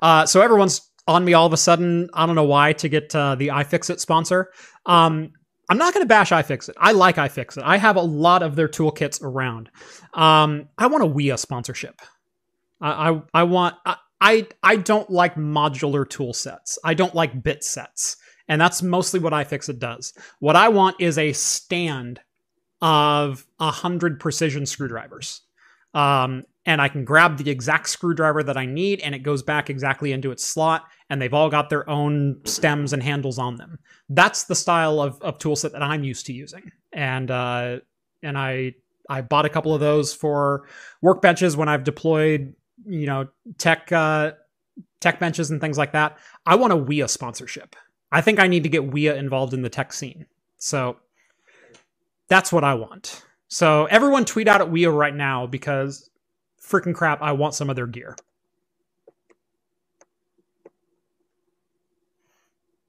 Uh, 0.00 0.26
so 0.26 0.40
everyone's 0.40 0.80
on 1.08 1.24
me 1.24 1.34
all 1.34 1.46
of 1.46 1.52
a 1.52 1.56
sudden. 1.56 2.08
I 2.14 2.26
don't 2.26 2.34
know 2.34 2.44
why 2.44 2.72
to 2.74 2.88
get 2.88 3.14
uh, 3.14 3.34
the 3.34 3.48
iFixit 3.48 4.00
sponsor. 4.00 4.50
Um, 4.84 5.32
I'm 5.68 5.78
not 5.78 5.94
going 5.94 6.04
to 6.04 6.08
bash 6.08 6.30
iFixit. 6.30 6.74
I 6.78 6.92
like 6.92 7.16
iFixit. 7.16 7.62
I 7.64 7.76
have 7.76 7.96
a 7.96 8.02
lot 8.02 8.42
of 8.42 8.54
their 8.54 8.68
toolkits 8.68 9.22
around. 9.22 9.70
Um, 10.14 10.68
I 10.78 10.86
want 10.86 11.04
a 11.04 11.08
Wiha 11.08 11.38
sponsorship. 11.38 12.00
I 12.80 13.10
I, 13.10 13.22
I 13.34 13.42
want. 13.42 13.74
I, 13.84 13.96
I 14.20 14.46
I 14.62 14.76
don't 14.76 15.10
like 15.10 15.34
modular 15.34 16.08
tool 16.08 16.32
sets. 16.32 16.78
I 16.84 16.94
don't 16.94 17.14
like 17.14 17.42
bit 17.42 17.64
sets, 17.64 18.16
and 18.48 18.60
that's 18.60 18.82
mostly 18.82 19.20
what 19.20 19.32
iFixit 19.32 19.78
does. 19.78 20.14
What 20.38 20.56
I 20.56 20.68
want 20.68 20.96
is 21.00 21.18
a 21.18 21.32
stand 21.32 22.20
of 22.80 23.46
a 23.58 23.70
hundred 23.70 24.20
precision 24.20 24.66
screwdrivers. 24.66 25.42
Um, 25.94 26.44
and 26.66 26.82
I 26.82 26.88
can 26.88 27.04
grab 27.04 27.38
the 27.38 27.48
exact 27.48 27.88
screwdriver 27.88 28.42
that 28.42 28.56
I 28.56 28.66
need, 28.66 29.00
and 29.00 29.14
it 29.14 29.20
goes 29.20 29.42
back 29.42 29.70
exactly 29.70 30.12
into 30.12 30.32
its 30.32 30.44
slot, 30.44 30.84
and 31.08 31.22
they've 31.22 31.32
all 31.32 31.48
got 31.48 31.70
their 31.70 31.88
own 31.88 32.40
stems 32.44 32.92
and 32.92 33.02
handles 33.02 33.38
on 33.38 33.56
them. 33.56 33.78
That's 34.08 34.44
the 34.44 34.56
style 34.56 35.00
of, 35.00 35.22
of 35.22 35.38
tool 35.38 35.54
set 35.54 35.72
that 35.72 35.82
I'm 35.82 36.02
used 36.02 36.26
to 36.26 36.32
using, 36.32 36.72
and 36.92 37.30
uh, 37.30 37.78
and 38.22 38.36
I 38.36 38.74
I 39.08 39.22
bought 39.22 39.46
a 39.46 39.48
couple 39.48 39.72
of 39.72 39.80
those 39.80 40.12
for 40.12 40.66
workbenches 41.02 41.56
when 41.56 41.68
I've 41.68 41.84
deployed 41.84 42.54
you 42.84 43.06
know 43.06 43.28
tech 43.58 43.90
uh, 43.92 44.32
tech 45.00 45.20
benches 45.20 45.50
and 45.50 45.60
things 45.60 45.78
like 45.78 45.92
that. 45.92 46.18
I 46.44 46.56
want 46.56 46.72
a 46.72 46.76
Wiha 46.76 47.08
sponsorship. 47.08 47.76
I 48.10 48.20
think 48.20 48.40
I 48.40 48.48
need 48.48 48.64
to 48.64 48.68
get 48.68 48.90
Wiha 48.90 49.16
involved 49.16 49.54
in 49.54 49.62
the 49.62 49.68
tech 49.68 49.92
scene. 49.92 50.26
So 50.58 50.96
that's 52.28 52.52
what 52.52 52.64
I 52.64 52.74
want. 52.74 53.22
So 53.48 53.86
everyone 53.86 54.24
tweet 54.24 54.48
out 54.48 54.60
at 54.60 54.68
Wiha 54.68 54.96
right 54.96 55.14
now 55.14 55.46
because 55.46 56.10
freaking 56.66 56.94
crap, 56.94 57.22
I 57.22 57.32
want 57.32 57.54
some 57.54 57.70
of 57.70 57.76
their 57.76 57.86
gear. 57.86 58.16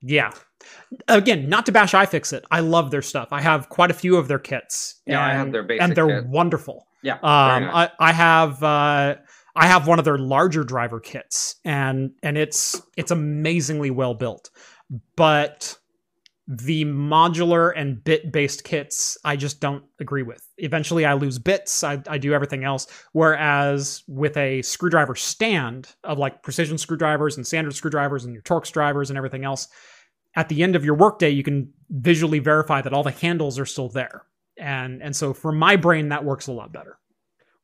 Yeah. 0.02 0.32
Again, 1.08 1.50
not 1.50 1.66
to 1.66 1.72
bash 1.72 1.94
iFixit. 1.94 2.44
I 2.52 2.62
love 2.62 2.92
their 2.92 3.02
stuff. 3.02 3.30
I 3.32 3.42
have 3.42 3.70
quite 3.70 3.92
a 3.92 3.94
few 3.94 4.18
of 4.18 4.28
their 4.28 4.40
kits. 4.40 5.02
Yeah, 5.06 5.24
I 5.24 5.34
have 5.34 5.52
their 5.52 5.64
basic 5.64 5.82
and 5.82 5.96
they're 5.96 6.22
kit. 6.22 6.30
wonderful. 6.30 6.88
Yeah. 7.04 7.16
Um, 7.16 7.64
nice. 7.64 7.90
I, 8.00 8.10
I 8.10 8.12
have 8.14 8.64
uh, 8.64 9.16
I 9.56 9.68
have 9.68 9.88
one 9.88 10.00
of 10.00 10.06
their 10.06 10.18
larger 10.18 10.64
driver 10.64 11.00
kits, 11.00 11.56
and 11.64 12.12
and 12.24 12.38
it's 12.38 12.82
it's 12.96 13.12
amazingly 13.12 13.92
well 13.92 14.14
built. 14.14 14.50
But 15.16 15.78
the 16.48 16.86
modular 16.86 17.74
and 17.76 18.02
bit 18.04 18.32
based 18.32 18.64
kits, 18.64 19.18
I 19.26 19.36
just 19.36 19.60
don't 19.60 19.84
agree 20.00 20.24
with. 20.24 20.42
Eventually, 20.58 21.06
I 21.06 21.14
lose 21.14 21.40
bits. 21.40 21.84
I, 21.84 22.02
I 22.08 22.18
do 22.18 22.34
everything 22.34 22.64
else. 22.64 22.88
Whereas 23.12 24.04
with 24.08 24.38
a 24.38 24.62
screwdriver 24.62 25.16
stand 25.16 25.94
of 26.06 26.18
like 26.18 26.44
precision 26.44 26.78
screwdrivers 26.78 27.36
and 27.36 27.46
standard 27.46 27.76
screwdrivers 27.76 28.24
and 28.24 28.34
your 28.34 28.44
Torx 28.44 28.72
drivers 28.72 29.10
and 29.10 29.18
everything 29.18 29.44
else, 29.44 29.68
at 30.36 30.48
the 30.48 30.64
end 30.64 30.76
of 30.76 30.86
your 30.86 30.96
workday, 30.96 31.30
you 31.30 31.44
can 31.44 31.74
visually 31.90 32.40
verify 32.40 32.82
that 32.82 32.94
all 32.94 33.04
the 33.04 33.12
handles 33.12 33.60
are 33.60 33.66
still 33.66 33.90
there. 33.90 34.24
And 34.58 35.02
and 35.04 35.16
so 35.16 35.34
for 35.34 35.52
my 35.52 35.76
brain, 35.76 36.10
that 36.10 36.24
works 36.24 36.48
a 36.48 36.54
lot 36.54 36.72
better. 36.72 36.98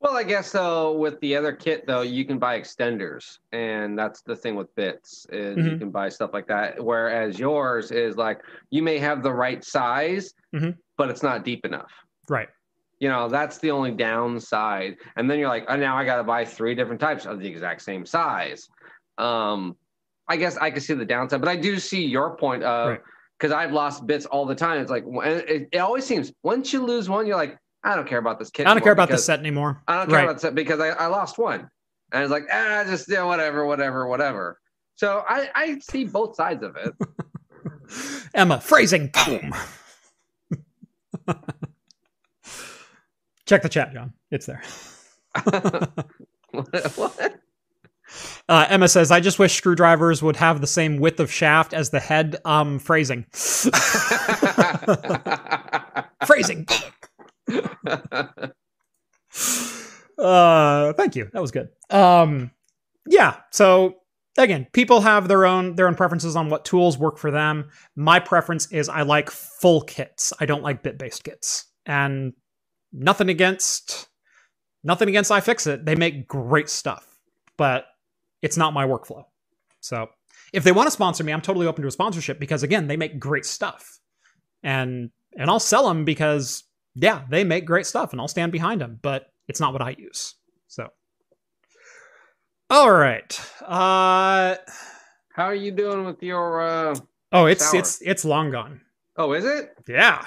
Well, 0.04 0.18
I 0.18 0.24
guess 0.24 0.52
so. 0.52 0.92
With 0.98 1.18
the 1.22 1.34
other 1.38 1.54
kit, 1.54 1.88
though, 1.88 2.02
you 2.02 2.26
can 2.26 2.38
buy 2.38 2.60
extenders, 2.60 3.40
and 3.54 3.98
that's 3.98 4.22
the 4.22 4.36
thing 4.36 4.56
with 4.56 4.74
bits 4.76 5.26
is 5.32 5.56
you 5.66 5.72
Mhm. 5.72 5.80
can 5.80 5.92
buy 5.92 6.10
stuff 6.10 6.32
like 6.34 6.46
that. 6.48 6.84
Whereas 6.84 7.40
yours 7.40 7.90
is 7.90 8.18
like 8.18 8.42
you 8.70 8.84
may 8.84 8.98
have 9.00 9.24
the 9.24 9.32
right 9.32 9.64
size, 9.64 10.34
Mhm. 10.54 10.78
but 10.98 11.10
it's 11.10 11.24
not 11.24 11.46
deep 11.46 11.66
enough. 11.66 11.92
Right. 12.28 12.50
You 13.00 13.08
know, 13.08 13.30
that's 13.30 13.60
the 13.60 13.72
only 13.72 13.92
downside. 13.92 14.98
And 15.16 15.32
then 15.32 15.40
you're 15.40 15.48
like, 15.48 15.66
oh, 15.70 15.78
now 15.78 15.98
I 15.98 16.04
got 16.04 16.18
to 16.18 16.24
buy 16.24 16.44
three 16.44 16.76
different 16.76 17.00
types 17.00 17.26
of 17.26 17.40
the 17.40 17.48
exact 17.48 17.82
same 17.82 18.06
size. 18.06 18.68
Um, 19.18 19.78
I 20.28 20.36
guess 20.36 20.58
I 20.58 20.70
can 20.70 20.82
see 20.82 20.94
the 20.96 21.06
downside, 21.06 21.40
but 21.40 21.50
I 21.50 21.56
do 21.56 21.80
see 21.80 22.06
your 22.06 22.36
point 22.36 22.64
of 22.64 22.90
Right. 22.90 23.02
because 23.38 23.54
I've 23.54 23.72
lost 23.72 24.06
bits 24.06 24.26
all 24.26 24.46
the 24.46 24.56
time. 24.56 24.82
It's 24.82 24.92
like 24.92 25.06
it, 25.08 25.70
it 25.72 25.78
always 25.80 26.06
seems 26.06 26.34
once 26.44 26.74
you 26.74 26.86
lose 26.86 27.10
one, 27.10 27.26
you're 27.26 27.38
like, 27.38 27.58
I 27.84 27.96
don't 27.96 28.08
care 28.08 28.20
about 28.20 28.40
this 28.40 28.50
kit. 28.50 28.66
I 28.68 28.74
don't 28.74 28.82
care 28.84 28.94
about 28.94 29.10
the 29.10 29.18
set 29.18 29.40
anymore. 29.40 29.82
I 29.88 29.98
don't 29.98 30.08
care 30.10 30.16
Right. 30.20 30.24
about 30.24 30.40
set 30.42 30.56
because 30.56 30.80
I, 30.80 30.90
I 30.90 31.08
lost 31.08 31.38
one. 31.38 31.70
And 32.12 32.24
it's 32.24 32.32
like, 32.32 32.44
ah, 32.52 32.84
just 32.88 33.10
yeah, 33.10 33.24
whatever, 33.24 33.66
whatever, 33.66 34.08
whatever. 34.08 34.60
So 34.96 35.24
I, 35.28 35.50
I 35.56 35.80
see 35.80 36.06
both 36.06 36.36
sides 36.36 36.64
of 36.64 36.76
it. 36.78 36.94
Emma, 38.34 38.62
phrasing. 38.62 39.12
Boom. 39.26 39.54
Check 43.46 43.62
the 43.64 43.70
chat, 43.70 43.92
John. 43.94 44.14
It's 44.32 44.46
there. 44.46 44.64
what? 46.96 47.40
Uh, 48.48 48.66
Emma 48.70 48.88
says, 48.88 49.10
"I 49.12 49.20
just 49.20 49.40
wish 49.40 49.56
screwdrivers 49.56 50.22
would 50.22 50.36
have 50.38 50.62
the 50.62 50.68
same 50.68 50.98
width 50.98 51.20
of 51.20 51.32
shaft 51.32 51.74
as 51.74 51.90
the 51.90 52.00
head." 52.00 52.38
Um, 52.46 52.78
phrasing. 52.80 53.26
phrasing. 56.26 56.68
Uh, 60.18 60.94
thank 60.94 61.16
you. 61.16 61.30
That 61.34 61.42
was 61.42 61.52
good. 61.52 61.70
Um, 61.90 62.52
yeah. 63.08 63.38
So 63.52 63.96
again, 64.38 64.68
people 64.74 65.02
have 65.02 65.28
their 65.28 65.46
own 65.46 65.76
their 65.76 65.88
own 65.88 65.96
preferences 65.96 66.36
on 66.36 66.50
what 66.50 66.66
tools 66.66 66.98
work 66.98 67.18
for 67.18 67.32
them. 67.32 67.70
My 67.96 68.20
preference 68.20 68.72
is 68.72 68.90
I 68.90 69.02
like 69.02 69.30
full 69.30 69.82
kits. 69.82 70.34
I 70.40 70.46
don't 70.46 70.64
like 70.64 70.84
bit 70.84 70.98
based 70.98 71.24
kits, 71.24 71.66
and 71.86 72.34
nothing 72.92 73.30
against 73.30 74.08
nothing 74.84 75.10
against 75.10 75.32
iFixit. 75.32 75.86
They 75.86 75.96
make 75.96 76.28
great 76.28 76.70
stuff, 76.70 77.20
but 77.58 77.86
it's 78.42 78.58
not 78.58 78.74
my 78.74 78.86
workflow. 78.86 79.26
So 79.80 80.10
if 80.54 80.64
they 80.64 80.72
want 80.72 80.88
to 80.88 80.92
sponsor 80.92 81.24
me, 81.24 81.34
I'm 81.34 81.42
totally 81.42 81.68
open 81.68 81.82
to 81.82 81.88
a 81.88 81.92
sponsorship 81.92 82.40
because 82.40 82.64
again, 82.64 82.88
they 82.88 82.98
make 82.98 83.20
great 83.20 83.46
stuff, 83.46 84.00
and 84.62 85.10
and 85.38 85.50
I'll 85.50 85.60
sell 85.60 85.88
them 85.88 86.06
because 86.06 86.64
yeah, 86.96 87.24
they 87.30 87.44
make 87.44 87.66
great 87.66 87.86
stuff, 87.86 88.12
and 88.12 88.22
I'll 88.22 88.28
stand 88.28 88.52
behind 88.52 88.82
them. 88.82 89.00
But 89.02 89.32
it's 89.48 89.60
not 89.60 89.74
what 89.74 89.82
I 89.82 89.96
use. 89.98 90.36
So, 90.68 90.90
all 92.70 92.92
right. 92.92 93.40
Uh, 93.62 94.56
How 95.34 95.46
are 95.46 95.56
you 95.56 95.72
doing 95.72 96.06
with 96.06 96.22
your? 96.24 96.62
uh 96.62 96.96
oh, 97.32 97.46
it's 97.46 97.66
Sour. 97.70 97.80
it's 97.80 98.02
it's 98.02 98.26
long 98.26 98.52
gone. 98.52 98.82
Oh, 99.18 99.34
is 99.34 99.46
it? 99.46 99.76
Yeah, 99.88 100.26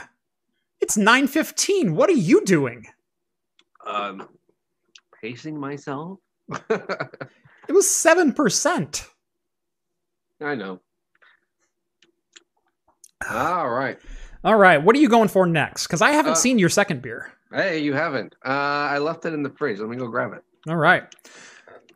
it's 0.80 0.96
nine 0.96 1.26
fifteen. 1.26 1.94
What 1.94 2.08
are 2.10 2.14
you 2.14 2.44
doing? 2.44 2.86
Um, 3.84 4.28
pacing 5.20 5.58
myself. 5.58 6.18
It 7.68 7.72
was 7.72 7.90
seven 7.90 8.32
percent. 8.32 9.08
I 10.40 10.54
know. 10.54 10.80
All 13.28 13.68
right. 13.70 13.98
All 14.46 14.54
right, 14.54 14.80
what 14.80 14.94
are 14.94 15.00
you 15.00 15.08
going 15.08 15.26
for 15.26 15.44
next? 15.44 15.88
Because 15.88 16.00
I 16.00 16.12
haven't 16.12 16.34
Uh, 16.34 16.36
seen 16.36 16.56
your 16.56 16.68
second 16.68 17.02
beer. 17.02 17.32
Hey, 17.52 17.80
you 17.80 17.94
haven't. 17.94 18.36
Uh, 18.44 18.48
I 18.50 18.98
left 18.98 19.24
it 19.24 19.34
in 19.34 19.42
the 19.42 19.50
fridge. 19.50 19.80
Let 19.80 19.88
me 19.88 19.96
go 19.96 20.06
grab 20.06 20.32
it. 20.34 20.44
All 20.68 20.76
right. 20.76 21.02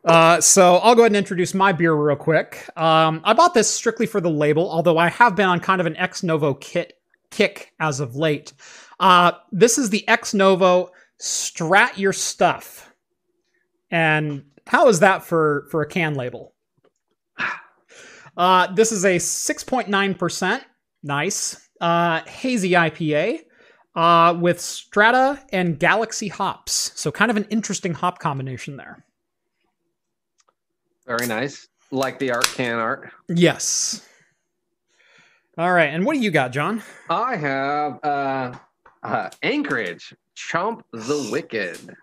Uh, 0.03 0.41
so 0.41 0.75
I'll 0.79 0.93
go 0.93 1.03
ahead 1.03 1.11
and 1.11 1.15
introduce 1.15 1.53
my 1.53 1.71
beer 1.71 1.93
real 1.93 2.17
quick. 2.17 2.67
Um, 2.75 3.21
I 3.23 3.31
bought 3.31 3.53
this 3.53 3.69
strictly 3.69 4.05
for 4.05 4.19
the 4.19 4.29
label, 4.29 4.69
although 4.69 4.97
I 4.97 5.07
have 5.07 5.33
been 5.37 5.47
on 5.47 5.61
kind 5.61 5.79
of 5.79 5.87
an 5.87 5.95
Ex 5.95 6.23
Novo 6.23 6.53
kit 6.55 6.99
kick 7.29 7.71
as 7.79 8.01
of 8.01 8.17
late. 8.17 8.51
Uh, 8.99 9.31
this 9.53 9.77
is 9.77 9.89
the 9.89 10.05
Ex 10.09 10.33
Novo 10.33 10.91
Strat 11.21 11.97
Your 11.97 12.11
Stuff, 12.11 12.93
and 13.91 14.43
how 14.67 14.89
is 14.89 14.99
that 14.99 15.23
for 15.23 15.67
for 15.71 15.81
a 15.81 15.87
can 15.87 16.15
label? 16.15 16.53
Uh, 18.37 18.73
this 18.73 18.91
is 18.93 19.03
a 19.05 19.19
six 19.19 19.61
point 19.63 19.87
nine 19.89 20.15
percent, 20.15 20.63
nice 21.03 21.69
uh, 21.81 22.21
hazy 22.25 22.71
IPA 22.71 23.41
uh, 23.95 24.37
with 24.39 24.61
Strata 24.61 25.43
and 25.51 25.77
Galaxy 25.77 26.29
hops. 26.29 26.91
So 26.95 27.11
kind 27.11 27.29
of 27.29 27.37
an 27.37 27.45
interesting 27.49 27.93
hop 27.93 28.19
combination 28.19 28.77
there. 28.77 29.03
Very 31.05 31.27
nice. 31.27 31.67
Like 31.91 32.19
the 32.19 32.31
art 32.31 32.45
can 32.45 32.77
art. 32.77 33.11
Yes. 33.27 34.07
All 35.57 35.73
right, 35.73 35.93
and 35.93 36.05
what 36.05 36.13
do 36.13 36.21
you 36.21 36.31
got, 36.31 36.53
John? 36.53 36.81
I 37.09 37.35
have 37.35 37.99
uh, 38.03 38.53
uh 39.03 39.29
Anchorage 39.43 40.13
Chomp 40.37 40.81
the 40.93 41.27
Wicked. 41.29 41.93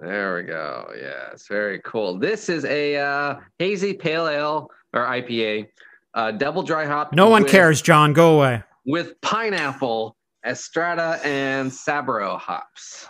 There 0.00 0.36
we 0.36 0.42
go. 0.44 0.90
Yes. 0.98 1.46
very 1.46 1.78
cool. 1.84 2.18
This 2.18 2.48
is 2.48 2.64
a 2.64 2.96
uh, 2.96 3.36
hazy 3.58 3.92
pale 3.92 4.28
ale 4.28 4.70
or 4.94 5.02
IPA, 5.02 5.68
uh, 6.14 6.30
double 6.32 6.62
dry 6.62 6.84
hop. 6.86 7.12
No 7.12 7.28
one 7.28 7.42
with- 7.42 7.52
cares, 7.52 7.80
John. 7.82 8.12
Go 8.12 8.36
away. 8.36 8.62
with 8.86 9.20
pineapple, 9.20 10.16
Strata, 10.54 11.20
and 11.24 11.70
Sabro 11.70 12.38
hops. 12.38 13.06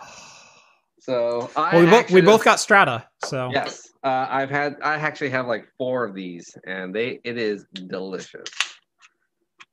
So 0.99 1.49
I 1.55 1.75
Well, 1.75 1.85
we, 1.85 1.89
bo- 1.91 1.97
actually 1.97 2.21
we 2.21 2.25
both 2.27 2.43
got 2.43 2.59
Strata, 2.59 3.07
so 3.25 3.49
yes. 3.51 3.87
Uh, 4.03 4.27
I've 4.29 4.49
had 4.51 4.75
I 4.83 4.95
actually 4.95 5.29
have 5.31 5.47
like 5.47 5.65
four 5.77 6.03
of 6.03 6.13
these, 6.13 6.55
and 6.67 6.93
they 6.93 7.19
it 7.23 7.37
is 7.37 7.65
delicious. 7.87 8.47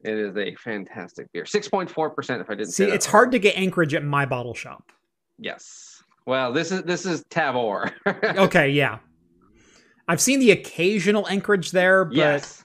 It 0.05 0.15
is 0.15 0.37
a 0.37 0.55
fantastic 0.55 1.27
beer. 1.33 1.45
Six 1.45 1.69
point 1.69 1.91
four 1.91 2.11
percent. 2.11 2.41
If 2.41 2.49
I 2.49 2.55
didn't 2.55 2.71
see, 2.73 2.85
it's 2.85 3.05
hard 3.07 3.33
to 3.33 3.39
get 3.39 3.57
Anchorage 3.59 3.95
at 3.95 4.05
my 4.05 4.25
bottle 4.25 4.55
shop. 4.55 4.91
Yes. 5.39 6.03
Well, 6.27 6.53
this 6.53 6.73
is 6.73 6.83
this 6.85 7.05
is 7.05 7.25
Tavour. 7.25 7.93
Okay, 8.39 8.71
yeah. 8.71 8.99
I've 10.07 10.21
seen 10.23 10.41
the 10.41 10.53
occasional 10.53 11.27
Anchorage 11.29 11.71
there, 11.73 12.07
but 12.07 12.15
yes. 12.17 12.65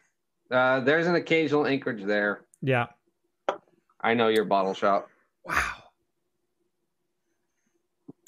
Uh, 0.51 0.79
there's 0.81 1.07
an 1.07 1.15
occasional 1.15 1.65
Anchorage 1.65 2.03
there. 2.03 2.45
yeah. 2.61 2.87
I 4.01 4.13
know 4.13 4.27
your 4.27 4.43
bottle 4.45 4.73
shop. 4.73 5.07
Wow. 5.45 5.73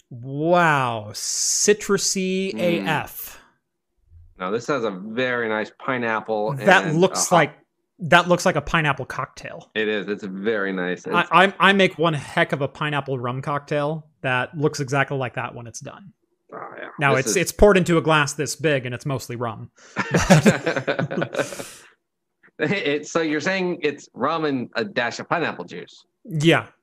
Wow. 0.09 1.07
Citrusy 1.11 2.53
Mm. 2.53 2.87
AF. 3.03 3.41
No, 4.39 4.51
this 4.51 4.67
has 4.67 4.83
a 4.85 4.91
very 4.91 5.49
nice 5.49 5.71
pineapple. 5.79 6.53
That 6.53 6.93
looks 6.95 7.31
like 7.31 7.53
that 7.99 8.27
looks 8.27 8.45
like 8.45 8.55
a 8.57 8.61
pineapple 8.61 9.05
cocktail. 9.05 9.71
it 9.75 9.87
is. 9.87 10.07
It's 10.07 10.23
very 10.23 10.71
nice. 10.73 11.05
I, 11.07 11.21
It's- 11.21 11.27
I 11.31 11.69
I 11.69 11.73
make 11.73 11.97
one 11.97 12.13
heck 12.13 12.51
of 12.53 12.61
a 12.61 12.67
pineapple 12.67 13.17
rum 13.19 13.41
cocktail 13.41 14.07
that 14.21 14.57
looks 14.57 14.79
exactly 14.79 15.17
like 15.17 15.35
that 15.35 15.55
when 15.55 15.67
it's 15.67 15.79
done. 15.79 16.11
oh, 16.53 16.57
yeah. 16.77 16.87
Now 16.99 17.15
This 17.15 17.21
it's 17.21 17.29
is- 17.31 17.37
it's 17.37 17.51
poured 17.51 17.77
into 17.77 17.97
a 17.97 18.01
glass 18.01 18.33
this 18.33 18.55
big 18.55 18.85
and 18.85 18.93
it's 18.95 19.05
mostly 19.05 19.35
rum. 19.35 19.71
it's 22.59 23.11
so 23.11 23.21
you're 23.21 23.41
saying 23.41 23.79
it's 23.81 24.09
rum 24.13 24.45
and 24.45 24.69
a 24.75 24.83
dash 24.85 25.19
of 25.19 25.27
pineapple 25.29 25.65
juice. 25.65 26.05
Yeah. 26.23 26.67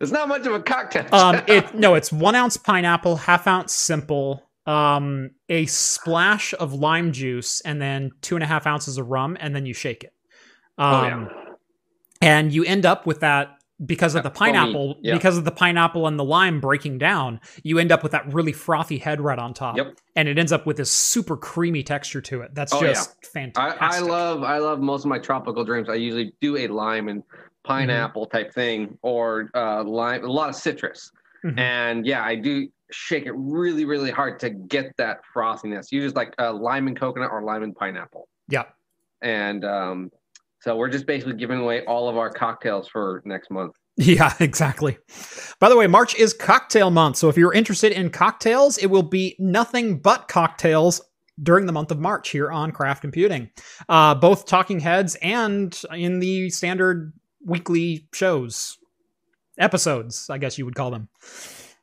It's 0.00 0.10
not 0.10 0.28
much 0.28 0.46
of 0.46 0.54
a 0.54 0.60
cocktail. 0.62 1.06
Um 1.12 1.42
it 1.48 1.74
no, 1.74 1.94
it's 1.94 2.10
one 2.10 2.34
ounce 2.34 2.56
pineapple, 2.56 3.16
half 3.16 3.46
ounce 3.46 3.74
simple, 3.74 4.48
um, 4.66 5.30
a 5.50 5.66
splash 5.66 6.54
of 6.58 6.72
lime 6.72 7.12
juice, 7.12 7.60
and 7.62 7.80
then 7.82 8.12
two 8.22 8.34
and 8.34 8.42
a 8.42 8.46
half 8.46 8.66
ounces 8.66 8.96
of 8.96 9.08
rum, 9.08 9.36
and 9.40 9.54
then 9.54 9.66
you 9.66 9.74
shake 9.74 10.04
it. 10.04 10.14
Um 10.78 10.94
Oh, 10.94 11.02
yeah. 11.04 11.28
and 12.22 12.52
you 12.52 12.64
end 12.64 12.86
up 12.86 13.04
with 13.06 13.20
that 13.20 13.58
because 13.84 14.14
of 14.14 14.22
the 14.22 14.30
pineapple 14.30 14.96
yeah. 15.02 15.14
because 15.14 15.36
of 15.36 15.44
the 15.44 15.50
pineapple 15.50 16.06
and 16.06 16.18
the 16.18 16.24
lime 16.24 16.60
breaking 16.60 16.98
down 16.98 17.40
you 17.64 17.78
end 17.78 17.90
up 17.90 18.02
with 18.02 18.12
that 18.12 18.32
really 18.32 18.52
frothy 18.52 18.98
head 18.98 19.20
right 19.20 19.38
on 19.38 19.52
top 19.52 19.76
Yep. 19.76 19.96
and 20.16 20.28
it 20.28 20.38
ends 20.38 20.52
up 20.52 20.66
with 20.66 20.76
this 20.76 20.90
super 20.90 21.36
creamy 21.36 21.82
texture 21.82 22.20
to 22.20 22.42
it 22.42 22.54
that's 22.54 22.72
Oh, 22.72 22.80
just 22.80 23.16
I, 23.24 23.26
fantastic 23.26 23.82
I 23.82 23.98
love 24.00 24.42
I 24.44 24.58
love 24.58 24.80
most 24.80 25.04
of 25.04 25.08
my 25.08 25.18
tropical 25.18 25.64
drinks. 25.64 25.88
I 25.90 25.94
usually 25.94 26.32
do 26.40 26.56
a 26.56 26.68
lime 26.68 27.08
and 27.08 27.22
pineapple 27.64 28.26
Mm-hmm. 28.26 28.36
type 28.36 28.52
thing 28.54 28.98
or 29.02 29.50
uh, 29.54 29.82
lime, 29.84 30.24
a 30.24 30.28
lot 30.30 30.48
of 30.48 30.54
citrus. 30.54 31.10
Mhm. 31.44 31.58
And 31.58 32.06
yeah, 32.06 32.22
I 32.24 32.34
do 32.36 32.68
shake 32.92 33.26
it 33.26 33.32
really, 33.34 33.84
really 33.84 34.10
hard 34.10 34.38
to 34.40 34.50
get 34.50 34.96
that 34.98 35.20
frothiness. 35.34 35.90
You 35.90 36.00
just 36.02 36.14
like 36.14 36.34
uh, 36.38 36.52
lime 36.52 36.86
and 36.88 36.98
coconut 36.98 37.30
or 37.32 37.42
lime 37.42 37.62
and 37.62 37.74
pineapple. 37.74 38.28
yeah 38.48 38.64
And 39.22 39.64
um, 39.64 40.10
so 40.62 40.76
we're 40.76 40.88
just 40.88 41.06
basically 41.06 41.34
giving 41.34 41.58
away 41.58 41.84
all 41.86 42.08
of 42.08 42.16
our 42.16 42.30
cocktails 42.30 42.86
for 42.86 43.20
next 43.24 43.50
month. 43.50 43.72
Yeah, 43.96 44.32
exactly. 44.40 44.96
By 45.58 45.68
the 45.68 45.76
way, 45.76 45.88
March 45.88 46.14
is 46.14 46.32
cocktail 46.32 46.90
month. 46.90 47.16
So 47.16 47.28
if 47.28 47.36
you're 47.36 47.52
interested 47.52 47.90
in 47.90 48.10
cocktails, 48.10 48.78
it 48.78 48.86
will 48.86 49.02
be 49.02 49.34
nothing 49.40 49.98
but 49.98 50.28
cocktails 50.28 51.00
during 51.42 51.66
the 51.66 51.72
month 51.72 51.90
of 51.90 51.98
March 51.98 52.30
here 52.30 52.50
on 52.50 52.70
Craft 52.70 53.00
Computing. 53.00 53.50
Uh, 53.88 54.14
both 54.14 54.46
talking 54.46 54.78
heads 54.78 55.16
and 55.16 55.80
in 55.92 56.20
the 56.20 56.48
standard 56.50 57.12
weekly 57.44 58.06
shows, 58.12 58.78
episodes, 59.58 60.30
I 60.30 60.38
guess 60.38 60.58
you 60.58 60.64
would 60.64 60.76
call 60.76 60.92
them. 60.92 61.08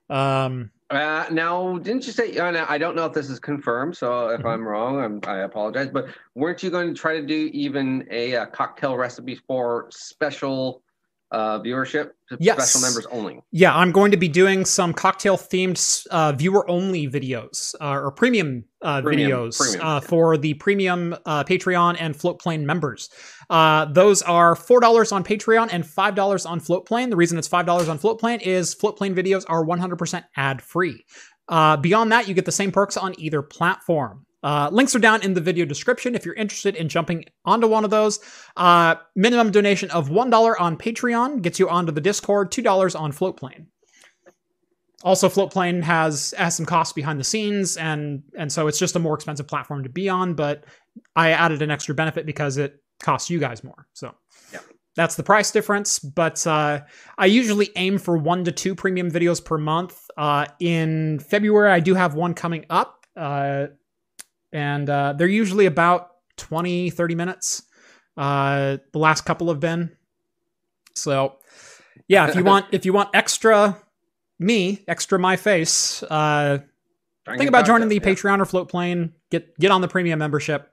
Um, 0.09 0.71
Uh, 0.89 1.25
now, 1.31 1.77
didn't 1.77 2.07
you 2.07 2.11
say? 2.13 2.35
Uh, 2.37 2.49
now, 2.49 2.65
I 2.67 2.79
don't 2.79 2.95
know 2.95 3.05
if 3.05 3.13
this 3.13 3.29
is 3.29 3.39
confirmed, 3.39 3.95
so 3.95 4.29
if 4.29 4.41
Mhm. 4.41 4.53
I'm 4.53 4.67
wrong, 4.67 4.99
I'm, 4.99 5.19
I 5.27 5.39
apologize. 5.39 5.89
But 5.89 6.07
weren't 6.33 6.63
you 6.63 6.71
going 6.71 6.87
to 6.87 6.99
try 6.99 7.19
to 7.19 7.25
do 7.25 7.49
even 7.53 8.07
a, 8.09 8.35
uh 8.35 8.45
cocktail 8.47 8.97
recipe 8.97 9.35
for 9.35 9.87
special 9.91 10.81
uh, 11.31 11.59
viewership, 11.59 12.11
Yes. 12.39 12.71
special 12.71 12.81
members 12.87 13.05
only? 13.11 13.39
Yeah, 13.51 13.75
I'm 13.75 13.91
going 13.91 14.11
to 14.11 14.17
be 14.17 14.27
doing 14.27 14.65
some 14.65 14.93
cocktail 14.93 15.37
themed 15.37 16.07
uh, 16.11 16.31
viewer 16.33 16.69
only 16.69 17.07
videos 17.07 17.75
uh, 17.81 17.99
or 17.99 18.11
premium, 18.11 18.65
uh, 18.81 19.01
Premium, 19.01 19.31
videos 19.31 19.57
premium, 19.59 19.87
uh, 19.87 19.99
for 19.99 20.37
the 20.37 20.53
premium 20.55 21.15
uh, 21.25 21.43
Patreon 21.43 21.97
and 21.99 22.15
Floatplane 22.15 22.63
members. 22.63 23.09
Uh, 23.49 23.85
those 23.85 24.21
are 24.21 24.55
$4 24.55 25.11
on 25.11 25.23
Patreon 25.23 25.69
and 25.71 25.83
$5 25.83 26.49
on 26.49 26.59
Floatplane. 26.59 27.09
The 27.09 27.15
reason 27.15 27.37
it's 27.37 27.49
$5 27.49 27.89
on 27.89 27.97
Floatplane 27.99 28.41
is 28.41 28.75
Floatplane 28.75 29.15
videos 29.15 29.43
are 29.47 29.65
100% 29.65 30.23
ad 30.35 30.61
free. 30.61 31.03
Uh, 31.47 31.77
beyond 31.77 32.11
that, 32.11 32.27
you 32.27 32.33
get 32.35 32.45
the 32.45 32.51
same 32.51 32.71
perks 32.71 32.95
on 32.95 33.19
either 33.19 33.41
platform. 33.41 34.25
Uh, 34.41 34.69
links 34.71 34.95
are 34.95 34.99
down 34.99 35.21
in 35.21 35.33
the 35.33 35.41
video 35.41 35.65
description 35.65 36.15
if 36.15 36.25
you're 36.25 36.35
interested 36.35 36.75
in 36.75 36.87
jumping 36.87 37.25
onto 37.45 37.67
one 37.67 37.83
of 37.83 37.89
those. 37.89 38.19
Uh, 38.55 38.95
minimum 39.15 39.51
donation 39.51 39.89
of 39.91 40.09
$1 40.09 40.55
on 40.59 40.77
Patreon 40.77 41.41
gets 41.41 41.59
you 41.59 41.67
onto 41.69 41.91
the 41.91 42.01
Discord, 42.01 42.51
$2 42.51 42.99
on 42.99 43.11
Floatplane. 43.11 43.65
Also, 45.03 45.29
Floatplane 45.29 45.81
has 45.81 46.33
has 46.37 46.55
some 46.57 46.65
costs 46.65 46.91
behind 46.91 47.17
the 47.19 47.23
scenes, 47.23 47.77
and 47.77 48.21
and 48.37 48.51
so 48.51 48.67
it's 48.67 48.77
just 48.77 48.97
a 48.97 48.99
more 48.99 49.15
expensive 49.15 49.47
platform 49.47 49.83
to 49.83 49.89
be 49.89 50.09
on. 50.09 50.33
But 50.33 50.65
I 51.15 51.31
added 51.31 51.61
an 51.61 51.71
extra 51.71 51.95
benefit 51.95 52.25
because 52.25 52.57
it 52.57 52.81
costs 53.01 53.29
you 53.29 53.39
guys 53.39 53.63
more. 53.63 53.87
So 53.93 54.13
Yeah. 54.51 54.59
that's 54.97 55.15
the 55.15 55.23
price 55.23 55.51
difference. 55.51 55.99
But 55.99 56.45
uh, 56.45 56.81
I 57.17 57.27
usually 57.27 57.69
aim 57.77 57.97
for 57.97 58.17
one 58.17 58.43
to 58.43 58.51
two 58.51 58.75
premium 58.75 59.09
videos 59.09 59.43
per 59.43 59.57
month. 59.57 59.97
Uh, 60.17 60.47
in 60.59 61.19
February, 61.19 61.71
I 61.71 61.79
do 61.79 61.93
have 61.93 62.15
one 62.15 62.33
coming 62.33 62.65
up, 62.69 63.05
uh, 63.15 63.67
and 64.51 64.89
uh, 64.89 65.13
they're 65.13 65.27
usually 65.27 65.65
about 65.65 66.11
20, 66.37 66.89
30 66.89 67.15
minutes. 67.15 67.63
Uh, 68.17 68.77
the 68.91 68.99
last 68.99 69.25
couple 69.25 69.47
have 69.49 69.59
been. 69.59 69.95
So, 70.93 71.37
yeah, 72.07 72.27
if 72.27 72.35
you 72.35 72.43
want 72.43 72.65
if 72.71 72.85
you 72.85 72.93
want 72.93 73.09
extra 73.13 73.77
me, 74.39 74.83
extra 74.87 75.19
my 75.19 75.35
face, 75.35 76.03
uh, 76.03 76.59
think 77.37 77.47
about 77.47 77.65
joining 77.65 77.87
the 77.87 77.95
yeah. 77.95 78.01
Patreon 78.01 78.39
or 78.39 78.45
Floatplane. 78.45 79.11
Get 79.29 79.57
get 79.59 79.71
on 79.71 79.81
the 79.81 79.87
premium 79.87 80.19
membership. 80.19 80.71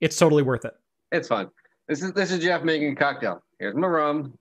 It's 0.00 0.16
totally 0.16 0.42
worth 0.42 0.64
it. 0.64 0.74
It's 1.12 1.28
fun. 1.28 1.50
This 1.88 2.02
is 2.02 2.12
this 2.12 2.30
is 2.30 2.42
Jeff 2.42 2.62
making 2.62 2.92
a 2.92 2.96
cocktail. 2.96 3.42
Here's 3.58 3.74
my 3.74 3.86
rum. 3.86 4.38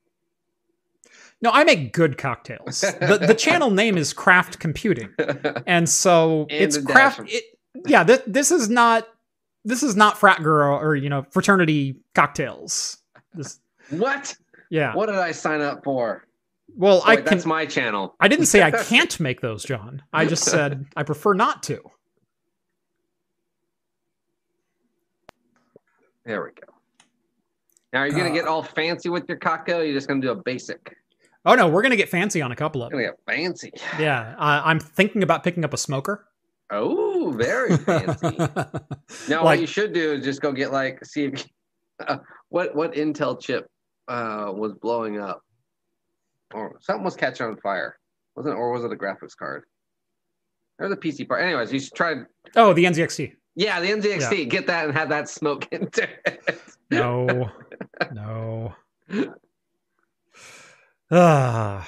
No, 1.42 1.52
I 1.52 1.64
make 1.64 1.94
good 1.94 2.18
cocktails. 2.18 2.82
the 2.82 3.24
The 3.28 3.36
channel 3.38 3.70
name 3.70 3.98
is 3.98 4.14
Craft 4.14 4.60
Computing, 4.60 5.14
and 5.68 5.88
so 5.88 6.48
And 6.50 6.64
it's 6.64 6.78
craft. 6.78 7.22
It, 7.26 7.44
yeah, 7.86 8.04
this, 8.04 8.22
this 8.28 8.52
is 8.52 8.70
not 8.70 9.08
this 9.64 9.82
is 9.84 9.96
not 9.96 10.18
frat 10.18 10.44
girl 10.44 10.78
or 10.80 10.96
you 10.96 11.10
know 11.10 11.26
fraternity 11.32 11.96
cocktails. 12.14 12.98
This, 13.34 13.60
what? 13.90 14.36
yeah. 14.70 14.94
What 14.96 15.08
did 15.08 15.16
I 15.16 15.32
sign 15.32 15.62
up 15.62 15.84
for? 15.84 16.26
Well, 16.78 17.02
Oh, 17.06 17.10
I 17.10 17.16
can. 17.18 17.26
that's 17.26 17.46
my 17.46 17.66
channel. 17.66 18.16
I 18.20 18.28
didn't 18.28 18.48
say 18.48 18.62
I 18.62 18.72
can't 18.84 19.20
make 19.20 19.42
those, 19.42 19.64
John. 19.64 20.02
I 20.14 20.26
just 20.26 20.44
said 20.44 20.86
I 20.96 21.04
prefer 21.04 21.34
not 21.34 21.64
to. 21.64 21.80
There 26.26 26.44
we 26.44 26.50
go. 26.52 26.74
Now, 27.94 28.00
are 28.02 28.08
you 28.08 28.14
gonna 28.14 28.30
Uh. 28.30 28.34
get 28.34 28.48
all 28.48 28.64
fancy 28.64 29.10
with 29.10 29.26
your 29.30 29.38
cocktail? 29.38 29.84
You're 29.84 29.94
just 29.94 30.08
gonna 30.08 30.22
do 30.22 30.32
a 30.32 30.36
basic. 30.36 30.96
Oh 31.46 31.54
no, 31.56 31.68
we're 31.68 31.84
gonna 31.84 31.96
get 31.96 32.10
fancy 32.10 32.42
on 32.42 32.52
a 32.52 32.56
couple 32.56 32.84
of 32.84 32.90
them. 32.92 33.00
gonna 33.00 33.12
get 33.12 33.20
fancy. 33.36 33.72
Yeah, 34.00 34.36
uh, 34.38 34.62
I'm 34.66 34.80
thinking 34.80 35.22
about 35.24 35.44
picking 35.44 35.64
up 35.64 35.74
a 35.74 35.78
smoker. 35.78 36.26
Oh, 36.72 37.32
very 37.38 37.78
fancy. 37.78 38.38
Now, 39.30 39.44
Like- 39.44 39.44
what 39.44 39.60
you 39.62 39.68
should 39.68 39.94
do 39.94 40.14
is 40.14 40.24
just 40.24 40.42
go 40.42 40.52
get 40.52 40.72
like 40.72 41.04
see 41.06 41.26
if 41.26 41.46
uh, 42.08 42.18
what 42.50 42.76
what 42.76 42.94
Intel 42.94 43.40
chip 43.40 43.68
uh, 44.08 44.52
was 44.54 44.74
blowing 44.74 45.20
up, 45.20 45.42
or 46.54 46.78
something 46.82 47.04
was 47.04 47.16
catching 47.16 47.46
on 47.46 47.58
fire, 47.58 47.98
wasn't? 48.36 48.56
it? 48.56 48.58
Or 48.58 48.72
was 48.72 48.84
it 48.84 48.92
a 48.92 48.96
graphics 48.96 49.36
card? 49.38 49.64
Or 50.80 50.90
the 50.90 50.98
PC 50.98 51.28
part. 51.28 51.42
Anyways, 51.44 51.72
you 51.72 51.80
should 51.80 51.94
try. 51.94 52.16
oh, 52.56 52.74
the 52.74 52.84
NZXT. 52.86 53.34
Yeah, 53.56 53.80
the 53.80 53.88
NZXT. 53.88 54.50
Get 54.50 54.68
that 54.68 54.86
and 54.86 54.94
have 54.98 55.10
that 55.10 55.30
smoke 55.30 55.68
into 55.72 56.08
it. 56.26 56.60
No, 56.92 57.50
no. 58.12 58.76
Ah. 61.12 61.88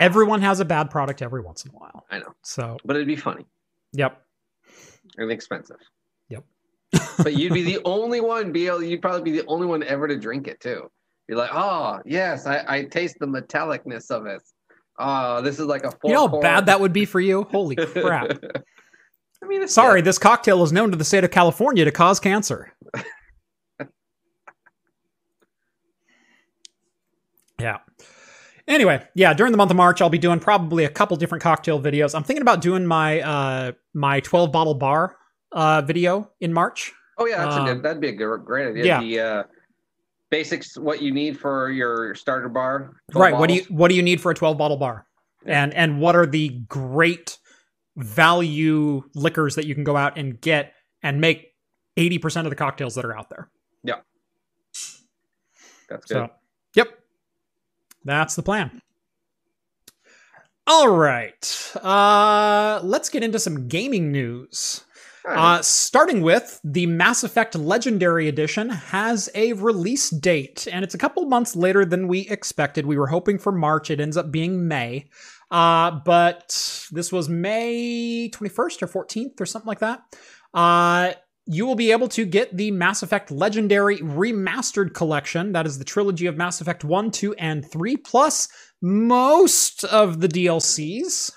Everyone 0.00 0.42
has 0.42 0.60
a 0.60 0.64
bad 0.64 0.90
product 0.90 1.22
every 1.22 1.40
once 1.40 1.64
in 1.64 1.70
a 1.70 1.74
while. 1.74 2.04
I 2.10 2.18
know, 2.18 2.34
So, 2.42 2.76
but 2.84 2.96
it'd 2.96 3.08
be 3.08 3.16
funny 3.16 3.46
yep. 3.92 4.22
and 5.16 5.30
expensive. 5.30 5.78
Yep. 6.28 6.44
but 7.18 7.34
you'd 7.34 7.54
be 7.54 7.62
the 7.62 7.80
only 7.84 8.20
one. 8.20 8.52
Be 8.52 8.66
able, 8.66 8.82
you'd 8.82 9.02
probably 9.02 9.22
be 9.22 9.38
the 9.38 9.46
only 9.46 9.66
one 9.66 9.82
ever 9.84 10.06
to 10.08 10.18
drink 10.18 10.46
it 10.48 10.60
too. 10.60 10.90
You're 11.28 11.38
like, 11.38 11.50
oh 11.52 12.00
yes, 12.04 12.46
I, 12.46 12.64
I 12.68 12.84
taste 12.84 13.16
the 13.18 13.26
metallicness 13.26 14.10
of 14.10 14.26
it. 14.26 14.42
Oh, 14.98 15.42
this 15.42 15.58
is 15.58 15.66
like 15.66 15.84
a 15.84 15.90
four. 15.90 16.10
You 16.10 16.14
know 16.14 16.28
how 16.28 16.40
bad 16.40 16.66
that 16.66 16.80
would 16.80 16.92
be 16.92 17.04
for 17.04 17.20
you? 17.20 17.44
Holy 17.50 17.76
crap. 17.76 18.38
I 19.42 19.46
mean, 19.46 19.68
Sorry, 19.68 20.00
good. 20.00 20.06
this 20.06 20.18
cocktail 20.18 20.62
is 20.62 20.72
known 20.72 20.90
to 20.90 20.96
the 20.96 21.04
state 21.04 21.22
of 21.24 21.30
California 21.30 21.84
to 21.84 21.90
cause 21.90 22.18
cancer. 22.18 22.72
yeah. 27.60 27.78
Anyway, 28.68 29.00
yeah, 29.14 29.32
during 29.32 29.52
the 29.52 29.56
month 29.58 29.70
of 29.70 29.76
March, 29.76 30.00
I'll 30.02 30.10
be 30.10 30.18
doing 30.18 30.40
probably 30.40 30.84
a 30.84 30.88
couple 30.88 31.16
different 31.16 31.42
cocktail 31.42 31.80
videos. 31.80 32.14
I'm 32.14 32.24
thinking 32.24 32.42
about 32.42 32.60
doing 32.60 32.84
my 32.84 33.20
uh 33.20 33.72
my 33.94 34.20
12 34.20 34.50
bottle 34.50 34.74
bar 34.74 35.16
uh 35.52 35.82
video 35.82 36.30
in 36.40 36.52
March. 36.52 36.92
Oh 37.18 37.26
yeah, 37.26 37.44
that's 37.44 37.56
a 37.56 37.60
Um, 37.60 37.66
good. 37.66 37.82
That'd 37.82 38.00
be 38.00 38.08
a 38.08 38.12
good, 38.12 38.44
great 38.44 38.68
idea. 38.68 38.84
yeah. 38.84 39.00
The 39.00 39.20
uh, 39.20 39.42
basics, 40.30 40.76
what 40.76 41.00
you 41.00 41.12
need 41.12 41.38
for 41.38 41.70
your 41.70 42.14
starter 42.16 42.48
bar. 42.48 42.96
12 43.12 43.22
right, 43.32 43.38
what 43.38 43.48
do 43.48 43.54
you 43.54 43.62
what 43.68 43.88
do 43.88 43.94
you 43.94 44.02
need 44.02 44.20
for 44.20 44.30
a 44.32 44.34
12 44.34 44.58
bottle 44.58 44.76
bar? 44.76 45.06
Yeah. 45.44 45.62
And 45.62 45.74
and 45.74 46.00
what 46.00 46.16
are 46.16 46.26
the 46.26 46.48
great 46.68 47.38
value 47.96 49.02
liquors 49.14 49.54
that 49.54 49.66
you 49.66 49.74
can 49.74 49.84
go 49.84 49.96
out 49.96 50.18
and 50.18 50.38
get 50.40 50.74
and 51.02 51.20
make 51.20 51.54
80% 51.96 52.44
of 52.44 52.50
the 52.50 52.56
cocktails 52.56 52.94
that 52.96 53.04
are 53.06 53.16
out 53.16 53.30
there. 53.30 53.48
Yeah. 53.82 54.00
That's 55.88 56.04
good. 56.06 56.08
So. 56.08 56.30
That's 58.06 58.36
the 58.36 58.42
plan. 58.42 58.80
All 60.68 60.88
right. 60.88 61.72
Uh, 61.76 62.80
let's 62.82 63.08
get 63.08 63.22
into 63.22 63.38
some 63.38 63.68
gaming 63.68 64.10
news. 64.10 64.84
All 65.26 65.34
right. 65.34 65.58
Uh, 65.58 65.62
starting 65.62 66.22
with 66.22 66.60
the 66.62 66.86
Mass 66.86 67.24
Effect 67.24 67.56
Legendary 67.56 68.28
Edition 68.28 68.70
has 68.70 69.28
a 69.34 69.52
release 69.54 70.10
date, 70.10 70.68
and 70.70 70.84
it's 70.84 70.94
a 70.94 70.98
couple 70.98 71.24
months 71.26 71.56
later 71.56 71.84
than 71.84 72.08
we 72.08 72.20
expected. 72.28 72.86
We 72.86 72.96
were 72.96 73.08
hoping 73.08 73.38
for 73.38 73.52
March. 73.52 73.90
It 73.90 74.00
ends 74.00 74.16
up 74.16 74.30
being 74.30 74.68
May. 74.68 75.08
Uh, 75.50 75.90
but 76.04 76.88
this 76.92 77.12
was 77.12 77.28
May 77.28 78.30
21st 78.30 78.82
or 78.82 79.04
14th 79.04 79.40
or 79.40 79.46
something 79.46 79.68
like 79.68 79.80
that. 79.80 80.00
Uh, 80.54 81.12
you 81.46 81.64
will 81.64 81.76
be 81.76 81.92
able 81.92 82.08
to 82.08 82.24
get 82.24 82.56
the 82.56 82.70
Mass 82.72 83.02
Effect 83.02 83.30
Legendary 83.30 83.98
Remastered 83.98 84.94
Collection. 84.94 85.52
That 85.52 85.66
is 85.66 85.78
the 85.78 85.84
trilogy 85.84 86.26
of 86.26 86.36
Mass 86.36 86.60
Effect 86.60 86.84
1, 86.84 87.10
2, 87.12 87.34
and 87.34 87.68
3, 87.70 87.96
plus 87.98 88.48
most 88.82 89.84
of 89.84 90.20
the 90.20 90.28
DLCs. 90.28 91.30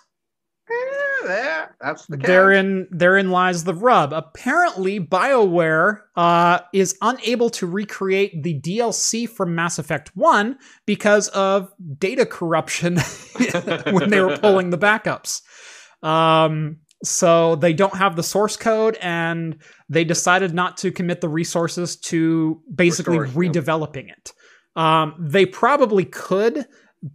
Eh, 0.69 1.27
there, 1.27 1.75
that's 1.79 2.07
the 2.07 2.17
catch. 2.17 2.25
Therein, 2.25 2.87
therein 2.89 3.29
lies 3.29 3.63
the 3.63 3.75
rub. 3.75 4.11
Apparently, 4.13 4.99
BioWare 4.99 6.01
uh, 6.15 6.59
is 6.73 6.97
unable 7.01 7.51
to 7.51 7.67
recreate 7.67 8.41
the 8.41 8.59
DLC 8.59 9.29
from 9.29 9.53
Mass 9.53 9.77
Effect 9.77 10.15
1 10.15 10.57
because 10.87 11.27
of 11.29 11.71
data 11.99 12.25
corruption 12.25 12.97
when 13.91 14.09
they 14.09 14.21
were 14.21 14.37
pulling 14.37 14.71
the 14.71 14.77
backups. 14.77 15.41
Um, 16.01 16.77
so 17.03 17.55
they 17.55 17.73
don't 17.73 17.95
have 17.95 18.15
the 18.15 18.23
source 18.23 18.57
code, 18.57 18.97
and 19.01 19.57
they 19.89 20.03
decided 20.03 20.53
not 20.53 20.77
to 20.77 20.91
commit 20.91 21.19
the 21.21 21.29
resources 21.29 21.95
to 21.97 22.61
basically 22.73 23.17
yeah. 23.17 23.33
redeveloping 23.33 24.09
it. 24.09 24.33
Um, 24.75 25.15
they 25.19 25.45
probably 25.45 26.05
could, 26.05 26.67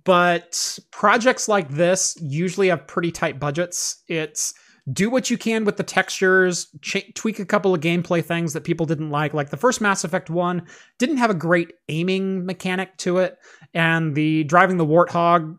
but 0.05 0.79
projects 0.91 1.49
like 1.49 1.71
this 1.71 2.17
usually 2.21 2.69
have 2.69 2.87
pretty 2.87 3.13
tight 3.13 3.39
budgets. 3.39 4.03
It's 4.09 4.55
do 4.93 5.09
what 5.09 5.31
you 5.31 5.39
can 5.39 5.65
with 5.65 5.79
the 5.79 5.83
textures, 5.83 6.69
ch- 6.83 7.11
tweak 7.15 7.39
a 7.39 7.47
couple 7.47 7.75
of 7.75 7.81
gameplay 7.81 8.23
things 8.23 8.53
that 8.53 8.65
people 8.65 8.85
didn't 8.85 9.11
like. 9.11 9.33
Like 9.33 9.51
the 9.51 9.57
first 9.57 9.81
Mass 9.81 10.05
Effect 10.05 10.29
1 10.29 10.67
didn't 10.99 11.17
have 11.17 11.31
a 11.31 11.35
great 11.35 11.73
aiming 11.89 12.45
mechanic 12.45 12.97
to 12.99 13.19
it, 13.19 13.39
and 13.73 14.15
the 14.15 14.45
driving 14.45 14.77
the 14.77 14.87
Warthog 14.87 15.57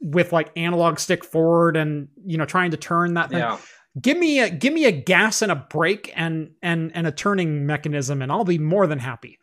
with 0.00 0.32
like 0.32 0.52
analog 0.54 0.98
stick 0.98 1.24
forward 1.24 1.76
and 1.76 2.08
you 2.24 2.36
know 2.36 2.44
trying 2.44 2.70
to 2.70 2.76
turn 2.76 3.14
that 3.14 3.30
thing. 3.30 3.38
Yeah. 3.38 3.58
Give 4.00 4.18
me 4.18 4.40
a 4.40 4.50
give 4.50 4.72
me 4.72 4.86
a 4.86 4.92
gas 4.92 5.40
and 5.40 5.52
a 5.52 5.56
brake 5.56 6.12
and 6.16 6.50
and 6.62 6.90
and 6.94 7.06
a 7.06 7.12
turning 7.12 7.64
mechanism, 7.64 8.22
and 8.22 8.32
I'll 8.32 8.44
be 8.44 8.58
more 8.58 8.86
than 8.86 8.98
happy. 8.98 9.38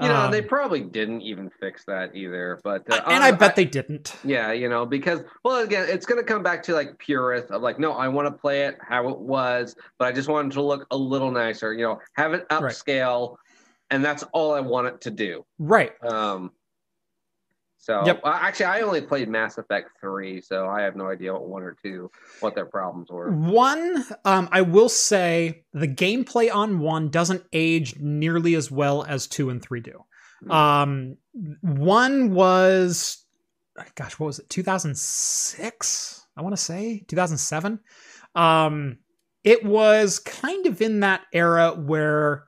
You 0.00 0.08
know, 0.08 0.24
Um, 0.24 0.30
they 0.32 0.42
probably 0.42 0.80
didn't 0.82 1.22
even 1.22 1.50
fix 1.60 1.84
that 1.86 2.14
either. 2.14 2.60
But 2.62 2.82
uh, 2.90 3.00
and 3.06 3.22
I 3.22 3.30
uh, 3.30 3.36
bet 3.36 3.56
they 3.56 3.64
didn't. 3.64 4.16
Yeah, 4.24 4.52
you 4.52 4.68
know, 4.68 4.84
because 4.84 5.22
well, 5.44 5.62
again, 5.62 5.86
it's 5.88 6.04
going 6.04 6.20
to 6.20 6.26
come 6.26 6.42
back 6.42 6.62
to 6.64 6.74
like 6.74 6.98
purist 6.98 7.50
of 7.50 7.62
like, 7.62 7.78
no, 7.78 7.92
I 7.92 8.08
want 8.08 8.26
to 8.26 8.32
play 8.32 8.66
it 8.66 8.76
how 8.80 9.08
it 9.08 9.18
was, 9.18 9.76
but 9.98 10.08
I 10.08 10.12
just 10.12 10.28
want 10.28 10.52
it 10.52 10.54
to 10.56 10.62
look 10.62 10.86
a 10.90 10.96
little 10.96 11.30
nicer. 11.30 11.72
You 11.72 11.84
know, 11.84 12.00
have 12.16 12.34
it 12.34 12.44
Right. 12.50 12.72
upscale, 12.74 13.36
and 13.90 14.04
that's 14.04 14.24
all 14.32 14.52
I 14.52 14.60
want 14.60 14.88
it 14.88 15.00
to 15.02 15.10
do. 15.10 15.46
Right. 15.58 15.92
Um, 16.04 16.50
so 17.84 18.02
Yep. 18.06 18.22
well, 18.24 18.32
actually, 18.32 18.64
I 18.64 18.80
only 18.80 19.02
played 19.02 19.28
Mass 19.28 19.58
Effect 19.58 19.90
three, 20.00 20.40
so 20.40 20.66
I 20.66 20.80
have 20.80 20.96
no 20.96 21.06
idea 21.06 21.34
what 21.34 21.46
one 21.46 21.62
or 21.62 21.76
two 21.82 22.10
what 22.40 22.54
their 22.54 22.64
problems 22.64 23.10
were. 23.10 23.30
One, 23.30 24.02
um, 24.24 24.48
I 24.50 24.62
will 24.62 24.88
say 24.88 25.64
the 25.74 25.86
gameplay 25.86 26.50
on 26.50 26.78
one 26.78 27.10
doesn't 27.10 27.44
age 27.52 27.96
nearly 28.00 28.54
as 28.54 28.70
well 28.70 29.04
as 29.04 29.26
two 29.26 29.50
and 29.50 29.60
three 29.62 29.80
do. 29.80 30.02
Hmm. 30.44 30.50
Um, 30.50 31.16
one 31.60 32.32
was, 32.32 33.22
gosh, 33.96 34.18
what 34.18 34.28
was 34.28 34.38
it? 34.38 34.48
2006, 34.48 36.26
I 36.38 36.42
want 36.42 36.56
to 36.56 36.62
say 36.62 37.04
2007. 37.06 37.80
Um, 38.34 38.98
it 39.42 39.62
was 39.62 40.20
kind 40.20 40.64
of 40.64 40.80
in 40.80 41.00
that 41.00 41.20
era 41.34 41.72
where 41.72 42.44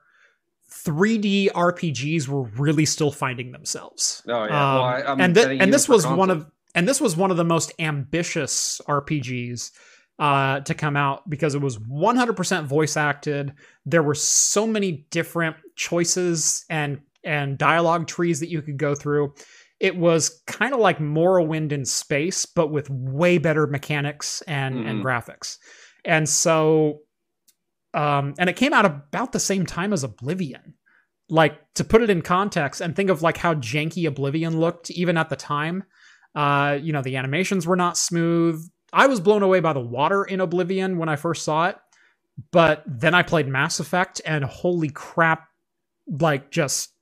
3D 0.87 1.49
RPGs 1.53 2.27
were 2.27 2.43
really 2.43 2.85
still 2.85 3.11
finding 3.11 3.51
themselves. 3.51 4.23
Oh 4.27 4.45
yeah, 4.45 4.49
well, 4.49 4.77
Um, 4.77 4.83
I, 4.83 5.03
I'm 5.03 5.21
and 5.21 5.33
betting 5.35 5.59
and 5.61 5.73
this 5.73 5.89
was 5.89 6.05
one 6.07 6.29
of 6.29 6.47
and 6.75 6.87
this 6.87 7.01
was 7.01 7.17
one 7.17 7.31
of 7.31 7.37
the 7.37 7.43
most 7.43 7.73
ambitious 7.79 8.79
RPGs 8.87 9.71
uh, 10.19 10.59
to 10.61 10.73
come 10.73 10.95
out 10.95 11.27
because 11.29 11.53
it 11.55 11.61
was 11.61 11.77
100% 11.77 12.65
voice 12.65 12.97
acted. 12.97 13.53
There 13.85 14.03
were 14.03 14.15
so 14.15 14.65
many 14.67 15.05
different 15.11 15.55
choices 15.75 16.65
and 16.69 16.99
and 17.23 17.57
dialogue 17.57 18.07
trees 18.07 18.39
that 18.39 18.49
you 18.49 18.61
could 18.61 18.77
go 18.77 18.95
through. 18.95 19.33
It 19.79 19.95
was 19.95 20.41
kind 20.47 20.73
of 20.73 20.79
like 20.79 20.97
Morrowind 20.99 21.71
in 21.71 21.83
space, 21.85 22.45
but 22.45 22.71
with 22.71 22.89
way 22.89 23.37
better 23.37 23.67
mechanics 23.67 24.41
and 24.47 24.87
and 24.87 24.99
Mhm. 24.99 25.03
graphics. 25.03 25.57
And 26.05 26.27
so, 26.29 27.01
um, 27.93 28.35
and 28.37 28.49
it 28.49 28.55
came 28.55 28.73
out 28.73 28.85
about 28.85 29.31
the 29.31 29.39
same 29.39 29.65
time 29.65 29.93
as 29.93 30.03
Oblivion 30.03 30.75
like 31.29 31.59
to 31.73 31.83
put 31.83 32.01
it 32.01 32.09
in 32.09 32.21
context 32.21 32.81
and 32.81 32.95
think 32.95 33.09
of 33.09 33.21
like 33.21 33.37
how 33.37 33.53
janky 33.55 34.07
Oblivion 34.07 34.59
looked 34.59 34.89
even 34.91 35.17
at 35.17 35.29
the 35.29 35.35
time. 35.35 35.83
Uh, 36.35 36.77
you 36.81 36.93
know, 36.93 37.01
the 37.01 37.17
animations 37.17 37.65
were 37.65 37.75
not 37.75 37.97
smooth. 37.97 38.63
I 38.93 39.07
was 39.07 39.19
blown 39.19 39.43
away 39.43 39.59
by 39.59 39.73
the 39.73 39.81
water 39.81 40.23
in 40.23 40.39
Oblivion 40.39 40.97
when 40.97 41.09
I 41.09 41.15
first 41.15 41.43
saw 41.43 41.67
it, 41.67 41.77
but 42.51 42.83
then 42.85 43.13
I 43.13 43.23
played 43.23 43.47
Mass 43.47 43.79
Effect 43.79 44.21
and 44.25 44.45
holy 44.45 44.89
crap, 44.89 45.47
like 46.07 46.51
just 46.51 46.93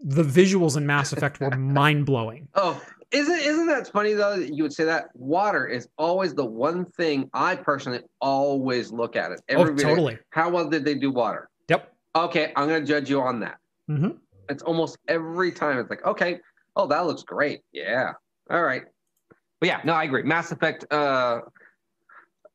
the 0.00 0.24
visuals 0.24 0.76
in 0.76 0.86
Mass 0.86 1.12
Effect 1.12 1.40
were 1.40 1.50
mind 1.56 2.06
blowing. 2.06 2.48
Oh, 2.54 2.80
isn't 3.12 3.40
isn't 3.40 3.66
that 3.66 3.88
funny 3.88 4.12
though? 4.14 4.38
That 4.38 4.54
you 4.54 4.62
would 4.62 4.72
say 4.72 4.84
that 4.84 5.08
water 5.14 5.66
is 5.66 5.88
always 5.98 6.34
the 6.34 6.44
one 6.44 6.84
thing 6.84 7.28
I 7.34 7.56
personally 7.56 8.00
always 8.20 8.92
look 8.92 9.16
at 9.16 9.32
it. 9.32 9.40
Oh, 9.50 9.60
Every 9.62 9.74
video. 9.74 9.88
totally. 9.90 10.18
How 10.30 10.48
well 10.50 10.68
did 10.68 10.84
they 10.84 10.94
do 10.94 11.10
water? 11.10 11.48
Yep. 11.68 11.92
Okay, 12.16 12.52
I'm 12.56 12.68
gonna 12.68 12.84
judge 12.84 13.10
you 13.10 13.20
on 13.20 13.40
that. 13.40 13.58
Mhm. 13.88 14.18
It's 14.48 14.62
almost 14.62 14.98
every 15.08 15.52
time. 15.52 15.78
It's 15.78 15.90
like, 15.90 16.04
okay, 16.04 16.40
oh, 16.76 16.86
that 16.86 17.06
looks 17.06 17.22
great. 17.22 17.60
Yeah. 17.72 18.12
All 18.50 18.62
right. 18.62 18.82
But 19.60 19.68
yeah, 19.68 19.80
no, 19.84 19.92
I 19.92 20.04
agree. 20.04 20.22
Mass 20.22 20.52
Effect. 20.52 20.90
Uh, 20.92 21.40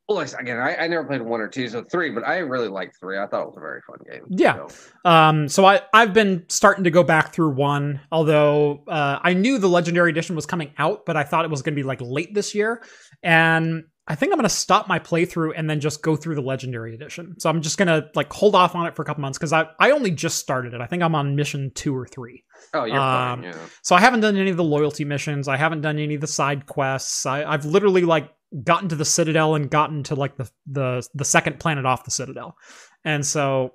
well, 0.07 0.19
again, 0.19 0.57
I, 0.60 0.76
I 0.76 0.88
never 0.88 1.03
played 1.03 1.22
one 1.22 1.41
or 1.41 1.48
two, 1.48 1.68
so 1.68 1.84
three, 1.84 2.11
but 2.11 2.26
I 2.27 2.38
really 2.38 2.68
liked 2.68 2.98
three. 2.99 3.18
I 3.18 3.26
thought 3.26 3.41
it 3.44 3.48
was 3.48 3.57
a 3.57 3.60
very 3.60 3.82
fun 3.88 3.98
game. 4.10 4.22
Yeah. 4.30 4.68
So, 4.68 5.10
Um, 5.10 5.49
so 5.49 5.65
I 5.65 5.82
I've 5.94 6.14
been 6.14 6.45
starting 6.48 6.84
to 6.84 6.91
go 6.91 7.03
back 7.03 7.34
through 7.34 7.52
one, 7.56 8.02
although 8.11 8.84
uh, 8.88 9.19
I 9.22 9.34
knew 9.34 9.57
the 9.57 9.68
Legendary 9.69 10.11
Edition 10.11 10.36
was 10.36 10.45
coming 10.45 10.72
out, 10.77 11.06
but 11.06 11.18
I 11.18 11.23
thought 11.23 11.45
it 11.45 11.52
was 11.52 11.61
going 11.64 11.73
to 11.73 11.80
be 11.80 11.84
like 11.84 12.02
late 12.02 12.34
this 12.36 12.53
year, 12.53 12.84
and 13.23 13.86
I 14.07 14.14
think 14.14 14.32
I'm 14.32 14.38
going 14.38 14.44
to 14.48 14.49
stop 14.53 14.88
my 14.88 14.99
playthrough 14.99 15.53
and 15.56 15.68
then 15.68 15.80
just 15.80 16.03
go 16.03 16.15
through 16.15 16.36
the 16.36 16.41
Legendary 16.41 16.94
Edition. 16.94 17.40
So 17.40 17.49
I'm 17.49 17.64
just 17.64 17.80
going 17.80 17.88
to 17.88 18.07
like 18.14 18.32
hold 18.32 18.53
off 18.53 18.76
on 18.76 18.86
it 18.86 18.95
for 18.95 19.02
a 19.02 19.06
couple 19.06 19.22
months 19.22 19.40
because 19.40 19.52
I 19.53 19.65
I 19.80 19.90
only 19.91 20.11
just 20.11 20.38
started 20.38 20.76
it. 20.76 20.82
I 20.82 20.86
think 20.86 21.02
I'm 21.02 21.15
on 21.15 21.36
mission 21.36 21.72
two 21.73 21.95
or 21.98 22.06
three, 22.06 22.44
oh, 22.76 22.84
you're 22.86 22.99
Um, 22.99 23.41
fine. 23.41 23.44
Yeah. 23.52 23.57
so 23.82 23.95
I 23.95 24.02
haven't 24.02 24.19
done 24.19 24.38
any 24.38 24.52
of 24.52 24.57
the 24.57 24.64
loyalty 24.64 25.03
missions. 25.06 25.48
I 25.48 25.57
haven't 25.57 25.82
done 25.82 25.98
any 25.98 26.14
of 26.14 26.22
the 26.22 26.27
side 26.27 26.68
quests. 26.68 27.26
I, 27.26 27.44
I've 27.44 27.65
literally 27.65 28.03
like 28.03 28.30
gotten 28.64 28.90
to 28.90 28.95
the 28.95 29.06
Citadel 29.06 29.56
and 29.56 29.69
gotten 29.69 30.03
to 30.03 30.15
like 30.15 30.38
the 30.38 30.49
the 30.65 31.07
the 31.14 31.26
second 31.26 31.60
planet 31.60 31.86
off 31.86 32.06
the 32.06 32.11
Citadel, 32.11 32.57
and 33.03 33.26
so. 33.26 33.73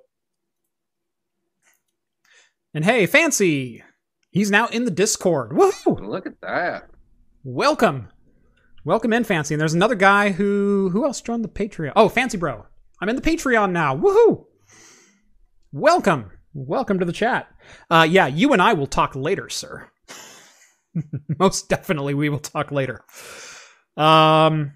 And 2.73 2.85
hey, 2.85 3.07
Fancy, 3.07 3.83
he's 4.31 4.51
now 4.51 4.69
in 4.69 4.85
the 4.85 4.93
Discord. 4.93 5.51
Woohoo! 5.51 6.07
Look 6.07 6.27
at 6.27 6.41
that. 6.41 6.89
Welcome, 7.43 8.11
welcome 8.85 9.13
in, 9.13 9.25
Fancy. 9.25 9.55
And 9.55 9.61
there's 9.61 9.75
another 9.75 9.97
guy 9.97 10.31
who 10.31 10.91
who 10.93 11.05
else 11.05 11.21
joined 11.21 11.45
the 11.45 11.49
Patreon? 11.49 11.93
Oh, 11.97 12.09
Fancy 12.09 12.39
Bro, 12.39 12.65
I'm 13.01 13.09
in 13.09 13.17
the 13.17 13.23
Patreon 13.23 13.73
now. 13.73 13.97
Woohoo! 13.97 14.45
Welcome, 15.73 16.31
welcome 16.55 17.01
to 17.01 17.05
the 17.05 17.13
chat. 17.13 17.49
Uh, 17.91 18.07
yeah, 18.09 18.29
you 18.29 18.53
and 18.53 18.63
I 18.63 18.73
will 18.73 18.87
talk 18.87 19.17
later, 19.17 19.49
sir. 19.49 19.89
Most 21.39 21.69
definitely, 21.69 22.15
we 22.15 22.29
will 22.29 22.39
talk 22.39 22.71
later. 22.71 23.05
Um. 23.97 24.73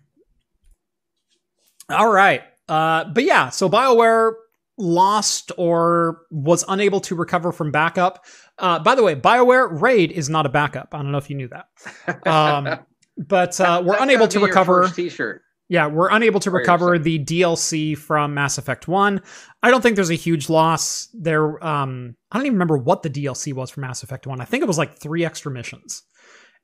All 1.91 2.11
right. 2.11 2.43
Uh, 2.69 3.05
but 3.05 3.25
yeah, 3.25 3.51
so 3.51 3.69
BioWare 3.69 4.33
lost 4.79 5.53
or 5.57 6.23
was 6.31 6.65
unable 6.69 7.01
to 7.01 7.15
recover 7.15 7.53
from 7.53 7.71
backup. 7.71 8.25
Uh, 8.59 8.79
by 8.79 8.95
the 8.95 9.03
way, 9.03 9.15
BioWare 9.15 9.81
Raid 9.81 10.13
is 10.13 10.29
not 10.29 10.47
a 10.47 10.49
backup. 10.49 10.89
I 10.93 10.99
don't 10.99 11.13
know 11.13 11.19
if 11.19 11.29
you 11.29 11.37
knew 11.37 11.49
that. 11.49 12.27
Um, 12.27 12.81
but 13.19 13.61
uh, 13.61 13.83
we're 13.85 13.99
unable 13.99 14.29
to 14.29 14.41
recover. 14.41 14.89
T-shirt. 14.89 15.43
Yeah, 15.69 15.87
we're 15.87 16.11
unable 16.11 16.41
to 16.41 16.51
recover 16.51 16.99
the 16.99 17.19
DLC 17.25 17.97
from 17.97 18.35
Mass 18.35 18.59
Effect 18.59 18.87
1. 18.87 19.23
I 19.63 19.71
don't 19.71 19.81
think 19.81 19.97
there's 19.97 20.11
a 20.11 20.15
huge 20.15 20.51
loss. 20.51 21.09
There 21.15 21.65
um 21.65 22.17
I 22.31 22.37
don't 22.37 22.47
even 22.47 22.57
remember 22.57 22.77
what 22.77 23.03
the 23.03 23.09
DLC 23.09 23.55
was 23.55 23.71
for 23.71 23.81
Mass 23.81 24.03
Effect 24.03 24.27
1. 24.27 24.43
I 24.43 24.45
think 24.45 24.63
it 24.63 24.67
was 24.67 24.77
like 24.77 24.99
3 24.99 25.25
extra 25.25 25.51
missions. 25.51 26.03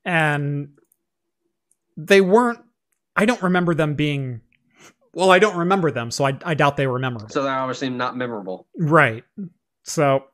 And 0.04 0.68
they 2.06 2.20
weren't 2.20 2.60
I 3.16 3.24
don't 3.26 3.42
remember 3.42 3.74
them 3.74 3.94
being 3.94 4.40
Well, 5.12 5.30
I 5.30 5.38
don't 5.38 5.56
remember 5.56 5.90
them, 5.90 6.10
so 6.10 6.24
I, 6.24 6.38
I 6.44 6.54
doubt 6.54 6.76
they 6.76 6.86
were 6.86 6.98
memorable. 6.98 7.28
So 7.28 7.42
they're 7.42 7.52
obviously 7.52 7.90
not 7.90 8.16
memorable. 8.16 8.66
Right. 8.78 9.24
So, 9.82 10.24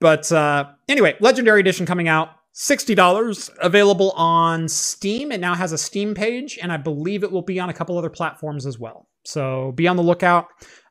but 0.00 0.30
uh, 0.32 0.70
anyway, 0.88 1.16
Legendary 1.20 1.60
Edition 1.60 1.86
coming 1.86 2.08
out. 2.08 2.30
$60 2.54 3.50
available 3.62 4.10
on 4.10 4.68
Steam. 4.68 5.32
It 5.32 5.40
now 5.40 5.54
has 5.54 5.72
a 5.72 5.78
Steam 5.78 6.14
page, 6.14 6.58
and 6.60 6.70
I 6.70 6.76
believe 6.76 7.24
it 7.24 7.32
will 7.32 7.42
be 7.42 7.58
on 7.58 7.70
a 7.70 7.72
couple 7.72 7.96
other 7.96 8.10
platforms 8.10 8.66
as 8.66 8.78
well. 8.78 9.08
So 9.24 9.72
be 9.72 9.88
on 9.88 9.96
the 9.96 10.02
lookout. 10.02 10.48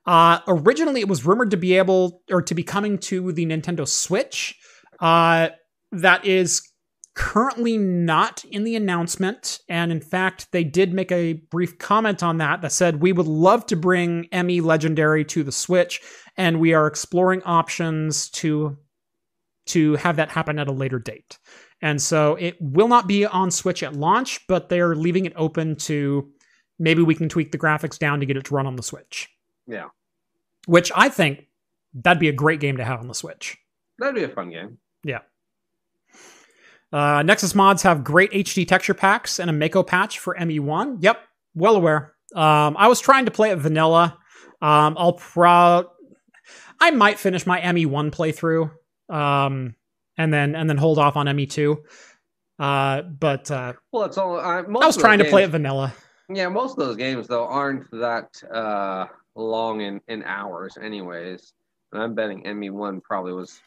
Uh, 0.08 0.40
originally, 0.48 1.02
it 1.02 1.08
was 1.08 1.24
rumored 1.24 1.52
to 1.52 1.58
be 1.58 1.78
able 1.78 2.24
or 2.32 2.42
to 2.42 2.56
be 2.56 2.64
coming 2.64 2.98
to 2.98 3.32
the 3.32 3.46
Nintendo 3.46 3.88
Switch. 3.88 4.58
Uh, 5.00 5.50
that 5.92 6.26
is 6.26 6.71
currently 7.22 7.78
not 7.78 8.44
in 8.46 8.64
the 8.64 8.76
announcement. 8.76 9.60
And 9.70 9.92
in 9.92 10.02
fact, 10.02 10.48
they 10.52 10.64
did 10.64 10.92
make 10.92 11.12
a 11.12 11.34
brief 11.34 11.78
comment 11.78 12.24
on 12.24 12.40
that 12.40 12.64
that 12.64 12.72
said, 12.72 13.00
We 13.00 13.14
would 13.14 13.28
love 13.28 13.68
to 13.68 13.76
bring 13.76 14.28
ME 14.34 14.60
Legendary 14.60 15.24
to 15.26 15.44
the 15.44 15.52
Switch, 15.52 16.02
and 16.36 16.60
we 16.60 16.74
are 16.74 16.88
exploring 16.88 17.44
options 17.44 18.28
to 18.32 18.76
to 19.68 19.96
have 19.98 20.16
that 20.16 20.32
happen 20.32 20.58
at 20.58 20.68
a 20.68 20.72
later 20.72 20.98
date. 20.98 21.38
And 21.84 22.02
so 22.02 22.36
it 22.40 22.58
will 22.60 22.88
not 22.88 23.08
be 23.08 23.28
on 23.28 23.52
Switch 23.52 23.84
at 23.84 23.96
launch, 23.96 24.40
but 24.48 24.70
they're 24.70 24.96
leaving 24.96 25.26
it 25.28 25.34
open 25.36 25.76
to 25.76 26.28
maybe 26.80 27.04
we 27.04 27.14
can 27.14 27.30
tweak 27.30 27.52
the 27.52 27.60
graphics 27.60 28.00
down 28.00 28.20
to 28.22 28.26
get 28.26 28.36
it 28.36 28.46
to 28.46 28.56
run 28.56 28.66
on 28.66 28.76
the 28.76 28.84
Switch. 28.84 29.30
Yeah. 29.68 29.90
Which 30.66 30.92
I 30.96 31.10
think 31.10 31.46
that'd 31.94 32.20
be 32.20 32.30
a 32.30 32.34
great 32.34 32.60
game 32.60 32.78
to 32.78 32.84
have 32.84 33.00
on 33.00 33.08
the 33.08 33.14
Switch. 33.14 33.60
That'd 34.00 34.16
be 34.16 34.24
a 34.24 34.30
fun 34.30 34.50
game. 34.50 34.80
Yeah. 35.04 35.20
Uh, 36.92 37.24
Nexus 37.24 37.56
mods 37.56 37.84
have 37.84 38.04
great 38.04 38.32
HD 38.32 38.68
texture 38.68 38.94
packs 38.94 39.40
and 39.40 39.50
a 39.50 39.54
Mako 39.54 39.84
patch 39.84 40.20
for 40.20 40.36
ME1. 40.36 40.98
Yep, 41.02 41.20
well 41.56 41.76
aware. 41.76 42.14
Um, 42.36 42.76
I 42.78 42.88
was 42.88 43.00
trying 43.00 43.26
to 43.26 43.32
play 43.32 43.52
it 43.52 43.58
vanilla. 43.58 44.18
Um, 44.62 44.96
I'll 44.98 45.14
pro. 45.14 45.90
I 46.80 46.92
might 46.92 47.20
finish 47.20 47.46
my 47.46 47.60
ME1 47.62 48.12
playthrough, 48.12 48.72
um, 49.14 49.76
and 50.18 50.34
then 50.34 50.56
and 50.56 50.70
then 50.70 50.78
hold 50.78 50.98
off 51.00 51.16
on 51.16 51.28
ME2. 51.28 51.78
Uh, 52.60 53.02
but 53.02 53.50
uh, 53.50 53.74
Well, 53.92 54.04
it's 54.04 54.18
all. 54.18 54.36
Most 54.68 54.84
I 54.84 54.88
was 54.88 54.98
trying 54.98 55.20
to 55.20 55.26
play 55.26 55.44
it 55.44 55.50
vanilla. 55.50 55.94
Yeah, 56.30 56.48
most 56.48 56.78
of 56.78 56.78
those 56.78 56.96
games 56.96 57.28
though 57.28 57.46
aren't 57.46 57.90
that 57.92 58.42
uh, 58.54 59.08
long 59.36 59.82
in, 59.82 60.00
in 60.08 60.24
hours, 60.24 60.78
anyways. 60.82 61.54
And 61.92 62.02
I'm 62.02 62.16
betting 62.16 62.44
ME1 62.44 63.02
probably 63.04 63.34
was 63.34 63.60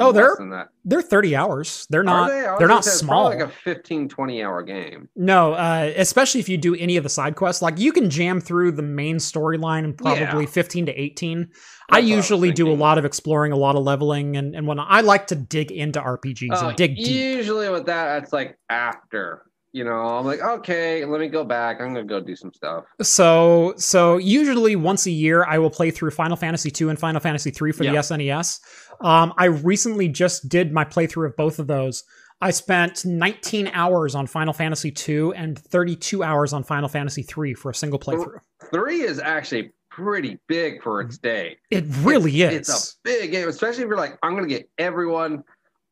Oh, 0.00 0.12
they're. 0.12 0.36
They're 0.84 1.02
30 1.02 1.36
hours. 1.36 1.86
They're 1.90 2.02
not. 2.02 2.28
they? 2.28 2.46
they're 2.58 2.68
not 2.68 2.84
small. 2.84 3.24
Like 3.26 3.40
a 3.40 3.48
15, 3.48 4.08
20 4.08 4.42
hour 4.42 4.62
game. 4.62 5.08
No, 5.16 5.52
uh, 5.54 5.92
especially 5.96 6.40
if 6.40 6.48
you 6.48 6.56
do 6.56 6.74
any 6.74 6.96
of 6.96 7.02
the 7.02 7.08
side 7.10 7.36
quests. 7.36 7.60
Like 7.62 7.78
you 7.78 7.92
can 7.92 8.08
jam 8.10 8.40
through 8.40 8.72
the 8.72 8.82
main 8.82 9.16
storyline 9.16 9.84
in 9.84 9.94
probably 9.94 10.44
Yeah. 10.44 10.46
15 10.50 10.86
to 10.86 10.92
18. 10.92 11.38
I 11.38 11.42
That's 11.42 11.50
what 11.90 11.96
I 11.96 11.98
usually 12.00 12.52
do 12.52 12.70
a 12.70 12.74
lot 12.74 12.98
of 12.98 13.04
exploring, 13.04 13.52
a 13.52 13.56
lot 13.56 13.76
of 13.76 13.82
leveling, 13.84 14.36
and, 14.36 14.54
and 14.54 14.66
whatnot. 14.66 14.86
I 14.90 15.00
like 15.02 15.26
to 15.28 15.34
dig 15.34 15.70
into 15.70 16.00
RPGs 16.00 16.52
Uh, 16.52 16.68
and 16.68 16.76
dig 16.76 16.96
deep. 16.96 17.06
usually 17.08 17.68
with 17.70 17.86
that, 17.86 18.22
it's 18.22 18.32
like 18.32 18.58
after. 18.68 19.42
You 19.72 19.84
know, 19.84 19.92
I'm 19.92 20.24
like, 20.24 20.40
okay, 20.40 21.04
let 21.04 21.20
me 21.20 21.28
go 21.28 21.44
back. 21.44 21.78
I'm 21.78 21.88
gonna 21.92 22.02
go 22.02 22.20
do 22.20 22.34
some 22.34 22.52
stuff. 22.54 22.84
So, 23.02 23.74
so 23.76 24.16
usually 24.16 24.76
once 24.76 25.04
a 25.04 25.10
year, 25.10 25.44
I 25.44 25.58
will 25.58 25.68
play 25.70 25.90
through 25.90 26.10
Final 26.12 26.36
Fantasy 26.38 26.72
II 26.80 26.88
and 26.88 26.98
Final 26.98 27.20
Fantasy 27.20 27.50
III 27.50 27.72
for 27.72 27.84
Yeah. 27.84 27.92
the 27.92 27.98
SNES. 27.98 28.60
Um, 29.00 29.32
I 29.36 29.46
recently 29.46 30.08
just 30.08 30.48
did 30.48 30.72
my 30.72 30.84
playthrough 30.84 31.26
of 31.26 31.36
both 31.36 31.58
of 31.58 31.66
those. 31.66 32.04
I 32.40 32.50
spent 32.50 33.04
19 33.04 33.68
hours 33.72 34.14
on 34.14 34.26
Final 34.26 34.52
Fantasy 34.52 34.94
II 35.08 35.32
and 35.34 35.58
32 35.58 36.22
hours 36.22 36.52
on 36.52 36.62
Final 36.62 36.88
Fantasy 36.88 37.26
III 37.36 37.54
for 37.54 37.70
a 37.70 37.74
single 37.74 37.98
playthrough. 37.98 38.38
Three 38.72 39.02
is 39.02 39.18
actually 39.18 39.72
pretty 39.90 40.38
big 40.46 40.80
for 40.82 41.00
its 41.00 41.18
day. 41.18 41.56
It 41.70 41.84
really 42.02 42.42
it's, 42.42 42.68
is. 42.68 42.74
It's 42.76 42.92
a 42.92 42.96
big 43.02 43.30
game, 43.32 43.48
especially 43.48 43.82
if 43.82 43.88
you're 43.88 43.96
like, 43.96 44.16
I'm 44.22 44.34
gonna 44.36 44.46
get 44.46 44.68
everyone 44.78 45.42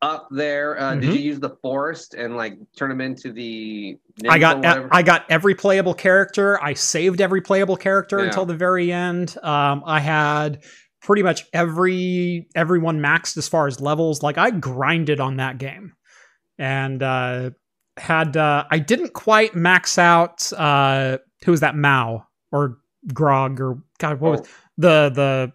up 0.01 0.27
there. 0.31 0.79
Uh, 0.79 0.95
Did 0.95 1.09
Mhm. 1.09 1.13
you 1.15 1.19
use 1.19 1.39
the 1.39 1.57
forest 1.61 2.13
and 2.13 2.37
like 2.37 2.57
turn 2.77 2.89
them 2.89 3.01
into 3.01 3.33
the? 3.33 3.97
I 4.29 4.39
got? 4.39 4.63
I 4.65 5.01
got 5.01 5.25
every 5.29 5.55
playable 5.55 5.93
character. 5.95 6.63
I 6.63 6.75
saved 6.75 7.19
every 7.19 7.41
playable 7.41 7.75
character 7.75 8.19
Yeah. 8.19 8.25
until 8.25 8.45
the 8.45 8.55
very 8.55 8.91
end. 8.91 9.35
Um, 9.43 9.83
I 9.85 9.99
had 9.99 10.63
pretty 11.07 11.23
much 11.23 11.45
every 11.53 12.49
everyone 12.53 12.99
maxed 12.99 13.37
as 13.37 13.47
far 13.47 13.65
as 13.65 13.79
levels. 13.79 14.21
Like 14.21 14.37
I 14.37 14.51
grinded 14.51 15.21
on 15.21 15.37
that 15.37 15.57
game, 15.57 15.93
and 16.59 17.01
uh, 17.01 17.51
had 17.95 18.35
uh, 18.35 18.65
I 18.69 18.79
didn't 18.79 19.13
quite 19.13 19.55
max 19.55 19.97
out. 19.97 20.51
Uh, 20.51 21.17
who 21.45 21.51
was 21.51 21.61
that? 21.61 21.75
Mao 21.75 22.27
or 22.51 22.77
Grog 23.13 23.61
or 23.61 23.79
God? 23.99 24.19
What 24.19 24.31
was 24.31 24.41
Oh. 24.41 24.45
the 24.77 25.09
the 25.15 25.53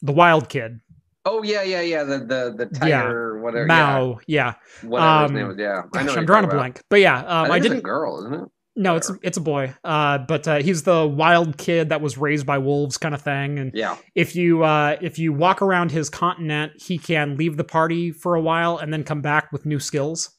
the 0.00 0.12
wild 0.12 0.48
kid? 0.48 0.80
Oh 1.26 1.42
yeah, 1.42 1.62
yeah, 1.62 1.80
yeah. 1.80 2.04
The 2.04 2.18
the 2.20 2.54
the 2.56 2.86
Yeah. 2.86 3.02
tiger, 3.02 3.40
whatever. 3.42 3.66
Mao. 3.66 4.20
Yeah. 4.28 4.54
yeah, 4.82 4.88
whatever 4.88 5.22
his 5.22 5.30
Um, 5.30 5.36
name 5.36 5.48
was. 5.48 5.56
Yeah, 5.58 5.82
I. 5.92 5.98
Gosh, 5.98 6.06
what 6.06 6.18
I'm 6.18 6.26
drawing 6.26 6.44
a 6.44 6.48
blank. 6.48 6.82
But 6.88 7.00
yeah, 7.00 7.18
um, 7.18 7.50
I, 7.50 7.54
I, 7.54 7.58
didn't. 7.58 7.78
a 7.78 7.82
girl, 7.82 8.20
isn't 8.20 8.34
it? 8.34 8.48
No, 8.76 8.96
it's 8.96 9.10
it's 9.22 9.36
a 9.36 9.40
boy. 9.40 9.72
Uh, 9.84 10.18
but 10.18 10.48
uh, 10.48 10.56
he's 10.56 10.82
the 10.82 11.06
wild 11.06 11.56
kid 11.58 11.90
that 11.90 12.00
was 12.00 12.18
raised 12.18 12.44
by 12.44 12.58
wolves, 12.58 12.98
kind 12.98 13.14
of 13.14 13.22
thing. 13.22 13.58
And 13.60 13.70
Yeah. 13.72 13.96
if 14.16 14.34
you 14.34 14.64
uh, 14.64 14.96
if 15.00 15.18
you 15.18 15.32
walk 15.32 15.62
around 15.62 15.92
his 15.92 16.10
continent, 16.10 16.72
he 16.82 16.98
can 16.98 17.36
leave 17.36 17.56
the 17.56 17.62
party 17.64 18.10
for 18.10 18.34
a 18.34 18.40
while 18.40 18.78
and 18.78 18.92
then 18.92 19.04
come 19.04 19.20
back 19.20 19.52
with 19.52 19.64
new 19.64 19.78
skills. 19.78 20.30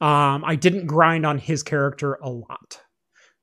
Um, 0.00 0.42
I 0.44 0.56
didn't 0.56 0.86
grind 0.86 1.26
on 1.26 1.38
his 1.38 1.62
character 1.62 2.14
a 2.22 2.30
lot. 2.30 2.80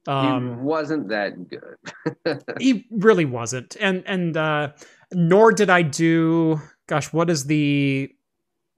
he 0.06 0.12
Um, 0.12 0.64
wasn't 0.64 1.10
that 1.10 1.34
good. 1.48 2.42
he 2.60 2.88
really 2.90 3.26
wasn't, 3.26 3.78
and 3.80 4.04
and 4.08 4.36
uh, 4.36 4.72
nor 5.14 5.52
did 5.52 5.70
I 5.70 5.84
do. 5.84 6.60
Gosh, 6.88 7.14
what 7.14 7.30
is 7.30 7.46
the 7.46 8.10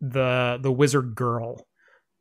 the 0.01 0.59
the 0.61 0.71
wizard 0.71 1.15
girl? 1.15 1.65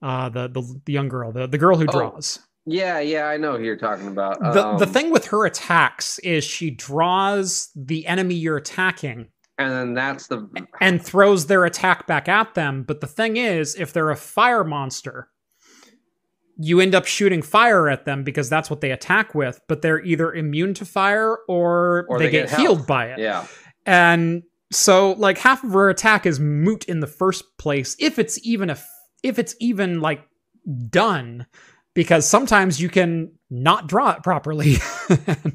Uh, 0.00 0.28
the 0.28 0.48
the 0.48 0.62
the 0.86 0.92
young 0.92 1.08
girl, 1.08 1.32
the 1.32 1.48
the 1.48 1.58
girl 1.58 1.76
who 1.76 1.86
Oh, 1.88 1.92
draws. 1.92 2.38
Yeah, 2.66 3.00
yeah, 3.00 3.24
I 3.26 3.36
know 3.36 3.56
who 3.56 3.64
you're 3.64 3.76
talking 3.76 4.08
about. 4.08 4.38
the 4.40 4.52
the 4.78 4.86
Um, 4.86 4.92
thing 4.92 5.10
with 5.10 5.26
her 5.26 5.44
attacks 5.46 6.18
is 6.20 6.44
she 6.44 6.70
draws 6.70 7.70
the 7.74 8.06
enemy 8.06 8.34
you're 8.34 8.56
attacking 8.58 9.28
and 9.58 9.72
then 9.72 9.94
that's 9.94 10.26
the 10.28 10.48
and 10.80 11.02
throws 11.04 11.46
their 11.46 11.64
attack 11.64 12.06
back 12.06 12.28
at 12.28 12.54
them. 12.54 12.82
But 12.82 13.00
the 13.00 13.06
thing 13.06 13.36
is, 13.36 13.74
if 13.74 13.92
they're 13.92 14.10
a 14.10 14.16
fire 14.16 14.64
monster, 14.64 15.28
you 16.56 16.80
end 16.80 16.94
up 16.94 17.06
shooting 17.06 17.42
fire 17.42 17.88
at 17.88 18.04
them 18.04 18.22
because 18.24 18.48
that's 18.48 18.68
what 18.70 18.80
they 18.80 18.90
attack 18.90 19.34
with. 19.34 19.60
But 19.68 19.82
they're 19.82 20.00
either 20.02 20.32
immune 20.32 20.74
to 20.74 20.84
fire 20.84 21.38
or, 21.48 22.06
Or 22.08 22.18
they, 22.18 22.26
they 22.26 22.30
get, 22.30 22.50
get 22.50 22.58
healed 22.60 22.86
by 22.86 23.06
it. 23.12 23.18
yeah. 23.18 23.46
And 23.86 24.42
so, 24.72 25.12
like 25.12 25.38
half 25.38 25.64
of 25.64 25.72
her 25.72 25.88
attack 25.90 26.26
is 26.26 26.38
moot 26.38 26.84
in 26.84 27.00
the 27.00 27.06
first 27.06 27.44
place, 27.58 27.96
if 27.98 28.18
it's 28.18 28.38
even 28.46 28.70
a 28.70 28.78
if 29.22 29.38
it's 29.38 29.54
even 29.60 30.00
like 30.00 30.22
done, 30.88 31.46
because 31.94 32.28
sometimes 32.28 32.80
you 32.80 32.88
can 32.88 33.32
not 33.50 33.88
draw 33.88 34.10
it 34.12 34.22
properly. 34.22 34.76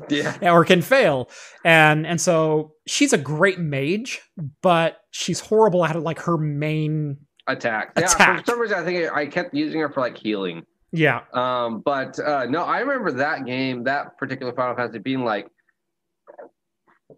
Yeah. 0.10 0.54
or 0.54 0.66
can 0.66 0.82
fail 0.82 1.30
and 1.64 2.06
and 2.06 2.20
so 2.22 2.74
she's 2.86 3.14
a 3.14 3.18
great 3.18 3.58
mage 3.58 4.22
but 4.62 4.98
she's 5.12 5.40
horrible 5.40 5.84
at 5.86 6.00
like 6.02 6.20
her 6.20 6.38
main 6.38 7.18
Attack. 7.48 7.94
Yeah, 7.98 8.06
Attack. 8.06 8.40
for 8.40 8.52
some 8.52 8.60
reason 8.60 8.78
I 8.78 8.84
think 8.84 9.12
I 9.12 9.26
kept 9.28 9.54
using 9.54 9.80
her 9.80 9.90
for 9.90 10.02
like 10.02 10.18
healing. 10.18 10.64
yeah 10.92 11.22
Um, 11.34 11.82
but 11.86 12.20
uh, 12.20 12.46
no, 12.46 12.64
I 12.64 12.80
remember 12.82 13.12
that 13.14 13.46
game, 13.46 13.84
that 13.86 14.18
particular 14.18 14.52
Final 14.54 14.76
Fantasy 14.76 15.00
being 15.00 15.24
like 15.24 15.48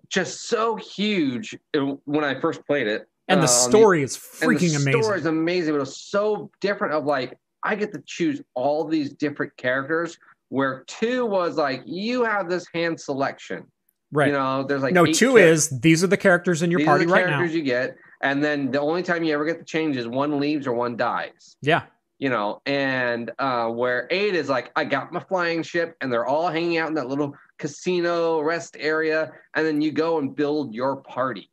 just 0.10 0.48
so 0.48 0.76
huge 0.76 1.58
when 2.06 2.24
I 2.24 2.40
first 2.40 2.66
played 2.66 2.88
it. 2.88 3.08
and 3.28 3.40
the 3.42 3.48
on 3.48 3.70
story 3.72 4.04
is 4.04 4.16
freaking 4.18 4.60
the 4.60 4.76
amazing 4.76 4.92
The 4.94 5.04
story 5.04 5.20
is 5.20 5.26
amazing, 5.26 5.74
but 5.74 5.78
it 5.78 5.80
was 5.82 5.98
so 6.02 6.50
different. 6.62 6.94
Of 6.94 7.06
like, 7.06 7.38
I 7.68 7.76
get 7.76 7.94
to 7.94 8.02
choose 8.06 8.42
all 8.54 8.86
these 8.86 9.14
different 9.14 9.56
characters. 9.58 10.18
Where 10.50 10.86
two 10.88 11.26
was 11.26 11.58
like, 11.58 11.84
you 11.86 12.24
have 12.24 12.50
this 12.50 12.66
hand 12.74 13.00
selection. 13.00 13.66
right 14.14 14.28
You 14.28 14.34
know, 14.34 14.64
there's 14.64 14.82
like 14.82 14.94
no 14.94 15.06
two 15.06 15.34
char- 15.34 15.40
is 15.40 15.80
these 15.82 16.04
are 16.04 16.08
the 16.08 16.18
characters 16.18 16.62
in 16.62 16.72
your 16.72 16.80
these 16.80 16.88
party 16.88 17.04
are 17.04 17.08
the 17.08 17.14
right 17.14 17.26
now 17.26 17.38
characters 17.38 17.56
you 17.56 17.64
get, 17.64 17.98
and 18.22 18.42
then 18.44 18.72
the 18.72 18.80
only 18.80 19.04
time 19.04 19.24
you 19.24 19.34
ever 19.34 19.44
get 19.44 19.60
the 19.60 19.66
change 19.66 19.98
is 19.98 20.08
one 20.08 20.40
leaves 20.40 20.66
or 20.66 20.74
one 20.74 20.96
dies 20.96 21.58
yeah 21.62 21.82
you 22.20 22.30
know, 22.30 22.62
and 22.66 23.32
uh, 23.38 23.68
where 23.68 24.08
eight 24.10 24.34
is 24.34 24.50
like, 24.50 24.72
I 24.76 24.86
got 24.86 25.14
my 25.14 25.20
flying 25.20 25.62
ship, 25.62 25.96
and 26.02 26.12
they're 26.12 26.26
all 26.26 26.50
hanging 26.50 26.78
out 26.78 26.90
in 26.90 26.96
that 26.96 27.08
little 27.08 27.36
casino 27.60 28.42
rest 28.42 28.76
area, 28.80 29.32
and 29.56 29.66
then 29.66 29.82
you 29.82 29.92
go 29.92 30.18
and 30.18 30.36
build 30.36 30.74
your 30.74 30.98
party. 30.98 31.50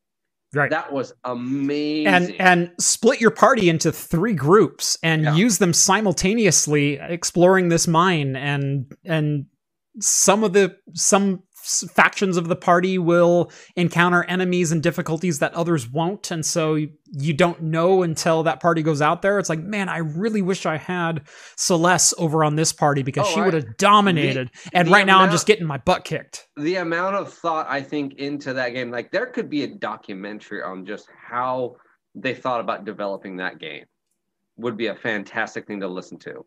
Right 0.54 0.70
That 0.70 0.92
was 0.92 1.12
amazing. 1.24 2.06
and 2.06 2.34
and 2.40 2.70
split 2.80 3.20
your 3.20 3.30
party 3.30 3.68
into 3.68 3.92
three 3.92 4.34
groups 4.34 4.98
and 5.02 5.22
Yeah. 5.22 5.34
use 5.34 5.58
them 5.58 5.72
simultaneously 5.72 6.98
exploring 7.00 7.68
this 7.68 7.86
mine 7.86 8.36
and 8.36 8.92
and 9.04 9.46
some 10.00 10.42
of 10.42 10.52
the 10.52 10.76
some 10.92 11.43
factions 11.64 12.36
of 12.36 12.48
the 12.48 12.56
party 12.56 12.98
will 12.98 13.50
encounter 13.74 14.24
enemies 14.24 14.70
and 14.70 14.82
difficulties 14.82 15.38
that 15.38 15.54
others 15.54 15.88
won't 15.88 16.30
and 16.30 16.44
so 16.44 16.74
you, 16.74 17.32
don't 17.32 17.62
know 17.62 18.02
until 18.02 18.42
that 18.42 18.60
party 18.60 18.82
goes 18.82 19.00
out 19.00 19.22
there. 19.22 19.38
It's 19.38 19.48
like 19.48 19.60
man 19.60 19.88
i 19.88 19.98
really 19.98 20.42
wish 20.42 20.66
i 20.66 20.76
had 20.76 21.22
celeste 21.56 22.12
over 22.18 22.44
on 22.44 22.56
this 22.56 22.72
party 22.72 23.02
because 23.02 23.26
Oh, 23.28 23.34
she 23.34 23.40
would 23.40 23.54
have 23.54 23.76
dominated. 23.78 24.50
And 24.72 24.88
the 24.88 24.92
right 24.92 25.06
now 25.06 25.20
i'm 25.20 25.30
just 25.30 25.46
getting 25.46 25.66
my 25.66 25.78
butt 25.78 26.04
kicked. 26.04 26.46
The 26.56 26.76
amount 26.76 27.16
of 27.16 27.32
thought 27.32 27.66
I 27.68 27.80
think 27.80 28.14
into 28.14 28.52
that 28.52 28.70
game, 28.70 28.90
like 28.90 29.10
there 29.10 29.26
could 29.26 29.48
be 29.48 29.62
a 29.62 29.68
documentary 29.68 30.62
on 30.62 30.84
just 30.84 31.08
how 31.16 31.76
they 32.14 32.34
thought 32.34 32.60
about 32.60 32.84
developing 32.84 33.36
that 33.38 33.58
game. 33.58 33.84
Would 34.58 34.76
be 34.76 34.86
a 34.88 34.94
fantastic 34.94 35.66
thing 35.66 35.80
to 35.80 35.88
listen 35.88 36.18
to 36.20 36.44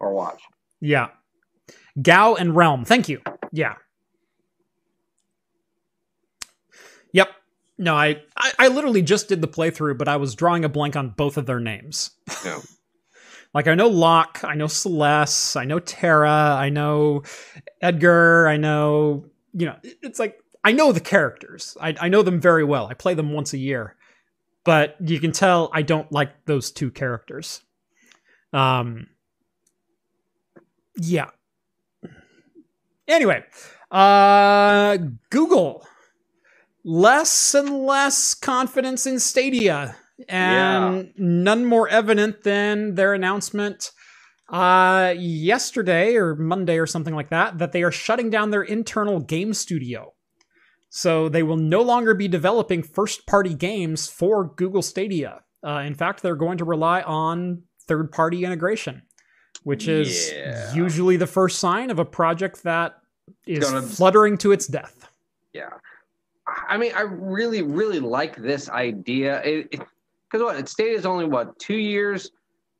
or 0.00 0.12
watch. 0.12 0.42
yeah. 0.80 1.08
Gau 2.02 2.34
and 2.34 2.54
Relm. 2.54 2.84
Thank 2.84 3.08
you. 3.08 3.20
Yeah 3.52 3.74
yep 7.16 7.30
no 7.78 7.94
I, 7.94 8.22
I 8.36 8.52
i 8.58 8.68
literally 8.68 9.02
just 9.02 9.28
did 9.28 9.40
the 9.40 9.48
playthrough 9.48 9.98
but 9.98 10.08
i 10.08 10.16
was 10.16 10.34
drawing 10.34 10.64
a 10.64 10.68
blank 10.68 10.96
on 10.96 11.10
both 11.10 11.36
of 11.36 11.46
their 11.46 11.60
names 11.60 12.10
Yeah. 12.44 12.60
Like 13.54 13.68
I 13.68 13.74
know 13.74 13.88
Locke, 13.88 14.40
I 14.44 14.54
know 14.54 14.66
Celeste, 14.66 15.56
I 15.56 15.64
know 15.64 15.78
Terra, 15.78 16.56
I 16.58 16.68
know 16.68 17.22
Edgar, 17.80 18.46
I 18.48 18.58
know 18.58 19.24
you 19.54 19.64
know 19.66 19.76
it's 19.82 20.18
like 20.18 20.38
I 20.62 20.72
know 20.72 20.92
the 20.92 21.00
characters. 21.00 21.74
I, 21.80 21.94
I 21.98 22.08
know 22.08 22.22
them 22.22 22.38
very 22.40 22.64
well. 22.64 22.88
I 22.88 22.94
play 22.94 23.14
them 23.14 23.32
once 23.32 23.54
a 23.54 23.58
year, 23.58 23.94
but 24.64 24.96
you 25.00 25.20
can 25.20 25.32
tell 25.32 25.70
I 25.72 25.82
don't 25.82 26.10
like 26.12 26.44
those 26.44 26.70
two 26.70 26.90
characters. 26.90 27.62
Um. 28.52 29.06
Yeah. 30.96 31.30
Anyway, 33.08 33.42
uh, 33.90 34.98
Google 35.30 35.86
less 36.88 37.52
and 37.52 37.84
less 37.84 38.32
confidence 38.32 39.06
in 39.06 39.18
Stadia 39.18 39.96
and 40.28 41.12
none 41.18 41.64
more 41.64 41.88
evident 41.88 42.44
than 42.44 42.94
their 42.94 43.12
announcement 43.12 43.90
uh 44.48 45.12
yesterday 45.18 46.14
or 46.14 46.36
Monday 46.36 46.78
or 46.78 46.86
something 46.86 47.14
like 47.16 47.30
that 47.30 47.58
that 47.58 47.72
they 47.72 47.82
are 47.82 47.90
shutting 47.90 48.30
down 48.30 48.50
their 48.50 48.62
internal 48.62 49.18
game 49.18 49.52
studio. 49.52 50.12
So 50.88 51.28
they 51.28 51.42
will 51.42 51.56
no 51.56 51.82
longer 51.82 52.14
be 52.14 52.28
developing 52.28 52.82
first-party 52.84 53.54
games 53.54 54.06
for 54.06 54.44
Google 54.54 54.82
Stadia. 54.82 55.40
Uh, 55.66 55.82
in 55.84 55.94
fact, 55.96 56.22
they're 56.22 56.36
going 56.36 56.58
to 56.58 56.64
rely 56.64 57.02
on 57.02 57.62
third-party 57.88 58.44
integration, 58.44 59.02
which 59.64 59.88
is 59.88 60.30
Yeah. 60.32 60.72
usually 60.72 61.16
the 61.16 61.26
first 61.26 61.58
sign 61.58 61.90
of 61.90 61.98
a 61.98 62.04
project 62.04 62.62
that 62.62 62.94
is 63.46 63.58
Gonna- 63.68 63.82
fluttering 63.82 64.38
to 64.38 64.52
its 64.52 64.68
death. 64.68 65.08
Yeah. 65.52 65.70
I 66.68 66.76
mean, 66.76 66.92
I 66.94 67.02
really, 67.02 67.62
really 67.62 68.00
like 68.00 68.36
this 68.36 68.68
idea. 68.68 69.42
It 69.42 69.70
because 69.70 70.42
what 70.44 70.56
it 70.56 70.68
stayed 70.68 70.94
is 70.94 71.06
only 71.06 71.24
what 71.24 71.58
two 71.58 71.76
years 71.76 72.30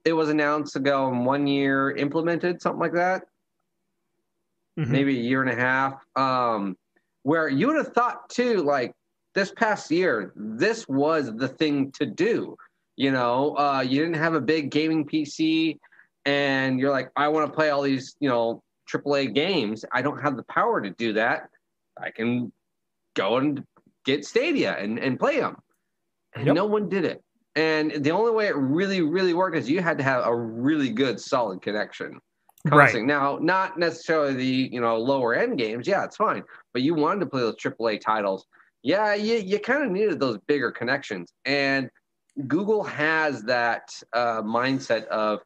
it 0.04 0.12
was 0.12 0.28
announced 0.28 0.76
ago 0.76 1.08
and 1.08 1.24
one 1.24 1.46
year 1.46 1.92
implemented, 1.92 2.60
something 2.60 2.80
like 2.80 2.94
that. 2.94 3.24
Mhm. 4.78 4.88
maybe 4.88 5.18
a 5.18 5.22
year 5.22 5.42
and 5.42 5.50
a 5.50 5.54
half. 5.54 6.04
Um, 6.16 6.76
where 7.22 7.48
you 7.48 7.66
would 7.66 7.76
have 7.76 7.94
thought 7.94 8.28
too, 8.28 8.58
like 8.58 8.94
this 9.34 9.50
past 9.52 9.90
year, 9.90 10.32
this 10.36 10.86
was 10.86 11.34
the 11.34 11.48
thing 11.48 11.90
to 11.92 12.06
do. 12.06 12.56
You 12.96 13.10
know, 13.10 13.56
uh, 13.56 13.80
you 13.86 14.00
didn't 14.00 14.16
have 14.16 14.34
a 14.34 14.40
big 14.40 14.70
gaming 14.70 15.06
PC, 15.06 15.78
and 16.24 16.78
you're 16.78 16.90
like, 16.90 17.10
I 17.16 17.28
want 17.28 17.50
to 17.50 17.54
play 17.54 17.70
all 17.70 17.82
these, 17.82 18.16
you 18.20 18.28
know, 18.28 18.62
AAA 18.86 19.26
games. 19.34 19.84
I 19.92 20.02
don't 20.02 20.20
have 20.20 20.36
the 20.36 20.44
power 20.44 20.80
to 20.80 20.90
do 20.90 21.12
that. 21.14 21.50
I 22.00 22.10
can 22.10 22.52
go 23.14 23.36
and 23.38 23.64
get 24.06 24.24
Stadia 24.24 24.76
and, 24.78 24.98
and 24.98 25.18
play 25.18 25.40
them. 25.40 25.56
And 26.34 26.46
Yep. 26.46 26.54
no 26.54 26.64
one 26.66 26.88
did 26.88 27.04
it. 27.04 27.22
And 27.56 27.92
the 28.04 28.10
only 28.10 28.30
way 28.32 28.46
it 28.46 28.56
really, 28.56 29.00
really 29.02 29.34
worked 29.34 29.56
is 29.56 29.68
you 29.68 29.80
had 29.80 29.98
to 29.98 30.04
have 30.04 30.26
a 30.26 30.34
really 30.34 30.90
good, 30.90 31.20
solid 31.20 31.60
connection 31.60 32.18
Right. 32.74 33.04
Now, 33.04 33.38
not 33.40 33.78
necessarily 33.78 34.34
the 34.34 34.68
you 34.72 34.80
know 34.80 34.96
lower 34.96 35.34
end 35.34 35.58
games. 35.58 35.86
Yeah, 35.86 36.04
it's 36.04 36.16
fine. 36.16 36.42
But 36.72 36.82
you 36.82 36.94
wanted 36.94 37.20
to 37.20 37.26
play 37.26 37.40
those 37.42 37.56
AAA 37.56 38.00
titles. 38.00 38.46
Yeah, 38.82 39.14
you, 39.14 39.36
you 39.36 39.58
kind 39.58 39.84
of 39.84 39.90
needed 39.90 40.18
those 40.20 40.38
bigger 40.46 40.70
connections. 40.70 41.32
And 41.44 41.88
Google 42.46 42.82
has 42.84 43.42
that 43.44 43.90
uh, 44.12 44.42
mindset 44.42 45.06
of 45.06 45.40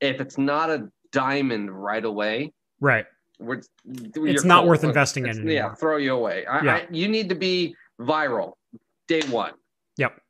if 0.00 0.20
it's 0.20 0.38
not 0.38 0.70
a 0.70 0.88
diamond 1.12 1.70
right 1.70 2.04
away, 2.04 2.52
Right. 2.80 3.06
we're, 3.38 3.62
It's 3.84 4.44
not 4.44 4.66
worth 4.66 4.84
investing 4.84 5.24
in 5.24 5.30
anymore. 5.30 5.52
Yeah, 5.52 5.74
throw 5.74 5.96
you 5.96 6.14
away. 6.14 6.44
I, 6.46 6.64
Yeah. 6.64 6.74
I, 6.74 6.86
you 6.90 7.08
need 7.08 7.28
to 7.28 7.34
be 7.34 7.74
viral 8.00 8.54
day 9.08 9.22
one. 9.28 9.52
Yep. 9.96 10.20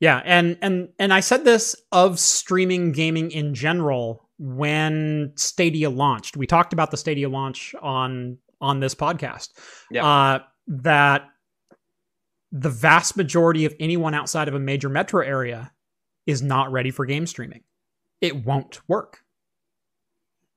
Yeah, 0.00 0.20
and 0.24 0.58
and 0.62 0.88
and 0.98 1.12
I 1.12 1.20
said 1.20 1.44
this 1.44 1.74
of 1.92 2.18
streaming 2.18 2.92
gaming 2.92 3.30
in 3.30 3.54
general 3.54 4.28
when 4.38 5.32
Stadia 5.36 5.88
launched. 5.88 6.36
We 6.36 6.46
talked 6.46 6.72
about 6.72 6.90
the 6.90 6.96
Stadia 6.96 7.28
launch 7.28 7.74
on 7.80 8.38
on 8.60 8.80
this 8.80 8.94
podcast. 8.94 9.50
Yeah. 9.90 10.06
Uh, 10.06 10.38
that 10.68 11.26
the 12.52 12.70
vast 12.70 13.16
majority 13.16 13.64
of 13.64 13.74
anyone 13.80 14.14
outside 14.14 14.48
of 14.48 14.54
a 14.54 14.58
major 14.58 14.88
metro 14.88 15.24
area 15.24 15.72
is 16.26 16.42
not 16.42 16.72
ready 16.72 16.90
for 16.90 17.06
game 17.06 17.26
streaming. 17.26 17.62
It 18.20 18.44
won't 18.44 18.80
work. 18.88 19.20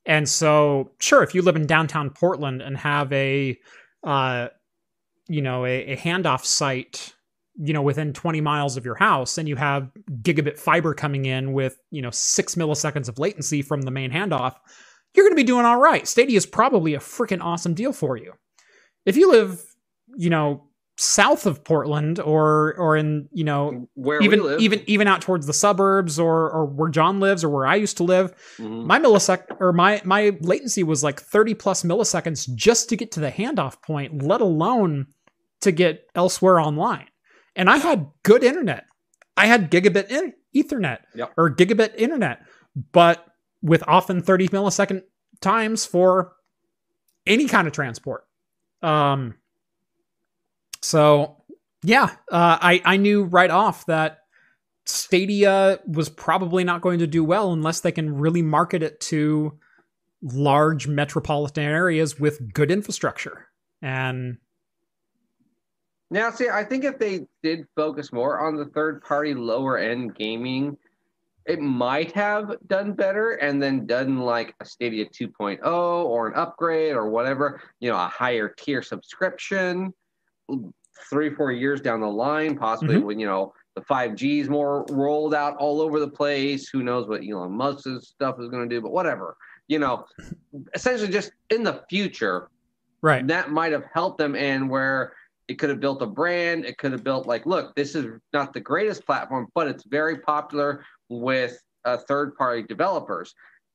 And 0.06 0.28
so, 0.28 0.92
sure, 1.00 1.24
if 1.24 1.36
you 1.36 1.42
live 1.42 1.56
in 1.56 1.68
downtown 1.68 2.10
Portland 2.10 2.62
and 2.62 2.78
have 2.78 3.12
a, 3.14 3.60
uh, 4.04 4.48
you 5.30 5.42
know, 5.42 5.66
a, 5.66 5.94
a 5.94 5.98
handoff 5.98 6.44
site, 6.44 7.14
you 7.62 7.72
know, 7.74 7.82
within 7.82 8.12
20 8.14 8.42
miles 8.42 8.76
of 8.78 8.84
your 8.86 8.96
house, 8.96 9.38
and 9.38 9.48
you 9.48 9.56
have 9.56 9.92
gigabit 10.22 10.58
fiber 10.58 10.94
coming 10.94 11.26
in 11.26 11.54
with, 11.54 11.78
you 11.92 12.02
know, 12.02 12.10
six 12.12 12.56
milliseconds 12.56 13.08
of 13.08 13.20
latency 13.20 13.62
from 13.62 13.84
the 13.84 13.92
main 13.92 14.12
handoff, 14.12 14.56
you're 15.14 15.26
going 15.26 15.34
to 15.34 15.42
be 15.42 15.44
doing 15.44 15.66
all 15.66 15.78
right. 15.80 16.08
Stadia 16.08 16.38
is 16.38 16.46
probably 16.46 16.94
a 16.96 17.00
freaking 17.00 17.42
awesome 17.44 17.74
deal 17.74 17.94
for 17.94 18.18
you. 18.18 18.34
If 19.06 19.16
you 19.18 19.32
live, 19.32 19.64
you 20.18 20.30
know, 20.30 20.66
south 21.02 21.46
of 21.46 21.64
Portland 21.64 22.20
or 22.20 22.76
or 22.78 22.98
in, 22.98 23.30
you 23.32 23.46
know, 23.46 23.88
Where 23.94 24.22
even 24.22 24.44
even 24.60 24.84
even 24.86 25.08
out 25.08 25.22
towards 25.22 25.48
the 25.48 25.54
suburbs 25.54 26.20
or 26.20 26.52
or 26.52 26.66
where 26.66 26.90
John 26.90 27.22
lives 27.22 27.42
or 27.42 27.50
where 27.50 27.66
I 27.66 27.76
used 27.76 27.96
to 27.98 28.04
live, 28.04 28.34
Mhm. 28.58 28.84
my 28.86 29.00
millisecond 29.00 29.56
or 29.62 29.72
my 29.72 30.02
my 30.04 30.38
latency 30.42 30.84
was 30.84 31.02
like 31.02 31.22
30 31.22 31.54
plus 31.54 31.84
milliseconds 31.84 32.54
just 32.54 32.90
to 32.90 32.98
get 32.98 33.12
to 33.14 33.22
the 33.22 33.32
handoff 33.32 33.82
point, 33.82 34.22
let 34.22 34.42
alone 34.42 35.08
to 35.62 35.72
get 35.72 36.06
elsewhere 36.16 36.60
online. 36.60 37.08
And 37.56 37.70
I 37.70 37.78
had 37.78 38.08
good 38.24 38.44
internet. 38.44 38.86
I 39.36 39.46
had 39.48 39.72
gigabit 39.72 40.10
in- 40.10 40.34
Ethernet 40.56 41.00
Yep. 41.14 41.34
or 41.38 41.54
gigabit 41.56 41.96
internet, 41.96 42.42
but 42.92 43.26
with 43.62 43.84
often 43.88 44.22
30 44.22 44.48
millisecond 44.50 45.04
times 45.42 45.86
for 45.86 46.34
any 47.28 47.46
kind 47.48 47.68
of 47.68 47.74
transport. 47.74 48.26
Um, 48.82 49.36
so 50.82 51.38
yeah, 51.84 52.06
uh, 52.32 52.58
I 52.62 52.82
I 52.86 52.98
knew 52.98 53.24
right 53.24 53.50
off 53.52 53.86
that 53.86 54.20
Stadia 54.86 55.80
was 55.86 56.10
probably 56.10 56.64
not 56.64 56.82
going 56.82 57.00
to 57.00 57.08
do 57.08 57.24
well 57.24 57.54
unless 57.54 57.82
they 57.82 57.92
can 57.92 58.16
really 58.18 58.42
market 58.42 58.82
it 58.82 59.00
to 59.02 59.58
large 60.22 60.88
metropolitan 60.88 61.64
areas 61.64 62.20
with 62.20 62.54
good 62.54 62.72
infrastructure. 62.72 63.48
And 63.82 64.38
Now, 66.12 66.32
see, 66.32 66.50
I 66.50 66.64
think 66.64 66.84
if 66.84 66.98
they 66.98 67.28
did 67.44 67.66
focus 67.76 68.12
more 68.12 68.40
on 68.40 68.56
the 68.56 68.66
third 68.66 69.04
party 69.04 69.34
lower 69.34 69.78
end 69.78 70.16
gaming, 70.16 70.76
it 71.46 71.60
might 71.60 72.12
have 72.14 72.56
done 72.68 72.94
better 72.94 73.34
and 73.34 73.62
then 73.62 73.86
done 73.86 74.20
like 74.20 74.56
a 74.60 74.66
Stadia 74.66 75.06
2.0 75.06 75.60
or 75.66 76.28
an 76.28 76.34
upgrade 76.36 76.94
or 76.96 77.10
whatever, 77.10 77.62
you 77.80 77.90
know, 77.90 77.96
a 77.96 78.08
higher 78.08 78.50
tier 78.50 78.82
subscription 78.82 79.94
three, 81.10 81.34
four 81.34 81.52
years 81.52 81.80
down 81.80 82.02
the 82.02 82.08
line, 82.08 82.58
possibly 82.58 82.98
Mhm. 82.98 83.04
when, 83.04 83.20
you 83.20 83.26
know, 83.26 83.54
the 83.76 83.82
5G 83.82 84.40
is 84.42 84.50
more 84.50 84.86
rolled 84.90 85.34
out 85.34 85.56
all 85.58 85.80
over 85.80 86.00
the 86.00 86.10
place. 86.10 86.68
Who 86.70 86.84
knows 86.84 87.08
what 87.08 87.22
Elon 87.24 87.52
Musk's 87.52 88.08
stuff 88.10 88.36
is 88.40 88.50
going 88.50 88.68
to 88.68 88.76
do, 88.76 88.82
but 88.82 88.92
whatever. 88.92 89.38
You 89.68 89.80
know, 89.80 90.06
essentially 90.74 91.10
just 91.12 91.32
in 91.50 91.64
the 91.64 91.84
future, 91.90 92.50
right, 93.02 93.26
that 93.28 93.52
might 93.52 93.72
have 93.72 93.86
helped 93.94 94.18
them 94.18 94.36
and 94.36 94.70
where 94.70 95.14
it 95.50 95.60
could 95.60 95.70
have 95.70 95.82
built 95.82 96.02
a 96.02 96.06
brand 96.06 96.64
it 96.64 96.78
could 96.78 96.92
have 96.92 97.04
built 97.04 97.28
like 97.28 97.46
look 97.46 97.76
this 97.76 97.96
is 97.96 98.06
not 98.32 98.54
the 98.54 98.60
greatest 98.60 99.06
platform 99.06 99.48
but 99.54 99.68
it's 99.68 99.84
very 99.84 100.20
popular 100.20 100.86
with 101.10 101.60
uh, 101.86 101.98
third 102.08 102.36
party 102.36 102.64
developers. 102.64 103.34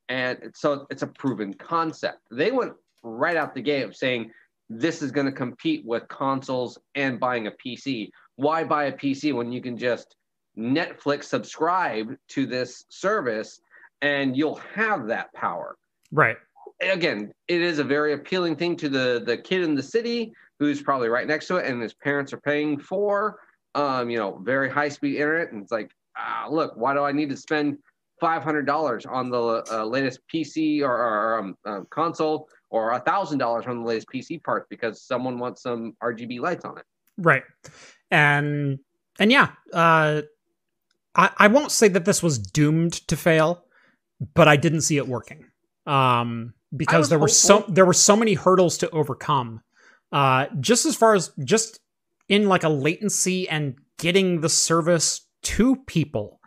And 0.09 0.53
so 0.55 0.87
it's 0.91 1.03
a 1.03 1.07
proven 1.07 1.55
concept. 1.55 2.19
They 2.31 2.51
went 2.51 2.73
right 3.03 3.37
out 3.37 3.55
the 3.55 3.63
gate 3.63 3.83
of 3.83 3.97
saying 3.97 4.31
this 4.71 5.03
is 5.03 5.11
going 5.11 5.27
to 5.27 5.33
compete 5.33 5.85
with 5.85 6.09
consoles 6.09 6.79
and 6.95 7.21
buying 7.21 7.49
a 7.49 7.51
pc 7.51 8.09
why 8.37 8.65
buy 8.65 8.85
a 8.85 8.93
pc 8.93 9.35
when 9.35 9.53
you 9.53 9.61
can 9.61 9.77
just 9.77 10.17
netflix 10.57 11.25
subscribe 11.25 12.17
to 12.29 12.47
this 12.47 12.87
service 12.89 13.61
and 14.01 14.35
you'll 14.37 14.59
have 14.75 15.07
that 15.07 15.33
power? 15.35 15.77
Right, 16.11 16.39
again, 16.81 17.31
it 17.47 17.61
is 17.61 17.79
a 17.79 17.85
very 17.85 18.15
appealing 18.15 18.57
thing 18.57 18.75
to 18.77 18.89
the 18.89 19.23
the 19.25 19.37
kid 19.37 19.63
in 19.63 19.75
the 19.75 19.83
city 19.83 20.33
who's 20.59 20.83
probably 20.83 21.09
right 21.09 21.27
next 21.27 21.47
to 21.49 21.57
it, 21.57 21.67
and 21.67 21.83
his 21.83 21.95
parents 21.95 22.33
are 22.33 22.41
paying 22.41 22.79
for, 22.79 23.39
um, 23.75 24.11
you 24.11 24.19
know, 24.19 24.39
very 24.43 24.71
high 24.71 24.89
speed 24.89 25.17
internet, 25.17 25.53
and 25.53 25.63
it's 25.63 25.73
like, 25.73 25.91
ah, 26.17 26.47
look, 26.51 26.77
why 26.77 26.95
do 26.95 27.03
I 27.03 27.13
need 27.13 27.31
to 27.31 27.37
spend 27.37 27.79
five 28.21 28.43
hundred 28.43 28.67
dollars 28.67 29.07
on 29.07 29.31
the 29.31 29.65
uh, 29.71 29.85
latest 29.85 30.21
PC 30.33 30.83
or, 30.83 30.93
or 30.93 31.39
um, 31.39 31.57
uh, 31.65 31.81
console, 31.91 32.49
or 32.71 32.93
a 32.93 33.01
thousand 33.01 33.39
dollars 33.39 33.67
on 33.67 33.81
the 33.81 33.87
latest 33.87 34.09
PC 34.13 34.43
parts 34.43 34.67
because 34.69 35.03
someone 35.03 35.39
wants 35.39 35.63
some 35.63 35.95
RGB 36.03 36.41
lights 36.41 36.65
on 36.65 36.79
it? 36.79 36.85
Right. 37.17 37.43
And 38.11 38.79
and 39.19 39.31
yeah, 39.31 39.51
uh 39.73 40.23
I, 41.15 41.31
I 41.37 41.47
won't 41.49 41.71
say 41.71 41.89
that 41.89 42.05
this 42.05 42.23
was 42.23 42.39
doomed 42.39 42.95
to 43.07 43.17
fail, 43.17 43.65
but 44.35 44.49
I 44.49 44.57
didn't 44.57 44.83
see 44.83 44.97
it 44.97 45.07
working. 45.07 45.47
Um 45.87 46.55
because 46.77 47.09
there 47.09 47.19
were 47.19 47.29
so 47.29 47.65
there 47.69 47.87
were 47.87 47.93
so 47.93 48.17
many 48.17 48.35
hurdles 48.35 48.79
to 48.79 48.91
overcome. 48.91 49.61
Uh 50.15 50.47
just 50.61 50.87
as 50.87 50.97
far 50.97 51.15
as 51.15 51.31
just 51.45 51.81
in 52.29 52.49
like 52.49 52.65
a 52.65 52.69
latency 52.69 53.49
and 53.49 53.75
getting 53.99 54.41
the 54.41 54.49
service 54.49 55.27
to 55.43 55.77
people. 55.87 56.41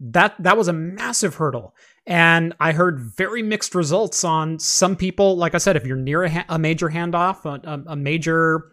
That 0.00 0.34
that 0.42 0.56
was 0.56 0.68
a 0.68 0.72
massive 0.72 1.34
hurdle. 1.34 1.74
And 2.06 2.54
I 2.58 2.72
heard 2.72 3.00
very 3.16 3.42
mixed 3.42 3.74
results 3.74 4.24
on 4.24 4.58
some 4.58 4.96
people. 4.96 5.36
Like 5.36 5.54
I 5.54 5.58
said, 5.58 5.76
if 5.76 5.86
you're 5.86 5.96
near 5.96 6.24
a, 6.24 6.30
ha- 6.30 6.46
a 6.48 6.58
major 6.58 6.88
handoff, 6.88 7.44
a, 7.44 7.82
a, 7.86 7.94
major, 7.94 8.72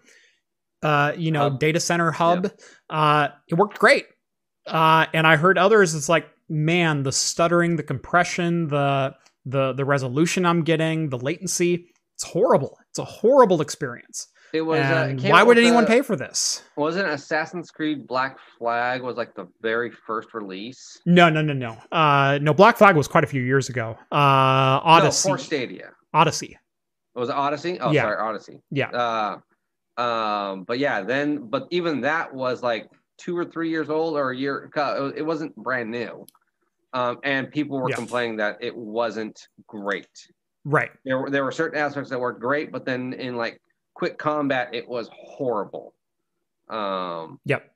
uh, 0.81 1.11
you 1.15 1.31
know, 1.31 1.41
Hub. 1.41 1.59
data 1.59 1.79
center 1.79 2.09
hub, 2.11 2.51
uh, 2.89 3.27
it 3.47 3.55
worked 3.55 3.77
great. 3.79 4.05
Uh, 4.65 5.05
and 5.13 5.27
I 5.27 5.35
heard 5.35 5.57
others. 5.57 5.93
It's 5.93 6.09
like, 6.09 6.25
man, 6.49 7.03
the 7.03 7.11
stuttering, 7.11 7.75
the 7.75 7.83
compression, 7.83 8.69
the 8.69 9.13
the 9.45 9.73
the 9.73 9.85
resolution 9.85 10.45
I'm 10.45 10.63
getting, 10.63 11.09
the 11.09 11.19
latency. 11.19 11.87
It's 12.15 12.23
horrible. 12.23 12.77
It's 12.97 12.99
a 12.99 13.05
horrible 13.05 13.61
experience. 13.61 14.27
It 14.53 14.61
was. 14.61 14.79
Uh, 14.79 15.13
it 15.15 15.29
why 15.29 15.43
would 15.43 15.59
anyone 15.59 15.85
pay 15.85 16.01
for 16.01 16.15
this? 16.15 16.63
Wasn't 16.77 17.07
Assassin's 17.07 17.69
Creed 17.69 18.07
Black 18.07 18.39
Flag 18.57 19.03
was 19.03 19.17
like 19.17 19.35
the 19.35 19.47
very 19.61 19.91
first 19.91 20.33
release? 20.33 20.99
No, 21.05 21.29
no, 21.29 21.43
no, 21.43 21.53
no. 21.53 21.77
Uh, 21.91 22.39
no, 22.41 22.55
Black 22.55 22.75
Flag 22.77 22.95
was 22.95 23.07
quite 23.07 23.23
a 23.23 23.27
few 23.27 23.41
years 23.43 23.69
ago. 23.69 23.95
Uh, 24.11 24.15
Odyssey. 24.81 25.29
No, 25.29 25.35
for 25.35 25.37
Stadia. 25.43 25.91
Odyssey. 26.11 26.57
Was 27.13 27.29
it 27.29 27.35
Odyssey? 27.35 27.77
Oh, 27.79 27.91
Yeah. 27.91 28.03
sorry, 28.03 28.17
Odyssey. 28.17 28.61
Yeah. 28.71 28.89
Uh, 28.89 30.01
um, 30.01 30.63
but 30.63 30.79
yeah, 30.79 31.01
then, 31.01 31.49
but 31.49 31.67
even 31.69 32.01
that 32.01 32.33
was 32.33 32.63
like 32.63 32.89
two 33.19 33.37
or 33.37 33.45
three 33.45 33.69
years 33.69 33.89
old 33.91 34.15
or 34.15 34.31
a 34.31 34.35
year. 34.37 34.71
uh, 34.75 35.11
It 35.15 35.23
wasn't 35.23 35.55
brand 35.55 35.91
new, 35.91 36.25
um, 36.93 37.19
and 37.23 37.51
people 37.51 37.79
were 37.79 37.89
Yeah. 37.91 37.95
complaining 37.97 38.37
that 38.37 38.57
it 38.61 38.75
wasn't 38.75 39.47
great. 39.67 40.07
Right. 40.69 40.91
There 41.05 41.17
were 41.17 41.29
there 41.29 41.45
were 41.45 41.51
certain 41.53 41.79
aspects 41.79 42.09
that 42.09 42.19
worked 42.19 42.41
great, 42.41 42.73
but 42.73 42.83
then 42.83 43.13
in 43.13 43.37
like 43.37 43.61
quick 43.93 44.17
combat, 44.17 44.69
it 44.73 44.85
was 44.87 45.09
horrible. 45.13 45.93
Um, 46.67 47.39
Yep. 47.45 47.71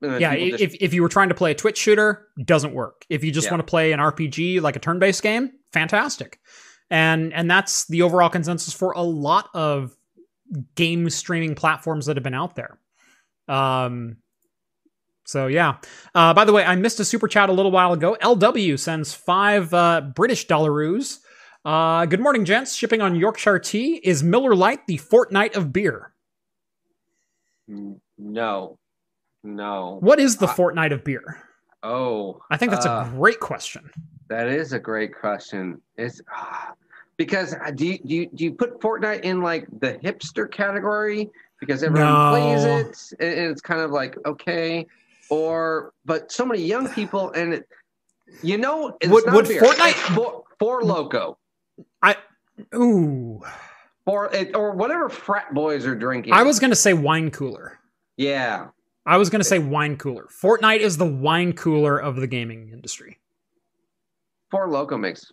Yeah. 0.00 0.34
just- 0.34 0.62
If, 0.62 0.74
if 0.80 0.94
you 0.94 1.02
were 1.02 1.10
trying 1.10 1.28
to 1.28 1.34
play 1.34 1.50
a 1.50 1.54
Twitch 1.54 1.76
shooter, 1.76 2.28
doesn't 2.42 2.72
work. 2.72 3.04
If 3.10 3.22
you 3.22 3.30
just 3.30 3.46
Yeah. 3.48 3.50
want 3.52 3.60
to 3.66 3.70
play 3.70 3.92
an 3.92 4.00
RPG 4.00 4.58
like 4.60 4.74
a 4.74 4.78
turn-based 4.78 5.22
game, 5.22 5.50
fantastic. 5.74 6.40
And 6.88 7.34
and 7.34 7.50
that's 7.50 7.84
the 7.88 8.00
overall 8.00 8.30
consensus 8.30 8.72
for 8.72 8.92
a 8.92 9.02
lot 9.02 9.50
of 9.52 9.94
game 10.76 11.10
streaming 11.10 11.54
platforms 11.54 12.06
that 12.06 12.16
have 12.16 12.24
been 12.24 12.34
out 12.34 12.56
there. 12.56 12.78
Um. 13.48 14.16
So 15.26 15.46
yeah. 15.46 15.76
Uh, 16.14 16.32
by 16.32 16.46
the 16.46 16.52
way, 16.54 16.64
I 16.64 16.74
missed 16.76 16.98
a 17.00 17.04
super 17.04 17.28
chat 17.28 17.50
a 17.50 17.52
little 17.52 17.70
while 17.70 17.92
ago. 17.92 18.16
LW 18.22 18.78
sends 18.78 19.12
five 19.12 19.72
uh, 19.74 20.00
British 20.00 20.46
dollaroos. 20.46 21.18
Uh, 21.64 22.06
good 22.06 22.20
morning, 22.20 22.44
gents. 22.44 22.74
Shipping 22.74 23.02
on 23.02 23.14
Yorkshire 23.14 23.58
tea. 23.58 23.96
Is 23.96 24.22
Miller 24.22 24.54
Lite 24.54 24.86
the 24.86 24.96
Fortnite 24.98 25.56
of 25.56 25.72
beer? 25.72 26.12
no, 28.18 28.78
no. 29.44 29.98
What 30.00 30.18
is 30.18 30.38
the 30.38 30.48
I- 30.48 30.54
Fortnite 30.54 30.92
of 30.92 31.04
beer? 31.04 31.42
Oh, 31.82 32.40
I 32.50 32.56
think 32.56 32.72
that's 32.72 32.86
uh, 32.86 33.06
a 33.06 33.16
great 33.16 33.40
question. 33.40 33.90
That 34.28 34.48
is 34.48 34.72
a 34.72 34.78
great 34.78 35.14
question. 35.14 35.80
It's 35.96 36.20
ah, 36.32 36.72
because 37.16 37.54
uh, 37.54 37.70
do 37.70 37.86
you, 37.86 37.98
do 37.98 38.14
you 38.14 38.30
do 38.34 38.44
you 38.44 38.52
put 38.52 38.80
Fortnite 38.80 39.20
in 39.20 39.42
like 39.42 39.66
the 39.80 39.94
hipster 39.94 40.50
category 40.50 41.28
because 41.58 41.82
everyone 41.82 42.30
plays 42.30 42.64
it 42.64 43.20
and 43.20 43.50
it's 43.50 43.60
kind 43.60 43.80
of 43.82 43.90
like 43.90 44.16
okay, 44.26 44.86
or 45.28 45.92
but 46.06 46.32
so 46.32 46.44
many 46.46 46.62
young 46.62 46.88
people 46.88 47.30
and 47.32 47.54
it, 47.54 47.68
you 48.42 48.56
know 48.56 48.96
it's 49.00 49.10
Would- 49.12 49.30
would. 49.32 49.44
Fortnite- 49.46 50.14
for, 50.14 50.44
Four 50.58 50.82
Loco 50.82 51.38
I 52.02 52.16
ooh. 52.74 53.40
or 54.06 54.30
or 54.54 54.72
whatever 54.72 55.08
frat 55.08 55.52
boys 55.54 55.86
are 55.86 55.94
drinking. 55.94 56.32
I 56.32 56.42
was 56.42 56.58
going 56.58 56.70
to 56.70 56.76
say 56.76 56.92
wine 56.92 57.30
cooler. 57.30 57.78
yeah. 58.16 58.68
I 59.06 59.16
was 59.16 59.30
going 59.30 59.40
to 59.40 59.48
say 59.48 59.58
wine 59.58 59.96
cooler. 59.96 60.26
Fortnite 60.30 60.80
is 60.80 60.98
the 60.98 61.06
wine 61.06 61.54
cooler 61.54 61.98
of 61.98 62.16
the 62.16 62.26
gaming 62.26 62.68
industry. 62.70 63.18
Four 64.50 64.68
Loco 64.68 64.98
makes 64.98 65.32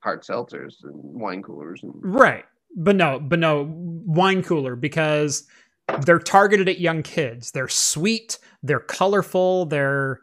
hard 0.00 0.22
seltzers 0.22 0.74
and 0.84 0.92
wine 0.94 1.42
coolers 1.42 1.82
and 1.82 1.92
Right. 1.96 2.44
But 2.76 2.94
no, 2.96 3.18
but 3.18 3.38
no, 3.40 3.68
wine 3.68 4.42
cooler 4.44 4.76
because 4.76 5.44
they're 6.06 6.20
targeted 6.20 6.68
at 6.68 6.78
young 6.78 7.02
kids. 7.02 7.50
They're 7.50 7.68
sweet, 7.68 8.38
they're 8.62 8.78
colorful, 8.80 9.66
they're 9.66 10.20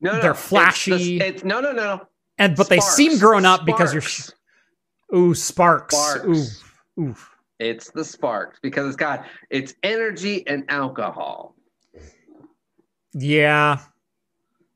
no, 0.00 0.12
no, 0.12 0.20
They're 0.22 0.30
it's 0.32 0.42
the- 0.42 0.48
flashy. 0.48 1.20
It's, 1.20 1.42
no, 1.42 1.60
no, 1.60 1.72
no. 1.72 2.06
And 2.38 2.56
but 2.56 2.68
they 2.68 2.80
seem 2.80 3.18
grown 3.18 3.44
up 3.44 3.64
because 3.66 3.92
you're 3.92 4.02
Sparks. 4.02 4.34
ooh 5.14 5.34
sparks. 5.34 5.96
Sparks. 5.96 6.62
Ooh. 6.98 7.02
Ooh. 7.02 7.16
It's 7.58 7.90
the 7.90 8.04
sparks 8.04 8.58
because 8.62 8.86
it's 8.86 8.96
got 8.96 9.26
it's 9.50 9.74
energy 9.82 10.46
and 10.46 10.64
alcohol. 10.68 11.54
Yeah. 13.14 13.78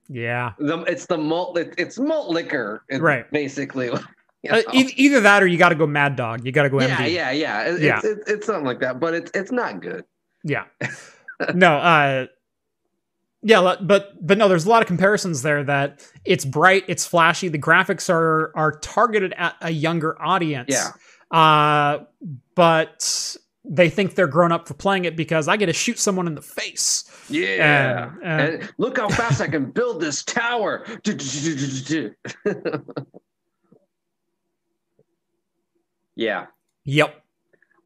Yeah. 0.09 0.53
The, 0.59 0.79
it's 0.83 1.07
the 1.07 1.19
malt. 1.19 1.59
It, 1.59 1.75
it's 1.79 1.99
malt 1.99 2.31
liquor, 2.31 2.85
Right. 2.91 3.31
Basically. 3.31 3.87
you 4.43 4.51
Uh, 4.51 4.63
e- 4.73 4.93
either 4.97 5.21
that 5.21 5.43
or 5.43 5.47
you 5.47 5.59
got 5.59 5.69
to 5.71 5.75
go 5.75 5.87
Mad 5.87 6.17
Dog. 6.17 6.45
You 6.45 6.53
got 6.53 6.65
to 6.65 6.71
go 6.71 6.81
yeah, 6.81 6.97
MD. 6.97 7.13
yeah, 7.13 7.31
yeah. 7.31 7.63
It- 7.63 7.81
Yeah. 7.81 7.97
It's, 7.99 8.05
it's, 8.07 8.31
it's 8.31 8.47
something 8.47 8.65
like 8.65 8.81
that, 8.81 8.99
but 9.01 9.15
it's 9.15 9.31
it's 9.35 9.53
not 9.53 9.81
good. 9.81 10.05
Yeah. 10.45 10.65
no, 11.55 11.77
uh 11.77 12.27
yeah, 13.43 13.77
but 13.81 14.25
but 14.25 14.39
no, 14.39 14.49
there's 14.49 14.67
a 14.67 14.69
lot 14.69 14.83
of 14.83 14.89
comparisons 14.89 15.43
there 15.43 15.65
that 15.65 16.09
it's 16.25 16.45
bright, 16.45 16.85
it's 16.89 17.05
flashy, 17.07 17.49
the 17.49 17.59
graphics 17.59 18.09
are 18.09 18.53
are 18.55 18.79
targeted 18.79 19.35
at 19.37 19.57
a 19.61 19.71
younger 19.71 20.21
audience. 20.23 20.71
Yeah. 20.71 20.91
Uh 21.37 22.05
but 22.55 23.37
they 23.65 23.89
think 23.89 24.15
they're 24.15 24.27
grown 24.27 24.53
up 24.53 24.69
for 24.69 24.75
playing 24.75 25.05
it 25.05 25.17
because 25.17 25.49
I 25.49 25.57
get 25.57 25.67
to 25.67 25.73
shoot 25.73 25.99
someone 25.99 26.27
in 26.27 26.35
the 26.35 26.43
face. 26.43 27.05
Yeah. 27.29 28.11
And, 28.23 28.25
uh, 28.25 28.57
and 28.57 28.73
look 28.79 28.99
how 28.99 29.09
fast 29.09 29.41
I 29.41 29.47
can 29.47 29.71
build 29.71 30.01
this 30.01 30.23
tower. 30.25 30.85
yeah. 36.17 36.47
Yep. 36.85 37.25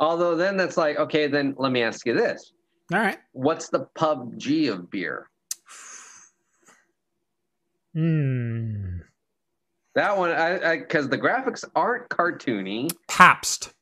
Although 0.00 0.36
then 0.36 0.56
that's 0.56 0.76
like, 0.76 0.98
okay, 0.98 1.26
then 1.26 1.54
let 1.58 1.72
me 1.72 1.82
ask 1.82 2.06
you 2.06 2.14
this. 2.14 2.52
All 2.92 3.00
right. 3.00 3.18
What's 3.32 3.68
the 3.68 3.86
PUBG 3.96 4.72
of 4.72 4.90
beer? 4.90 5.28
Hmm. 7.96 8.98
That 9.94 10.18
one, 10.18 10.30
I 10.30 10.76
because 10.78 11.08
the 11.08 11.16
graphics 11.16 11.64
aren't 11.74 12.10
cartoony 12.10 12.90
Pabst. 13.08 13.72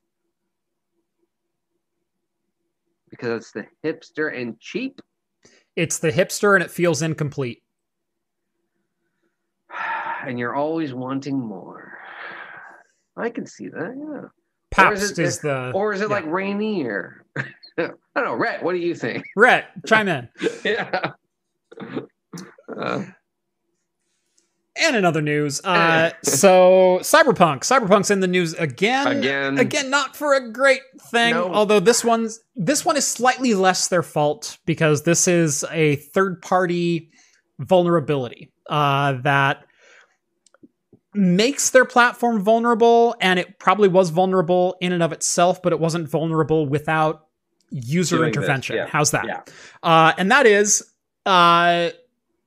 because 3.17 3.43
it's 3.43 3.53
the 3.53 3.67
hipster 3.85 4.37
and 4.41 4.59
cheap. 4.61 5.01
It's 5.77 5.99
the 5.99 6.13
hipster 6.13 6.55
and 6.55 6.65
it 6.65 6.71
feels 6.71 7.03
incomplete. 7.03 7.63
and 10.27 10.39
you're 10.39 10.55
always 10.55 10.93
wanting 10.95 11.39
more. 11.39 11.99
I 13.17 13.31
can 13.31 13.47
see 13.47 13.69
that, 13.69 13.95
yeah. 13.97 14.29
Pabst 14.71 15.19
is 15.19 15.39
the 15.39 15.71
Or 15.73 15.93
is 15.93 16.01
it 16.01 16.09
yeah. 16.09 16.17
like 16.17 16.27
Rainier? 16.27 17.25
I 17.37 17.43
don't 17.79 17.99
know, 18.17 18.35
Rhett. 18.35 18.63
What 18.63 18.73
do 18.73 18.79
you 18.79 18.95
think? 18.95 19.25
Rhett, 19.37 19.67
chime 19.87 20.09
in. 20.09 20.29
yeah. 20.65 21.13
Uh, 22.77 23.05
And 24.77 24.97
in 24.97 25.05
other 25.05 25.23
news, 25.23 25.61
uh, 25.65 26.11
so 26.23 26.99
Cyberpunk, 27.03 27.61
Cyberpunk's 27.61 28.11
in 28.11 28.21
the 28.21 28.27
news 28.27 28.55
again. 28.55 29.07
again, 29.19 29.59
Again, 29.59 29.89
not 29.89 30.17
for 30.17 30.35
a 30.35 30.51
great 30.51 30.81
thing. 31.11 31.31
No. 31.35 31.53
Although 31.53 31.81
this 31.81 32.05
one's 32.05 32.41
this 32.57 32.85
one 32.85 32.97
is 32.97 33.07
slightly 33.07 33.55
less 33.55 33.87
their 33.89 34.03
fault 34.03 34.59
because 34.67 35.03
this 35.05 35.29
is 35.29 35.65
a 35.71 35.97
third 35.97 36.43
party 36.43 37.11
vulnerability 37.61 38.51
uh, 38.69 39.13
that 39.23 39.65
makes 41.15 41.71
their 41.71 41.85
platform 41.85 42.41
vulnerable, 42.43 43.15
and 43.21 43.39
it 43.39 43.59
probably 43.61 43.87
was 43.89 44.11
vulnerable 44.11 44.77
in 44.81 44.93
and 44.93 45.03
of 45.03 45.13
itself, 45.13 45.63
but 45.63 45.73
it 45.73 45.79
wasn't 45.79 46.09
vulnerable 46.09 46.67
without 46.67 47.29
user 47.71 48.17
Doing 48.17 48.31
this, 48.33 48.37
intervention. 48.39 48.77
yeah. 48.77 48.87
How's 48.89 49.13
that? 49.13 49.25
Yeah. 49.27 49.43
Uh, 49.83 50.13
and 50.19 50.33
that 50.33 50.47
is 50.47 50.83
uh, 51.27 51.91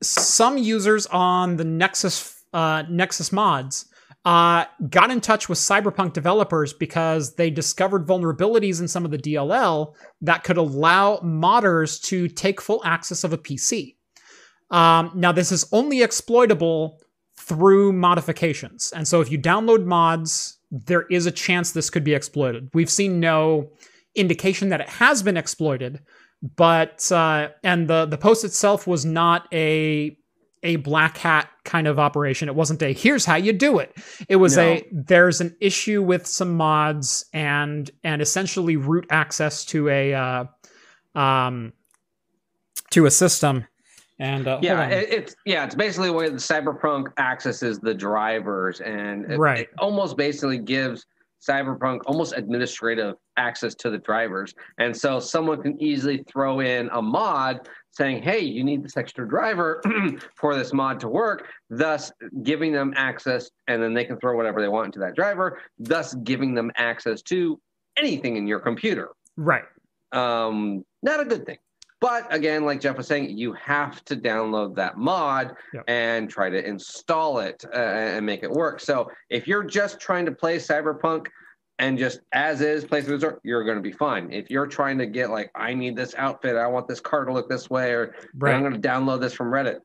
some 0.02 0.57
users 0.57 1.06
on 1.07 1.57
the 1.57 1.64
Nexus 1.64 2.44
uh, 2.53 2.84
Nexus 2.90 3.32
mods 3.32 3.86
uh, 4.26 4.65
got 4.90 5.10
in 5.10 5.22
touch 5.22 5.48
with 5.48 5.57
Cyberpunk 5.57 6.14
developers 6.14 6.74
because 6.74 7.36
they 7.36 7.49
discovered 7.49 8.06
vulnerabilities 8.06 8.82
in 8.82 8.88
some 8.88 9.06
of 9.06 9.11
the 9.11 9.18
DLL 9.18 9.95
that 10.22 10.44
could 10.44 10.57
allow 10.57 11.18
modders 11.18 12.02
to 12.03 12.28
take 12.28 12.60
full 12.60 12.82
access 12.84 13.24
of 13.24 13.32
a 13.32 13.38
PC. 13.38 13.95
Um, 14.69 15.11
now, 15.15 15.32
this 15.32 15.52
is 15.52 15.65
only 15.72 16.02
exploitable 16.02 16.99
through 17.38 17.94
modifications. 17.94 18.91
And 18.94 19.07
so 19.07 19.22
if 19.22 19.32
you 19.32 19.40
download 19.40 19.86
mods, 19.86 20.57
there 20.72 21.03
is 21.03 21.26
a 21.26 21.32
chance 21.32 21.72
this 21.72 21.90
could 21.90 22.03
be 22.03 22.14
exploited. 22.14 22.69
We've 22.74 22.90
seen 22.90 23.19
no 23.22 23.72
indication 24.15 24.69
that 24.69 24.82
it 24.82 24.90
has 24.90 25.24
been 25.24 25.38
exploited, 25.38 26.02
but 26.55 27.11
uh, 27.11 27.49
and 27.64 27.88
the 27.89 28.05
the 28.05 28.18
post 28.18 28.43
itself 28.43 28.85
was 28.88 29.05
not 29.05 29.47
a 29.53 30.18
a 30.64 30.76
black 30.77 31.18
hat 31.18 31.49
kind 31.65 31.88
of 31.88 31.99
operation. 31.99 32.49
It 32.49 32.55
wasn't 32.55 32.81
a 32.81 32.93
here's 32.93 33.26
how 33.26 33.35
you 33.35 33.53
do 33.53 33.80
it. 33.80 33.95
It 34.27 34.38
was 34.38 34.57
No. 34.57 34.64
a 34.64 34.88
there's 34.91 35.39
an 35.41 35.55
issue 35.61 36.01
with 36.01 36.26
some 36.27 36.55
mods 36.55 37.26
and 37.34 37.89
and 38.03 38.22
essentially 38.22 38.76
root 38.76 39.05
access 39.09 39.65
to 39.65 39.89
a 39.89 40.14
uh, 40.14 40.45
um 41.15 41.73
to 42.91 43.05
a 43.05 43.11
system. 43.11 43.65
And 44.19 44.47
uh, 44.47 44.59
Yeah, 44.64 44.88
it, 44.88 45.09
it's 45.11 45.35
yeah, 45.45 45.65
it's 45.65 45.76
basically 45.76 46.09
where 46.09 46.30
the 46.30 46.38
Cyberpunk 46.38 47.07
accesses 47.19 47.80
the 47.80 47.93
drivers, 47.93 48.80
and 48.81 49.31
it, 49.31 49.38
Right. 49.38 49.59
it 49.59 49.69
almost 49.77 50.18
basically 50.18 50.57
gives 50.57 51.05
Cyberpunk 51.41 52.01
almost 52.05 52.34
administrative 52.35 53.15
access 53.38 53.76
to 53.76 53.89
the 53.89 53.97
drivers, 53.97 54.53
and 54.77 54.95
so 54.95 55.19
someone 55.19 55.61
can 55.61 55.81
easily 55.81 56.23
throw 56.31 56.59
in 56.59 56.89
a 56.91 57.01
mod 57.01 57.68
saying, 57.91 58.23
"Hey, 58.23 58.39
you 58.39 58.64
need 58.64 58.84
this 58.84 58.97
extra 58.97 59.27
driver 59.27 59.81
for 60.35 60.55
this 60.55 60.73
mod 60.73 60.99
to 61.01 61.07
work," 61.07 61.47
thus 61.69 62.11
giving 62.43 62.72
them 62.72 62.93
access, 62.95 63.49
and 63.68 63.81
then 63.81 63.93
they 63.93 64.05
can 64.05 64.18
throw 64.19 64.35
whatever 64.35 64.61
they 64.61 64.68
want 64.68 64.88
into 64.88 64.99
that 64.99 65.15
driver, 65.15 65.59
thus 65.80 66.15
giving 66.15 66.53
them 66.53 66.72
access 66.76 67.22
to 67.23 67.59
anything 67.97 68.38
in 68.38 68.47
your 68.47 68.59
computer 68.59 69.09
right. 69.35 69.64
um, 70.11 70.84
not 71.03 71.19
a 71.19 71.26
good 71.26 71.45
thing. 71.45 71.57
But 71.99 72.32
again, 72.34 72.64
like 72.64 72.80
Jeff 72.82 72.98
was 72.98 73.07
saying, 73.07 73.38
you 73.38 73.53
have 73.53 74.06
to 74.06 74.15
download 74.15 74.76
that 74.76 74.98
mod 74.98 75.56
Yep. 75.74 75.84
and 75.88 76.30
try 76.30 76.49
to 76.49 76.64
install 76.64 77.40
it 77.40 77.65
uh, 77.74 77.78
and 77.78 78.26
make 78.26 78.44
it 78.44 78.52
work. 78.52 78.80
So 78.80 79.10
if 79.30 79.48
you're 79.48 79.64
just 79.64 79.99
trying 79.99 80.26
to 80.28 80.32
play 80.32 80.57
Cyberpunk 80.57 81.28
and 81.80 81.98
just 81.98 82.22
as 82.34 82.61
is 82.61 82.86
play 82.86 83.02
the 83.02 83.18
store, 83.18 83.40
you're 83.44 83.64
going 83.64 83.78
to 83.78 83.82
be 83.84 83.91
fine. 83.91 84.32
If 84.32 84.49
you're 84.49 84.68
trying 84.68 84.98
to 84.99 85.06
get 85.06 85.32
like, 85.32 85.52
I 85.56 85.74
need 85.74 85.95
this 85.95 86.14
outfit, 86.18 86.56
I 86.56 86.68
want 86.68 86.88
this 86.88 86.99
car 86.99 87.26
to 87.26 87.34
look 87.34 87.49
this 87.49 87.69
way, 87.69 87.91
or 87.94 88.15
I'm 88.44 88.61
going 88.61 88.80
to 88.80 88.88
download 88.88 89.22
this 89.22 89.34
from 89.34 89.48
Reddit, 89.48 89.80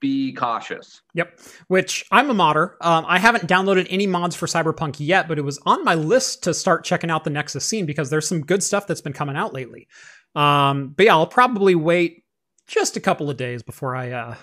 be 0.00 0.32
cautious. 0.32 1.02
Yep. 1.14 1.40
Which 1.68 2.04
I'm 2.10 2.30
a 2.30 2.34
modder. 2.34 2.76
Um, 2.80 3.04
I 3.08 3.18
haven't 3.18 3.48
downloaded 3.48 3.86
any 3.90 4.06
mods 4.06 4.36
for 4.36 4.46
Cyberpunk 4.46 4.96
yet, 4.98 5.28
but 5.28 5.38
it 5.38 5.42
was 5.42 5.58
on 5.66 5.84
my 5.84 5.94
list 5.94 6.42
to 6.44 6.54
start 6.54 6.84
checking 6.84 7.10
out 7.10 7.24
the 7.24 7.30
Nexus 7.30 7.64
scene 7.64 7.86
because 7.86 8.10
there's 8.10 8.28
some 8.28 8.42
good 8.42 8.62
stuff 8.62 8.86
that's 8.86 9.00
been 9.00 9.12
coming 9.12 9.36
out 9.36 9.54
lately. 9.54 9.88
Um, 10.34 10.88
but 10.96 11.06
yeah, 11.06 11.14
I'll 11.14 11.26
probably 11.26 11.74
wait 11.74 12.24
just 12.66 12.96
a 12.96 13.00
couple 13.00 13.30
of 13.30 13.36
days 13.36 13.62
before 13.62 13.94
I. 13.94 14.10
Uh, 14.10 14.34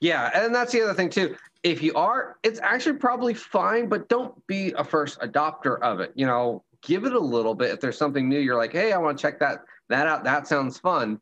Yeah, 0.00 0.30
and 0.34 0.54
that's 0.54 0.72
the 0.72 0.82
other 0.82 0.94
thing 0.94 1.10
too. 1.10 1.36
If 1.64 1.82
you 1.82 1.92
are, 1.94 2.36
it's 2.42 2.60
actually 2.60 2.98
probably 2.98 3.34
fine, 3.34 3.88
but 3.88 4.08
don't 4.08 4.34
be 4.46 4.72
a 4.78 4.84
first 4.84 5.18
adopter 5.20 5.80
of 5.80 6.00
it. 6.00 6.12
You 6.14 6.26
know, 6.26 6.62
give 6.82 7.04
it 7.04 7.12
a 7.12 7.18
little 7.18 7.54
bit. 7.54 7.70
If 7.72 7.80
there's 7.80 7.98
something 7.98 8.28
new, 8.28 8.38
you're 8.38 8.56
like, 8.56 8.72
hey, 8.72 8.92
I 8.92 8.98
want 8.98 9.18
to 9.18 9.22
check 9.22 9.38
that 9.40 9.64
that 9.88 10.06
out. 10.06 10.24
That 10.24 10.46
sounds 10.46 10.78
fun. 10.78 11.20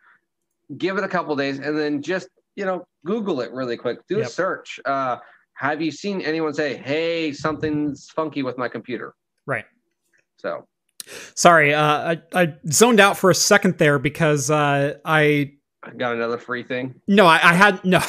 Give 0.76 0.98
it 0.98 1.04
a 1.04 1.08
couple 1.08 1.34
days, 1.36 1.58
and 1.58 1.78
then 1.78 2.02
just 2.02 2.28
you 2.56 2.64
know, 2.64 2.86
Google 3.04 3.40
it 3.42 3.52
really 3.52 3.76
quick. 3.76 3.98
Do 4.08 4.16
Yep. 4.18 4.26
a 4.26 4.30
search. 4.30 4.80
Uh, 4.84 5.18
have 5.54 5.80
you 5.80 5.90
seen 5.90 6.20
anyone 6.22 6.52
say, 6.54 6.74
hey, 6.76 7.32
something's 7.32 8.10
funky 8.10 8.42
with 8.42 8.58
my 8.58 8.68
computer? 8.68 9.14
Right. 9.46 9.64
So 10.38 10.66
sorry, 11.34 11.74
uh, 11.74 12.16
I, 12.16 12.22
I 12.34 12.54
zoned 12.70 13.00
out 13.00 13.16
for 13.16 13.30
a 13.30 13.34
second 13.34 13.78
there 13.78 13.98
because 13.98 14.50
uh, 14.50 14.94
I 15.04 15.52
I 15.82 15.90
got 15.90 16.14
another 16.14 16.38
free 16.38 16.62
thing. 16.62 17.00
No, 17.06 17.26
I, 17.26 17.36
I 17.42 17.54
had 17.54 17.84
no. 17.84 18.00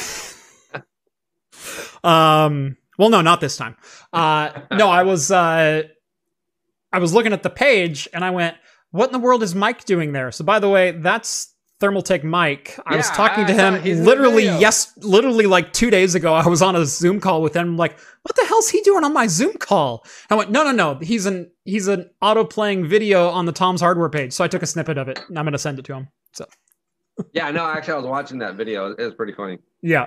um. 2.08 2.76
Well, 2.98 3.10
no, 3.10 3.20
not 3.20 3.40
this 3.40 3.56
time. 3.56 3.76
Uh, 4.12 4.50
no, 4.72 4.90
I 4.90 5.04
was. 5.04 5.30
Uh, 5.30 5.84
I 6.92 6.98
was 6.98 7.14
looking 7.14 7.32
at 7.32 7.42
the 7.42 7.50
page 7.50 8.08
and 8.12 8.24
I 8.24 8.30
went, 8.30 8.56
"What 8.90 9.06
in 9.06 9.12
the 9.12 9.18
world 9.20 9.42
is 9.42 9.54
Mike 9.54 9.84
doing 9.84 10.12
there?" 10.12 10.32
So, 10.32 10.44
by 10.44 10.58
the 10.58 10.68
way, 10.68 10.90
that's 10.90 11.54
Thermaltake 11.80 12.24
Mike. 12.24 12.78
I 12.86 12.96
was 12.96 13.08
talking 13.10 13.46
to 13.46 13.52
I 13.52 13.56
him 13.56 13.82
he's 13.82 13.98
in 13.98 14.04
the 14.04 14.10
literally 14.10 14.44
yes, 14.44 14.92
literally 14.98 15.46
like 15.46 15.72
two 15.72 15.90
days 15.90 16.14
ago. 16.14 16.34
I 16.34 16.46
was 16.48 16.60
on 16.60 16.74
a 16.74 16.84
Zoom 16.84 17.20
call 17.20 17.40
with 17.40 17.54
him. 17.54 17.68
I'm 17.68 17.76
like, 17.76 17.98
"What 18.22 18.34
the 18.34 18.44
hell's 18.46 18.68
he 18.68 18.80
doing 18.80 19.04
on 19.04 19.12
my 19.12 19.28
Zoom 19.28 19.54
call?" 19.54 20.04
I 20.28 20.34
went, 20.34 20.50
"No, 20.50 20.64
no, 20.64 20.72
no. 20.72 20.98
He's 21.00 21.26
an 21.26 21.50
he's 21.64 21.86
an 21.86 22.10
auto 22.20 22.44
playing 22.44 22.88
video 22.88 23.28
on 23.28 23.46
the 23.46 23.52
Tom's 23.52 23.80
Hardware 23.80 24.08
page." 24.08 24.32
So 24.32 24.42
I 24.42 24.48
took 24.48 24.62
a 24.62 24.66
snippet 24.66 24.98
of 24.98 25.08
it 25.08 25.20
and 25.28 25.38
I'm 25.38 25.44
going 25.44 25.52
to 25.52 25.58
send 25.58 25.78
it 25.78 25.84
to 25.84 25.94
him. 25.94 26.08
So. 26.32 26.46
Yeah, 27.32 27.50
no, 27.50 27.66
actually, 27.66 27.94
I 27.94 27.96
was 27.96 28.06
watching 28.06 28.38
that 28.38 28.54
video. 28.54 28.92
It 28.92 29.02
was 29.02 29.14
pretty 29.14 29.32
funny. 29.32 29.58
Yeah. 29.82 30.06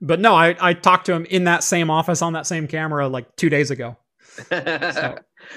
But 0.00 0.20
no, 0.20 0.34
I, 0.34 0.56
I 0.60 0.72
talked 0.74 1.06
to 1.06 1.12
him 1.12 1.24
in 1.24 1.44
that 1.44 1.64
same 1.64 1.90
office 1.90 2.22
on 2.22 2.34
that 2.34 2.46
same 2.46 2.68
camera 2.68 3.08
like 3.08 3.34
two 3.36 3.48
days 3.48 3.70
ago. 3.70 3.96
well, 4.50 4.60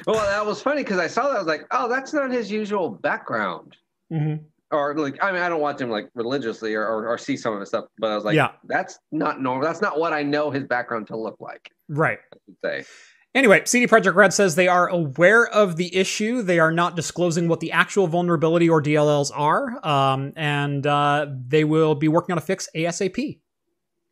that 0.08 0.44
was 0.44 0.62
funny 0.62 0.84
because 0.84 0.98
I 0.98 1.06
saw 1.06 1.30
that. 1.30 1.36
I 1.36 1.38
was 1.38 1.48
like, 1.48 1.68
oh, 1.70 1.88
that's 1.88 2.14
not 2.14 2.32
his 2.32 2.50
usual 2.50 2.90
background. 2.90 3.78
Mm-hmm. 4.12 4.44
Or 4.72 4.96
like, 4.96 5.22
I 5.22 5.32
mean, 5.32 5.42
I 5.42 5.50
don't 5.50 5.60
watch 5.62 5.82
him 5.82 5.90
like 5.90 6.10
religiously 6.16 6.76
or, 6.76 6.86
or, 6.86 7.08
or 7.08 7.18
see 7.18 7.36
some 7.36 7.54
of 7.54 7.60
his 7.60 7.70
stuff, 7.70 7.86
but 7.98 8.12
I 8.12 8.16
was 8.16 8.24
like, 8.24 8.36
Yeah. 8.36 8.52
that's 8.66 9.00
not 9.12 9.42
normal. 9.42 9.64
That's 9.64 9.82
not 9.82 10.00
what 10.00 10.14
I 10.14 10.24
know 10.24 10.50
his 10.50 10.64
background 10.64 11.08
to 11.08 11.18
look 11.18 11.36
like. 11.40 11.72
Right. 11.90 12.20
Say. 12.64 12.86
Anyway, 13.34 13.62
CD 13.66 13.88
Projekt 13.88 14.16
Red 14.16 14.34
says 14.34 14.56
they 14.56 14.68
are 14.68 14.88
aware 14.90 15.48
of 15.48 15.78
the 15.78 15.96
issue. 15.96 16.42
They 16.42 16.60
are 16.60 16.72
not 16.72 16.96
disclosing 16.96 17.48
what 17.48 17.62
the 17.62 17.72
actual 17.72 18.08
vulnerability 18.08 18.68
or 18.70 18.82
DLLs 18.82 19.32
are, 19.34 19.86
um, 19.88 20.34
and 20.36 20.86
uh, 20.86 21.28
they 21.48 21.64
will 21.64 21.96
be 21.96 22.10
working 22.10 22.34
on 22.34 22.38
a 22.38 22.42
fix 22.42 22.68
ASAP. 22.76 23.40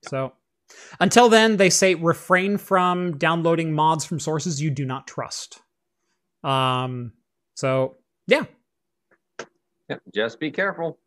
So, 0.08 0.32
until 1.02 1.28
then, 1.28 1.58
they 1.58 1.70
say 1.70 1.96
refrain 1.96 2.58
from 2.58 3.18
downloading 3.18 3.74
mods 3.74 4.06
from 4.06 4.22
sources 4.22 4.62
you 4.62 4.70
do 4.70 4.86
not 4.86 5.06
trust. 5.06 5.60
Um, 6.44 7.12
so 7.56 7.98
yeah, 8.28 8.46
Just 10.14 10.40
be 10.40 10.52
careful. 10.52 10.98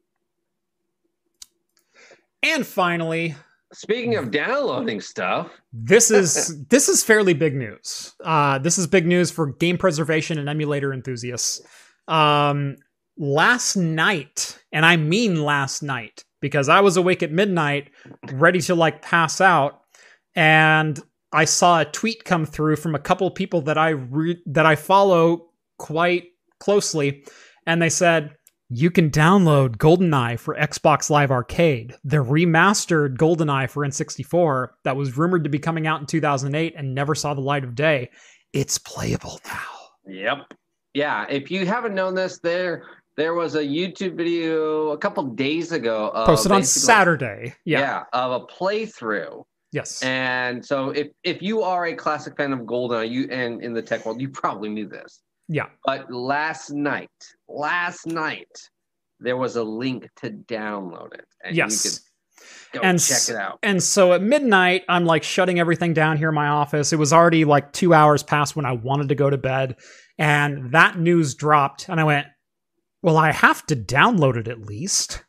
and 2.42 2.66
finally, 2.66 3.34
Speaking 3.74 4.16
of 4.16 4.30
downloading 4.30 5.00
stuff, 5.00 5.50
this 5.72 6.10
is 6.10 6.62
this 6.68 6.88
is 6.90 7.02
fairly 7.02 7.32
big 7.32 7.54
news. 7.54 8.14
Uh, 8.22 8.58
this 8.58 8.76
is 8.76 8.86
big 8.86 9.06
news 9.06 9.30
for 9.30 9.52
game 9.54 9.78
preservation 9.78 10.38
and 10.38 10.48
emulator 10.48 10.92
enthusiasts. 10.92 11.62
Um, 12.06 12.76
last 13.16 13.76
night, 13.76 14.58
and 14.72 14.84
I 14.84 14.96
mean 14.96 15.42
last 15.42 15.82
night, 15.82 16.24
because 16.40 16.68
I 16.68 16.80
was 16.80 16.98
awake 16.98 17.22
at 17.22 17.32
midnight, 17.32 17.90
ready 18.32 18.60
to 18.62 18.74
like 18.74 19.00
pass 19.00 19.40
out, 19.40 19.80
and 20.34 21.00
I 21.32 21.46
saw 21.46 21.80
a 21.80 21.86
tweet 21.86 22.24
come 22.24 22.44
through 22.44 22.76
from 22.76 22.94
a 22.94 22.98
couple 22.98 23.26
of 23.26 23.34
people 23.34 23.62
that 23.62 23.78
I 23.78 23.90
re- 23.90 24.42
that 24.46 24.66
I 24.66 24.76
follow 24.76 25.48
quite 25.78 26.24
closely, 26.60 27.24
and 27.66 27.80
they 27.80 27.90
said. 27.90 28.36
You 28.74 28.90
can 28.90 29.10
download 29.10 29.76
GoldenEye 29.76 30.38
for 30.38 30.54
Xbox 30.54 31.10
Live 31.10 31.30
Arcade, 31.30 31.94
the 32.04 32.16
remastered 32.24 33.16
GoldenEye 33.18 33.68
for 33.68 33.84
N64 33.86 34.68
that 34.84 34.96
was 34.96 35.18
rumored 35.18 35.44
to 35.44 35.50
be 35.50 35.58
coming 35.58 35.86
out 35.86 36.00
in 36.00 36.06
2008 36.06 36.72
and 36.74 36.94
never 36.94 37.14
saw 37.14 37.34
the 37.34 37.42
light 37.42 37.64
of 37.64 37.74
day. 37.74 38.08
It's 38.54 38.78
playable 38.78 39.40
now. 39.44 39.60
Yep. 40.06 40.54
Yeah. 40.94 41.26
If 41.28 41.50
you 41.50 41.66
haven't 41.66 41.94
known 41.94 42.14
this, 42.14 42.38
there 42.38 42.84
there 43.18 43.34
was 43.34 43.56
a 43.56 43.62
YouTube 43.62 44.16
video 44.16 44.92
a 44.92 44.98
couple 44.98 45.22
days 45.24 45.72
ago. 45.72 46.10
Of 46.14 46.24
Posted 46.24 46.52
on 46.52 46.64
Saturday. 46.64 47.54
Yeah. 47.66 47.80
Yeah. 47.80 48.02
Of 48.14 48.42
a 48.42 48.46
playthrough. 48.46 49.44
Yes. 49.72 50.02
And 50.02 50.64
so 50.64 50.90
if 50.90 51.08
if 51.24 51.42
you 51.42 51.60
are 51.62 51.86
a 51.86 51.94
classic 51.94 52.38
fan 52.38 52.54
of 52.54 52.60
GoldenEye, 52.60 53.10
you 53.10 53.28
and 53.30 53.62
in 53.62 53.74
the 53.74 53.82
tech 53.82 54.06
world, 54.06 54.18
you 54.18 54.30
probably 54.30 54.70
knew 54.70 54.88
this. 54.88 55.20
yeah. 55.48 55.66
But 55.84 56.10
last 56.10 56.70
night, 56.70 57.10
last 57.52 58.06
night, 58.06 58.48
there 59.20 59.36
was 59.36 59.56
a 59.56 59.62
link 59.62 60.08
to 60.16 60.30
download 60.30 61.14
it. 61.14 61.24
And 61.44 61.56
Yes. 61.56 62.00
go 62.72 62.80
And 62.80 63.00
check 63.00 63.28
it 63.28 63.36
out. 63.36 63.58
And 63.62 63.82
so 63.82 64.12
at 64.14 64.22
midnight, 64.22 64.82
I'm 64.88 65.04
like 65.04 65.22
shutting 65.22 65.60
everything 65.60 65.92
down 65.94 66.16
here 66.16 66.30
in 66.30 66.34
my 66.34 66.48
office. 66.48 66.92
It 66.92 66.98
was 66.98 67.12
already 67.12 67.44
like 67.44 67.72
two 67.72 67.94
hours 67.94 68.22
past 68.22 68.56
when 68.56 68.66
I 68.66 68.72
wanted 68.72 69.08
to 69.10 69.14
go 69.14 69.30
to 69.30 69.38
bed. 69.38 69.76
And 70.18 70.72
that 70.72 70.98
news 70.98 71.34
dropped. 71.34 71.88
And 71.88 72.00
I 72.00 72.04
went, 72.04 72.26
well, 73.02 73.16
I 73.16 73.32
have 73.32 73.64
to 73.66 73.76
download 73.76 74.36
it 74.36 74.48
at 74.48 74.60
least. 74.60 75.24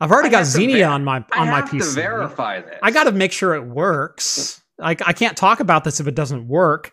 I've 0.00 0.10
already 0.10 0.28
I 0.28 0.32
got 0.32 0.46
Xenia 0.46 0.86
ver- 0.86 0.92
on 0.92 1.04
my 1.04 1.24
I 1.32 1.40
on 1.40 1.48
my 1.48 1.56
have 1.60 1.68
PC. 1.70 1.80
to 1.80 2.00
verify 2.00 2.60
this. 2.62 2.78
I 2.82 2.90
got 2.90 3.04
to 3.04 3.12
make 3.12 3.32
sure 3.32 3.54
it 3.54 3.66
works. 3.66 4.60
I, 4.80 4.92
I 4.92 5.12
can't 5.12 5.36
talk 5.36 5.60
about 5.60 5.84
this 5.84 6.00
if 6.00 6.06
it 6.06 6.14
doesn't 6.14 6.48
work. 6.48 6.92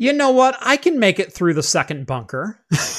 You 0.00 0.14
know 0.14 0.30
what? 0.30 0.56
I 0.62 0.78
can 0.78 0.98
make 0.98 1.18
it 1.18 1.30
through 1.30 1.52
the 1.52 1.62
second 1.62 2.06
bunker. 2.06 2.58
so 2.72 2.94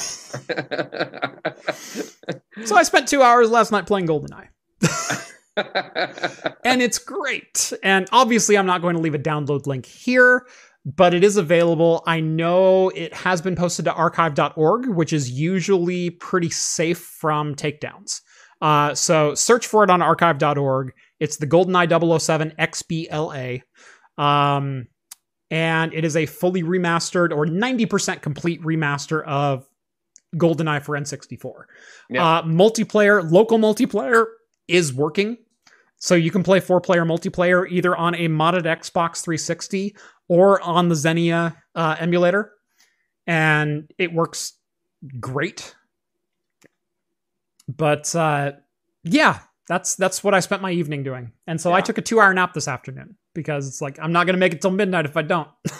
I 2.76 2.84
spent 2.84 3.08
two 3.08 3.22
hours 3.22 3.50
last 3.50 3.72
night 3.72 3.88
playing 3.88 4.06
GoldenEye. 4.06 4.46
and 6.64 6.80
it's 6.80 7.00
great. 7.00 7.72
And 7.82 8.08
obviously, 8.12 8.56
I'm 8.56 8.66
not 8.66 8.82
going 8.82 8.94
to 8.94 9.02
leave 9.02 9.16
a 9.16 9.18
download 9.18 9.66
link 9.66 9.84
here, 9.84 10.46
but 10.86 11.12
it 11.12 11.24
is 11.24 11.36
available. 11.36 12.04
I 12.06 12.20
know 12.20 12.90
it 12.90 13.12
has 13.14 13.42
been 13.42 13.56
posted 13.56 13.86
to 13.86 13.92
archive.org, 13.92 14.86
which 14.86 15.12
is 15.12 15.28
usually 15.28 16.10
pretty 16.10 16.50
safe 16.50 16.98
from 16.98 17.56
takedowns. 17.56 18.20
Uh, 18.60 18.94
so 18.94 19.34
search 19.34 19.66
for 19.66 19.82
it 19.82 19.90
on 19.90 20.02
archive.org. 20.02 20.92
It's 21.18 21.38
the 21.38 21.48
GoldenEye 21.48 22.20
007 22.20 22.52
XBLA. 22.60 23.62
Um, 24.16 24.86
and 25.52 25.92
it 25.92 26.02
is 26.02 26.16
a 26.16 26.24
fully 26.24 26.62
remastered 26.62 27.30
or 27.30 27.44
90% 27.44 28.22
complete 28.22 28.62
remaster 28.62 29.22
of 29.26 29.68
GoldenEye 30.34 30.82
for 30.82 30.98
N64. 30.98 31.64
Yeah. 32.08 32.26
Uh, 32.26 32.42
multiplayer, 32.44 33.30
local 33.30 33.58
multiplayer 33.58 34.24
is 34.66 34.94
working. 34.94 35.36
So 35.98 36.14
you 36.14 36.30
can 36.30 36.42
play 36.42 36.58
four 36.58 36.80
player 36.80 37.04
multiplayer 37.04 37.70
either 37.70 37.94
on 37.94 38.14
a 38.14 38.28
modded 38.28 38.62
Xbox 38.62 39.22
360 39.22 39.94
or 40.26 40.58
on 40.62 40.88
the 40.88 40.94
Xenia 40.94 41.54
uh, 41.74 41.96
emulator. 42.00 42.52
And 43.26 43.92
it 43.98 44.10
works 44.10 44.54
great. 45.20 45.76
But 47.68 48.16
uh, 48.16 48.52
yeah, 49.04 49.40
that's 49.68 49.96
that's 49.96 50.24
what 50.24 50.32
I 50.32 50.40
spent 50.40 50.62
my 50.62 50.72
evening 50.72 51.02
doing. 51.02 51.32
And 51.46 51.60
so 51.60 51.74
I 51.74 51.82
took 51.82 51.98
a 51.98 52.02
two 52.02 52.20
hour 52.20 52.32
nap 52.32 52.54
this 52.54 52.68
afternoon 52.68 53.16
because 53.34 53.66
it's 53.68 53.80
like 53.80 53.98
I'm 54.00 54.12
not 54.12 54.26
gonna 54.26 54.38
make 54.38 54.52
it 54.52 54.60
till 54.62 54.70
midnight 54.70 55.04
if 55.06 55.16
I 55.16 55.22
don't. 55.22 55.48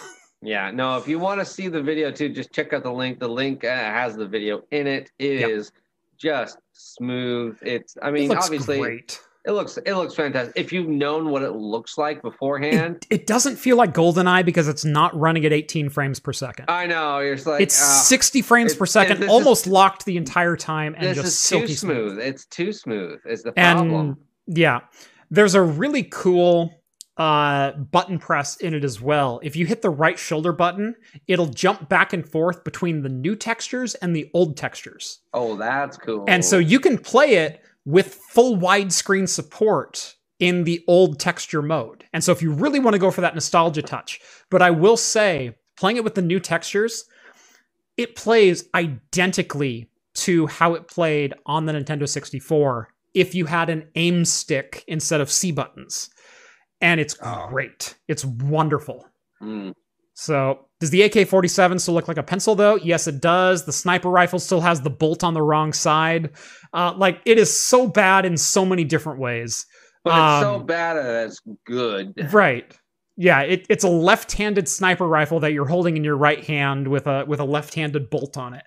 Yeah, 0.45 0.71
no, 0.71 0.97
if 0.97 1.07
you 1.07 1.19
want 1.19 1.39
to 1.39 1.45
see 1.45 1.69
the 1.69 1.81
video 1.81 2.11
too, 2.11 2.27
just 2.27 2.51
check 2.51 2.73
out 2.73 2.83
the 2.83 2.91
link. 2.91 3.17
The 3.17 3.29
link 3.29 3.63
uh, 3.63 3.69
has 3.69 4.17
the 4.17 4.27
video 4.27 4.61
in 4.71 4.87
it. 4.87 5.09
It 5.17 5.39
is 5.49 5.71
Yep. 5.73 6.17
just 6.17 6.57
smooth. 6.73 7.57
It's, 7.61 7.95
I 8.01 8.09
It 8.09 8.11
mean, 8.11 8.27
looks 8.27 8.47
obviously, 8.47 8.79
great. 8.79 9.21
it 9.45 9.51
looks 9.51 9.77
it 9.77 9.93
looks 9.93 10.13
fantastic. 10.15 10.51
If 10.57 10.73
you've 10.73 10.89
known 10.89 11.29
what 11.29 11.43
it 11.43 11.51
looks 11.51 11.97
like 11.97 12.21
beforehand, 12.21 13.05
It, 13.09 13.21
it 13.21 13.25
doesn't 13.27 13.55
feel 13.55 13.77
like 13.77 13.93
GoldenEye 13.93 14.43
because 14.43 14.67
it's 14.67 14.83
not 14.83 15.17
running 15.17 15.45
at 15.45 15.53
18 15.53 15.87
frames 15.89 16.19
per 16.19 16.33
second. 16.33 16.65
I 16.67 16.87
know 16.87 17.19
you're 17.19 17.37
like 17.37 17.61
it's 17.61 17.81
ah, 17.81 18.01
60 18.03 18.41
frames 18.41 18.73
it- 18.73 18.79
per 18.79 18.85
second, 18.85 19.19
this 19.21 19.27
is- 19.27 19.31
almost 19.31 19.65
locked 19.65 20.03
the 20.03 20.17
entire 20.17 20.57
time, 20.57 20.93
and 20.97 21.05
just 21.15 21.25
is 21.25 21.37
silky 21.39 21.67
too 21.67 21.73
smooth. 21.75 22.19
It's 22.19 22.45
too 22.47 22.73
smooth. 22.73 23.21
Is 23.25 23.43
the 23.43 23.53
And 23.57 23.77
problem? 23.79 24.17
yeah, 24.47 24.81
there's 25.31 25.55
a 25.55 25.61
really 25.61 26.03
cool 26.03 26.82
uh, 27.17 27.71
button 27.73 28.17
press 28.17 28.57
in 28.57 28.73
it 28.73 28.83
as 28.83 28.99
well. 28.99 29.39
If 29.43 29.55
you 29.55 29.65
hit 29.65 29.81
the 29.81 29.89
right 29.89 30.17
shoulder 30.17 30.51
button, 30.51 30.95
it'll 31.27 31.47
jump 31.47 31.89
back 31.89 32.13
and 32.13 32.27
forth 32.27 32.63
between 32.63 33.03
the 33.03 33.09
new 33.09 33.35
textures 33.35 33.95
and 33.95 34.15
the 34.15 34.29
old 34.33 34.57
textures. 34.57 35.19
oh, 35.33 35.55
that's 35.55 35.97
cool. 35.97 36.25
And 36.27 36.43
so 36.43 36.57
you 36.57 36.79
can 36.79 36.97
play 36.97 37.35
it 37.35 37.61
with 37.85 38.15
full 38.15 38.57
widescreen 38.57 39.27
support 39.27 40.15
in 40.39 40.63
the 40.63 40.83
old 40.87 41.19
texture 41.19 41.61
mode. 41.61 42.05
And 42.13 42.23
so 42.23 42.31
if 42.31 42.41
you 42.41 42.51
really 42.51 42.79
want 42.79 42.93
to 42.95 42.99
go 42.99 43.11
for 43.11 43.21
that 43.21 43.35
nostalgia 43.35 43.81
touch, 43.81 44.19
but 44.49 44.61
I 44.61 44.71
will 44.71 44.97
say, 44.97 45.55
playing 45.77 45.97
it 45.97 46.03
with 46.03 46.15
the 46.15 46.21
new 46.21 46.39
textures, 46.39 47.05
it 47.97 48.15
plays 48.15 48.65
identically 48.73 49.89
to 50.15 50.47
how 50.47 50.73
it 50.73 50.87
played 50.87 51.33
on 51.45 51.65
the 51.65 51.73
Nintendo 51.73 52.07
64 52.07 52.89
if 53.13 53.35
you 53.35 53.45
had 53.45 53.69
an 53.69 53.87
aim 53.95 54.25
stick 54.25 54.83
instead 54.87 55.21
of 55.21 55.31
C 55.31 55.51
buttons. 55.51 56.09
And 56.83 56.99
it's 56.99 57.15
Oh. 57.23 57.47
great. 57.49 57.95
It's 58.07 58.23
wonderful. 58.25 59.07
Mm. 59.41 59.73
So, 60.13 60.67
does 60.79 60.91
the 60.91 61.01
AK 61.01 61.25
47 61.27 61.79
still 61.79 61.95
look 61.95 62.07
like 62.07 62.17
a 62.17 62.23
pencil, 62.23 62.53
though? 62.53 62.75
Yes, 62.75 63.07
it 63.07 63.19
does. 63.21 63.65
The 63.65 63.71
sniper 63.71 64.09
rifle 64.09 64.37
still 64.37 64.61
has 64.61 64.81
the 64.81 64.89
bolt 64.91 65.23
on 65.23 65.33
the 65.33 65.41
wrong 65.41 65.73
side. 65.73 66.31
Uh, 66.73 66.93
like, 66.95 67.21
it 67.25 67.39
is 67.39 67.59
so 67.59 67.87
bad 67.87 68.25
in 68.25 68.37
so 68.37 68.65
many 68.65 68.83
different 68.83 69.17
ways. 69.19 69.65
but 70.03 70.09
it's 70.11 70.43
so 70.43 70.55
um, 70.55 70.65
bad 70.65 70.95
that 70.95 71.25
it's 71.27 71.41
good. 71.65 72.31
Right. 72.33 72.77
Yeah, 73.15 73.41
it, 73.41 73.65
it's 73.69 73.83
a 73.85 73.89
left-handed 73.89 74.67
sniper 74.67 75.07
rifle 75.07 75.39
that 75.39 75.53
you're 75.53 75.67
holding 75.67 75.95
in 75.97 76.03
your 76.03 76.17
right 76.17 76.43
hand 76.43 76.87
with 76.89 77.07
a 77.07 77.23
with 77.25 77.39
a 77.39 77.45
left-handed 77.45 78.09
bolt 78.09 78.37
on 78.37 78.53
it. 78.53 78.65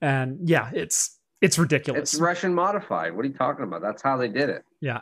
And 0.00 0.48
yeah, 0.48 0.70
it's 0.72 1.18
it's 1.40 1.58
ridiculous. 1.58 2.12
It's 2.14 2.20
Russian 2.20 2.54
modified. 2.54 3.16
What 3.16 3.24
are 3.24 3.28
you 3.28 3.34
talking 3.34 3.64
about? 3.64 3.82
That's 3.82 4.02
how 4.02 4.16
they 4.16 4.28
did 4.28 4.48
it. 4.50 4.62
yeah. 4.80 5.00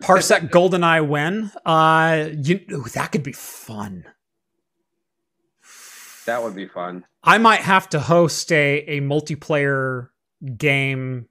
Parsec 0.00 0.50
GoldenEye 0.50 1.06
when? 1.06 1.52
Uh 1.64 2.30
you 2.34 2.60
ooh, 2.72 2.84
that 2.94 3.12
could 3.12 3.22
be 3.22 3.32
fun. 3.32 4.04
That 6.26 6.42
would 6.42 6.54
be 6.54 6.66
fun. 6.66 7.04
I 7.22 7.38
might 7.38 7.60
have 7.60 7.88
to 7.90 8.00
host 8.00 8.50
a 8.52 8.78
a 8.86 9.00
multiplayer 9.00 10.08
game 10.56 11.26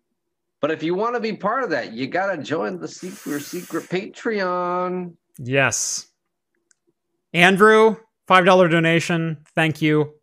But 0.61 0.71
if 0.71 0.83
you 0.83 0.93
want 0.93 1.15
to 1.15 1.19
be 1.19 1.33
part 1.33 1.63
of 1.63 1.69
that, 1.71 1.93
you 1.93 2.07
got 2.07 2.35
to 2.35 2.43
join 2.43 2.79
the 2.79 2.87
secret 2.87 3.41
secret 3.41 3.85
Patreon. 3.85 5.13
Yes. 5.37 6.07
Andrew, 7.33 7.95
$5 8.27 8.69
donation. 8.71 9.37
Thank 9.55 9.81
you. 9.81 10.13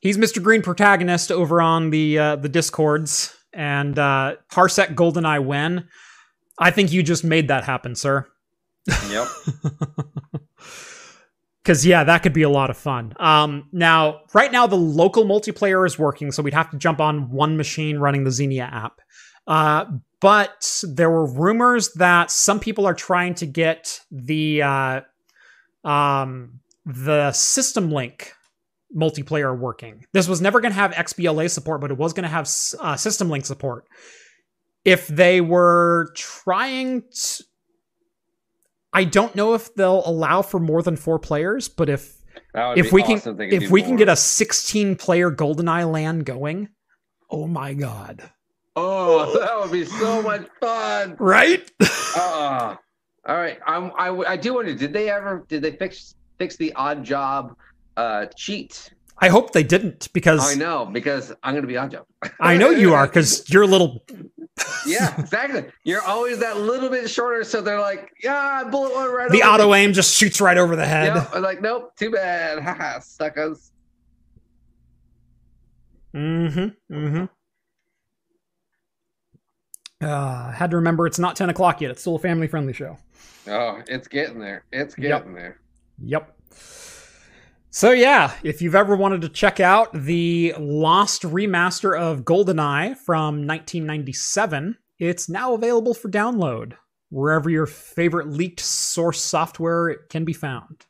He's 0.00 0.18
Mr. 0.18 0.42
Green 0.42 0.62
protagonist 0.62 1.32
over 1.32 1.60
on 1.62 1.90
the 1.90 2.18
uh, 2.18 2.36
the 2.36 2.48
Discords 2.48 3.34
and 3.52 3.98
uh 3.98 4.36
Parsec 4.52 4.94
GoldenEye 4.94 5.44
when. 5.44 5.88
I 6.58 6.70
think 6.70 6.92
you 6.92 7.02
just 7.02 7.24
made 7.24 7.48
that 7.48 7.64
happen, 7.64 7.94
sir. 7.94 8.26
Yep. 9.10 9.28
Cause 11.64 11.84
yeah, 11.84 12.04
that 12.04 12.22
could 12.22 12.32
be 12.32 12.42
a 12.42 12.48
lot 12.48 12.70
of 12.70 12.78
fun. 12.78 13.12
Um, 13.20 13.68
now, 13.72 14.22
right 14.32 14.50
now 14.50 14.66
the 14.66 14.76
local 14.76 15.24
multiplayer 15.24 15.86
is 15.86 15.98
working, 15.98 16.32
so 16.32 16.42
we'd 16.42 16.54
have 16.54 16.70
to 16.70 16.78
jump 16.78 16.98
on 16.98 17.30
one 17.30 17.58
machine 17.58 17.98
running 17.98 18.24
the 18.24 18.30
Xenia 18.30 18.64
app. 18.64 19.00
Uh, 19.46 19.84
but 20.20 20.82
there 20.82 21.10
were 21.10 21.26
rumors 21.26 21.92
that 21.94 22.30
some 22.30 22.58
people 22.58 22.86
are 22.86 22.94
trying 22.94 23.34
to 23.34 23.46
get 23.46 24.00
the 24.10 24.62
uh, 24.62 25.00
um, 25.84 26.60
the 26.86 27.32
system 27.32 27.90
link 27.90 28.32
multiplayer 28.96 29.56
working. 29.56 30.04
This 30.12 30.28
was 30.28 30.40
never 30.40 30.60
going 30.60 30.72
to 30.72 30.78
have 30.78 30.92
XBLA 30.92 31.50
support, 31.50 31.80
but 31.80 31.90
it 31.90 31.98
was 31.98 32.12
going 32.12 32.24
to 32.24 32.28
have 32.28 32.48
uh, 32.80 32.96
system 32.96 33.28
link 33.28 33.46
support. 33.46 33.86
If 34.88 35.06
they 35.08 35.40
were 35.40 36.10
trying 36.14 37.02
to, 37.02 37.44
I 38.92 39.04
don't 39.04 39.34
know 39.34 39.54
if 39.54 39.74
they'll 39.74 40.02
allow 40.06 40.42
for 40.42 40.58
more 40.58 40.82
than 40.82 40.96
four 40.96 41.18
players, 41.18 41.68
but 41.68 41.88
if 41.88 42.16
if 42.54 42.92
we 42.92 43.02
awesome 43.02 43.36
can 43.36 43.52
if 43.52 43.70
we 43.70 43.82
can 43.82 43.96
get 43.96 44.08
a 44.08 44.16
16 44.16 44.96
player 44.96 45.30
GoldenEye 45.30 45.90
LAN 45.90 46.20
going, 46.20 46.68
oh 47.30 47.46
my 47.46 47.74
god! 47.74 48.30
oh, 48.78 49.38
that 49.40 49.58
would 49.60 49.72
be 49.72 49.84
so 49.84 50.22
much 50.22 50.46
fun. 50.60 51.16
Right? 51.18 51.70
Uh, 52.16 52.76
all 53.26 53.36
right. 53.36 53.58
I'm, 53.66 53.92
I 53.98 54.10
I 54.10 54.36
do 54.36 54.54
wonder. 54.54 54.74
Did 54.74 54.92
they 54.92 55.10
ever? 55.10 55.44
Did 55.48 55.62
they 55.62 55.72
fix 55.72 56.14
fix 56.38 56.56
the 56.56 56.72
Oddjob 56.76 57.54
uh, 57.96 58.26
cheat? 58.36 58.92
I 59.20 59.28
hope 59.28 59.52
they 59.52 59.64
didn't 59.64 60.12
because 60.12 60.40
I 60.40 60.54
know 60.54 60.86
because 60.86 61.32
I'm 61.42 61.54
gonna 61.54 61.66
be 61.66 61.74
Oddjob. 61.74 62.04
I 62.40 62.56
know 62.56 62.70
you 62.70 62.94
are 62.94 63.06
because 63.06 63.48
you're 63.50 63.62
a 63.62 63.66
little. 63.66 64.04
Yeah, 64.86 65.18
exactly. 65.20 65.64
You're 65.84 66.02
always 66.02 66.38
that 66.38 66.58
little 66.58 66.88
bit 66.88 67.08
shorter, 67.10 67.44
so 67.44 67.60
they're 67.60 67.80
like, 67.80 68.10
yeah, 68.22 68.64
bullet 68.70 68.94
one 68.94 69.10
right. 69.12 69.30
The 69.30 69.42
over 69.42 69.50
auto 69.64 69.74
aim 69.74 69.92
just 69.92 70.16
shoots 70.16 70.40
right 70.40 70.56
over 70.58 70.76
the 70.76 70.86
head. 70.86 71.14
Yeah, 71.14 71.28
I'm 71.32 71.42
like, 71.42 71.60
nope, 71.60 71.94
too 71.96 72.10
bad. 72.10 72.58
Haha, 72.62 73.00
suckers. 73.00 73.70
Mm-hmm. 76.14 76.94
Mm-hmm. 76.94 77.24
Uh, 80.04 80.52
had 80.52 80.70
to 80.70 80.76
remember 80.76 81.06
it's 81.06 81.18
not 81.18 81.36
10 81.36 81.50
o'clock 81.50 81.80
yet. 81.80 81.90
It's 81.90 82.00
still 82.00 82.16
a 82.16 82.18
family 82.20 82.46
friendly 82.46 82.72
show. 82.72 82.96
Oh, 83.48 83.82
it's 83.88 84.08
getting 84.08 84.38
there. 84.38 84.64
It's 84.72 84.96
Yep. 84.96 85.20
getting 85.22 85.34
there. 85.34 85.58
Yep. 86.04 86.34
So 87.70 87.90
yeah, 87.90 88.32
if 88.42 88.62
you've 88.62 88.74
ever 88.74 88.96
wanted 88.96 89.20
to 89.22 89.28
check 89.28 89.60
out 89.60 89.92
the 89.92 90.54
lost 90.58 91.22
remaster 91.22 91.98
of 91.98 92.22
GoldenEye 92.22 92.96
from 92.96 93.46
1997, 93.46 94.78
it's 94.98 95.28
now 95.28 95.52
available 95.52 95.92
for 95.92 96.08
download 96.08 96.74
wherever 97.10 97.50
your 97.50 97.66
favorite 97.66 98.28
leaked 98.28 98.60
source 98.60 99.20
software 99.20 99.96
can 100.08 100.24
be 100.24 100.32
found. 100.32 100.86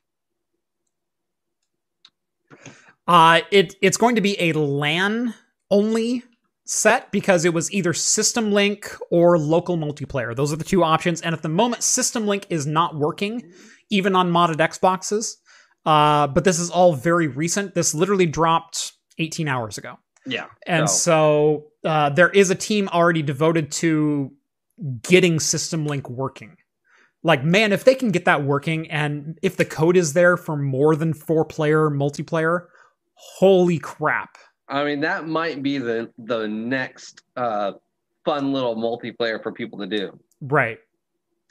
Uh, 3.09 3.41
it 3.51 3.75
it's 3.83 3.97
going 3.97 4.15
to 4.15 4.21
be 4.21 4.41
a 4.41 4.53
LAN 4.53 5.35
only 5.71 6.23
set 6.65 7.11
because 7.11 7.45
it 7.45 7.55
was 7.55 7.73
either 7.73 7.93
System 7.93 8.53
Link 8.53 8.95
or 9.11 9.39
local 9.39 9.77
multiplayer. 9.79 10.37
Those 10.37 10.53
are 10.53 10.57
the 10.57 10.65
two 10.65 10.85
options, 10.85 11.23
and 11.23 11.35
at 11.35 11.43
the 11.43 11.49
moment, 11.49 11.83
System 11.83 12.27
Link 12.27 12.47
is 12.51 12.67
not 12.67 12.95
working, 12.95 13.51
even 13.91 14.15
on 14.15 14.31
modded 14.31 14.57
Xboxes. 14.57 15.37
Uh, 15.89 16.27
but 16.27 16.45
this 16.45 16.59
is 16.59 16.69
all 16.69 16.93
very 16.93 17.29
recent. 17.29 17.75
This 17.75 17.95
literally 17.95 18.27
dropped 18.27 18.93
18 19.17 19.49
hours 19.49 19.79
ago. 19.79 19.99
Yeah. 20.27 20.47
And 20.67 20.91
so 20.91 21.69
uh, 21.83 22.11
there 22.11 22.29
is 22.29 22.51
a 22.51 22.55
team 22.55 22.89
already 22.89 23.23
devoted 23.23 23.73
to 23.73 24.31
getting 25.03 25.41
System 25.41 25.87
Link 25.87 26.11
working. 26.11 26.59
Like, 27.23 27.43
man, 27.43 27.73
if 27.73 27.85
they 27.85 27.95
can 27.95 28.11
get 28.11 28.27
that 28.27 28.45
working 28.45 28.91
and 28.91 29.39
if 29.43 29.57
the 29.57 29.65
code 29.65 29.97
is 29.97 30.13
there 30.13 30.37
for 30.37 30.57
more 30.57 30.95
than 30.95 31.15
four 31.15 31.47
player 31.47 31.89
multiplayer, 31.89 32.67
holy 33.15 33.79
crap. 33.79 34.37
I 34.69 34.85
mean, 34.85 35.01
that 35.01 35.27
might 35.27 35.63
be 35.63 35.79
the 35.79 36.13
the 36.19 36.47
next 36.47 37.23
uh, 37.35 37.73
fun 38.27 38.53
little 38.53 38.77
multiplayer 38.77 39.43
for 39.43 39.53
people 39.53 39.79
to 39.79 39.87
do 39.87 40.19
Right. 40.43 40.81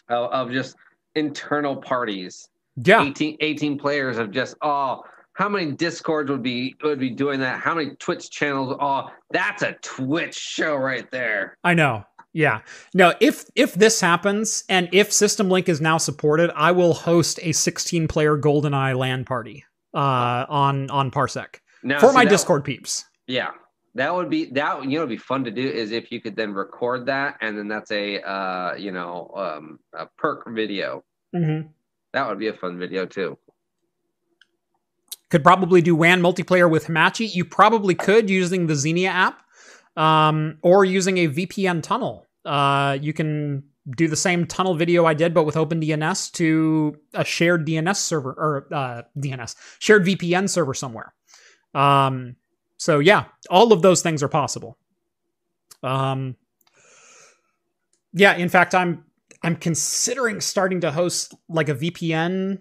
of, 0.09 0.31
of 0.31 0.51
just 0.51 0.75
internal 1.15 1.75
parties. 1.75 2.49
Yeah. 2.83 3.03
18, 3.03 3.37
18 3.39 3.77
players 3.79 4.17
of 4.17 4.31
just 4.31 4.55
oh 4.61 5.01
how 5.33 5.49
many 5.49 5.71
discords 5.71 6.29
would 6.31 6.43
be 6.43 6.75
would 6.83 6.99
be 6.99 7.09
doing 7.09 7.39
that 7.41 7.59
how 7.59 7.73
many 7.75 7.91
twitch 7.95 8.29
channels 8.31 8.75
oh 8.79 9.09
that's 9.31 9.61
a 9.63 9.73
twitch 9.81 10.35
show 10.35 10.75
right 10.75 11.09
there 11.11 11.57
I 11.63 11.73
know. 11.73 12.03
Yeah. 12.33 12.59
No, 12.93 13.13
if 13.19 13.45
if 13.55 13.73
this 13.73 13.99
happens 13.99 14.63
and 14.69 14.89
if 14.91 15.11
System 15.11 15.49
Link 15.49 15.67
is 15.67 15.81
now 15.81 15.97
supported, 15.97 16.51
I 16.55 16.71
will 16.71 16.93
host 16.93 17.39
a 17.41 17.51
16 17.51 18.07
player 18.07 18.37
GoldenEye 18.37 18.95
LAN 18.95 19.25
party 19.25 19.65
uh 19.95 20.45
on 20.49 20.89
on 20.91 21.09
Parsec 21.09 21.55
now 21.81 21.99
for 21.99 22.09
see, 22.09 22.13
my 22.15 22.25
that- 22.25 22.29
Discord 22.29 22.63
peeps. 22.63 23.05
yeah 23.25 23.51
that 23.95 24.13
would 24.13 24.29
be 24.29 24.45
that 24.51 24.83
you 24.83 24.91
know 24.91 24.99
would 24.99 25.09
be 25.09 25.17
fun 25.17 25.43
to 25.45 25.49
do 25.51 25.67
is 25.67 25.91
if 25.91 26.11
you 26.11 26.21
could 26.21 26.35
then 26.35 26.53
record 26.53 27.05
that 27.07 27.37
and 27.41 27.57
then 27.57 27.67
that's 27.67 27.89
a 27.89 28.21
uh 28.21 28.75
you 28.75 28.91
know 28.91 29.31
um 29.35 29.79
a 29.93 30.05
perk 30.17 30.43
video 30.53 31.03
Mm-hmm. 31.35 31.67
That 32.13 32.27
would 32.27 32.39
be 32.39 32.47
a 32.47 32.53
fun 32.53 32.77
video 32.77 33.05
too 33.05 33.37
Could 35.29 35.43
probably 35.43 35.81
do 35.81 35.95
WAN 35.95 36.21
multiplayer 36.21 36.69
with 36.69 36.87
Hamachi. 36.87 37.33
You 37.33 37.45
probably 37.45 37.95
could 37.95 38.29
using 38.29 38.67
the 38.67 38.75
Xenia 38.75 39.09
app 39.09 39.43
um, 39.97 40.57
or 40.61 40.85
using 40.85 41.17
a 41.17 41.27
VPN 41.27 41.83
tunnel. 41.83 42.25
Uh, 42.45 42.97
you 43.01 43.11
can 43.13 43.63
do 43.95 44.07
the 44.07 44.15
same 44.15 44.45
tunnel 44.45 44.75
video 44.75 45.05
I 45.05 45.13
did, 45.13 45.33
but 45.33 45.43
with 45.43 45.55
OpenDNS 45.55 46.31
to 46.33 46.97
a 47.13 47.23
shared 47.23 47.65
DNS 47.65 47.95
server 47.95 48.31
or 48.31 48.67
uh, 48.73 49.01
DNS 49.17 49.55
shared 49.79 50.05
VPN 50.05 50.49
server 50.49 50.73
somewhere. 50.73 51.13
Um, 51.73 52.35
so 52.77 52.99
yeah, 52.99 53.25
all 53.49 53.73
of 53.73 53.81
those 53.81 54.01
things 54.01 54.21
are 54.23 54.27
possible. 54.27 54.77
Um, 55.83 56.35
yeah, 58.13 58.35
in 58.35 58.49
fact, 58.49 58.75
I'm 58.75 59.05
I'm 59.43 59.55
considering 59.55 60.41
starting 60.41 60.81
to 60.81 60.91
host 60.91 61.33
like 61.49 61.69
a 61.69 61.75
VPN 61.75 62.59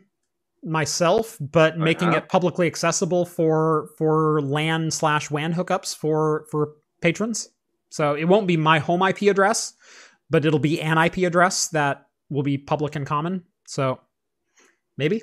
myself, 0.64 1.36
but 1.40 1.78
making 1.78 2.08
Uh-huh. 2.08 2.18
it 2.18 2.28
publicly 2.28 2.66
accessible 2.66 3.24
for 3.24 3.90
for 3.96 4.40
LAN 4.42 4.90
slash 4.90 5.30
WAN 5.30 5.54
hookups 5.54 5.96
for 5.96 6.46
for 6.50 6.72
patrons. 7.00 7.48
So 7.90 8.14
it 8.14 8.24
won't 8.24 8.46
be 8.46 8.56
my 8.56 8.78
home 8.78 9.02
IP 9.02 9.22
address, 9.22 9.74
but 10.28 10.44
it'll 10.44 10.58
be 10.58 10.80
an 10.80 10.98
IP 10.98 11.18
address 11.18 11.68
that 11.68 12.08
will 12.30 12.42
be 12.42 12.58
public 12.58 12.96
and 12.96 13.06
common. 13.06 13.44
So 13.66 14.00
maybe 14.96 15.22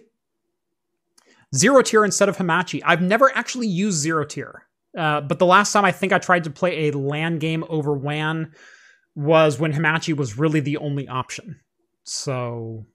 ZeroTier 1.53 2.03
instead 2.05 2.30
of 2.30 2.38
Hamachi. 2.38 2.81
I've 2.85 3.01
never 3.01 3.35
actually 3.35 3.67
used 3.67 4.03
ZeroTier, 4.05 4.53
uh, 4.97 5.21
but 5.21 5.39
the 5.39 5.45
last 5.45 5.71
time 5.73 5.85
I 5.85 5.91
think 5.91 6.13
I 6.13 6.19
tried 6.19 6.45
to 6.45 6.49
play 6.49 6.88
a 6.88 6.91
LAN 6.97 7.38
game 7.38 7.63
over 7.69 7.93
WAN 7.93 8.53
was 9.15 9.60
when 9.60 9.73
Hamachi 9.73 10.15
was 10.15 10.38
really 10.38 10.60
the 10.60 10.77
only 10.77 11.07
option. 11.07 11.60
So 12.03 12.85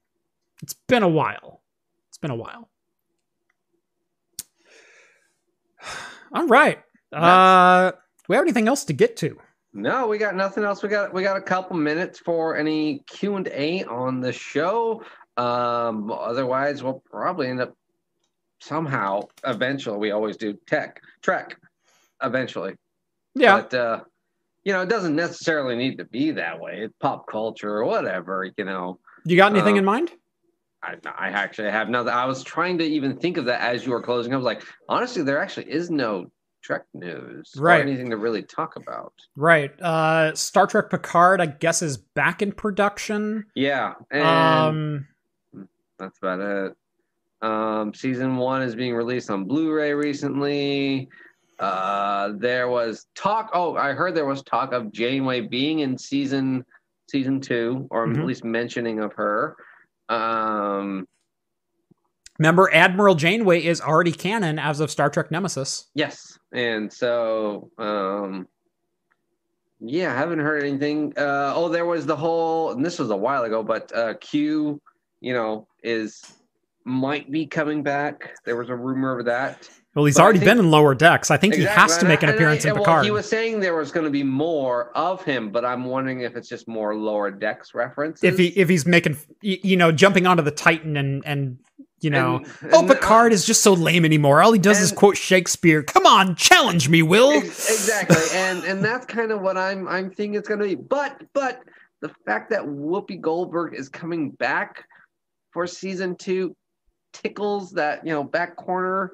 it's 0.61 0.73
been 0.87 1.03
a 1.03 1.07
while. 1.07 1.61
It's 2.09 2.17
been 2.17 2.31
a 2.31 2.35
while. 2.35 2.69
All 6.33 6.47
right. 6.47 6.79
Uh, 7.11 7.91
do 7.91 7.97
we 8.27 8.35
have 8.35 8.43
anything 8.43 8.67
else 8.67 8.85
to 8.85 8.93
get 8.93 9.17
to? 9.17 9.37
No, 9.73 10.07
we 10.07 10.17
got 10.17 10.35
nothing 10.35 10.63
else. 10.63 10.81
We 10.83 10.89
got 10.89 11.13
we 11.13 11.21
got 11.23 11.37
a 11.37 11.41
couple 11.41 11.75
minutes 11.77 12.19
for 12.19 12.57
any 12.57 12.99
Q 13.07 13.35
and 13.35 13.47
A 13.49 13.83
on 13.85 14.19
the 14.19 14.33
show. 14.33 15.03
Um, 15.37 16.11
otherwise, 16.11 16.83
we'll 16.83 17.03
probably 17.09 17.47
end 17.47 17.61
up 17.61 17.75
somehow 18.59 19.21
eventually. 19.45 19.97
We 19.97 20.11
always 20.11 20.37
do 20.37 20.57
tech 20.67 21.01
trek 21.21 21.57
eventually, 22.21 22.75
Yeah. 23.35 23.61
but 23.61 23.73
uh, 23.73 23.99
you 24.63 24.73
know, 24.73 24.81
it 24.81 24.89
doesn't 24.89 25.15
necessarily 25.15 25.75
need 25.75 25.97
to 25.97 26.05
be 26.05 26.31
that 26.31 26.59
way. 26.59 26.79
It's 26.81 26.93
pop 26.99 27.27
culture 27.27 27.77
or 27.77 27.85
whatever. 27.85 28.49
You 28.57 28.65
know, 28.65 28.99
You 29.25 29.37
got 29.37 29.51
anything 29.53 29.75
uh, 29.75 29.79
in 29.79 29.85
mind? 29.85 30.11
I, 30.83 30.95
I 31.17 31.29
actually 31.29 31.71
have 31.71 31.89
nothing. 31.89 32.13
I 32.13 32.25
was 32.25 32.43
trying 32.43 32.77
to 32.77 32.85
even 32.85 33.17
think 33.17 33.37
of 33.37 33.45
that 33.45 33.61
as 33.61 33.85
you 33.85 33.91
were 33.91 34.01
closing. 34.01 34.33
I 34.33 34.37
was 34.37 34.45
like, 34.45 34.63
honestly, 34.87 35.23
there 35.23 35.41
actually 35.41 35.69
is 35.71 35.89
no 35.89 36.31
Trek 36.61 36.83
news 36.93 37.51
Right. 37.57 37.79
or 37.79 37.83
anything 37.83 38.09
to 38.09 38.17
really 38.17 38.43
talk 38.43 38.75
about. 38.75 39.13
Right. 39.35 39.71
Uh, 39.81 40.35
Star 40.35 40.67
Trek 40.67 40.89
Picard, 40.89 41.39
I 41.41 41.45
guess, 41.47 41.81
is 41.81 41.97
back 41.97 42.41
in 42.41 42.51
production. 42.51 43.45
Yeah, 43.55 43.93
and 44.11 44.23
Um, 44.25 45.07
that's 45.97 46.17
about 46.21 46.39
it. 46.41 46.75
Um, 47.41 47.93
season 47.93 48.35
one 48.35 48.61
is 48.61 48.75
being 48.75 48.93
released 48.93 49.29
on 49.29 49.45
Blu-ray 49.45 49.93
recently. 49.93 51.07
Uh, 51.59 52.33
there 52.37 52.69
was 52.69 53.07
talk. 53.15 53.49
Oh, 53.53 53.75
I 53.75 53.91
heard 53.93 54.15
there 54.15 54.25
was 54.25 54.41
talk 54.43 54.71
of 54.71 54.91
Janeway 54.91 55.41
being 55.41 55.79
in 55.79 55.97
season 55.97 56.65
season 57.09 57.41
two, 57.41 57.87
or 57.89 58.07
Mhm. 58.07 58.19
at 58.19 58.25
least 58.25 58.43
mentioning 58.43 58.99
of 58.99 59.13
her. 59.13 59.57
Um, 60.09 61.07
remember, 62.37 62.69
Admiral 62.73 63.15
Janeway 63.15 63.63
is 63.65 63.81
already 63.81 64.11
canon 64.11 64.59
as 64.59 64.79
of 64.79 64.89
Star 64.91 65.09
Trek 65.09 65.31
Nemesis. 65.31 65.87
yes, 65.95 66.37
and 66.53 66.91
so 66.93 67.69
um, 67.77 68.47
yeah, 69.81 70.13
I 70.13 70.17
haven't 70.17 70.39
heard 70.39 70.63
anything. 70.63 71.13
Uh, 71.17 71.53
oh, 71.55 71.67
there 71.69 71.85
was 71.85 72.05
the 72.05 72.15
whole, 72.15 72.71
and 72.71 72.85
this 72.85 72.99
was 72.99 73.09
a 73.09 73.17
while 73.17 73.43
ago, 73.43 73.63
but 73.63 73.91
uh, 73.95 74.13
Q, 74.15 74.79
you 75.21 75.33
know, 75.33 75.67
is 75.83 76.21
might 76.85 77.29
be 77.31 77.45
coming 77.45 77.83
back. 77.83 78.35
There 78.45 78.55
was 78.55 78.69
a 78.69 78.75
rumor 78.75 79.17
of 79.19 79.25
that. 79.25 79.69
Well, 79.95 80.05
he's 80.05 80.15
But 80.17 80.23
already 80.23 80.39
think- 80.39 80.49
been 80.51 80.59
in 80.59 80.69
Lower 80.71 80.93
Decks. 80.93 81.31
I 81.31 81.37
think 81.37 81.55
he 81.55 81.63
has 81.63 81.97
to 81.97 82.05
make 82.05 82.21
an 82.21 82.29
and 82.29 82.33
I- 82.33 82.35
appearance 82.35 82.63
in 82.63 82.73
well, 82.73 82.83
Picard. 82.83 83.05
he 83.05 83.11
was 83.11 83.27
saying 83.27 83.59
there 83.59 83.75
was 83.75 83.91
going 83.91 84.03
to 84.05 84.11
be 84.11 84.23
more 84.23 84.91
of 84.95 85.23
him, 85.23 85.49
but 85.51 85.65
I'm 85.65 85.85
wondering 85.85 86.21
if 86.21 86.35
it's 86.35 86.47
just 86.47 86.67
more 86.67 86.95
lower 86.95 87.31
decks 87.31 87.73
references. 87.73 88.23
if 88.23 88.37
he 88.37 88.47
if 88.49 88.69
he's 88.69 88.85
making 88.85 89.17
you 89.41 89.75
know 89.77 89.91
jumping 89.91 90.27
onto 90.27 90.43
the 90.43 90.51
Titan 90.51 90.95
and 90.95 91.23
and 91.25 91.57
you 92.01 92.11
know 92.11 92.37
And- 92.37 92.47
oh 92.73 92.79
and- 92.81 92.87
Picard 92.89 93.33
is 93.33 93.45
just 93.45 93.63
so 93.63 93.73
lame 93.73 94.05
anymore. 94.05 94.43
All 94.43 94.51
he 94.53 94.59
does 94.59 94.79
is 94.79 94.91
quote 94.91 95.17
Shakespeare. 95.17 95.81
Come 95.81 96.05
on, 96.05 96.35
challenge 96.35 96.87
me, 96.87 97.01
Will. 97.01 97.31
Ex- 97.31 97.69
exactly, 97.71 98.17
and 98.35 98.63
and 98.65 98.85
that's 98.85 99.07
kind 99.07 99.31
of 99.31 99.41
what 99.41 99.57
I'm 99.57 99.87
I'm 99.87 100.11
thinking 100.11 100.35
it's 100.35 100.47
going 100.47 100.59
to 100.59 100.67
be. 100.67 100.75
But 100.75 101.23
but 101.33 101.61
the 102.01 102.11
fact 102.27 102.51
that 102.51 102.61
Whoopi 102.61 103.19
Goldberg 103.19 103.73
is 103.73 103.89
coming 103.89 104.29
back 104.29 104.85
for 105.51 105.65
season 105.65 106.15
two 106.15 106.55
tickles 107.11 107.71
that 107.71 108.05
you 108.05 108.13
know 108.13 108.23
back 108.23 108.55
corner 108.55 109.11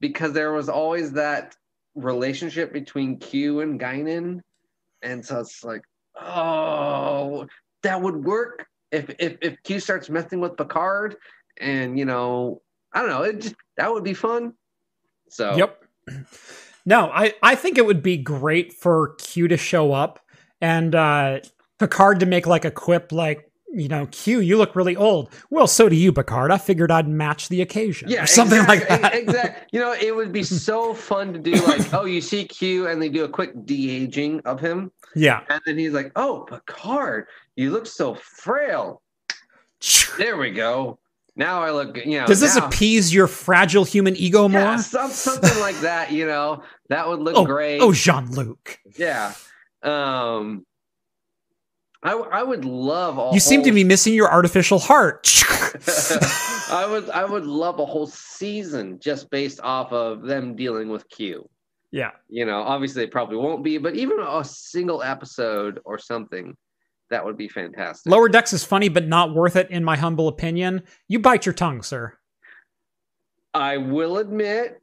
because 0.00 0.32
there 0.32 0.52
was 0.52 0.68
always 0.68 1.12
that 1.12 1.56
relationship 1.94 2.72
between 2.72 3.18
Q 3.18 3.60
and 3.60 3.78
Guinan, 3.78 4.40
and 5.02 5.24
so 5.24 5.40
it's 5.40 5.64
like 5.64 5.82
oh 6.20 7.46
that 7.82 8.00
would 8.00 8.24
work 8.24 8.66
if 8.92 9.10
if 9.18 9.36
if 9.40 9.62
Q 9.62 9.80
starts 9.80 10.08
messing 10.08 10.40
with 10.40 10.56
Picard, 10.56 11.16
and 11.60 11.98
you 11.98 12.04
know 12.04 12.62
I 12.92 13.00
don't 13.00 13.10
know 13.10 13.22
it 13.22 13.40
just 13.40 13.54
that 13.76 13.92
would 13.92 14.04
be 14.04 14.14
fun. 14.14 14.54
So 15.28 15.56
Yep. 15.56 15.84
No, 16.86 17.10
I 17.12 17.34
I 17.42 17.54
think 17.54 17.78
it 17.78 17.86
would 17.86 18.02
be 18.02 18.16
great 18.16 18.72
for 18.72 19.14
Q 19.18 19.48
to 19.48 19.56
show 19.56 19.92
up 19.92 20.20
and 20.60 20.94
uh 20.94 21.40
Picard 21.78 22.20
to 22.20 22.26
make 22.26 22.46
like 22.46 22.64
a 22.64 22.70
quip 22.70 23.12
like 23.12 23.49
you 23.72 23.88
know, 23.88 24.06
Q, 24.06 24.40
you 24.40 24.56
look 24.56 24.74
really 24.74 24.96
old. 24.96 25.30
Well, 25.50 25.66
so 25.66 25.88
do 25.88 25.96
you, 25.96 26.12
Picard. 26.12 26.50
I 26.50 26.58
figured 26.58 26.90
I'd 26.90 27.08
match 27.08 27.48
the 27.48 27.62
occasion. 27.62 28.08
Yeah, 28.08 28.24
or 28.24 28.26
something 28.26 28.64
like 28.66 28.88
that. 28.88 29.14
Exactly. 29.14 29.56
You 29.72 29.78
know, 29.78 29.92
it 29.92 30.14
would 30.14 30.32
be 30.32 30.42
so 30.42 30.94
fun 30.94 31.32
to 31.32 31.38
do 31.38 31.52
like, 31.52 31.94
oh, 31.94 32.04
you 32.04 32.20
see 32.20 32.44
Q 32.44 32.88
and 32.88 33.00
they 33.00 33.08
do 33.08 33.22
a 33.22 33.28
quick 33.28 33.66
de-aging 33.66 34.40
of 34.40 34.58
him. 34.58 34.90
Yeah. 35.14 35.42
And 35.48 35.60
then 35.64 35.78
he's 35.78 35.92
like, 35.92 36.10
oh, 36.16 36.44
Picard, 36.48 37.26
you 37.54 37.70
look 37.70 37.86
so 37.86 38.14
frail. 38.14 39.00
There 40.18 40.36
we 40.36 40.50
go. 40.50 40.98
Now 41.36 41.62
I 41.62 41.70
look, 41.70 41.96
you 42.04 42.18
know. 42.18 42.26
Does 42.26 42.40
this 42.40 42.56
now, 42.56 42.66
appease 42.66 43.14
your 43.14 43.28
fragile 43.28 43.84
human 43.84 44.16
ego 44.16 44.48
more? 44.48 44.60
yeah, 44.60 44.76
some, 44.76 45.10
something 45.10 45.58
like 45.60 45.78
that, 45.80 46.10
you 46.10 46.26
know, 46.26 46.64
that 46.88 47.08
would 47.08 47.20
look 47.20 47.36
oh, 47.36 47.44
great. 47.44 47.80
oh, 47.80 47.92
Jean 47.92 48.30
Luc. 48.32 48.78
yeah. 48.98 49.32
Um, 49.82 50.66
I, 52.02 52.12
I 52.12 52.42
would 52.42 52.64
love 52.64 53.18
all. 53.18 53.34
You 53.34 53.40
seem 53.40 53.62
to 53.64 53.72
be 53.72 53.84
missing 53.84 54.14
your 54.14 54.30
artificial 54.30 54.78
heart. 54.78 55.26
I 56.70 56.86
would 56.88 57.10
I 57.10 57.24
would 57.24 57.44
love 57.44 57.78
a 57.78 57.84
whole 57.86 58.06
season 58.06 58.98
just 58.98 59.30
based 59.30 59.60
off 59.62 59.92
of 59.92 60.22
them 60.22 60.56
dealing 60.56 60.88
with 60.88 61.08
Q. 61.10 61.48
yeah. 61.90 62.10
You 62.28 62.46
know, 62.46 62.60
obviously 62.62 63.04
it 63.04 63.10
probably 63.10 63.36
won't 63.36 63.62
be, 63.62 63.78
but 63.78 63.94
even 63.96 64.18
a 64.20 64.44
single 64.44 65.02
episode 65.02 65.80
or 65.84 65.98
something, 65.98 66.56
that 67.10 67.24
would 67.24 67.36
be 67.36 67.48
fantastic. 67.48 68.10
Lower 68.10 68.28
Decks 68.28 68.52
is 68.52 68.64
funny, 68.64 68.88
but 68.88 69.06
not 69.06 69.34
worth 69.34 69.56
it, 69.56 69.70
in 69.70 69.84
my 69.84 69.96
humble 69.96 70.28
opinion. 70.28 70.82
You 71.08 71.18
bite 71.18 71.44
your 71.44 71.52
tongue, 71.52 71.82
sir. 71.82 72.16
I 73.52 73.76
will 73.76 74.18
admit, 74.18 74.79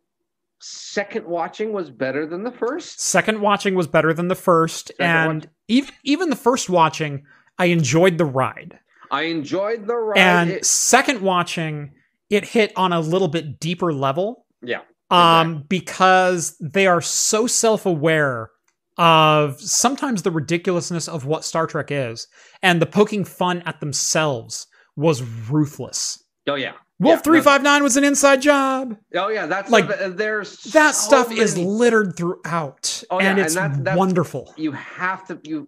second 0.59 1.25
watching 1.25 1.71
was 1.73 1.89
better 1.89 2.25
than 2.25 2.43
the 2.43 2.51
first. 2.51 2.99
Second 2.99 3.41
watching 3.41 3.75
was 3.75 3.88
better 3.88 4.13
than 4.13 4.27
the 4.27 4.35
first, 4.35 4.88
Second 4.88 5.05
and 5.05 5.41
watch- 5.43 5.49
even 5.67 5.93
even 6.03 6.29
the 6.29 6.35
first 6.35 6.69
watching, 6.69 7.25
I 7.57 7.65
enjoyed 7.65 8.17
the 8.17 8.25
ride. 8.25 8.79
I 9.11 9.23
enjoyed 9.23 9.88
the 9.88 9.95
ride. 9.95 10.17
and 10.19 10.49
It- 10.51 10.65
second 10.65 11.21
watching, 11.21 11.91
it 12.29 12.43
hit 12.45 12.71
on 12.75 12.91
a 12.91 12.99
little 12.99 13.27
bit 13.29 13.59
deeper 13.59 13.93
level. 13.93 14.45
Yeah, 14.61 14.81
Um, 15.09 15.63
because 15.69 16.57
they 16.59 16.88
are 16.88 17.01
so 17.01 17.47
self-aware 17.47 18.49
of 18.97 19.61
sometimes 19.61 20.23
the 20.23 20.31
ridiculousness 20.31 21.07
of 21.07 21.25
what 21.25 21.45
Star 21.45 21.67
Trek 21.67 21.91
is, 21.91 22.27
and 22.63 22.81
the 22.81 22.85
poking 22.88 23.23
fun 23.23 23.61
at 23.65 23.79
themselves 23.79 24.65
was 24.95 25.21
ruthless. 25.21 26.23
Oh 26.48 26.56
yeah, 26.56 26.74
Wolf 26.99 27.18
Yeah, 27.18 27.22
three 27.22 27.41
five 27.41 27.61
nine 27.64 27.84
was 27.84 27.98
an 27.98 28.03
inside 28.03 28.41
job. 28.41 28.98
Oh 29.15 29.30
yeah, 29.30 29.45
that's 29.45 29.69
Like, 29.72 29.88
there's 30.15 30.57
That 30.74 30.91
so 30.95 31.07
stuff 31.07 31.32
is 31.32 31.57
littered 31.57 32.15
throughout, 32.18 33.03
Oh, 33.10 33.19
yeah, 33.19 33.30
and 33.30 33.38
and 33.40 33.45
it's 33.45 33.56
that- 33.56 33.84
that's- 33.84 33.98
wonderful. 33.98 34.53
you 34.57 34.72
have 34.72 35.26
to 35.28 35.40
you 35.44 35.68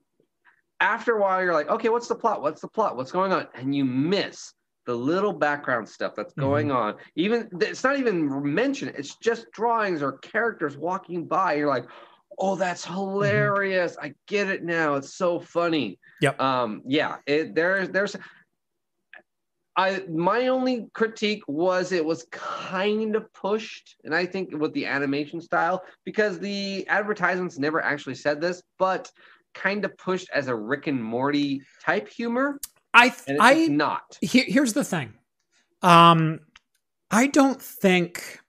after 0.81 1.18
a 1.18 1.22
while 1.22 1.43
you're 1.43 1.53
like 1.53 1.69
okay 1.69 1.89
what's 1.89 2.07
the 2.07 2.15
plot? 2.15 2.41
What's 2.41 2.61
the 2.61 2.68
plot? 2.69 2.95
What's 2.95 3.11
going 3.11 3.34
on? 3.34 3.47
And 3.56 3.76
you 3.76 3.84
miss 3.85 4.53
the 4.85 4.95
little 4.95 5.34
background 5.34 5.88
stuff 5.88 6.14
that's 6.15 6.31
Mm-hmm. 6.34 6.41
going 6.41 6.72
on. 6.72 6.95
Even 7.15 7.49
it's 7.61 7.84
not 7.84 7.99
even 7.99 8.53
mentioned 8.53 8.93
it's 8.97 9.15
just 9.18 9.51
drawings 9.51 10.01
or 10.01 10.14
characters 10.19 10.77
walking 10.77 11.26
by 11.26 11.56
you're 11.56 11.68
like 11.68 11.85
oh 12.39 12.56
that's 12.56 12.85
hilarious. 12.85 13.97
I 14.01 14.14
get 14.27 14.47
it 14.49 14.64
now. 14.64 14.95
It's 14.95 15.14
so 15.15 15.39
funny. 15.39 15.99
Yep. 16.22 16.39
um 16.41 16.81
yeah 16.88 17.18
it 17.27 17.53
there's 17.56 17.89
there's 17.89 18.15
I 19.80 20.03
my 20.10 20.47
only 20.47 20.88
critique 20.93 21.41
was 21.47 21.93
it 21.93 22.03
was 22.03 22.26
kind 22.31 23.15
of 23.15 23.31
pushed, 23.31 23.95
and 24.03 24.14
I 24.14 24.26
think 24.26 24.49
with 24.51 24.73
the 24.73 24.85
animation 24.85 25.39
style 25.39 25.84
because 26.03 26.38
the 26.38 26.85
advertisements 26.89 27.57
never 27.57 27.81
actually 27.81 28.15
said 28.15 28.41
this, 28.41 28.61
but 28.77 29.10
kind 29.53 29.85
of 29.85 29.95
pushed 29.97 30.27
as 30.34 30.49
a 30.49 30.56
Rick 30.56 30.88
and 30.88 31.01
Morty 31.01 31.61
type 31.81 32.10
humor, 32.10 32.60
I 32.93 33.07
it's 33.07 33.23
I 33.39 33.68
not. 33.68 34.18
here, 34.19 34.43
here's 34.45 34.73
the 34.73 34.84
thing. 34.84 35.14
Um, 35.81 36.41
I 37.10 37.27
don't 37.27 37.61
think 37.61 38.41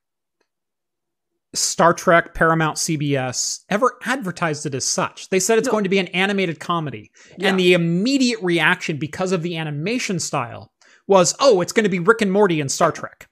Star 1.55 1.95
Trek, 1.95 2.35
Paramount, 2.35 2.77
CBS 2.77 3.61
ever 3.69 3.99
advertised 4.05 4.67
it 4.67 4.75
as 4.75 4.85
such. 4.85 5.29
They 5.29 5.39
said 5.39 5.59
it's 5.59 5.67
No. 5.69 5.73
going 5.73 5.85
to 5.85 5.91
be 5.91 5.99
an 6.01 6.09
animated 6.09 6.59
comedy, 6.59 7.13
Yeah. 7.39 7.51
and 7.51 7.59
the 7.61 7.73
immediate 7.75 8.43
reaction 8.43 8.97
because 8.99 9.31
of 9.31 9.43
the 9.43 9.57
animation 9.57 10.19
style 10.19 10.70
was, 11.11 11.35
"Oh, 11.41 11.61
it's 11.61 11.73
going 11.73 11.85
to 11.85 11.91
be 11.91 11.99
Rick 11.99 12.23
and 12.23 12.33
Morty 12.33 12.61
and 12.61 12.71
Star 12.71 12.93
Trek." 12.93 13.29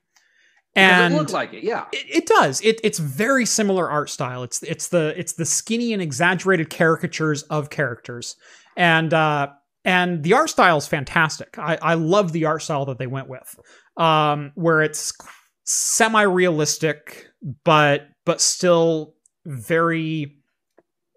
And 0.75 1.13
it 1.13 1.17
look 1.17 1.31
like 1.31 1.53
it? 1.53 1.63
Yeah. 1.63 1.85
it, 1.91 2.05
it 2.09 2.25
does. 2.27 2.61
It, 2.61 2.79
it's 2.83 2.99
very 2.99 3.45
similar 3.45 3.89
art 3.89 4.09
style. 4.09 4.43
It's 4.43 4.61
it's 4.61 4.89
the 4.89 5.17
it's 5.17 5.33
the 5.33 5.45
skinny 5.45 5.93
and 5.93 6.01
exaggerated 6.01 6.69
caricatures 6.69 7.41
of 7.43 7.69
characters, 7.71 8.35
and 8.77 9.13
uh, 9.13 9.47
and 9.85 10.21
the 10.23 10.33
art 10.33 10.49
style 10.49 10.77
is 10.77 10.87
fantastic. 10.87 11.57
I, 11.57 11.79
I 11.81 11.93
love 11.95 12.33
the 12.33 12.45
art 12.45 12.61
style 12.61 12.85
that 12.85 12.99
they 12.99 13.07
went 13.07 13.29
with, 13.29 13.59
um, 13.97 14.51
where 14.55 14.81
it's 14.81 15.13
semi 15.65 16.21
realistic, 16.21 17.29
but 17.63 18.09
but 18.25 18.41
still 18.41 19.15
very 19.45 20.35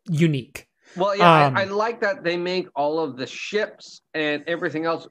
unique. 0.09 0.69
Well, 0.97 1.17
yeah, 1.17 1.47
Um, 1.47 1.57
I, 1.57 1.63
I 1.63 1.65
like 1.65 2.01
that 2.01 2.23
they 2.23 2.37
make 2.37 2.69
all 2.77 3.01
of 3.01 3.17
the 3.17 3.27
ships 3.27 4.03
and 4.15 4.45
everything 4.47 4.85
else, 4.85 5.09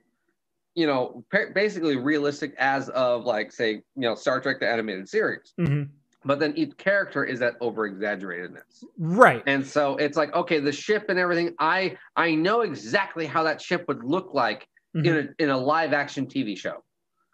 you 0.76 0.88
know, 0.88 1.24
basically 1.54 1.98
realistic 1.98 2.54
as 2.58 2.90
of 2.90 3.26
like 3.26 3.52
say, 3.52 3.72
you 3.72 3.84
know, 3.96 4.16
Star 4.16 4.40
Trek 4.40 4.60
the 4.60 4.68
animated 4.68 5.10
series. 5.10 5.54
Mhm. 5.60 5.90
But 6.24 6.40
then 6.40 6.54
each 6.56 6.78
character 6.78 7.24
is 7.24 7.40
that 7.40 7.56
over 7.62 7.90
exaggeratedness. 7.90 8.84
Right. 8.98 9.42
And 9.48 9.66
so 9.66 9.96
it's 9.96 10.16
like, 10.16 10.34
okay, 10.36 10.60
the 10.60 10.72
ship 10.72 11.06
and 11.10 11.18
everything, 11.18 11.56
I 11.60 11.98
I 12.16 12.36
know 12.36 12.62
exactly 12.62 13.26
how 13.26 13.44
that 13.44 13.60
ship 13.60 13.86
would 13.88 14.04
look 14.04 14.34
like 14.34 14.68
in 14.94 15.08
a 15.08 15.44
in 15.44 15.50
a 15.50 15.58
live 15.58 15.94
action 15.94 16.28
TV 16.28 16.58
show. 16.58 16.84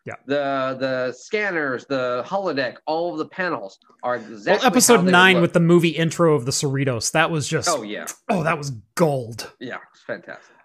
Yeah. 0.05 0.13
The 0.25 0.77
the 0.79 1.11
scanners, 1.11 1.85
the 1.87 2.23
holodeck, 2.25 2.77
all 2.85 3.11
of 3.11 3.17
the 3.17 3.27
panels 3.27 3.77
are 4.03 4.15
exactly 4.15 4.53
Well, 4.53 4.65
episode 4.65 5.03
nine 5.03 5.41
with 5.41 5.51
the 5.51 5.59
movie 5.59 5.89
intro 5.89 6.33
of 6.33 6.45
the 6.45 6.51
Cerritos, 6.51 7.11
that 7.11 7.29
was 7.29 7.47
just 7.47 7.67
Oh 7.67 7.81
yeah. 7.83 8.05
oh, 8.29 8.43
that 8.43 8.57
was 8.57 8.71
gold. 8.95 9.51
Yeah, 9.59 9.79
it's 9.91 10.01
fantastic. 10.03 10.55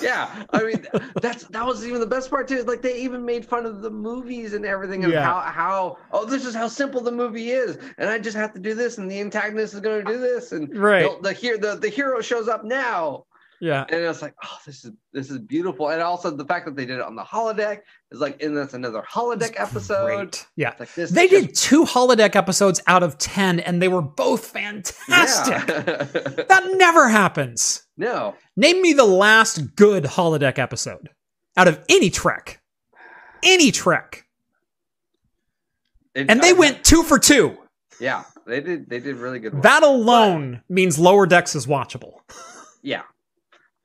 Yeah, 0.00 0.44
I 0.50 0.62
mean 0.64 0.86
that's 1.20 1.44
that 1.44 1.64
was 1.66 1.86
even 1.86 2.00
the 2.00 2.06
best 2.06 2.30
part 2.30 2.48
too. 2.48 2.62
Like 2.62 2.82
they 2.82 3.00
even 3.00 3.24
made 3.24 3.44
fun 3.44 3.66
of 3.66 3.82
the 3.82 3.90
movies 3.90 4.52
and 4.54 4.64
everything, 4.64 5.04
and 5.04 5.12
Yeah. 5.12 5.24
how 5.24 5.40
how 5.40 5.98
oh 6.12 6.24
this 6.24 6.44
is 6.44 6.54
how 6.54 6.68
simple 6.68 7.00
the 7.00 7.12
movie 7.12 7.50
is, 7.50 7.78
and 7.98 8.08
I 8.08 8.18
just 8.18 8.36
have 8.36 8.52
to 8.54 8.60
do 8.60 8.74
this, 8.74 8.98
and 8.98 9.10
the 9.10 9.20
antagonist 9.20 9.74
is 9.74 9.80
going 9.80 10.04
to 10.04 10.12
do 10.12 10.18
this, 10.18 10.52
and 10.52 10.74
Right. 10.76 11.10
the 11.22 11.32
here 11.32 11.58
the 11.58 11.76
the 11.76 11.88
hero 11.88 12.20
shows 12.20 12.48
up 12.48 12.64
now, 12.64 13.24
Yeah. 13.60 13.84
and 13.88 14.00
it's 14.02 14.22
like 14.22 14.34
oh 14.44 14.58
this 14.66 14.84
is 14.84 14.92
this 15.12 15.30
is 15.30 15.38
beautiful, 15.38 15.88
and 15.90 16.02
also 16.02 16.30
the 16.30 16.44
fact 16.44 16.66
that 16.66 16.76
they 16.76 16.86
did 16.86 16.96
it 16.96 17.02
on 17.02 17.16
the 17.16 17.24
holodeck 17.24 17.80
is 18.12 18.20
like, 18.20 18.42
and 18.42 18.56
that's 18.56 18.74
another 18.74 19.02
holodeck 19.02 19.54
episode. 19.60 20.04
Great. 20.16 20.46
Yeah. 20.56 20.74
Like 20.78 20.94
this 20.94 21.10
They 21.10 21.24
is 21.24 21.30
just- 21.30 21.46
did 21.46 21.54
two 21.56 21.84
holodeck 21.84 22.36
episodes 22.36 22.80
out 22.86 23.02
of 23.02 23.18
10 23.18 23.60
and 23.60 23.82
they 23.82 23.88
were 23.88 24.02
both 24.02 24.46
fantastic. 24.46 25.68
Yeah. 25.68 26.44
That 26.48 26.68
never 26.76 27.08
happens. 27.08 27.82
no, 27.96 28.34
Name 28.56 28.80
me 28.80 28.92
the 28.92 29.04
last 29.04 29.74
good 29.76 30.04
holodeck 30.04 30.58
episode 30.58 31.08
out 31.56 31.68
of 31.68 31.84
any 31.88 32.10
Trek. 32.10 32.60
Any 33.42 33.70
Trek. 33.72 34.24
It- 36.14 36.30
And 36.30 36.40
they 36.42 36.50
I- 36.50 36.52
went 36.54 36.84
two 36.84 37.02
for 37.02 37.18
two. 37.18 37.56
Yeah, 38.00 38.24
they 38.46 38.60
did. 38.60 38.88
They 38.90 39.00
did 39.00 39.16
really 39.16 39.38
good. 39.38 39.54
work. 39.54 39.62
That 39.62 39.82
alone 39.82 40.62
means 40.68 40.98
Lower 40.98 41.26
Decks 41.26 41.54
is 41.54 41.66
watchable. 41.66 42.14
Yeah. 42.82 43.02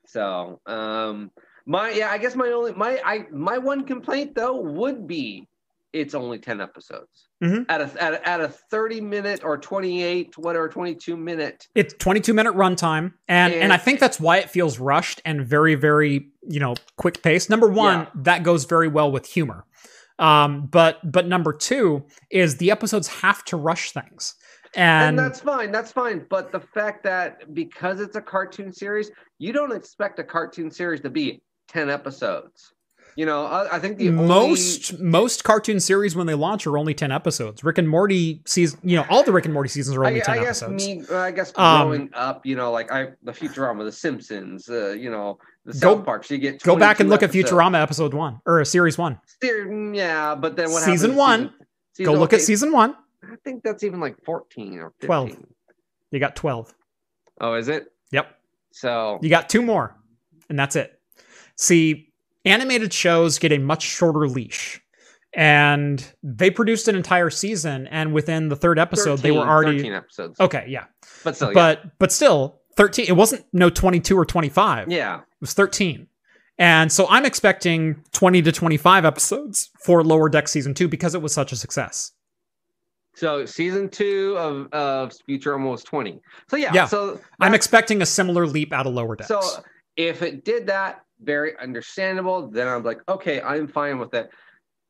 So, 0.06 0.60
um, 0.66 1.30
my 1.66 1.90
yeah, 1.90 2.10
I 2.10 2.18
guess 2.18 2.34
my 2.34 2.48
only 2.48 2.72
my 2.72 3.00
I 3.04 3.26
my 3.32 3.58
one 3.58 3.84
complaint 3.84 4.34
though 4.34 4.60
would 4.60 5.06
be 5.06 5.48
it's 5.92 6.14
only 6.14 6.38
ten 6.38 6.60
episodes 6.60 7.28
Mhm. 7.42 7.66
at 7.68 7.80
a 7.82 8.02
at 8.02 8.12
a, 8.14 8.28
at 8.28 8.40
a 8.40 8.48
thirty 8.48 9.00
minute 9.00 9.42
or 9.44 9.58
twenty 9.58 10.02
eight 10.02 10.36
whatever 10.38 10.68
twenty 10.68 10.94
two 10.94 11.16
minute. 11.16 11.68
It's 11.74 11.92
22 11.98 12.32
minute 12.32 12.54
runtime. 12.54 13.12
And, 13.28 13.52
and 13.52 13.64
And- 13.64 13.72
I 13.72 13.76
think 13.76 14.00
that's 14.00 14.18
why 14.18 14.38
it 14.38 14.48
feels 14.50 14.78
rushed 14.78 15.20
and 15.24 15.44
very, 15.46 15.74
very, 15.74 16.30
you 16.48 16.60
know, 16.60 16.74
quick 16.96 17.22
paced. 17.22 17.50
Number 17.50 17.68
one, 17.68 18.00
Yeah. 18.00 18.06
that 18.22 18.42
goes 18.42 18.64
very 18.64 18.88
well 18.88 19.10
with 19.12 19.26
humor. 19.26 19.64
Um, 20.18 20.66
but 20.70 20.98
but 21.10 21.26
number 21.26 21.52
two 21.52 22.06
is 22.30 22.56
the 22.56 22.70
episodes 22.70 23.08
have 23.08 23.44
to 23.46 23.56
rush 23.56 23.92
things. 23.92 24.34
And, 24.74 25.08
And, 25.10 25.18
that's 25.18 25.40
fine, 25.40 25.70
that's 25.72 25.92
fine. 25.92 26.24
But 26.30 26.50
the 26.52 26.60
fact 26.60 27.02
that 27.04 27.52
because 27.52 28.00
it's 28.00 28.16
a 28.16 28.22
cartoon 28.22 28.72
series, 28.72 29.10
you 29.38 29.52
don't 29.52 29.72
expect 29.72 30.18
a 30.18 30.24
cartoon 30.24 30.70
series 30.70 31.00
to 31.02 31.10
be 31.10 31.42
ten 31.72 31.90
episodes. 31.90 32.72
You 33.14 33.26
know, 33.26 33.44
I, 33.44 33.76
I 33.76 33.78
think 33.78 33.98
the 33.98 34.08
only- 34.08 34.24
most 34.26 34.98
most 34.98 35.44
cartoon 35.44 35.80
series 35.80 36.16
when 36.16 36.26
they 36.26 36.32
launch 36.34 36.66
are 36.66 36.78
only 36.78 36.94
10 36.94 37.12
episodes. 37.12 37.62
Rick 37.62 37.76
and 37.76 37.86
Morty 37.86 38.40
season, 38.46 38.80
you 38.82 38.96
know, 38.96 39.04
all 39.10 39.22
the 39.22 39.32
Rick 39.32 39.44
and 39.44 39.52
Morty 39.52 39.68
seasons 39.68 39.98
are 39.98 40.04
I, 40.04 40.08
only 40.08 40.20
10 40.22 40.38
I 40.38 40.42
guess 40.42 40.62
episodes. 40.62 40.86
me, 41.10 41.14
I 41.14 41.30
guess 41.30 41.52
Um, 41.56 41.88
growing 41.88 42.10
up, 42.14 42.46
you 42.46 42.56
know, 42.56 42.72
like 42.72 42.90
I, 42.90 43.08
the 43.22 43.32
Futurama, 43.32 43.84
the 43.84 43.92
Simpsons, 43.92 44.66
uh, 44.70 44.92
you 44.92 45.10
know, 45.10 45.36
the 45.66 45.74
Go- 45.74 45.96
South 45.96 46.06
Park. 46.06 46.24
So 46.24 46.32
you 46.32 46.40
get 46.40 46.62
Go 46.62 46.74
back 46.74 47.00
and 47.00 47.10
look 47.10 47.22
episodes. 47.22 47.52
at 47.52 47.54
Futurama 47.54 47.82
episode 47.82 48.14
1 48.14 48.40
or 48.46 48.64
series 48.64 48.96
1. 48.96 49.20
Yeah, 49.92 50.34
but 50.34 50.56
then 50.56 50.70
what 50.70 50.82
Season 50.82 51.10
happens? 51.10 51.18
one. 51.18 51.40
Season, 51.92 52.04
Go 52.06 52.12
season- 52.12 52.20
look 52.20 52.32
at 52.32 52.40
season 52.40 52.72
1. 52.72 52.96
I 53.30 53.36
think 53.44 53.62
that's 53.62 53.84
even 53.84 54.00
like 54.00 54.16
14 54.24 54.78
or 54.78 54.90
15. 55.00 55.06
12. 55.06 55.36
You 56.12 56.18
got 56.18 56.34
12. 56.34 56.74
Oh, 57.42 57.54
is 57.54 57.68
it? 57.68 57.92
Yep. 58.10 58.34
So, 58.70 59.18
You 59.20 59.28
got 59.28 59.50
two 59.50 59.60
more, 59.60 59.94
and 60.48 60.58
that's 60.58 60.76
it. 60.76 60.98
See, 61.56 62.12
animated 62.44 62.92
shows 62.92 63.38
get 63.38 63.52
a 63.52 63.58
much 63.58 63.82
shorter 63.82 64.28
leash. 64.28 64.80
And 65.34 66.04
they 66.22 66.50
produced 66.50 66.88
an 66.88 66.94
entire 66.94 67.30
season, 67.30 67.86
and 67.86 68.12
within 68.12 68.48
the 68.48 68.56
third 68.56 68.78
episode, 68.78 69.20
they 69.20 69.30
were 69.30 69.38
already 69.38 69.78
13 69.78 69.92
episodes. 69.94 70.40
okay. 70.40 70.66
Yeah, 70.68 70.84
But 71.24 71.36
still, 71.36 71.54
but 71.54 71.98
but 71.98 72.12
still, 72.12 72.60
thirteen. 72.76 73.06
It 73.08 73.16
wasn't 73.16 73.46
no 73.50 73.70
twenty-two 73.70 74.18
or 74.18 74.26
twenty-five. 74.26 74.90
yeah. 74.90 74.96
yeah. 74.96 75.16
It 75.20 75.40
was 75.40 75.54
thirteen, 75.54 76.06
and 76.58 76.92
so 76.92 77.06
I'm 77.08 77.24
expecting 77.24 78.04
twenty 78.12 78.42
to 78.42 78.52
twenty-five 78.52 79.06
episodes 79.06 79.70
for 79.82 80.04
Lower 80.04 80.28
Deck 80.28 80.48
season 80.48 80.74
two 80.74 80.86
because 80.86 81.14
it 81.14 81.22
was 81.22 81.32
such 81.32 81.50
a 81.50 81.56
success. 81.56 82.12
So 83.14 83.46
season 83.46 83.88
two 83.88 84.36
of, 84.36 84.70
of 84.72 85.12
Futurama 85.28 85.70
was 85.70 85.82
20. 85.84 86.20
So, 86.48 86.56
yeah. 86.56 86.72
Yeah. 86.72 86.86
So, 86.86 87.20
I'm 87.40 87.52
expecting 87.52 88.00
a 88.00 88.06
similar 88.06 88.46
leap 88.46 88.72
out 88.72 88.86
of 88.86 88.94
Lower 88.94 89.16
Decks. 89.16 89.28
So 89.28 89.40
if 89.98 90.22
it 90.22 90.46
did 90.46 90.66
that, 90.68 91.04
very 91.22 91.56
understandable. 91.58 92.48
Then 92.48 92.68
I'm 92.68 92.82
like, 92.82 93.00
okay, 93.08 93.40
I'm 93.40 93.68
fine 93.68 93.98
with 93.98 94.14
it. 94.14 94.30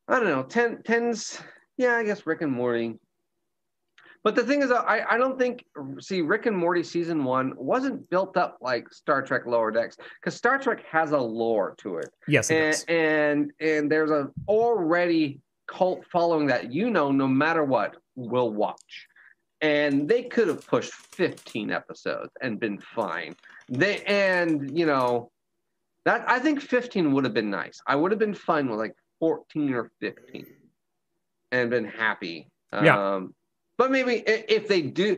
I 0.09 0.17
don't 0.19 0.29
know, 0.29 0.43
10, 0.43 0.79
10's, 0.79 1.41
yeah, 1.77 1.97
I 1.97 2.05
guess 2.05 2.27
Rick 2.27 2.43
and 2.43 2.53
Morty. 2.53 2.95
But 4.25 4.37
the 4.37 4.45
thing 4.45 4.63
is, 4.63 4.71
I, 4.71 5.05
I 5.11 5.17
don't 5.19 5.37
think, 5.39 5.65
see, 6.01 6.23
Rick 6.23 6.47
and 6.47 6.57
Morty 6.57 6.83
season 6.85 7.25
one 7.25 7.55
wasn't 7.57 8.09
built 8.09 8.37
up 8.37 8.59
like 8.61 8.93
Star 8.93 9.23
Trek 9.23 9.47
Lower 9.47 9.71
Decks 9.73 9.97
because 10.21 10.37
Star 10.37 10.59
Trek 10.59 10.85
has 10.91 11.11
a 11.13 11.19
lore 11.19 11.75
to 11.79 11.97
it. 11.97 12.09
yes, 12.29 12.51
it 12.51 12.57
And, 12.57 12.69
is. 12.75 12.85
and 12.89 13.53
and 13.61 13.91
there's 13.91 14.11
a 14.11 14.29
already 14.47 15.41
cult 15.67 16.05
following 16.13 16.47
that 16.49 16.73
you 16.73 16.91
know 16.91 17.11
no 17.11 17.27
matter 17.27 17.65
what 17.65 17.97
will 18.15 18.53
watch 18.53 19.07
and 19.61 20.09
they 20.09 20.25
could 20.25 20.49
have 20.49 20.67
pushed 20.67 20.93
15 20.93 21.71
episodes 21.71 22.31
and 22.43 22.59
been 22.61 22.79
fine 22.79 23.35
they 23.69 24.03
and 24.03 24.77
you 24.77 24.85
know 24.85 25.31
that 26.05 26.25
i 26.29 26.39
think 26.39 26.61
15 26.61 27.13
would 27.13 27.25
have 27.25 27.35
been 27.35 27.51
nice. 27.51 27.81
I 27.87 27.97
would 27.97 28.11
have 28.13 28.19
been 28.19 28.35
fine 28.35 28.69
with 28.69 28.79
like 28.79 28.95
14 29.21 29.73
or 29.75 29.91
15 30.01 30.47
and 31.53 31.71
been 31.71 31.85
happy. 31.85 32.49
Yeah. 32.73 33.15
um 33.17 33.35
but 33.79 33.91
maybe 33.91 34.23
if 34.27 34.69
they 34.69 34.83
do 34.83 35.17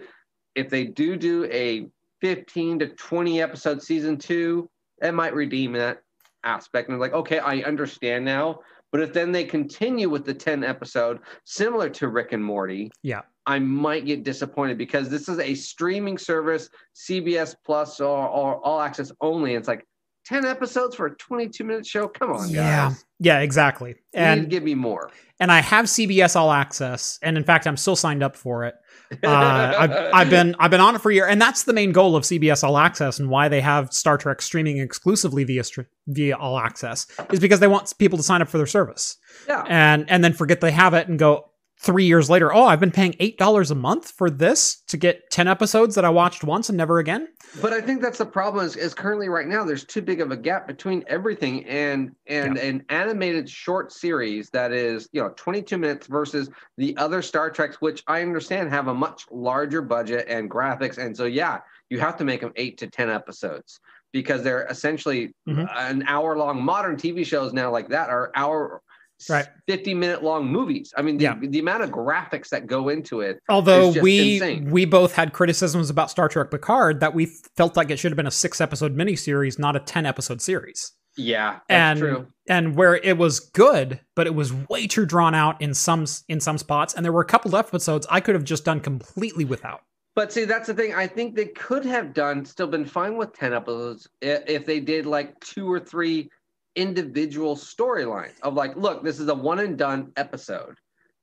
if 0.54 0.68
they 0.68 0.84
do 0.84 1.16
do 1.16 1.44
a 1.46 1.86
15 2.20 2.78
to 2.80 2.88
20 2.88 3.40
episode 3.42 3.82
season 3.82 4.16
two 4.18 4.68
it 5.02 5.12
might 5.12 5.34
redeem 5.34 5.72
that 5.72 6.02
aspect. 6.44 6.88
And 6.88 6.98
like 7.00 7.12
okay 7.12 7.38
i 7.38 7.58
understand 7.60 8.24
now. 8.24 8.60
But 8.92 9.00
if 9.00 9.12
then 9.12 9.32
they 9.32 9.44
continue 9.44 10.08
with 10.08 10.24
the 10.24 10.34
10 10.34 10.62
episode 10.62 11.18
similar 11.44 11.88
to 11.90 12.08
rick 12.08 12.32
and 12.32 12.44
morty 12.44 12.90
Yeah. 13.02 13.22
i 13.46 13.58
might 13.58 14.04
get 14.06 14.22
disappointed 14.24 14.78
because 14.78 15.08
this 15.08 15.28
is 15.28 15.38
a 15.38 15.54
streaming 15.54 16.16
service 16.18 16.68
cbs 16.94 17.56
plus 17.64 18.00
or, 18.00 18.28
or 18.28 18.56
all 18.64 18.80
access 18.80 19.10
only. 19.20 19.54
It's 19.54 19.68
like 19.68 19.86
10 20.26 20.46
episodes 20.46 20.96
for 20.96 21.06
a 21.06 21.14
22 21.16 21.64
minute 21.64 21.86
show 21.86 22.08
come 22.08 22.32
on 22.32 22.48
yeah. 22.48 22.88
guys 22.88 23.04
Yeah, 23.20 23.40
exactly. 23.40 23.90
you 23.90 23.94
need 23.94 24.04
to 24.12 24.18
And 24.20 24.50
give 24.50 24.62
me 24.62 24.74
more 24.74 25.10
and 25.40 25.50
I 25.50 25.60
have 25.60 25.86
CBS 25.86 26.36
All 26.36 26.52
Access, 26.52 27.18
and 27.22 27.36
in 27.36 27.44
fact, 27.44 27.66
I'm 27.66 27.76
still 27.76 27.96
signed 27.96 28.22
up 28.22 28.36
for 28.36 28.64
it. 28.64 28.76
Uh, 29.22 29.74
I've, 29.78 29.92
I've 30.14 30.30
been 30.30 30.56
I've 30.58 30.70
been 30.70 30.80
on 30.80 30.94
it 30.94 31.00
for 31.00 31.10
a 31.10 31.14
year, 31.14 31.26
and 31.26 31.40
that's 31.40 31.64
the 31.64 31.72
main 31.72 31.92
goal 31.92 32.16
of 32.16 32.24
CBS 32.24 32.64
All 32.64 32.78
Access 32.78 33.18
and 33.18 33.28
why 33.28 33.48
they 33.48 33.60
have 33.60 33.92
Star 33.92 34.16
Trek 34.16 34.40
streaming 34.40 34.78
exclusively 34.78 35.44
via 35.44 35.62
via 36.06 36.36
All 36.36 36.58
Access 36.58 37.06
is 37.30 37.40
because 37.40 37.60
they 37.60 37.66
want 37.68 37.96
people 37.98 38.16
to 38.16 38.22
sign 38.22 38.42
up 38.42 38.48
for 38.48 38.58
their 38.58 38.66
service 38.66 39.16
yeah 39.46 39.64
and 39.68 40.08
and 40.10 40.24
then 40.24 40.32
forget 40.32 40.60
they 40.60 40.70
have 40.72 40.94
it 40.94 41.06
and 41.08 41.18
go 41.18 41.50
three 41.78 42.04
years 42.04 42.30
later. 42.30 42.52
Oh, 42.54 42.64
I've 42.64 42.80
been 42.80 42.90
paying 42.90 43.14
eight 43.20 43.36
dollars 43.38 43.70
a 43.70 43.74
month 43.74 44.10
for 44.10 44.30
this 44.30 44.82
to 44.88 44.96
get 44.96 45.30
ten 45.30 45.48
episodes 45.48 45.94
that 45.96 46.04
I 46.04 46.08
watched 46.10 46.44
once 46.44 46.68
and 46.68 46.78
never 46.78 46.98
again. 46.98 47.28
But 47.60 47.72
I 47.72 47.80
think 47.80 48.00
that's 48.02 48.18
the 48.18 48.26
problem 48.26 48.64
is, 48.64 48.74
is 48.76 48.94
currently 48.94 49.28
right 49.28 49.46
now 49.46 49.64
there's 49.64 49.84
too 49.84 50.02
big 50.02 50.20
of 50.20 50.30
a 50.30 50.36
gap 50.36 50.66
between 50.66 51.04
everything 51.06 51.64
and 51.66 52.12
and 52.26 52.56
an 52.58 52.84
animated 52.88 53.48
short 53.48 53.92
series 53.92 54.50
that 54.50 54.72
is 54.72 55.08
you 55.12 55.22
know 55.22 55.32
22 55.36 55.76
minutes 55.78 56.06
versus 56.06 56.48
the 56.76 56.96
other 56.96 57.22
Star 57.22 57.50
Treks, 57.50 57.80
which 57.80 58.02
I 58.06 58.22
understand 58.22 58.70
have 58.70 58.88
a 58.88 58.94
much 58.94 59.26
larger 59.30 59.82
budget 59.82 60.26
and 60.28 60.50
graphics, 60.50 60.98
and 60.98 61.16
so 61.16 61.24
yeah, 61.24 61.58
you 61.90 62.00
have 62.00 62.16
to 62.18 62.24
make 62.24 62.40
them 62.40 62.52
eight 62.56 62.78
to 62.78 62.86
10 62.86 63.10
episodes 63.10 63.78
because 64.12 64.42
they're 64.42 64.64
essentially 64.66 65.34
Mhm. 65.48 65.68
an 65.76 66.04
hour 66.06 66.36
long. 66.36 66.62
Modern 66.64 66.96
TV 66.96 67.24
shows 67.26 67.52
now 67.52 67.70
like 67.70 67.88
that 67.88 68.10
are 68.10 68.30
hour. 68.36 68.80
Right. 69.28 69.46
50 69.68 69.94
minute 69.94 70.22
long 70.22 70.46
movies. 70.46 70.92
I 70.96 71.02
mean, 71.02 71.16
the, 71.18 71.24
Yeah. 71.24 71.36
the 71.40 71.58
amount 71.58 71.82
of 71.82 71.90
graphics 71.90 72.48
that 72.50 72.66
go 72.66 72.88
into 72.88 73.20
it. 73.20 73.38
Although 73.48 73.90
we 74.02 74.34
insane. 74.34 74.70
we 74.70 74.84
both 74.84 75.14
had 75.14 75.32
criticisms 75.32 75.88
about 75.90 76.10
Star 76.10 76.28
Trek 76.28 76.50
Picard 76.50 77.00
that 77.00 77.14
we 77.14 77.26
felt 77.56 77.76
like 77.76 77.90
it 77.90 77.98
should 77.98 78.10
have 78.12 78.16
been 78.16 78.26
a 78.26 78.30
six 78.30 78.60
episode 78.60 78.96
miniseries, 78.96 79.58
not 79.58 79.76
a 79.76 79.80
ten 79.80 80.04
episode 80.06 80.42
series. 80.42 80.92
Yeah, 81.16 81.60
that's 81.68 81.70
and 81.70 81.98
true. 82.00 82.26
and 82.48 82.74
where 82.76 82.96
it 82.96 83.16
was 83.16 83.38
good, 83.38 84.00
but 84.16 84.26
it 84.26 84.34
was 84.34 84.52
way 84.52 84.88
too 84.88 85.06
drawn 85.06 85.32
out 85.34 85.62
in 85.62 85.72
some 85.72 86.06
in 86.28 86.40
some 86.40 86.58
spots, 86.58 86.92
and 86.94 87.04
there 87.04 87.12
were 87.12 87.20
a 87.20 87.24
couple 87.26 87.54
of 87.54 87.66
episodes 87.66 88.04
I 88.10 88.18
could 88.20 88.34
have 88.34 88.42
just 88.44 88.64
done 88.64 88.80
completely 88.80 89.44
without. 89.44 89.82
But 90.16 90.32
see, 90.32 90.44
that's 90.44 90.66
the 90.66 90.74
thing. 90.74 90.92
I 90.92 91.06
think 91.06 91.36
they 91.36 91.46
could 91.46 91.84
have 91.84 92.14
done 92.14 92.44
still 92.44 92.66
been 92.66 92.84
fine 92.84 93.16
with 93.16 93.32
ten 93.32 93.52
episodes 93.52 94.08
if 94.20 94.66
they 94.66 94.80
did 94.80 95.06
like 95.06 95.38
two 95.38 95.70
or 95.70 95.78
three 95.78 96.30
individual 96.76 97.56
storylines 97.56 98.40
of 98.42 98.54
like, 98.54 98.76
look, 98.76 99.04
this 99.04 99.20
is 99.20 99.28
a 99.28 99.34
one 99.34 99.60
and 99.60 99.76
done 99.78 100.12
episode. 100.16 100.76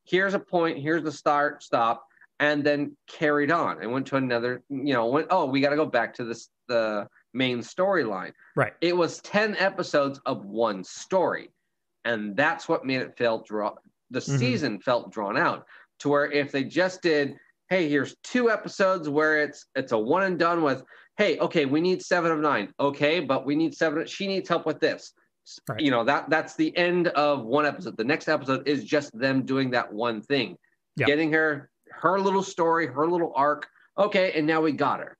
Here's 0.05 0.33
a 0.33 0.39
point. 0.39 0.79
Here's 0.79 1.03
the 1.03 1.11
start, 1.11 1.63
stop, 1.63 2.05
and 2.39 2.63
then 2.63 2.95
carried 3.07 3.51
on 3.51 3.81
and 3.81 3.91
went 3.91 4.07
to 4.07 4.15
another. 4.15 4.63
You 4.69 4.93
know, 4.93 5.05
went. 5.07 5.27
Oh, 5.29 5.45
we 5.45 5.61
got 5.61 5.69
to 5.69 5.75
go 5.75 5.85
back 5.85 6.13
to 6.15 6.23
this 6.23 6.49
the 6.67 7.07
main 7.33 7.59
storyline. 7.59 8.33
Right. 8.55 8.73
It 8.81 8.95
was 8.95 9.19
ten 9.21 9.55
episodes 9.57 10.19
of 10.25 10.45
one 10.45 10.83
story, 10.83 11.49
and 12.05 12.35
that's 12.35 12.67
what 12.67 12.85
made 12.85 13.01
it 13.01 13.17
feel 13.17 13.43
draw. 13.43 13.75
The 14.09 14.19
Mhm. 14.19 14.39
season 14.39 14.79
felt 14.79 15.11
drawn 15.11 15.37
out 15.37 15.65
to 15.99 16.09
where 16.09 16.29
if 16.31 16.51
they 16.51 16.63
just 16.63 17.01
did 17.01 17.37
hey 17.69 17.87
here's 17.87 18.17
two 18.23 18.49
episodes 18.51 19.07
where 19.07 19.41
it's 19.41 19.67
it's 19.75 19.93
a 19.93 19.97
one 19.97 20.23
and 20.23 20.37
done 20.37 20.61
with 20.63 20.83
hey 21.17 21.37
okay 21.39 21.65
we 21.65 21.79
need 21.79 22.01
seven 22.01 22.29
of 22.31 22.39
nine 22.39 22.73
okay 22.81 23.21
but 23.21 23.45
we 23.45 23.55
need 23.55 23.73
seven 23.73 24.05
she 24.05 24.27
needs 24.27 24.49
help 24.49 24.65
with 24.65 24.79
this 24.81 25.13
Right. 25.67 25.79
you 25.81 25.91
know 25.91 26.03
that 26.03 26.29
that's 26.29 26.55
the 26.55 26.75
end 26.77 27.07
of 27.09 27.43
one 27.43 27.65
episode 27.65 27.97
the 27.97 28.03
next 28.03 28.27
episode 28.27 28.67
is 28.67 28.83
just 28.83 29.17
them 29.17 29.43
doing 29.43 29.71
that 29.71 29.91
one 29.91 30.21
thing 30.21 30.55
Yeah. 30.97 31.07
getting 31.07 31.33
her 31.33 31.69
her 31.91 32.19
little 32.19 32.43
story 32.43 32.87
her 32.87 33.07
little 33.07 33.33
arc 33.35 33.67
okay 33.97 34.33
and 34.35 34.45
now 34.47 34.61
we 34.61 34.71
got 34.71 34.99
her 34.99 35.17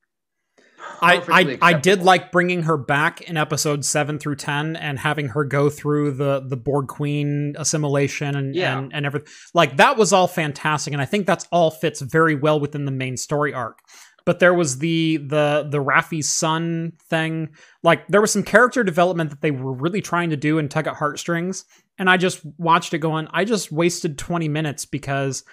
I, 0.99 1.18
Perfectly 1.19 1.60
I 1.61 1.69
I 1.69 1.73
did 1.73 2.02
like 2.02 2.31
bringing 2.31 2.64
her 2.64 2.76
back 2.77 3.22
in 3.22 3.38
episodes 3.38 3.88
seven 3.88 4.18
through 4.18 4.38
ten 4.38 4.76
and 4.76 4.98
having 4.98 5.27
her 5.30 5.43
go 5.43 5.69
through 5.69 6.11
the 6.14 6.43
the 6.48 6.57
Borg 6.57 6.88
Queen 6.88 7.53
assimilation 7.57 8.35
and 8.35 8.56
Yeah. 8.56 8.80
and, 8.80 8.91
and 8.91 9.06
everything. 9.06 9.31
Like 9.53 9.77
that 9.77 9.95
was 9.98 10.11
all 10.11 10.27
fantastic, 10.27 10.91
and 10.93 10.99
I 11.02 11.06
think 11.06 11.27
that's 11.27 11.48
all 11.52 11.69
fits 11.69 12.02
very 12.02 12.34
well 12.34 12.60
within 12.60 12.85
the 12.85 12.91
main 12.91 13.15
story 13.15 13.53
arc. 13.53 13.77
But 14.26 14.39
there 14.39 14.53
was 14.53 14.80
the 14.80 15.18
the 15.18 15.68
the 15.69 15.84
Raffi's 15.84 16.30
son 16.30 16.93
thing. 17.10 17.49
Like 17.84 18.07
there 18.07 18.22
was 18.22 18.31
some 18.31 18.43
character 18.43 18.84
development 18.84 19.30
that 19.31 19.41
they 19.41 19.52
were 19.52 19.73
really 19.73 20.02
trying 20.02 20.30
to 20.30 20.38
do 20.38 20.60
and 20.60 20.69
tug 20.69 20.88
at 20.88 20.95
heartstrings, 20.95 21.65
and 21.98 22.10
I 22.10 22.18
just 22.18 22.41
watched 22.57 22.93
it 22.93 22.99
going. 22.99 23.27
I 23.31 23.45
just 23.45 23.72
wasted 23.72 24.18
twenty 24.18 24.49
minutes 24.49 24.85
because. 24.85 25.43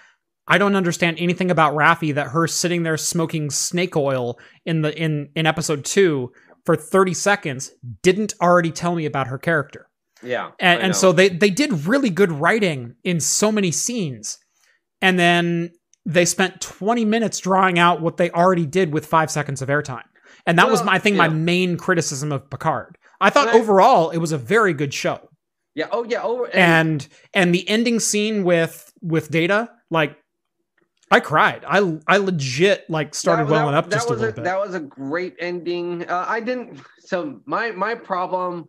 I 0.50 0.56
don't 0.56 0.76
understand 0.76 1.18
anything 1.20 1.50
about 1.50 1.74
Raffi 1.74 2.14
that 2.14 2.28
her 2.28 2.46
sitting 2.46 2.82
there 2.82 2.96
smoking 2.96 3.50
snake 3.50 3.96
oil 3.96 4.38
in 4.64 4.80
the 4.80 4.98
in 4.98 5.28
in 5.36 5.44
episode 5.44 5.84
2 5.84 6.32
for 6.64 6.74
30 6.74 7.12
seconds 7.12 7.70
didn't 8.02 8.32
already 8.40 8.70
tell 8.70 8.94
me 8.94 9.04
about 9.04 9.26
her 9.26 9.36
character. 9.36 9.90
yeah 10.22 10.52
And 10.58 10.80
and 10.80 10.96
so 10.96 11.12
they 11.12 11.28
they 11.28 11.50
did 11.50 11.86
really 11.86 12.08
good 12.08 12.32
writing 12.32 12.94
in 13.04 13.20
so 13.20 13.52
many 13.52 13.70
scenes. 13.70 14.38
And 15.00 15.18
then 15.18 15.70
they 16.08 16.24
spent 16.24 16.60
20 16.62 17.04
minutes 17.04 17.38
drawing 17.38 17.78
out 17.78 18.00
what 18.00 18.16
they 18.16 18.30
already 18.30 18.64
did 18.66 18.92
with 18.94 19.04
5 19.06 19.30
seconds 19.30 19.60
of 19.62 19.68
airtime. 19.68 20.04
And 20.46 20.58
that 20.58 20.70
was 20.70 20.82
my 20.82 20.94
I 20.94 20.98
think 20.98 21.16
my 21.16 21.28
main 21.28 21.76
criticism 21.76 22.32
of 22.32 22.48
Picard. 22.48 22.96
I 23.20 23.28
thought 23.30 23.48
I- 23.48 23.58
overall 23.58 24.08
it 24.10 24.18
was 24.18 24.32
a 24.32 24.38
very 24.38 24.72
good 24.72 24.94
show. 24.94 25.28
yeah 25.74 25.88
oh 25.92 26.04
yeah 26.04 26.22
over 26.22 26.46
and, 26.46 26.54
And 26.54 27.08
and 27.34 27.54
the 27.54 27.68
ending 27.68 28.00
scene 28.00 28.42
with 28.42 28.90
with 29.02 29.30
Data 29.30 29.70
like 29.90 30.16
I 31.10 31.20
cried. 31.20 31.64
I 31.66 31.98
I 32.06 32.16
legit 32.18 32.88
like 32.88 33.14
started 33.14 33.46
that- 33.46 33.52
welling 33.52 33.72
that- 33.72 33.84
up 33.84 33.90
just 33.90 34.08
that 34.08 34.14
a 34.14 34.16
little 34.16 34.32
bit. 34.34 34.44
That 34.44 34.58
was 34.58 34.74
a 34.74 34.80
great 34.80 35.34
ending. 35.40 36.08
Uh, 36.08 36.24
I 36.28 36.40
didn't. 36.40 36.80
So 37.00 37.40
my 37.46 37.70
my 37.72 37.94
problem, 37.94 38.66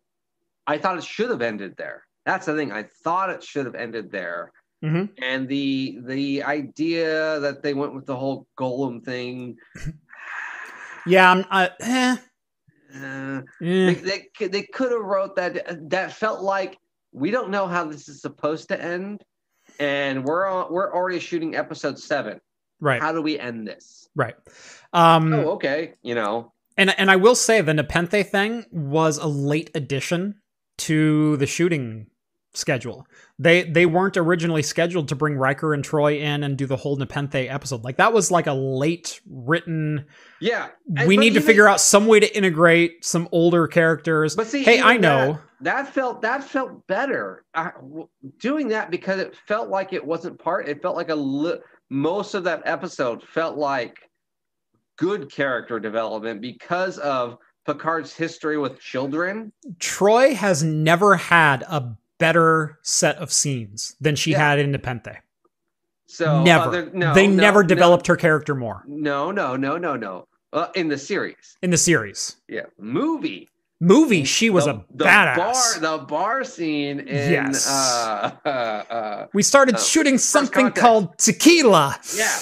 I 0.68 0.78
thought 0.78 0.98
it 0.98 1.04
should 1.06 1.30
have 1.30 1.42
ended 1.42 1.76
there. 1.78 2.04
That's 2.26 2.46
the 2.48 2.56
thing. 2.56 2.72
I 2.72 2.84
thought 3.04 3.30
it 3.30 3.44
should 3.44 3.66
have 3.66 3.76
ended 3.76 4.12
there. 4.12 4.52
Mhm. 4.84 5.10
And 5.22 5.48
the 5.50 6.00
the 6.06 6.44
idea 6.44 7.40
that 7.42 7.62
they 7.64 7.74
went 7.74 7.94
with 7.94 8.06
the 8.06 8.16
whole 8.16 8.48
golem 8.58 9.04
thing, 9.04 9.58
Yeah, 11.06 11.32
I'm, 11.32 11.46
I, 11.50 11.70
eh, 11.80 12.18
uh, 12.96 13.42
they, 13.60 13.94
they 13.94 14.48
they 14.48 14.64
could 14.64 14.92
have 14.92 15.02
wrote 15.02 15.36
that. 15.38 15.90
That 15.90 16.14
felt 16.14 16.42
like 16.42 16.78
we 17.12 17.32
don't 17.32 17.50
know 17.50 17.68
how 17.68 17.86
this 17.86 18.08
is 18.10 18.22
supposed 18.22 18.68
to 18.70 18.82
end, 18.82 19.24
and 19.80 20.24
we're 20.24 20.46
on, 20.46 20.72
we're 20.72 20.94
already 20.94 21.20
shooting 21.20 21.56
episode 21.56 21.98
seven. 21.98 22.40
right, 22.80 23.02
How 23.02 23.12
do 23.12 23.22
we 23.22 23.40
end 23.40 23.68
this? 23.68 24.08
right. 24.16 24.36
Um, 24.94 25.34
Oh, 25.34 25.52
okay. 25.52 25.94
You 26.04 26.16
know, 26.16 26.54
and 26.78 26.98
and 27.00 27.10
I 27.10 27.16
will 27.16 27.36
say 27.36 27.62
the 27.62 27.74
Nepenthe 27.74 28.30
thing 28.30 28.66
was 28.72 29.18
a 29.18 29.28
late 29.28 29.72
addition 29.76 30.42
to 30.80 31.38
the 31.38 31.48
shooting 31.48 32.08
schedule. 32.54 33.06
They 33.38 33.64
they 33.64 33.86
weren't 33.86 34.18
originally 34.18 34.64
scheduled 34.64 35.08
to 35.10 35.16
bring 35.16 35.36
Riker 35.36 35.74
and 35.74 35.84
Troi 35.84 36.20
in 36.20 36.44
and 36.44 36.58
do 36.58 36.66
the 36.66 36.76
whole 36.76 36.96
Nepenthe 36.96 37.36
episode. 37.36 37.84
Like 37.84 37.98
that 37.98 38.12
was 38.14 38.32
like 38.32 38.48
a 38.48 38.54
late 38.54 39.22
written. 39.30 40.06
yeah. 40.42 40.70
And- 40.98 41.08
we 41.08 41.16
need 41.18 41.34
to 41.36 41.42
figure 41.42 41.68
out 41.68 41.80
some 41.80 42.08
way 42.08 42.20
to 42.20 42.38
integrate 42.38 43.06
some 43.06 43.30
older 43.32 43.68
characters. 43.68 44.36
But 44.36 44.48
see, 44.48 44.64
hey, 44.64 44.82
I 44.82 44.98
know. 44.98 45.40
that, 45.62 45.86
that 45.86 45.94
felt 45.94 46.22
that 46.24 46.44
felt 46.44 46.86
better. 46.88 47.46
I, 47.54 47.72
w- 47.80 48.08
doing 48.40 48.68
that 48.70 48.90
because 48.92 49.20
it 49.20 49.36
felt 49.48 49.70
like 49.70 49.94
it 49.94 50.04
wasn't 50.06 50.40
part. 50.40 50.68
It 50.68 50.82
felt 50.82 50.96
like 50.96 51.10
a 51.10 51.16
li- 51.16 51.60
most 51.90 52.34
of 52.34 52.44
that 52.46 52.64
episode 52.66 53.24
felt 53.24 53.58
like 53.58 53.98
good 54.98 55.32
character 55.32 55.80
development 55.80 56.42
because 56.42 56.98
of 56.98 57.38
Picard's 57.66 58.14
history 58.14 58.58
with 58.58 58.80
children. 58.80 59.52
Troi 59.78 60.34
has 60.34 60.64
never 60.64 61.16
had 61.16 61.62
a 61.64 61.96
better 62.20 62.78
set 62.84 63.16
of 63.18 63.32
scenes 63.32 63.96
than 64.00 64.16
she 64.16 64.32
Yeah. 64.32 64.50
had 64.50 64.60
in 64.60 64.72
Nepenthe. 64.72 65.18
So 66.06 66.44
never. 66.44 66.66
other- 66.66 66.90
no, 66.94 67.14
they 67.14 67.28
no, 67.28 67.34
never 67.36 67.64
no, 67.64 67.68
developed 67.68 68.08
her 68.08 68.16
character 68.16 68.56
more 68.56 68.84
No, 68.88 69.32
no, 69.32 69.56
no, 69.56 69.78
no, 69.78 69.96
no. 69.96 70.26
Uh, 70.52 70.68
in 70.76 70.88
the 70.88 70.98
series, 70.98 71.58
in 71.62 71.70
the 71.70 71.78
series. 71.78 72.38
yeah, 72.48 72.62
movie. 72.80 73.48
Movie, 73.82 74.26
she 74.26 74.50
was 74.50 74.66
the, 74.66 74.72
a 74.72 74.86
the 74.94 75.06
badass. 75.06 75.38
Bar, 75.38 75.80
the 75.80 76.04
bar 76.06 76.44
scene 76.44 77.00
in 77.00 77.32
Yes. 77.32 77.70
uh, 77.70 78.32
uh, 78.44 78.50
uh, 78.50 79.28
we 79.34 79.42
started 79.44 79.76
uh, 79.76 79.80
shooting 79.80 80.18
something 80.18 80.66
contact. 80.66 80.78
called 80.78 81.18
tequila. 81.20 81.98
Yeah. 82.18 82.38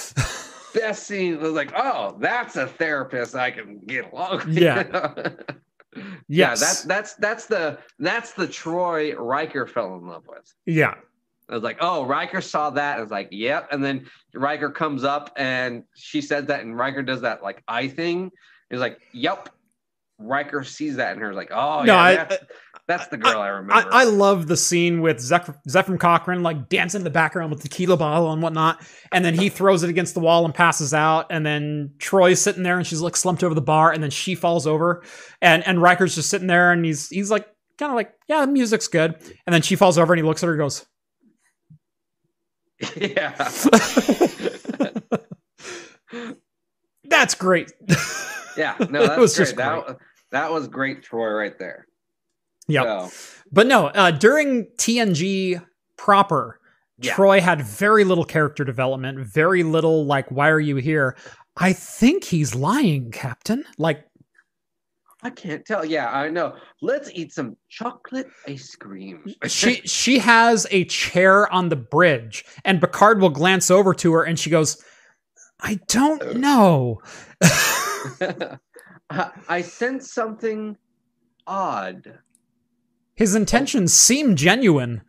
best 0.73 1.05
scene 1.05 1.39
was 1.39 1.51
like, 1.51 1.71
oh, 1.75 2.15
that's 2.19 2.55
a 2.55 2.65
therapist 2.67 3.35
I 3.35 3.51
can 3.51 3.79
get 3.85 4.11
along 4.11 4.37
with. 4.45 4.57
Yeah. 4.57 4.83
yeah, 5.95 6.03
Yes. 6.27 6.59
that's 6.59 6.83
that's 6.83 7.13
that's 7.15 7.45
the 7.45 7.79
that's 7.99 8.33
the 8.33 8.47
Troi 8.47 9.13
Riker 9.17 9.65
fell 9.67 9.95
in 9.95 10.07
love 10.07 10.23
with. 10.27 10.53
yeah. 10.65 10.95
I 11.49 11.53
was 11.53 11.63
like, 11.63 11.77
oh, 11.79 12.05
Riker 12.05 12.41
saw 12.41 12.71
that. 12.71 12.97
I 12.97 13.01
was 13.01 13.09
like, 13.09 13.29
yep. 13.31 13.69
And 13.71 13.81
then 13.81 14.05
Riker 14.33 14.69
comes 14.69 15.05
up 15.05 15.31
and 15.37 15.83
she 15.95 16.19
says 16.19 16.47
that, 16.47 16.59
and 16.59 16.77
Riker 16.77 17.01
does 17.01 17.21
that 17.21 17.41
like 17.41 17.63
eye 17.69 17.87
thing. 17.87 18.31
He's 18.69 18.81
like, 18.81 18.99
yep. 19.13 19.47
Riker 20.19 20.63
sees 20.65 20.95
that 20.97 21.13
and 21.13 21.21
her 21.21 21.33
like, 21.33 21.51
oh 21.51 21.83
No, 21.83 21.93
yeah, 21.95 22.01
I- 22.01 22.15
uh, 22.17 22.37
that's, 22.87 23.07
the 23.07 23.17
girl 23.17 23.39
I, 23.41 23.45
I, 23.45 23.49
remember. 23.49 23.89
I 23.91 24.03
love 24.05 24.47
the 24.47 24.55
scene 24.57 25.01
with 25.01 25.19
Zeph- 25.19 25.57
Zefram 25.67 25.99
Cochrane 25.99 26.41
like 26.43 26.69
dancing 26.69 27.01
in 27.01 27.03
the 27.03 27.09
background 27.09 27.51
with 27.51 27.61
the 27.61 27.67
tequila 27.69 27.97
bottle 27.97 28.31
and 28.31 28.41
whatnot, 28.41 28.81
and 29.11 29.23
then 29.25 29.35
he 29.35 29.49
throws 29.49 29.83
it 29.83 29.89
against 29.89 30.13
the 30.13 30.19
wall 30.21 30.45
and 30.45 30.53
passes 30.55 30.93
out, 30.93 31.25
and 31.29 31.45
then 31.45 31.91
Troi's 31.99 32.41
sitting 32.41 32.63
there 32.63 32.77
and 32.77 32.87
she's 32.87 33.01
like 33.01 33.15
slumped 33.15 33.43
over 33.43 33.53
the 33.53 33.61
bar, 33.61 33.91
and 33.91 34.01
then 34.01 34.09
she 34.09 34.33
falls 34.35 34.65
over, 34.65 35.03
and 35.41 35.65
and 35.67 35.81
Riker's 35.81 36.15
just 36.15 36.29
sitting 36.29 36.47
there 36.47 36.71
and 36.71 36.83
he's 36.85 37.09
he's 37.09 37.29
like 37.29 37.45
kind 37.77 37.91
of 37.91 37.95
like 37.95 38.13
yeah 38.27 38.45
the 38.45 38.51
music's 38.51 38.87
good, 38.87 39.15
and 39.45 39.53
then 39.53 39.61
she 39.61 39.75
falls 39.75 39.97
over 39.97 40.13
and 40.13 40.19
he 40.19 40.23
looks 40.25 40.41
at 40.43 40.47
her 40.47 40.53
and 40.53 40.59
goes, 40.61 40.85
yeah. 42.95 43.33
"That's 47.05 47.35
great." 47.35 47.71
Yeah. 48.57 48.73
No, 48.89 49.03
It 49.03 49.07
that's 49.09 49.19
was 49.19 49.35
great. 49.35 49.45
just 49.45 49.55
That, 49.57 49.97
that 50.31 50.51
was 50.51 50.67
great, 50.67 51.03
Troi, 51.03 51.37
right 51.37 51.53
there. 51.59 51.85
Yep. 52.67 52.83
So, 52.85 53.09
But 53.51 53.67
no, 53.67 53.87
uh, 53.87 54.11
during 54.11 54.65
TNG 54.77 55.61
proper, 55.97 56.59
Yeah. 56.99 57.13
Troi 57.13 57.39
had 57.39 57.61
very 57.61 58.03
little 58.03 58.25
character 58.25 58.63
development, 58.63 59.19
very 59.19 59.63
little 59.63 60.05
like, 60.05 60.29
why 60.31 60.49
are 60.49 60.59
you 60.59 60.77
here? 60.77 61.15
I 61.57 61.73
think 61.73 62.23
he's 62.23 62.55
lying, 62.55 63.11
Captain. 63.11 63.63
Like, 63.77 64.05
I 65.23 65.31
can't 65.31 65.65
tell. 65.65 65.83
Yeah, 65.83 66.09
I 66.11 66.29
know. 66.29 66.55
Let's 66.81 67.09
eat 67.11 67.33
some 67.33 67.57
chocolate 67.69 68.27
ice 68.47 68.75
cream. 68.75 69.33
she 69.47 69.75
she 69.83 70.19
has 70.19 70.67
a 70.69 70.85
chair 70.85 71.51
on 71.51 71.69
the 71.69 71.75
bridge, 71.75 72.45
and 72.65 72.79
Picard 72.79 73.19
will 73.19 73.31
glance 73.31 73.71
over 73.71 73.93
to 73.95 74.13
her, 74.13 74.23
and 74.23 74.37
she 74.39 74.51
goes, 74.51 74.83
"I 75.59 75.79
don't 75.87 76.37
know." 76.37 77.01
I 79.09 79.31
I 79.49 79.61
sense 79.61 80.13
something 80.13 80.77
odd, 81.47 82.19
His 83.17 83.33
intentions 83.33 83.93
seem 83.93 84.35
genuine, 84.35 85.01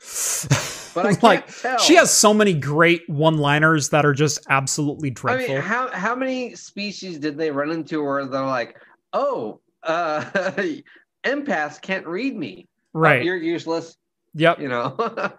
but 0.94 1.04
I 1.04 1.10
can't 1.10 1.22
like 1.22 1.60
tell. 1.60 1.78
she 1.78 1.94
has 1.96 2.10
so 2.10 2.32
many 2.32 2.54
great 2.54 3.02
one-liners 3.06 3.90
that 3.90 4.06
are 4.06 4.14
just 4.14 4.40
absolutely 4.48 5.10
I 5.10 5.12
dreadful. 5.12 5.54
mean, 5.56 5.62
how 5.62 5.90
how 5.92 6.14
many 6.14 6.54
species 6.54 7.18
did 7.18 7.36
they 7.36 7.50
run 7.50 7.70
into 7.70 8.02
where 8.02 8.24
they're 8.24 8.46
like, 8.46 8.76
oh, 9.12 9.60
uh, 9.82 10.22
empaths 11.24 11.80
can't 11.82 12.06
read 12.06 12.34
me. 12.34 12.66
Oh, 12.94 13.00
right? 13.00 13.22
you're 13.22 13.36
useless. 13.36 13.96
yep. 14.34 14.58
You 14.58 14.68
know. 14.68 14.94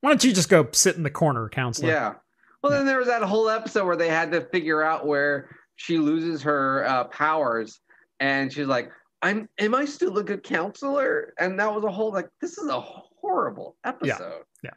Why 0.00 0.10
don't 0.10 0.24
you 0.24 0.32
just 0.32 0.48
go 0.48 0.66
sit 0.72 0.96
in 0.96 1.04
the 1.04 1.10
corner, 1.10 1.48
counselor? 1.48 1.90
Yeah. 1.92 2.14
Well, 2.62 2.72
then 2.72 2.86
there 2.86 2.98
was 2.98 3.06
that 3.06 3.22
whole 3.22 3.48
episode 3.48 3.84
where 3.86 3.96
they 3.96 4.08
had 4.08 4.32
to 4.32 4.40
figure 4.40 4.82
out 4.82 5.06
where 5.06 5.48
she 5.76 5.98
loses 5.98 6.42
her 6.42 6.84
uh, 6.86 7.04
powers, 7.04 7.80
and 8.18 8.52
she's 8.52 8.66
like, 8.66 8.90
"I'm, 9.22 9.48
am 9.58 9.74
I 9.74 9.84
still 9.84 10.18
a 10.18 10.24
good 10.24 10.42
counselor?" 10.42 11.34
And 11.38 11.58
that 11.58 11.74
was 11.74 11.84
a 11.84 11.90
whole 11.90 12.12
like, 12.12 12.28
this 12.40 12.58
is 12.58 12.68
a 12.68 12.80
horrible 12.80 13.76
episode. 13.84 14.44
Yeah. 14.62 14.70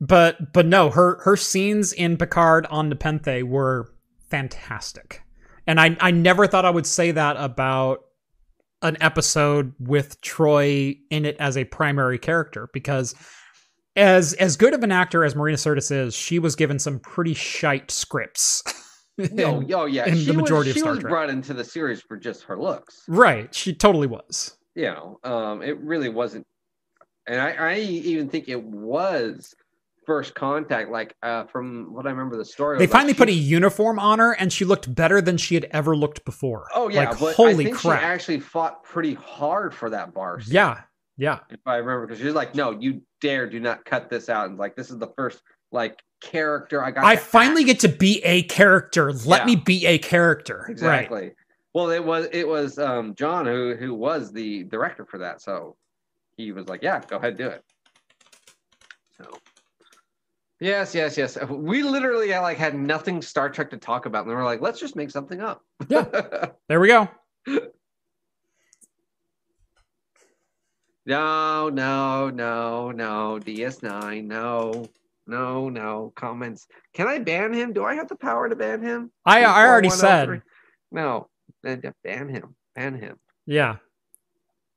But 0.00 0.52
but 0.52 0.66
no, 0.66 0.90
her 0.90 1.18
her 1.22 1.36
scenes 1.36 1.92
in 1.92 2.16
Picard 2.16 2.66
on 2.66 2.88
Nepenthe 2.88 3.42
were 3.42 3.92
fantastic. 4.30 5.22
And 5.66 5.80
I 5.80 5.96
I 6.00 6.10
never 6.10 6.46
thought 6.46 6.64
I 6.64 6.70
would 6.70 6.86
say 6.86 7.10
that 7.10 7.36
about 7.36 8.00
an 8.82 8.96
episode 9.00 9.72
with 9.80 10.20
Troi 10.20 10.98
in 11.10 11.24
it 11.24 11.36
as 11.40 11.56
a 11.56 11.64
primary 11.64 12.18
character 12.18 12.68
because 12.72 13.14
as 13.96 14.34
as 14.34 14.56
good 14.56 14.72
of 14.72 14.84
an 14.84 14.92
actor 14.92 15.24
as 15.24 15.34
Marina 15.34 15.58
Sirtis 15.58 15.90
is, 15.90 16.14
she 16.14 16.38
was 16.38 16.54
given 16.54 16.78
some 16.78 17.00
pretty 17.00 17.34
shite 17.34 17.90
scripts. 17.90 18.62
No, 19.32 19.62
oh 19.74 19.86
yeah, 19.86 20.06
in 20.06 20.16
she 20.16 20.24
the 20.26 20.34
majority 20.34 20.68
was, 20.70 20.70
of 20.70 20.74
she 20.74 20.80
Star 20.80 20.92
was 20.92 21.00
Trek. 21.00 21.10
brought 21.10 21.30
into 21.30 21.52
the 21.54 21.64
series 21.64 22.00
for 22.00 22.16
just 22.16 22.44
her 22.44 22.58
looks. 22.58 23.02
right, 23.08 23.52
she 23.54 23.74
totally 23.74 24.06
was. 24.06 24.56
You 24.74 24.84
know, 24.84 25.18
um, 25.24 25.62
it 25.62 25.78
really 25.80 26.08
wasn't, 26.08 26.46
and 27.26 27.40
I, 27.40 27.50
I 27.52 27.74
even 27.78 28.28
think 28.28 28.48
it 28.48 28.62
was 28.62 29.54
first 30.06 30.34
contact. 30.34 30.90
Like 30.90 31.14
uh, 31.22 31.44
from 31.46 31.92
what 31.92 32.06
I 32.06 32.10
remember, 32.10 32.36
the 32.36 32.44
story. 32.44 32.78
They 32.78 32.84
was, 32.84 32.90
like, 32.90 32.98
finally 33.00 33.12
she- 33.14 33.18
put 33.18 33.28
a 33.28 33.32
uniform 33.32 33.98
on 33.98 34.20
her 34.20 34.32
and 34.32 34.52
she 34.52 34.64
looked 34.64 34.94
better 34.94 35.20
than 35.20 35.36
she 35.36 35.54
had 35.54 35.64
ever 35.72 35.96
looked 35.96 36.24
before. 36.24 36.66
Oh 36.74 36.88
yeah, 36.88 37.10
like, 37.10 37.18
but 37.18 37.34
holy 37.34 37.52
I 37.52 37.56
think 37.56 37.76
crap. 37.76 38.00
she 38.00 38.06
actually 38.06 38.40
fought 38.40 38.84
pretty 38.84 39.14
hard 39.14 39.74
for 39.74 39.90
that 39.90 40.14
bar. 40.14 40.40
scene. 40.40 40.54
yeah. 40.54 40.80
Yeah. 41.16 41.40
if 41.50 41.58
I 41.66 41.76
remember, 41.78 42.06
because 42.06 42.22
she's 42.22 42.32
like, 42.32 42.54
"No, 42.54 42.70
you 42.70 43.02
dare 43.20 43.50
do 43.50 43.58
not 43.58 43.84
cut 43.84 44.08
this 44.08 44.28
out." 44.28 44.48
And 44.48 44.56
like, 44.56 44.76
this 44.76 44.88
is 44.90 44.98
the 44.98 45.08
first 45.16 45.42
like 45.72 46.00
character 46.20 46.82
I 46.84 46.90
got. 46.90 47.04
I 47.04 47.16
finally 47.16 47.62
act. 47.62 47.66
get 47.66 47.80
to 47.80 47.88
be 47.88 48.20
a 48.24 48.42
character. 48.44 49.12
Let 49.12 49.40
Yeah. 49.42 49.46
me 49.46 49.56
be 49.56 49.86
a 49.86 49.98
character. 49.98 50.60
Right. 50.66 50.70
exactly. 50.70 51.32
Well, 51.74 51.90
it 51.90 52.04
was 52.04 52.26
it 52.32 52.46
was 52.46 52.78
um, 52.78 53.14
John 53.14 53.46
who 53.46 53.76
who 53.76 53.94
was 53.94 54.32
the 54.32 54.64
director 54.64 55.04
for 55.04 55.18
that, 55.18 55.40
so 55.40 55.76
he 56.36 56.52
was 56.52 56.66
like, 56.68 56.82
"Yeah, 56.82 57.02
go 57.06 57.16
ahead, 57.16 57.36
do 57.36 57.46
it." 57.48 57.62
So. 59.16 59.24
Yes, 60.60 60.92
yes, 60.94 61.16
yes. 61.16 61.38
We 61.48 61.82
literally 61.84 62.30
like 62.30 62.58
had 62.58 62.74
nothing 62.74 63.22
Star 63.22 63.48
Trek 63.48 63.70
to 63.70 63.76
talk 63.76 64.06
about, 64.06 64.20
and 64.20 64.28
we 64.30 64.34
were 64.34 64.44
like, 64.44 64.60
"Let's 64.60 64.80
just 64.80 64.96
make 64.96 65.10
something 65.10 65.40
up." 65.40 65.62
Yeah. 65.88 66.04
There 66.68 66.80
we 66.80 66.88
go. 66.88 67.08
No, 71.06 71.68
no, 71.70 72.28
no, 72.30 72.90
no. 72.90 73.38
DS9, 73.42 74.24
no, 74.24 74.86
no, 75.28 75.68
no. 75.68 76.12
Comments. 76.16 76.66
Can 76.94 77.06
I 77.06 77.18
ban 77.18 77.52
him? 77.52 77.72
Do 77.72 77.84
I 77.84 77.94
have 77.94 78.08
the 78.08 78.16
power 78.16 78.48
to 78.48 78.56
ban 78.56 78.82
him? 78.82 79.12
I 79.24 79.44
I 79.44 79.66
already 79.66 79.88
oh 79.88 79.92
said. 79.92 80.42
No. 80.90 81.28
Then 81.62 81.82
ban 82.02 82.28
him. 82.28 82.56
Ban 82.74 82.94
him. 82.98 83.18
Yeah. 83.46 83.76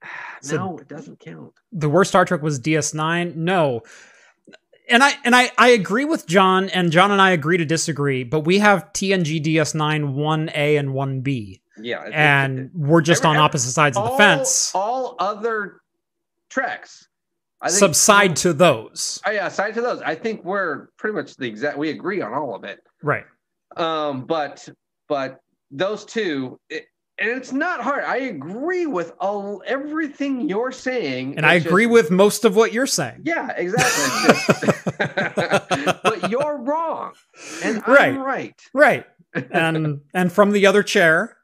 So- 0.44 0.58
no, 0.58 0.78
it 0.80 0.88
doesn't 0.88 1.20
count. 1.20 1.54
The 1.72 1.88
worst 1.88 2.10
Star 2.10 2.26
Trek 2.26 2.42
was 2.42 2.60
DS9. 2.60 3.36
No. 3.36 3.82
And 4.90 5.04
I 5.04 5.14
and 5.24 5.36
I 5.36 5.52
I 5.58 5.70
agree 5.70 6.04
with 6.06 6.26
John 6.26 6.68
and 6.70 6.92
John 6.92 7.12
and 7.12 7.22
I 7.22 7.30
agree 7.32 7.58
to 7.58 7.66
disagree, 7.66 8.24
but 8.24 8.42
we 8.42 8.58
have 8.58 8.92
TNG 8.92 9.40
DS9 9.40 10.16
1A 10.16 10.80
and 10.80 10.90
1B. 10.90 11.62
Yeah. 11.78 12.02
And 12.12 12.60
it- 12.60 12.72
we're 12.74 13.02
just 13.02 13.24
every- 13.24 13.38
on 13.38 13.44
opposite 13.44 13.72
sides 13.72 13.96
of 13.98 14.10
the 14.10 14.18
fence. 14.18 14.72
All 14.74 15.16
other 15.20 15.82
treks. 16.50 17.08
I 17.62 17.68
think- 17.70 17.80
Subside 17.80 18.36
to 18.38 18.54
those. 18.54 19.22
Oh, 19.26 19.32
yeah, 19.32 19.48
aside 19.48 19.74
to 19.76 19.82
those, 19.82 20.02
I 20.02 20.16
think 20.16 20.44
we're 20.44 20.88
pretty 20.98 21.16
much 21.16 21.36
the 21.38 21.48
exact. 21.48 21.78
We 21.78 21.90
agree 21.92 22.22
on 22.22 22.34
all 22.34 22.56
of 22.56 22.64
it. 22.64 22.80
Right. 23.04 23.26
Um, 23.78 24.26
but 24.26 24.68
but 25.08 25.40
those 25.70 26.04
two, 26.06 26.60
it, 26.70 26.86
and 27.20 27.30
it's 27.30 27.52
not 27.52 27.82
hard. 27.82 28.04
I 28.04 28.18
agree 28.18 28.88
with 28.88 29.14
all 29.20 29.62
everything 29.68 30.50
you're 30.50 30.72
saying, 30.72 31.36
And 31.38 31.46
I 31.46 31.54
agree 31.54 31.84
just- 31.86 31.94
with 31.94 32.12
most 32.12 32.46
of 32.46 32.56
what 32.56 32.74
you're 32.74 32.88
saying. 32.88 33.22
Yeah, 33.26 33.52
exactly. 33.56 34.74
But 36.04 36.30
you're 36.30 36.58
wrong, 36.58 37.14
and 37.64 37.82
Right. 37.88 38.14
I'm 38.14 38.20
right. 38.20 38.62
Right. 38.74 39.06
And 39.34 40.02
and 40.14 40.32
from 40.32 40.52
the 40.52 40.66
other 40.66 40.84
chair, 40.84 41.38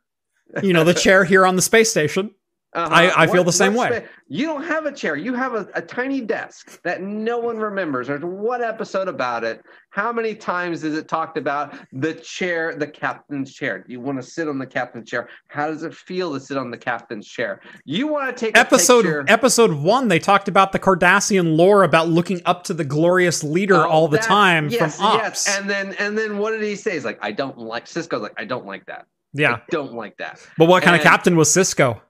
you 0.62 0.74
know, 0.74 0.84
the 0.84 0.94
chair 0.94 1.24
here 1.24 1.46
on 1.46 1.56
the 1.56 1.62
space 1.62 1.90
station. 1.90 2.32
Uh-huh. 2.78 2.94
I- 2.94 3.24
I 3.24 3.28
feel 3.28 3.38
What- 3.38 3.48
the 3.48 3.52
same 3.54 3.74
way. 3.74 3.90
the- 3.90 4.04
you 4.30 4.46
don't 4.46 4.64
have 4.64 4.86
a 4.86 4.92
chair. 4.92 5.16
You 5.16 5.34
have 5.34 5.54
a, 5.56 5.68
a 5.74 5.82
tiny 5.82 6.22
desk 6.22 6.82
that 6.84 7.02
no 7.02 7.38
one 7.40 7.58
remembers. 7.58 8.08
There's 8.08 8.24
one 8.24 8.62
episode 8.62 9.08
about 9.08 9.44
it. 9.44 9.62
How 9.90 10.12
many 10.14 10.36
times 10.36 10.84
is 10.84 10.96
it 10.96 11.08
talked 11.08 11.38
about 11.38 11.74
the 11.94 12.14
chair, 12.14 12.76
the 12.76 12.86
captain's 12.86 13.54
chair? 13.54 13.80
Do 13.80 13.92
you 13.92 14.00
want 14.00 14.22
to 14.22 14.24
sit 14.24 14.48
on 14.48 14.60
the 14.60 14.66
captain's 14.68 15.10
chair? 15.10 15.28
How 15.48 15.68
does 15.68 15.84
it 15.84 15.96
feel 15.96 16.34
to 16.34 16.40
sit 16.40 16.56
on 16.58 16.70
the 16.70 16.78
captain's 16.78 17.28
chair? 17.28 17.62
You 17.86 18.08
want 18.08 18.28
to 18.36 18.46
take 18.46 18.56
a 18.56 18.60
episode 18.60 19.04
picture- 19.04 19.26
episode 19.28 19.72
one 19.74 20.08
they 20.10 20.20
talked 20.20 20.48
about 20.48 20.72
the 20.72 20.80
cardassian 20.80 21.58
lore 21.58 21.84
about 21.84 22.10
looking 22.10 22.42
up 22.46 22.64
to 22.66 22.74
the 22.74 22.84
glorious 22.86 23.44
leader 23.44 23.76
Oh, 23.78 23.90
all 23.90 24.08
the 24.08 24.18
that- 24.18 24.26
time 24.26 24.70
yes, 24.70 24.98
from 24.98 25.06
ops 25.06 25.18
Yes, 25.48 25.58
and 25.58 25.70
then 25.70 25.94
and 26.00 26.18
then 26.18 26.38
what 26.38 26.52
did 26.52 26.62
he 26.62 26.76
say? 26.76 26.92
He's 26.94 27.06
like, 27.06 27.18
I 27.22 27.32
don't 27.32 27.58
like 27.58 27.86
Sisko's 27.86 28.22
like, 28.22 28.34
I 28.38 28.46
don't 28.46 28.66
like 28.66 28.86
that. 28.86 29.06
yeah 29.34 29.54
I 29.56 29.62
don't 29.72 29.94
like 29.94 30.18
that. 30.18 30.40
but 30.58 30.66
what 30.68 30.84
kind 30.84 30.96
of 30.96 31.02
captain 31.02 31.36
was 31.36 31.50
Sisko. 31.50 32.02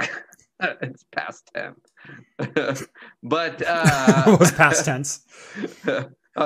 it's 0.60 1.04
past 1.12 1.50
ten. 1.54 1.74
but 3.22 3.62
uh 3.66 4.36
was 4.40 4.52
past 4.52 4.84
tense 4.84 5.20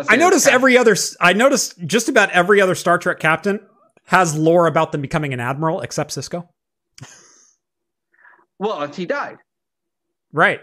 i 0.08 0.16
noticed 0.16 0.46
every 0.48 0.76
other 0.76 0.94
i 1.20 1.32
noticed 1.32 1.78
just 1.86 2.08
about 2.08 2.30
every 2.30 2.60
other 2.60 2.74
star 2.74 2.98
trek 2.98 3.18
captain 3.18 3.60
has 4.06 4.36
lore 4.36 4.66
about 4.66 4.92
them 4.92 5.00
becoming 5.00 5.32
an 5.32 5.40
admiral 5.40 5.80
except 5.80 6.10
Sisko 6.10 6.48
well, 8.58 8.86
he 8.88 9.04
died. 9.04 9.36
right 10.32 10.60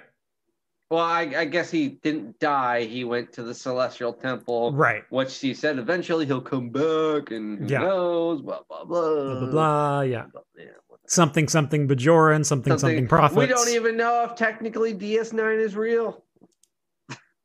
Well, 0.90 1.04
I, 1.04 1.22
I 1.38 1.46
guess 1.46 1.70
he 1.70 1.90
didn't 1.90 2.40
die. 2.40 2.86
He 2.86 3.04
went 3.04 3.32
to 3.34 3.44
the 3.44 3.54
Celestial 3.54 4.14
Temple, 4.14 4.74
right 4.74 5.04
which 5.10 5.38
he 5.40 5.54
said 5.54 5.78
eventually 5.78 6.26
he'll 6.26 6.42
come 6.42 6.70
back, 6.70 7.32
and 7.32 7.60
who 7.60 7.68
Yeah. 7.68 7.80
knows, 7.80 8.42
blah 8.42 8.62
blah 8.68 8.86
blah, 8.86 9.24
blah 9.24 9.40
blah 9.40 9.52
blah 9.52 10.02
yeah 10.02 10.26
Yeah, 10.56 10.64
whatever. 10.64 10.83
Something 11.08 11.48
something 11.48 11.88
bajoran 11.88 12.46
something 12.46 12.78
something, 12.78 13.08
prophets 13.08 13.38
We 13.38 13.46
don't 13.48 13.70
even 13.70 13.98
know 13.98 14.24
if 14.24 14.36
technically 14.36 14.94
DS9 14.94 15.60
is 15.60 15.76
real. 15.76 16.24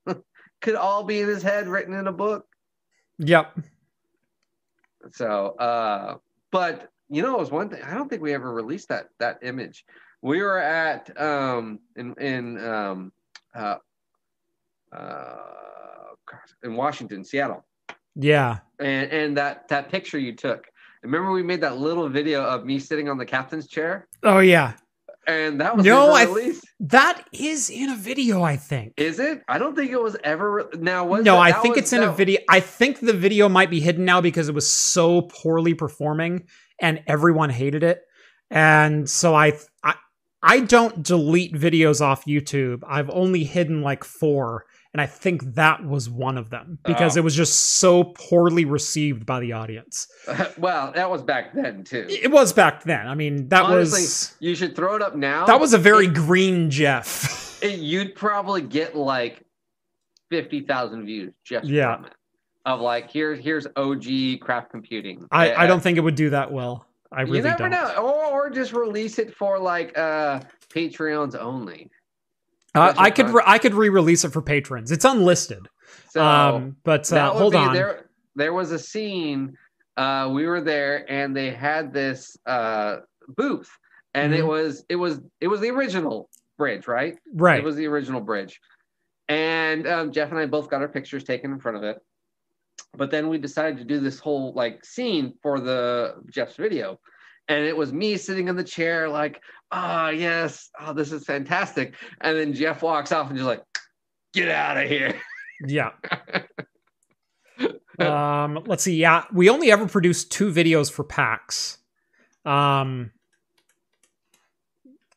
Could 0.61 0.77
all 0.77 1.03
be 1.05 1.21
in 1.21 1.29
his 1.29 1.43
head, 1.43 1.69
written 1.69 1.95
in 1.95 2.07
a 2.07 2.13
book. 2.13 2.47
yep 3.19 3.57
So, 5.11 5.57
uh, 5.59 6.17
but 6.51 6.91
you 7.09 7.23
know, 7.23 7.35
it 7.35 7.39
was 7.41 7.51
one 7.51 7.69
thing. 7.71 7.83
I 7.83 7.95
don't 7.95 8.09
think 8.09 8.23
we 8.23 8.35
ever 8.35 8.53
released 8.53 8.89
that 8.91 9.09
that 9.19 9.39
image 9.43 9.85
we 10.23 10.43
were 10.43 10.59
at 10.59 11.11
um 11.21 11.79
in 11.97 12.15
in 12.15 12.65
um 12.65 13.13
uh 13.55 13.77
uh 14.93 15.37
in 16.63 16.75
Washington, 16.75 17.25
Seattle, 17.25 17.65
Yeah. 18.15 18.59
and 18.81 19.11
and 19.11 19.37
that 19.37 19.69
that 19.69 19.91
picture 19.91 20.19
you 20.19 20.35
took. 20.35 20.67
Remember 21.03 21.31
we 21.33 21.43
made 21.43 21.61
that 21.61 21.79
little 21.79 22.09
video 22.09 22.43
of 22.45 22.65
me 22.65 22.79
sitting 22.79 23.09
on 23.09 23.19
the 23.19 23.27
captain's 23.27 23.67
chair, 23.69 24.09
Oh 24.23 24.39
yeah. 24.41 24.75
and 25.27 25.61
that 25.61 25.77
was 25.77 25.85
No, 25.87 26.11
I- 26.13 26.25
released. 26.25 26.65
That 26.81 27.25
is 27.33 27.71
in 27.71 27.91
a 27.91 27.97
video, 27.97 28.43
I 28.43 28.57
think. 28.57 28.95
Is 28.97 29.19
it? 29.19 29.43
I 29.49 29.59
don't 29.59 29.75
think 29.77 29.91
it 29.91 30.01
was 30.01 30.17
ever. 30.25 30.71
Now 30.79 31.05
was 31.07 31.25
no, 31.25 31.35
that- 31.35 31.41
I 31.41 31.51
that 31.53 31.63
think 31.63 31.75
was- 31.77 31.85
it's 31.85 31.93
in 31.93 32.03
a 32.03 32.13
video. 32.13 32.41
I 32.49 32.61
think 32.61 33.01
the 33.01 33.13
video 33.13 33.49
might 33.49 33.71
be 33.71 33.81
hidden 33.81 34.05
now 34.05 34.21
because 34.21 34.49
it 34.49 34.55
was 34.55 34.69
so 34.71 35.23
poorly 35.23 35.75
performing 35.75 36.47
and 36.81 37.03
everyone 37.07 37.51
hated 37.51 37.83
it. 37.83 38.01
And 38.51 39.09
so 39.11 39.35
I 39.35 39.59
I 39.85 39.95
I 40.43 40.61
don't 40.61 41.03
delete 41.03 41.53
videos 41.55 42.01
off 42.01 42.25
YouTube. 42.27 42.83
I've 42.87 43.11
only 43.11 43.43
hidden 43.45 43.83
like 43.83 44.05
4 44.05 44.65
and 44.95 45.01
I 45.01 45.07
think 45.07 45.55
that 45.55 45.85
was 45.85 46.09
one 46.09 46.39
of 46.39 46.51
them 46.51 46.79
because 46.85 47.17
Oh. 47.17 47.21
it 47.21 47.25
was 47.25 47.35
just 47.35 47.79
so 47.79 48.05
poorly 48.05 48.65
received 48.65 49.27
by 49.27 49.41
the 49.41 49.53
audience. 49.53 50.07
well, 50.59 50.93
that 50.93 51.11
was 51.11 51.23
back 51.23 51.53
then 51.55 51.85
too. 51.85 52.07
It 52.09 52.31
was 52.31 52.53
back 52.53 52.85
then. 52.85 53.07
I 53.07 53.15
mean, 53.15 53.49
that 53.49 53.65
Honestly, 53.65 54.01
was 54.01 54.37
You 54.41 54.55
should 54.55 54.75
throw 54.75 54.97
it 54.97 55.03
up 55.03 55.15
now. 55.17 55.47
that 55.47 55.61
was 55.61 55.75
a 55.75 55.79
very 55.79 56.07
green 56.07 56.71
Jeff. 56.71 57.59
it- 57.63 57.79
you'd 57.81 58.15
probably 58.15 58.63
get 58.63 58.97
like 58.97 59.43
fifty 60.31 60.61
thousand 60.61 61.07
views 61.07 61.33
just 61.45 61.67
Yeah. 61.67 62.01
it. 62.05 62.13
Of 62.67 62.81
like 62.81 63.11
here's 63.11 63.39
here's 63.41 63.67
OG 63.77 64.41
craft 64.41 64.71
computing. 64.71 65.27
I, 65.31 65.51
I 65.53 65.65
Uh, 65.65 65.67
don't 65.69 65.81
think 65.83 65.97
it 65.97 66.03
would 66.03 66.17
do 66.17 66.31
that 66.31 66.53
well. 66.53 66.87
I 67.11 67.23
really 67.23 67.39
you 67.39 67.43
never 67.45 67.69
don't. 67.69 67.71
know, 67.71 67.95
or, 67.97 68.47
or 68.47 68.51
just 68.51 68.75
release 68.75 69.19
it 69.19 69.35
for 69.35 69.59
like 69.59 69.97
uh 69.97 70.41
Patreons 70.69 71.35
only. 71.35 71.91
Uh, 72.75 72.95
I 72.97 73.11
could 73.11 73.31
re- 73.31 73.43
I 73.47 73.59
could 73.59 73.75
re-release 73.75 74.25
it 74.25 74.33
for 74.33 74.43
patrons. 74.43 74.93
It's 74.93 75.05
unlisted. 75.05 75.69
So 76.11 76.25
um, 76.25 76.77
but 76.85 77.11
uh, 77.13 77.33
hold 77.33 77.55
on. 77.55 77.75
there. 77.75 78.09
There 78.37 78.53
was 78.53 78.73
a 78.73 78.79
scene. 78.79 79.57
Uh, 79.97 80.31
we 80.33 80.47
were 80.47 80.61
there, 80.61 81.11
and 81.11 81.37
they 81.37 81.51
had 81.51 81.93
this 81.93 82.37
uh 82.47 82.99
booth, 83.37 83.71
and 84.15 84.33
it 84.35 84.43
Mhm. 84.45 84.49
was 84.49 84.85
it 84.89 84.97
was 84.97 85.21
it 85.41 85.49
was 85.49 85.61
the 85.61 85.71
original 85.71 86.29
bridge, 86.57 86.87
right? 86.87 87.19
Right. 87.35 87.59
It 87.59 87.65
was 87.65 87.77
the 87.77 87.87
original 87.87 88.21
bridge. 88.21 88.61
And 89.29 89.87
um, 89.87 90.13
Jeff 90.13 90.31
and 90.31 90.39
I 90.39 90.47
both 90.47 90.71
got 90.71 90.81
our 90.81 90.89
pictures 90.89 91.25
taken 91.25 91.53
in 91.53 91.61
front 91.61 91.77
of 91.77 91.83
it. 91.85 91.99
But 92.97 93.11
then 93.11 93.29
we 93.29 93.39
decided 93.39 93.77
to 93.79 93.85
do 93.85 94.01
this 94.01 94.19
whole 94.19 94.53
like 94.55 94.85
scene 94.85 95.35
for 95.43 95.61
the 95.61 96.15
Jeff's 96.31 96.57
video. 96.57 96.99
And 97.49 97.65
it 97.65 97.77
was 97.77 97.93
me 97.93 98.17
sitting 98.19 98.49
in 98.49 98.57
the 98.57 98.65
chair, 98.65 99.09
like, 99.09 99.41
oh, 99.73 100.09
yes, 100.09 100.71
oh, 100.81 100.93
this 100.93 101.13
is 101.13 101.25
fantastic. 101.25 101.95
And 102.21 102.37
then 102.37 102.53
Jeff 102.55 102.83
walks 102.83 103.13
off 103.13 103.29
and 103.29 103.37
just 103.37 103.47
like, 103.47 103.63
get 104.35 104.49
out 104.49 104.77
of 104.77 104.89
here. 104.89 105.15
yeah. 105.67 105.91
um, 107.99 108.63
let's 108.67 108.83
see. 108.85 108.97
Yeah, 108.97 109.25
we 109.33 109.49
only 109.49 109.71
ever 109.73 109.87
produced 109.89 110.31
two 110.33 110.53
videos 110.53 110.91
for 110.91 111.05
PAX. 111.05 111.79
Um. 112.45 113.11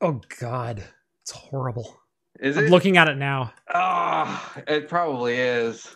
Oh 0.01 0.19
God, 0.39 0.83
it's 1.21 1.31
horrible. 1.31 1.95
Is 2.39 2.57
it 2.57 2.63
I'm 2.65 2.69
looking 2.71 2.97
at 2.97 3.07
it 3.07 3.17
now. 3.17 3.53
oh, 3.73 4.53
it 4.67 4.89
probably 4.89 5.35
is. 5.37 5.95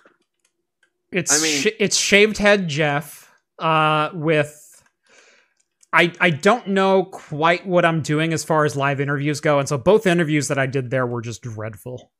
It's 1.11 1.31
I 1.33 1.43
mean- 1.43 1.61
sh- 1.61 1.75
it's 1.79 1.97
shaved 1.97 2.37
head 2.37 2.67
Jeff 2.67 3.31
uh 3.57 4.09
with 4.13 4.74
I 5.95 6.11
I 6.19 6.29
don't 6.29 6.67
know 6.67 7.05
quite 7.05 7.65
what 7.65 7.85
I'm 7.85 8.01
doing 8.01 8.33
as 8.33 8.43
far 8.43 8.65
as 8.65 8.75
live 8.75 8.99
interviews 8.99 9.39
go 9.41 9.59
and 9.59 9.67
so 9.67 9.77
both 9.77 10.05
interviews 10.05 10.47
that 10.49 10.59
I 10.59 10.65
did 10.67 10.89
there 10.91 11.07
were 11.07 11.21
just 11.21 11.41
dreadful. 11.41 12.11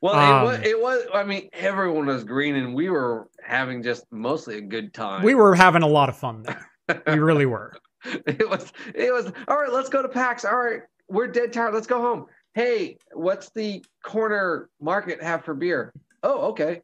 Well, 0.00 0.14
Um, 0.14 0.42
it, 0.42 0.46
was, 0.46 0.66
it 0.68 0.80
was, 0.80 1.06
I 1.12 1.24
mean, 1.24 1.48
everyone 1.52 2.06
was 2.06 2.22
green 2.22 2.54
and 2.54 2.72
we 2.74 2.88
were 2.88 3.28
having 3.44 3.82
just 3.82 4.04
mostly 4.12 4.58
a 4.58 4.60
good 4.60 4.94
time. 4.94 5.24
We 5.24 5.34
were 5.34 5.56
having 5.56 5.82
a 5.82 5.88
lot 5.88 6.08
of 6.08 6.16
fun 6.16 6.44
there. 6.44 6.70
We 7.08 7.18
really 7.18 7.46
were. 7.46 7.76
it 8.04 8.48
was 8.48 8.72
it 8.94 9.12
was 9.12 9.32
all 9.48 9.56
right 9.60 9.72
let's 9.72 9.88
go 9.88 10.00
to 10.02 10.08
pax 10.08 10.44
all 10.44 10.56
right 10.56 10.82
we're 11.08 11.26
dead 11.26 11.52
tired 11.52 11.74
let's 11.74 11.86
go 11.88 12.00
home 12.00 12.26
hey 12.54 12.96
what's 13.12 13.50
the 13.50 13.84
corner 14.04 14.70
market 14.80 15.20
have 15.20 15.44
for 15.44 15.52
beer 15.52 15.92
oh 16.22 16.42
okay 16.50 16.80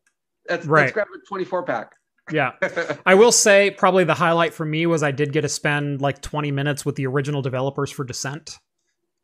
let's, 0.50 0.66
Right. 0.66 0.80
let's 0.82 0.92
grab 0.92 1.06
a 1.14 1.26
24 1.28 1.62
pack 1.62 1.92
Yeah. 2.32 2.52
I 3.06 3.14
will 3.14 3.32
say 3.32 3.70
probably 3.70 4.04
the 4.04 4.14
highlight 4.14 4.54
for 4.54 4.64
me 4.64 4.86
was 4.86 5.02
I 5.02 5.10
did 5.10 5.32
get 5.32 5.42
to 5.42 5.48
spend 5.48 6.00
like 6.00 6.22
20 6.22 6.50
minutes 6.52 6.84
with 6.84 6.96
the 6.96 7.06
original 7.06 7.42
developers 7.42 7.90
for 7.90 8.04
Descent 8.04 8.58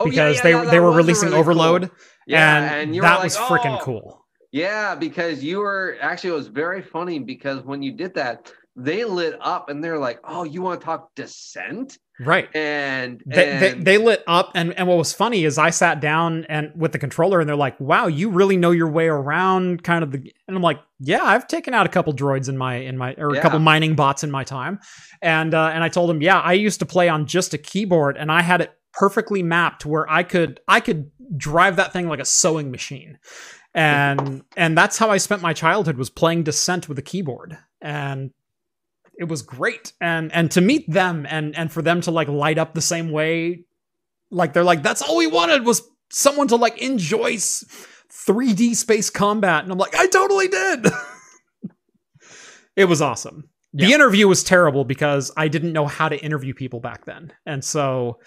Oh, 0.01 0.06
because 0.06 0.36
yeah, 0.36 0.43
they 0.43 0.51
yeah, 0.52 0.64
they 0.64 0.70
that 0.70 0.82
were 0.82 0.93
releasing 0.93 1.28
really 1.28 1.43
cool. 1.43 1.51
Overload 1.52 1.90
yeah 2.27 2.74
and, 2.74 2.94
were 2.94 3.02
that 3.02 3.16
like, 3.16 3.24
was 3.24 3.36
freaking 3.36 3.77
"Oh." 3.78 3.85
cool. 3.85 4.27
yeah 4.51 4.94
because 4.94 5.44
you 5.44 5.59
were 5.59 5.98
actually 6.01 6.31
it 6.31 6.35
was 6.35 6.47
very 6.48 6.81
funny 6.81 7.18
because 7.18 7.62
when 7.64 7.82
you 7.82 7.93
did 7.93 8.14
that 8.14 8.51
they 8.76 9.05
lit 9.05 9.36
up 9.40 9.68
and 9.68 9.82
they're 9.82 9.98
like 9.98 10.20
oh 10.24 10.44
you 10.44 10.62
want 10.62 10.80
to 10.80 10.84
talk 10.84 11.14
descent 11.14 11.98
Right. 12.22 12.55
and, 12.55 13.22
they, 13.24 13.59
they, 13.59 13.70
and 13.70 13.84
they 13.86 13.97
lit 13.97 14.22
up 14.26 14.52
and, 14.55 14.74
and 14.74 14.86
what 14.86 14.98
was 14.98 15.12
funny 15.12 15.44
is 15.44 15.56
i 15.59 15.70
sat 15.70 16.01
down 16.01 16.44
and 16.48 16.70
with 16.76 16.92
the 16.92 16.98
controller 16.98 17.40
and 17.40 17.48
they're 17.48 17.56
like 17.56 17.80
wow 17.80 18.06
you 18.09 18.28
really 18.30 18.56
know 18.56 18.70
your 18.70 18.90
way 18.90 19.06
around 19.06 19.82
kind 19.82 20.05
of 20.05 20.12
the 20.12 20.18
and 20.47 20.56
i'm 20.56 20.62
like 20.62 20.80
yeah 20.98 21.22
i've 21.22 21.48
taken 21.48 21.72
out 21.72 21.86
a 21.86 21.88
couple 21.88 22.12
droids 22.12 22.48
in 22.48 22.59
my 22.59 22.76
in 22.76 22.98
my 22.98 23.14
or 23.16 23.34
a 23.34 23.40
couple 23.40 23.59
mining 23.59 23.94
bots 23.94 24.22
in 24.22 24.30
my 24.30 24.44
time. 24.44 24.78
And 25.22 25.55
uh, 25.55 25.70
and 25.72 25.82
i 25.82 25.88
told 25.88 26.10
them 26.10 26.20
yeah 26.20 26.40
i 26.40 26.52
used 26.52 26.78
to 26.80 26.86
play 26.86 27.09
on 27.09 27.26
just 27.26 27.55
a 27.55 27.59
keyboard 27.59 28.16
and 28.16 28.30
i 28.30 28.42
had 28.42 28.60
it 28.60 28.72
perfectly 28.92 29.42
mapped 29.42 29.86
where 29.86 30.09
i 30.10 30.22
could 30.22 30.60
i 30.68 30.80
could 30.80 31.10
drive 31.36 31.76
that 31.76 31.92
thing 31.92 32.09
like 32.09 32.20
a 32.20 32.24
sewing 32.24 32.70
machine. 32.70 33.18
And 33.72 34.42
and 34.56 34.76
that's 34.76 34.98
how 34.98 35.10
i 35.10 35.16
spent 35.16 35.42
my 35.42 35.52
childhood 35.52 35.97
was 35.97 36.10
playing 36.10 36.42
descent 36.42 36.88
with 36.88 36.98
a 36.98 37.02
keyboard. 37.02 37.56
And 37.80 38.32
it 39.20 39.28
was 39.28 39.42
great. 39.42 39.92
And 40.01 40.32
and 40.32 40.51
to 40.51 40.60
meet 40.60 40.90
them 40.90 41.26
and 41.28 41.55
and 41.56 41.70
for 41.70 41.82
them 41.82 42.01
to 42.01 42.10
like 42.10 42.26
light 42.28 42.59
up 42.59 42.74
the 42.74 42.80
same 42.82 43.10
way 43.12 43.64
like 44.32 44.52
they're 44.52 44.64
like 44.64 44.82
that's 44.82 45.02
all 45.02 45.16
we 45.16 45.26
wanted 45.28 45.64
was 45.64 45.82
someone 46.10 46.48
to 46.48 46.56
like 46.56 46.78
enjoy 46.78 47.34
3d 47.34 48.74
space 48.74 49.10
combat. 49.10 49.62
And 49.62 49.70
i'm 49.72 49.78
like 49.78 49.94
i 49.94 50.06
totally 50.09 50.48
did. 50.48 50.86
It 52.76 52.84
was 52.86 53.02
awesome. 53.02 53.51
The 53.74 53.86
Yeah. 53.88 53.97
interview 53.97 54.26
was 54.28 54.42
terrible 54.42 54.84
because 54.84 55.30
i 55.36 55.48
didn't 55.48 55.72
know 55.72 55.86
how 55.86 56.09
to 56.09 56.16
interview 56.16 56.55
people 56.55 56.80
back 56.80 57.05
then. 57.05 57.32
And 57.47 57.64
so 57.64 58.18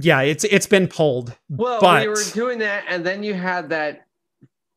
yeah 0.00 0.22
it's 0.22 0.42
it's 0.44 0.66
been 0.66 0.88
pulled 0.88 1.36
well 1.48 1.80
but- 1.80 2.02
we 2.02 2.08
were 2.08 2.24
doing 2.32 2.58
that 2.58 2.84
and 2.88 3.06
then 3.06 3.22
you 3.22 3.32
had 3.32 3.68
that 3.68 4.06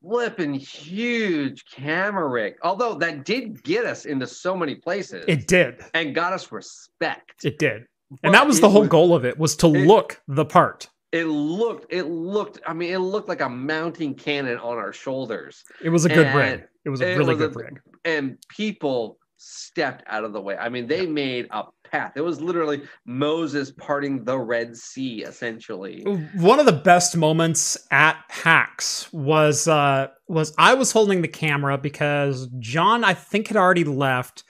flipping 0.08 0.54
huge 0.54 1.66
camera 1.72 2.28
rig 2.28 2.56
although 2.64 2.94
that 2.96 3.26
did 3.26 3.62
get 3.64 3.86
us 3.86 4.06
into 4.06 4.26
so 4.26 4.56
many 4.56 4.76
places. 4.76 5.26
It 5.28 5.48
did. 5.48 5.84
And 5.94 6.16
got 6.16 6.34
us 6.34 6.52
respect. 6.52 7.44
It 7.44 7.60
did. 7.60 7.86
And 8.24 8.34
that 8.34 8.48
was 8.48 8.62
the 8.62 8.70
whole 8.70 8.88
goal 8.88 9.14
of 9.14 9.26
it 9.26 9.38
was 9.38 9.56
to 9.58 9.68
it- 9.68 9.86
look 9.86 10.22
the 10.28 10.46
part. 10.46 10.88
It 11.14 11.26
looked 11.26 11.92
it 11.92 12.04
looked 12.04 12.60
i 12.68 12.74
mean 12.74 12.94
it 12.94 13.00
looked 13.00 13.30
like 13.30 13.42
a 13.42 13.50
mounting 13.50 14.14
cannon 14.14 14.58
on 14.58 14.78
our 14.78 14.94
shoulders. 14.94 15.64
It 15.84 15.90
was 15.90 16.06
a 16.06 16.10
good 16.10 16.28
And 16.28 16.38
rig. 16.38 16.64
It 16.86 16.90
was 16.90 17.02
a 17.02 17.06
really 17.18 17.36
was 17.36 17.44
a- 17.44 17.48
good 17.48 17.56
rig. 17.56 17.82
And 18.06 18.38
people 18.50 19.18
stepped 19.38 20.04
out 20.08 20.24
of 20.24 20.34
the 20.34 20.42
way. 20.42 20.58
I 20.58 20.70
mean 20.70 20.88
they 20.88 21.06
made 21.06 21.48
a 21.52 21.64
path 21.92 22.14
it 22.16 22.22
was 22.22 22.40
literally 22.42 22.82
moses 23.06 23.72
parting 23.72 24.24
the 24.24 24.38
red 24.38 24.76
sea 24.76 25.24
essentially 25.24 26.04
one 26.36 26.60
of 26.60 26.66
the 26.66 26.72
best 26.74 27.16
moments 27.18 27.78
at 27.92 28.18
PAX 28.30 29.12
was 29.14 29.68
uh 29.68 30.08
was 30.28 30.54
I 30.58 30.74
was 30.74 30.92
holding 30.92 31.22
the 31.22 31.28
camera 31.28 31.78
because 31.78 32.48
John 32.60 33.04
I 33.04 33.14
think 33.14 33.48
had 33.48 33.58
already 33.58 33.84
left. 33.86 34.44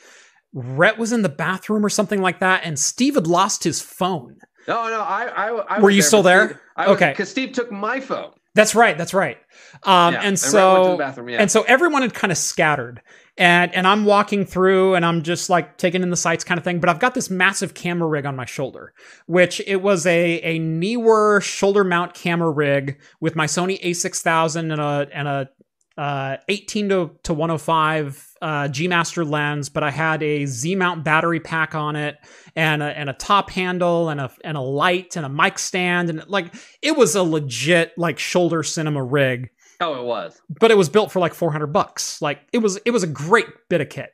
Rhett 0.54 0.98
was 0.98 1.12
in 1.12 1.22
the 1.22 1.30
bathroom 1.30 1.86
or 1.86 1.90
something 1.90 2.22
like 2.22 2.40
that, 2.40 2.62
and 2.64 2.80
Steve 2.80 3.14
had 3.16 3.28
lost 3.28 3.64
his 3.64 3.80
phone. 3.82 4.38
no 4.68 4.90
no 4.90 5.02
i 5.02 5.26
i, 5.26 5.76
I 5.78 5.80
Were 5.80 5.90
you 5.92 6.02
for 6.02 6.08
still 6.08 6.24
there? 6.24 6.48
Steve. 6.50 6.60
I 6.76 6.88
was, 6.88 6.96
Okay. 6.96 7.12
because 7.12 7.30
steve 7.30 7.52
took 7.54 7.72
my 7.72 8.00
phone 8.00 8.32
That's 8.58 8.74
right, 8.74 8.98
that's 8.98 9.14
right. 9.14 9.38
Um, 9.84 10.16
Yeah, 10.16 10.22
and 10.24 10.40
so 10.40 10.74
went 10.74 10.86
to 10.86 10.92
the 10.92 10.98
bathroom, 10.98 11.30
yeah. 11.30 11.38
and 11.42 11.52
so 11.52 11.62
everyone 11.62 12.02
had 12.02 12.16
kind 12.16 12.32
of 12.32 12.40
scattered, 12.40 13.04
and 13.38 13.72
and 13.76 13.86
I'm 13.86 14.04
walking 14.04 14.46
through, 14.46 14.96
and 14.96 15.06
I'm 15.06 15.22
just 15.22 15.48
like 15.48 15.78
taking 15.78 16.02
in 16.02 16.10
the 16.10 16.18
sights, 16.18 16.44
kind 16.44 16.58
of 16.58 16.64
thing. 16.64 16.80
But 16.80 16.90
I've 16.90 17.00
got 17.00 17.14
this 17.14 17.30
massive 17.30 17.76
camera 17.76 18.10
rig 18.10 18.26
on 18.26 18.36
my 18.36 18.46
shoulder, 18.46 18.94
which 19.28 19.62
it 19.68 19.84
was 19.84 20.08
a 20.08 20.40
a 20.42 20.58
Neewer 20.58 21.40
shoulder 21.40 21.84
mount 21.84 22.16
camera 22.16 22.50
rig 22.50 23.00
with 23.22 23.36
my 23.36 23.46
Sony 23.46 23.80
A6000 23.84 24.74
and 24.74 24.82
a 24.82 25.08
and 25.14 25.28
a 25.28 25.50
uh, 25.98 26.38
18 26.48 26.90
to, 26.90 27.12
to 27.24 27.34
105 27.34 28.27
uh, 28.42 28.68
G 28.68 28.88
Master 28.88 29.26
lens, 29.26 29.70
but 29.70 29.84
I 29.84 29.92
had 29.92 30.22
a 30.24 30.46
Z 30.46 30.76
mount 30.76 31.04
battery 31.04 31.40
pack 31.40 31.76
on 31.76 31.96
it 31.96 32.18
and 32.56 32.82
a, 32.82 32.98
and 32.98 33.10
a 33.10 33.14
top 33.14 33.50
handle 33.50 34.10
and 34.10 34.20
a 34.20 34.32
and 34.44 34.58
a 34.58 34.62
light 34.62 35.16
and 35.16 35.26
a 35.26 35.30
mic 35.30 35.60
stand 35.60 36.10
and 36.10 36.24
like 36.28 36.54
it 36.82 36.98
was 36.98 37.16
a 37.16 37.24
legit 37.24 37.94
like 37.98 38.20
shoulder 38.20 38.64
cinema 38.64 39.04
rig, 39.04 39.50
oh 39.82 40.00
it 40.00 40.04
was 40.04 40.42
but 40.50 40.72
it 40.72 40.78
was 40.78 40.90
built 40.90 41.12
for 41.12 41.20
like 41.20 41.34
400 41.34 41.68
bucks. 41.68 42.22
Like 42.22 42.40
it 42.54 42.60
was 42.60 42.78
it 42.86 42.92
was 42.92 43.04
a 43.04 43.08
great 43.08 43.48
bit 43.70 43.82
of 43.82 43.90
kit, 43.90 44.12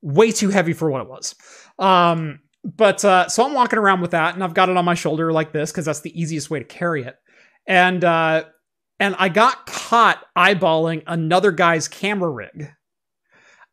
way 0.00 0.32
too 0.32 0.50
heavy 0.50 0.72
for 0.72 0.90
what 0.90 1.02
it 1.02 1.08
was. 1.08 1.34
Um, 1.78 2.40
but 2.64 3.04
uh, 3.04 3.28
so 3.28 3.44
I'm 3.44 3.54
walking 3.54 3.78
around 3.78 4.00
with 4.00 4.12
that, 4.12 4.34
and 4.34 4.44
I've 4.44 4.54
got 4.54 4.68
it 4.68 4.76
on 4.76 4.84
my 4.84 4.94
shoulder 4.94 5.32
like 5.32 5.52
this 5.52 5.72
because 5.72 5.84
that's 5.84 6.00
the 6.00 6.20
easiest 6.20 6.50
way 6.50 6.60
to 6.60 6.64
carry 6.64 7.04
it. 7.04 7.16
And 7.66 8.04
uh, 8.04 8.44
and 9.00 9.16
I 9.18 9.28
got 9.28 9.66
caught 9.66 10.24
eyeballing 10.36 11.02
another 11.06 11.50
guy's 11.50 11.88
camera 11.88 12.30
rig. 12.30 12.70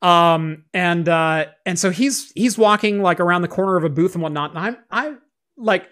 Um, 0.01 0.65
and 0.73 1.07
uh, 1.09 1.47
and 1.65 1.77
so 1.77 1.89
he's 1.91 2.31
he's 2.35 2.57
walking 2.57 3.01
like 3.01 3.19
around 3.19 3.41
the 3.41 3.47
corner 3.47 3.75
of 3.75 3.83
a 3.83 3.89
booth 3.89 4.13
and 4.13 4.23
whatnot, 4.23 4.51
and 4.51 4.59
I'm 4.59 4.77
I 4.89 5.15
like. 5.57 5.89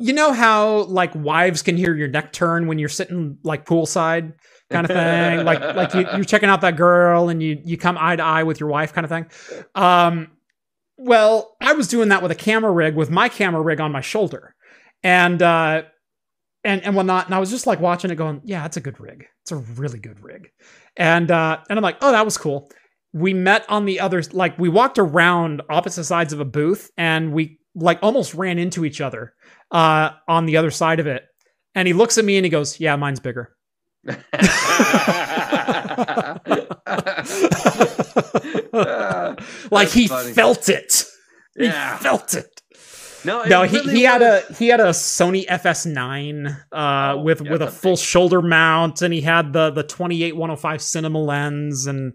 You 0.00 0.12
know 0.12 0.32
how 0.32 0.84
like 0.84 1.12
wives 1.16 1.60
can 1.60 1.76
hear 1.76 1.92
your 1.92 2.06
neck 2.06 2.32
turn 2.32 2.68
when 2.68 2.78
you're 2.78 2.88
sitting 2.88 3.36
like 3.42 3.66
poolside 3.66 4.34
kind 4.70 4.88
of 4.88 4.92
thing, 4.92 5.44
like 5.44 5.60
like 5.74 5.92
you, 5.92 6.06
you're 6.14 6.24
checking 6.24 6.48
out 6.48 6.60
that 6.60 6.76
girl 6.76 7.28
and 7.28 7.42
you 7.42 7.60
you 7.64 7.76
come 7.76 7.96
eye 7.98 8.14
to 8.14 8.22
eye 8.22 8.44
with 8.44 8.60
your 8.60 8.68
wife 8.68 8.92
kind 8.92 9.04
of 9.04 9.10
thing. 9.10 9.26
Um, 9.74 10.30
well, 10.96 11.56
I 11.60 11.72
was 11.72 11.88
doing 11.88 12.10
that 12.10 12.22
with 12.22 12.30
a 12.30 12.36
camera 12.36 12.70
rig 12.70 12.94
with 12.94 13.10
my 13.10 13.28
camera 13.28 13.60
rig 13.60 13.80
on 13.80 13.90
my 13.90 14.00
shoulder, 14.00 14.54
and 15.02 15.42
uh, 15.42 15.82
and 16.68 16.84
and 16.84 16.94
whatnot. 16.94 17.24
And 17.26 17.34
I 17.34 17.38
was 17.38 17.50
just 17.50 17.66
like 17.66 17.80
watching 17.80 18.10
it, 18.10 18.16
going, 18.16 18.42
"Yeah, 18.44 18.66
it's 18.66 18.76
a 18.76 18.80
good 18.80 19.00
rig. 19.00 19.24
It's 19.42 19.52
a 19.52 19.56
really 19.56 19.98
good 19.98 20.22
rig." 20.22 20.50
And 20.96 21.30
uh, 21.30 21.58
and 21.68 21.78
I'm 21.78 21.82
like, 21.82 21.96
"Oh, 22.02 22.12
that 22.12 22.24
was 22.24 22.36
cool." 22.36 22.70
We 23.14 23.32
met 23.32 23.64
on 23.70 23.86
the 23.86 24.00
other, 24.00 24.22
like 24.32 24.58
we 24.58 24.68
walked 24.68 24.98
around 24.98 25.62
opposite 25.70 26.04
sides 26.04 26.34
of 26.34 26.40
a 26.40 26.44
booth, 26.44 26.90
and 26.98 27.32
we 27.32 27.58
like 27.74 27.98
almost 28.02 28.34
ran 28.34 28.58
into 28.58 28.84
each 28.84 29.00
other 29.00 29.32
uh, 29.70 30.10
on 30.28 30.44
the 30.44 30.58
other 30.58 30.70
side 30.70 31.00
of 31.00 31.06
it. 31.06 31.24
And 31.74 31.88
he 31.88 31.94
looks 31.94 32.18
at 32.18 32.24
me 32.26 32.36
and 32.36 32.44
he 32.44 32.50
goes, 32.50 32.78
"Yeah, 32.78 32.96
mine's 32.96 33.20
bigger." 33.20 33.56
like 39.70 39.88
he 39.88 40.06
funny. 40.06 40.32
felt 40.32 40.68
it. 40.68 41.04
Yeah. 41.56 41.96
He 41.96 42.02
felt 42.02 42.34
it. 42.34 42.57
No, 43.24 43.42
No, 43.44 43.62
he, 43.64 43.76
really 43.78 43.94
he 43.96 44.02
had 44.02 44.22
a 44.22 44.42
he 44.58 44.68
had 44.68 44.80
a 44.80 44.90
Sony 44.90 45.46
FS9 45.46 46.46
uh, 46.72 47.14
Oh, 47.16 47.20
with 47.22 47.40
yeah, 47.42 47.50
with 47.52 47.62
a 47.62 47.70
full 47.70 47.92
big- 47.92 47.98
shoulder 47.98 48.42
mount, 48.42 49.02
and 49.02 49.12
he 49.12 49.20
had 49.20 49.52
the 49.52 49.70
the 49.70 49.82
28 49.82 50.36
105 50.36 50.82
cinema 50.82 51.18
lens 51.18 51.86
and 51.86 52.14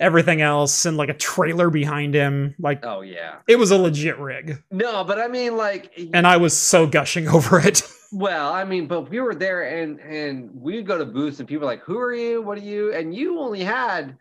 everything 0.00 0.40
else, 0.40 0.84
and 0.86 0.96
like 0.96 1.08
a 1.08 1.14
trailer 1.14 1.70
behind 1.70 2.14
him. 2.14 2.54
Like 2.58 2.84
Oh 2.84 3.00
yeah. 3.00 3.36
it 3.48 3.56
was 3.58 3.70
a 3.70 3.78
legit 3.78 4.18
rig, 4.18 4.62
No, 4.70 5.04
but 5.04 5.18
I 5.18 5.28
mean, 5.28 5.56
like, 5.56 5.92
and 6.14 6.26
I 6.26 6.36
was 6.36 6.56
so 6.56 6.86
gushing 6.86 7.28
over 7.36 7.58
it. 7.60 7.82
well, 8.12 8.52
I 8.52 8.64
mean, 8.64 8.86
but 8.86 9.10
we 9.10 9.20
were 9.20 9.34
there, 9.34 9.62
and 9.62 9.98
and 10.00 10.50
we'd 10.54 10.86
go 10.86 10.98
to 10.98 11.04
booths, 11.04 11.40
and 11.40 11.48
people 11.48 11.66
were 11.66 11.72
like, 11.72 11.82
"Who 11.82 11.98
are 11.98 12.14
you? 12.14 12.42
What 12.42 12.58
are 12.58 12.62
you?" 12.62 12.94
And 12.94 13.14
you 13.14 13.38
only 13.40 13.62
had 13.64 14.16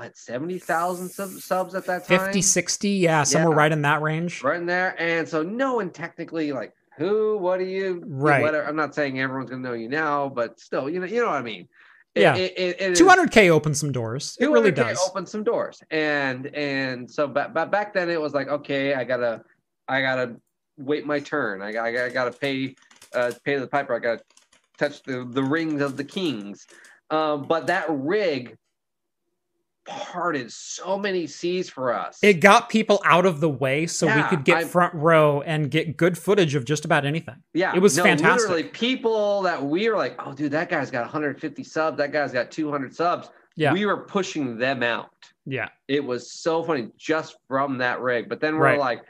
what 0.00 0.16
seventy 0.16 0.58
thousand 0.58 1.08
sub- 1.10 1.30
subs 1.30 1.74
at 1.74 1.86
that 1.86 2.06
time, 2.06 2.18
50, 2.18 2.42
60, 2.42 2.88
yeah, 2.90 3.22
somewhere 3.22 3.52
Yeah. 3.52 3.58
right 3.58 3.72
in 3.72 3.82
that 3.82 4.02
range. 4.02 4.42
right 4.42 4.58
in 4.60 4.66
there, 4.66 4.94
and 4.98 5.28
so 5.28 5.42
no 5.42 5.74
one 5.74 5.90
technically 5.90 6.52
like 6.52 6.72
who, 6.96 7.38
what 7.38 7.60
are 7.60 7.64
you, 7.64 8.02
Right. 8.06 8.42
Whatever. 8.42 8.66
I'm 8.68 8.76
not 8.76 8.94
saying 8.94 9.20
everyone's 9.20 9.48
gonna 9.50 9.62
know 9.62 9.72
you 9.72 9.88
now, 9.88 10.28
but 10.28 10.60
still, 10.60 10.90
you 10.90 11.00
know, 11.00 11.06
you 11.06 11.20
know 11.20 11.28
what 11.28 11.36
I 11.36 11.42
mean. 11.42 11.66
It- 12.14 12.22
Yeah. 12.22 12.34
it, 12.36 12.52
it, 12.56 12.80
it 12.80 12.90
is- 12.92 13.00
200k 13.00 13.48
opens 13.50 13.78
some 13.80 13.92
doors. 13.92 14.36
It 14.40 14.50
really 14.50 14.70
does. 14.72 14.98
opened 15.08 15.28
some 15.28 15.44
doors 15.44 15.80
and 15.90 16.46
and 16.54 17.10
so 17.10 17.26
back, 17.28 17.54
back 17.54 17.70
back 17.70 17.92
then 17.94 18.10
it 18.10 18.20
was 18.20 18.34
like 18.34 18.48
okay 18.48 18.94
i 18.94 19.04
gotta 19.04 19.42
i 19.88 20.00
gotta 20.02 20.36
wait 20.76 21.06
my 21.06 21.20
turn 21.20 21.62
i, 21.62 21.72
I, 21.76 22.06
I 22.06 22.08
gotta 22.10 22.32
pay 22.32 22.74
uh 23.14 23.30
pay 23.44 23.56
the 23.58 23.66
piper 23.68 23.94
i 23.94 23.98
gotta 24.00 24.22
touch 24.76 25.02
the 25.04 25.24
the 25.30 25.42
rings 25.42 25.80
of 25.80 25.96
the 25.96 26.02
kings 26.04 26.66
um 27.10 27.46
but 27.46 27.68
that 27.68 27.86
rig 27.88 28.56
parted 29.86 30.52
so 30.52 30.98
many 30.98 31.26
seas 31.26 31.68
for 31.68 31.92
us 31.92 32.18
It 32.22 32.34
got 32.34 32.68
people 32.68 33.00
out 33.04 33.26
of 33.26 33.40
the 33.40 33.48
way 33.48 33.86
so 33.86 34.06
we 34.14 34.22
could 34.24 34.44
get 34.44 34.58
I- 34.58 34.64
front 34.64 34.94
row 34.94 35.40
and 35.42 35.70
get 35.70 35.96
good 35.96 36.16
footage 36.18 36.54
of 36.54 36.64
just 36.64 36.84
about 36.84 37.04
anything. 37.04 37.36
yeah 37.54 37.74
it 37.74 37.80
was 37.80 37.96
no, 37.96 38.04
fantastic. 38.04 38.48
literally 38.48 38.64
people 38.70 39.42
that 39.42 39.62
we 39.62 39.88
were 39.88 39.96
like 39.96 40.14
oh 40.24 40.32
dude 40.32 40.52
that 40.52 40.68
guy's 40.68 40.90
got 40.90 41.02
150 41.02 41.64
subs 41.64 41.96
that 41.98 42.12
guy's 42.12 42.32
got 42.32 42.50
200 42.50 42.94
subs 42.94 43.30
Yeah. 43.56 43.72
we 43.72 43.86
were 43.86 43.96
pushing 43.98 44.58
them 44.58 44.82
out 44.82 45.10
Yeah. 45.46 45.68
it 45.88 46.04
was 46.04 46.30
so 46.32 46.62
funny 46.62 46.88
just 46.98 47.36
from 47.48 47.78
that 47.78 48.00
rig. 48.00 48.28
But 48.28 48.40
then 48.40 48.56
we're 48.56 48.64
Right. 48.64 48.78
like, 48.78 49.02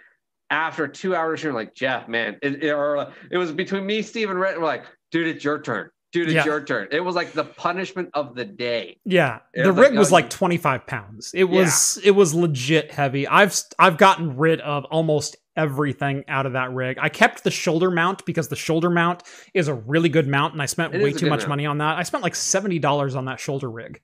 after 0.52 0.88
two 0.88 1.14
hours, 1.14 1.42
you're 1.44 1.52
like, 1.52 1.74
Jeff, 1.74 2.09
man, 2.09 2.36
it, 2.42 2.64
it, 2.64 2.70
or 2.70 2.97
uh, 2.97 3.12
it 3.30 3.38
was 3.38 3.52
between 3.52 3.86
me, 3.86 4.02
Steve, 4.02 4.30
and 4.30 4.40
Rhett. 4.40 4.59
We're 4.59 4.66
like, 4.66 4.84
dude, 5.12 5.28
it's 5.28 5.44
your 5.44 5.60
turn. 5.60 5.90
Dude, 6.12 6.28
it's 6.28 6.35
Yeah. 6.35 6.45
your 6.45 6.65
turn. 6.65 6.89
It 6.91 7.01
was 7.05 7.15
like 7.15 7.32
the 7.32 7.45
punishment 7.45 8.11
of 8.15 8.35
the 8.35 8.45
day. 8.45 8.99
Yeah, 9.05 9.39
It 9.55 9.62
the 9.62 9.69
was 9.69 9.77
like, 9.77 9.91
rig 9.91 9.99
was 9.99 10.11
oh, 10.11 10.15
like 10.15 10.31
25 10.31 10.87
pounds. 10.87 11.31
It 11.35 11.45
was 11.45 12.01
it 12.05 12.11
was 12.12 12.35
legit 12.35 12.91
heavy. 12.93 13.28
I've 13.28 13.55
I've 13.78 13.97
gotten 13.97 14.37
rid 14.37 14.61
of 14.61 14.85
almost 14.87 15.37
everything 15.57 16.24
out 16.27 16.47
of 16.47 16.55
that 16.55 16.73
rig. 16.73 16.99
I 17.01 17.11
kept 17.11 17.45
the 17.45 17.51
shoulder 17.51 17.91
mount 17.91 18.24
because 18.27 18.49
the 18.49 18.57
shoulder 18.57 18.91
mount 18.91 19.23
is 19.55 19.69
a 19.69 19.74
really 19.74 20.09
good 20.09 20.27
mount, 20.27 20.53
and 20.55 20.61
I 20.62 20.66
spent 20.66 20.95
It 20.95 21.03
way 21.03 21.12
too 21.12 21.28
much 21.28 21.41
mount. 21.41 21.49
money 21.51 21.66
on 21.66 21.78
that. 21.78 21.97
I 21.99 22.03
spent 22.03 22.23
like 22.24 22.35
seventy 22.35 22.78
dollars 22.81 23.15
on 23.15 23.27
that 23.27 23.39
shoulder 23.39 23.70
rig, 23.70 24.01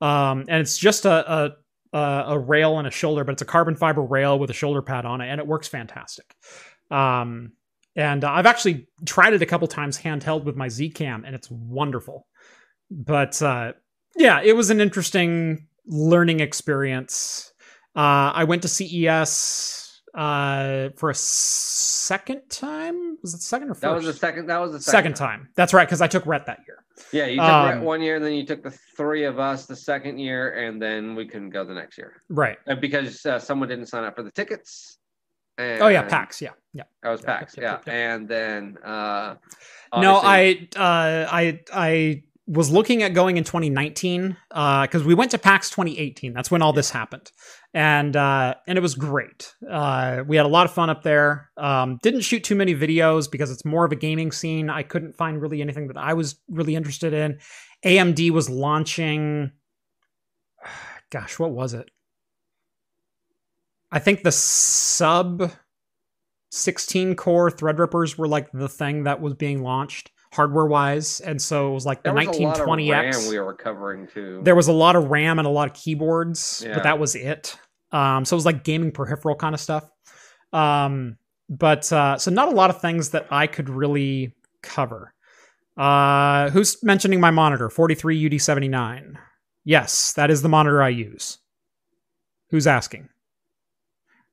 um, 0.00 0.44
and 0.48 0.60
it's 0.60 0.78
just 0.78 1.04
a, 1.04 1.32
a 1.32 1.52
a 1.96 2.24
a 2.28 2.38
rail 2.38 2.78
and 2.78 2.86
a 2.86 2.90
shoulder, 2.92 3.24
but 3.24 3.32
it's 3.32 3.42
a 3.42 3.46
carbon 3.46 3.74
fiber 3.74 4.02
rail 4.02 4.38
with 4.38 4.50
a 4.50 4.54
shoulder 4.54 4.82
pad 4.82 5.04
on 5.04 5.20
it, 5.20 5.28
and 5.28 5.40
it 5.40 5.46
works 5.48 5.66
fantastic. 5.66 6.32
Um, 6.92 7.52
and 7.96 8.24
uh, 8.24 8.30
I've 8.30 8.46
actually 8.46 8.88
tried 9.04 9.34
it 9.34 9.42
a 9.42 9.46
couple 9.46 9.66
times 9.68 9.98
handheld 9.98 10.44
with 10.44 10.56
my 10.56 10.68
Z 10.68 10.90
Cam, 10.90 11.24
and 11.24 11.34
it's 11.34 11.50
wonderful. 11.50 12.26
But 12.90 13.40
uh, 13.42 13.72
yeah, 14.16 14.40
it 14.42 14.56
was 14.56 14.70
an 14.70 14.80
interesting 14.80 15.66
learning 15.86 16.40
experience. 16.40 17.52
Uh, 17.96 18.30
I 18.34 18.44
went 18.44 18.62
to 18.62 18.68
CES 18.68 20.00
uh, 20.14 20.90
for 20.96 21.10
a 21.10 21.14
second 21.14 22.42
time. 22.48 23.18
Was 23.22 23.34
it 23.34 23.42
second 23.42 23.70
or 23.70 23.74
first? 23.74 23.82
That 23.82 23.94
was 23.94 24.04
the 24.06 24.12
second. 24.12 24.46
That 24.46 24.58
was 24.58 24.72
the 24.72 24.80
second, 24.80 25.14
second, 25.14 25.14
time. 25.14 25.48
That's 25.56 25.72
right, 25.74 25.86
because 25.86 26.00
I 26.00 26.06
took 26.06 26.26
Rhett 26.26 26.46
that 26.46 26.60
year. 26.66 26.84
Yeah, 27.12 27.26
you 27.26 27.36
took 27.36 27.44
Um, 27.48 27.68
Rhett 27.68 27.82
one 27.82 28.02
year, 28.02 28.16
and 28.16 28.24
then 28.24 28.32
you 28.34 28.44
took 28.46 28.62
the 28.62 28.76
three 28.96 29.24
of 29.24 29.38
us 29.38 29.66
the 29.66 29.76
second 29.76 30.18
year, 30.18 30.66
and 30.66 30.80
then 30.80 31.14
we 31.14 31.26
couldn't 31.26 31.50
go 31.50 31.64
the 31.64 31.74
next 31.74 31.98
year 31.98 32.22
Right. 32.28 32.58
Uh, 32.66 32.74
because 32.74 33.24
uh, 33.26 33.38
someone 33.38 33.68
didn't 33.68 33.86
sign 33.86 34.04
up 34.04 34.16
for 34.16 34.22
the 34.22 34.30
tickets. 34.30 34.98
And 35.60 35.82
Oh 35.82 35.88
yeah, 35.88 36.02
PAX. 36.02 36.40
Yeah, 36.40 36.50
yeah. 36.72 36.84
That 37.02 37.10
was 37.10 37.20
Yeah, 37.22 37.26
PAX. 37.26 37.54
yeah, 37.56 37.78
Yeah, 37.86 37.92
and 37.92 38.28
then 38.28 38.78
uh, 38.84 39.36
No, 39.96 40.16
I 40.16 40.68
uh, 40.76 41.26
I 41.30 41.60
I 41.72 42.22
was 42.46 42.70
looking 42.70 43.04
at 43.04 43.14
going 43.14 43.36
in 43.36 43.44
2019 43.44 44.36
because 44.48 45.04
we 45.04 45.14
went 45.14 45.30
to 45.30 45.38
PAX 45.38 45.70
2018. 45.70 46.32
That's 46.32 46.50
when 46.50 46.62
all 46.62 46.72
this 46.72 46.90
happened, 46.90 47.30
and 47.74 48.16
uh, 48.16 48.54
and 48.66 48.76
it 48.76 48.80
was 48.80 48.94
great. 48.94 49.54
Uh, 49.68 50.24
we 50.26 50.36
had 50.36 50.46
a 50.46 50.48
lot 50.48 50.66
of 50.66 50.72
fun 50.72 50.90
up 50.90 51.02
there. 51.02 51.50
Um, 51.56 51.98
didn't 52.02 52.22
shoot 52.22 52.42
too 52.42 52.56
many 52.56 52.74
videos 52.74 53.30
because 53.30 53.50
it's 53.50 53.64
more 53.64 53.84
of 53.84 53.92
a 53.92 53.96
gaming 53.96 54.32
scene. 54.32 54.68
I 54.68 54.82
couldn't 54.82 55.16
find 55.16 55.40
really 55.40 55.60
anything 55.62 55.88
that 55.88 55.96
I 55.96 56.14
was 56.14 56.36
really 56.48 56.74
interested 56.74 57.12
in. 57.12 57.38
AMD 57.84 58.30
was 58.30 58.50
launching. 58.50 59.52
Gosh, 61.10 61.38
what 61.38 61.50
was 61.52 61.74
it? 61.74 61.90
I 63.92 63.98
think 63.98 64.22
the 64.22 64.32
sub 64.32 65.50
16 66.52 67.16
core 67.16 67.50
Threadrippers 67.50 68.16
were 68.16 68.28
like 68.28 68.50
the 68.52 68.68
thing 68.68 69.04
that 69.04 69.20
was 69.20 69.34
being 69.34 69.62
launched 69.62 70.10
hardware 70.32 70.66
wise, 70.66 71.18
and 71.20 71.42
so 71.42 71.70
it 71.70 71.74
was 71.74 71.84
like 71.86 72.02
the 72.04 72.12
There 72.12 72.14
was 72.28 72.38
a 72.38 72.42
lot 72.42 72.60
of 72.60 72.66
1920X. 72.68 72.90
RAM 73.22 73.28
we 73.30 73.38
were 73.40 73.54
covering 73.54 74.06
too. 74.06 74.40
There 74.44 74.54
was 74.54 74.68
a 74.68 74.72
lot 74.72 74.94
of 74.94 75.10
RAM 75.10 75.38
and 75.40 75.46
a 75.46 75.50
lot 75.50 75.68
of 75.68 75.74
keyboards, 75.74 76.62
Yeah. 76.64 76.74
but 76.74 76.84
that 76.84 76.98
was 77.00 77.16
it. 77.16 77.56
Um, 77.90 78.24
so 78.24 78.34
it 78.34 78.38
was 78.38 78.46
like 78.46 78.62
gaming 78.62 78.92
peripheral 78.92 79.34
kind 79.34 79.54
of 79.54 79.60
stuff. 79.60 79.90
Um, 80.52 81.16
but 81.48 81.92
uh, 81.92 82.16
so 82.18 82.30
not 82.30 82.46
a 82.46 82.52
lot 82.52 82.70
of 82.70 82.80
things 82.80 83.10
that 83.10 83.26
I 83.32 83.48
could 83.48 83.68
really 83.68 84.36
cover. 84.62 85.12
Uh, 85.76 86.50
who's 86.50 86.80
mentioning 86.84 87.18
my 87.20 87.32
monitor? 87.32 87.68
43 87.68 88.30
UD79. 88.30 89.16
Yes, 89.64 90.12
that 90.12 90.30
is 90.30 90.42
the 90.42 90.48
monitor 90.48 90.80
I 90.80 90.90
use. 90.90 91.38
Who's 92.50 92.68
asking? 92.68 93.08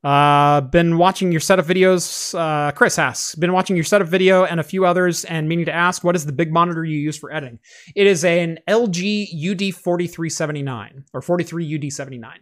Uh, 0.03 0.61
been 0.61 0.98
watching 0.98 1.32
your 1.32 1.41
setup 1.41 1.65
videos. 1.65 2.38
Uh, 2.38 2.72
Chris 2.72 2.99
asks, 2.99 3.36
been 3.36 3.52
watching 3.52 3.76
your 3.76 3.84
setup 3.84 4.07
video 4.07 4.45
and 4.45 4.60
a 4.60 4.64
few 4.64 4.86
others, 4.86 5.26
and 5.26 5.49
meaning 5.49 5.65
to 5.65 5.74
ask, 5.74 6.03
what 6.03 6.15
is 6.15 6.26
the 6.26 6.32
big 6.32 6.52
monitor 6.53 6.86
you 6.86 6.98
use 6.98 7.18
for 7.18 7.34
editing? 7.34 7.60
It 7.95 8.07
is 8.07 8.24
an 8.24 8.60
LG 8.68 9.28
UD4379 9.34 11.03
or 11.14 11.22
43UD79. 11.22 12.34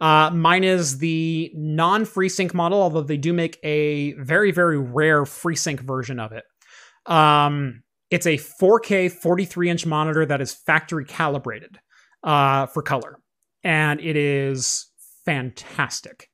Uh, 0.00 0.30
mine 0.30 0.64
is 0.64 0.98
the 0.98 1.52
non 1.54 2.04
FreeSync 2.04 2.54
model, 2.54 2.80
although 2.80 3.02
they 3.02 3.16
do 3.16 3.32
make 3.32 3.58
a 3.62 4.14
very, 4.14 4.50
very 4.50 4.78
rare 4.78 5.24
FreeSync 5.24 5.80
version 5.80 6.18
of 6.18 6.32
it. 6.32 6.44
Um, 7.06 7.82
it's 8.10 8.26
a 8.26 8.36
4K 8.36 9.10
43 9.12 9.70
inch 9.70 9.86
monitor 9.86 10.26
that 10.26 10.40
is 10.40 10.52
factory 10.52 11.04
calibrated 11.04 11.78
uh, 12.24 12.66
for 12.66 12.82
color, 12.82 13.18
and 13.62 14.00
it 14.00 14.16
is 14.16 14.90
fantastic. 15.24 16.28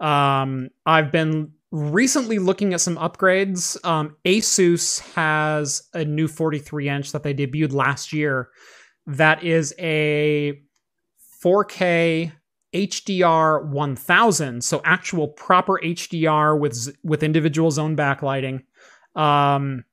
Um, 0.00 0.68
I've 0.86 1.12
been 1.12 1.52
recently 1.70 2.38
looking 2.38 2.72
at 2.74 2.80
some 2.80 2.96
upgrades. 2.96 3.82
Um, 3.84 4.16
Asus 4.24 5.00
has 5.14 5.82
a 5.92 6.04
new 6.04 6.28
43 6.28 6.88
inch 6.88 7.12
that 7.12 7.22
they 7.22 7.34
debuted 7.34 7.72
last 7.72 8.12
year 8.12 8.50
that 9.06 9.42
is 9.42 9.74
a 9.78 10.60
4K 11.42 12.32
HDR 12.74 13.68
1000, 13.68 14.64
so 14.64 14.80
actual 14.84 15.28
proper 15.28 15.80
HDR 15.84 16.58
with 16.58 16.96
with 17.04 17.22
individual 17.22 17.70
zone 17.70 17.96
backlighting, 17.96 18.62
um, 19.14 19.84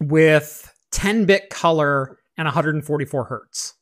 with 0.00 0.70
10 0.90 1.24
bit 1.24 1.48
color 1.48 2.18
and 2.36 2.44
144 2.46 3.24
hertz. 3.24 3.74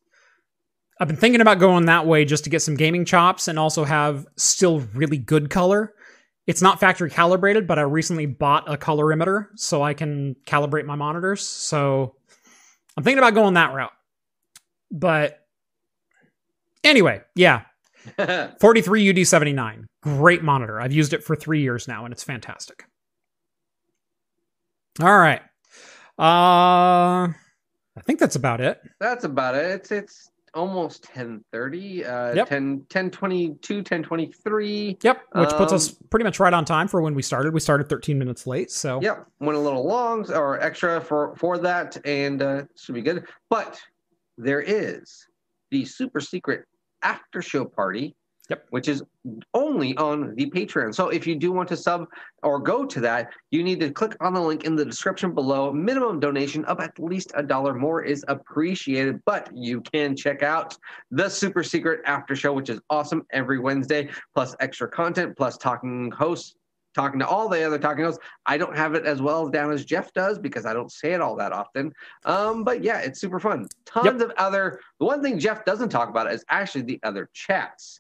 I've 1.00 1.08
been 1.08 1.16
thinking 1.16 1.40
about 1.40 1.58
going 1.58 1.86
that 1.86 2.06
way 2.06 2.26
just 2.26 2.44
to 2.44 2.50
get 2.50 2.60
some 2.60 2.76
gaming 2.76 3.06
chops 3.06 3.48
and 3.48 3.58
also 3.58 3.84
have 3.84 4.26
still 4.36 4.80
really 4.94 5.16
good 5.16 5.48
color. 5.48 5.94
It's 6.46 6.60
not 6.60 6.78
factory 6.78 7.08
calibrated, 7.08 7.66
but 7.66 7.78
I 7.78 7.82
recently 7.82 8.26
bought 8.26 8.70
a 8.70 8.76
colorimeter 8.76 9.46
so 9.56 9.82
I 9.82 9.94
can 9.94 10.36
calibrate 10.46 10.84
my 10.84 10.96
monitors. 10.96 11.46
So 11.46 12.16
I'm 12.96 13.02
thinking 13.02 13.18
about 13.18 13.32
going 13.32 13.54
that 13.54 13.72
route. 13.72 13.92
But 14.90 15.38
anyway, 16.84 17.22
yeah, 17.34 17.62
43 18.60 19.14
UD79. 19.14 19.84
Great 20.02 20.42
monitor. 20.42 20.80
I've 20.80 20.92
used 20.92 21.14
it 21.14 21.24
for 21.24 21.34
three 21.34 21.62
years 21.62 21.88
now 21.88 22.04
and 22.04 22.12
it's 22.12 22.24
fantastic. 22.24 22.84
All 25.00 25.18
right. 25.18 25.40
Uh, 26.18 27.32
I 27.96 28.02
think 28.04 28.18
that's 28.18 28.36
about 28.36 28.60
it. 28.60 28.80
That's 28.98 29.24
about 29.24 29.54
it. 29.54 29.64
It's 29.64 29.92
it's 29.92 30.29
almost 30.54 31.06
1030 31.14 32.04
uh 32.04 32.34
Yep. 32.34 32.48
10 32.48 32.76
1022 32.90 33.76
1023 33.76 34.98
Yep, 35.02 35.22
which 35.32 35.50
puts 35.50 35.72
Um, 35.72 35.76
us 35.76 35.90
pretty 36.10 36.24
much 36.24 36.40
right 36.40 36.52
on 36.52 36.64
time 36.64 36.88
for 36.88 37.00
when 37.02 37.14
we 37.14 37.22
started. 37.22 37.54
We 37.54 37.60
started 37.60 37.88
13 37.88 38.18
minutes 38.18 38.46
late, 38.46 38.70
so 38.70 39.00
Yep, 39.02 39.26
went 39.40 39.56
a 39.58 39.60
little 39.60 39.86
long 39.86 40.30
or 40.32 40.60
extra 40.60 41.00
for 41.00 41.34
for 41.36 41.58
that, 41.58 41.96
and 42.04 42.42
uh, 42.42 42.62
should 42.76 42.94
be 42.94 43.02
good. 43.02 43.26
But 43.48 43.80
there 44.38 44.60
is 44.60 45.26
the 45.70 45.84
super 45.84 46.20
secret 46.20 46.64
after 47.02 47.40
show 47.42 47.64
party, 47.64 48.14
Yep. 48.50 48.66
which 48.70 48.88
is 48.88 49.02
only 49.54 49.96
on 49.96 50.34
the 50.34 50.50
Patreon. 50.50 50.92
So 50.92 51.08
if 51.08 51.24
you 51.24 51.36
do 51.36 51.52
want 51.52 51.68
to 51.68 51.76
sub 51.76 52.08
or 52.42 52.58
go 52.58 52.84
to 52.84 53.00
that, 53.00 53.30
you 53.52 53.62
need 53.62 53.78
to 53.78 53.90
click 53.92 54.16
on 54.20 54.34
the 54.34 54.40
link 54.40 54.64
in 54.64 54.74
the 54.74 54.84
description 54.84 55.32
below. 55.32 55.72
Minimum 55.72 56.18
donation 56.18 56.64
of 56.64 56.80
at 56.80 56.98
least 56.98 57.30
a 57.36 57.44
dollar 57.44 57.74
more 57.74 58.02
is 58.02 58.24
appreciated, 58.26 59.22
but 59.24 59.48
you 59.54 59.80
can 59.80 60.16
check 60.16 60.42
out 60.42 60.76
the 61.12 61.28
super 61.28 61.62
secret 61.62 62.00
after 62.06 62.34
show, 62.34 62.52
which 62.52 62.70
is 62.70 62.80
awesome 62.90 63.24
every 63.30 63.60
Wednesday, 63.60 64.08
plus 64.34 64.56
extra 64.58 64.88
content, 64.88 65.36
plus 65.36 65.56
talking 65.56 66.10
hosts 66.10 66.56
talking 66.94 67.20
to 67.20 67.26
all 67.26 67.48
the 67.48 67.62
other 67.62 67.78
talking 67.78 68.04
hosts. 68.04 68.20
I 68.46 68.58
don't 68.58 68.76
have 68.76 68.94
it 68.94 69.06
as 69.06 69.22
well 69.22 69.48
down 69.48 69.72
as 69.72 69.84
Jeff 69.84 70.12
does 70.12 70.38
because 70.38 70.66
I 70.66 70.72
don't 70.72 70.90
say 70.90 71.12
it 71.12 71.20
all 71.20 71.36
that 71.36 71.52
often. 71.52 71.92
Um, 72.24 72.64
but 72.64 72.82
yeah, 72.82 72.98
it's 72.98 73.20
super 73.20 73.38
fun. 73.38 73.66
Tons 73.84 74.20
of 74.22 74.32
other. 74.36 74.80
The 74.98 75.06
one 75.06 75.22
thing 75.22 75.38
Jeff 75.38 75.64
doesn't 75.64 75.90
talk 75.90 76.08
about 76.08 76.32
is 76.32 76.44
actually 76.48 76.82
the 76.82 77.00
other 77.02 77.28
chats. 77.32 77.99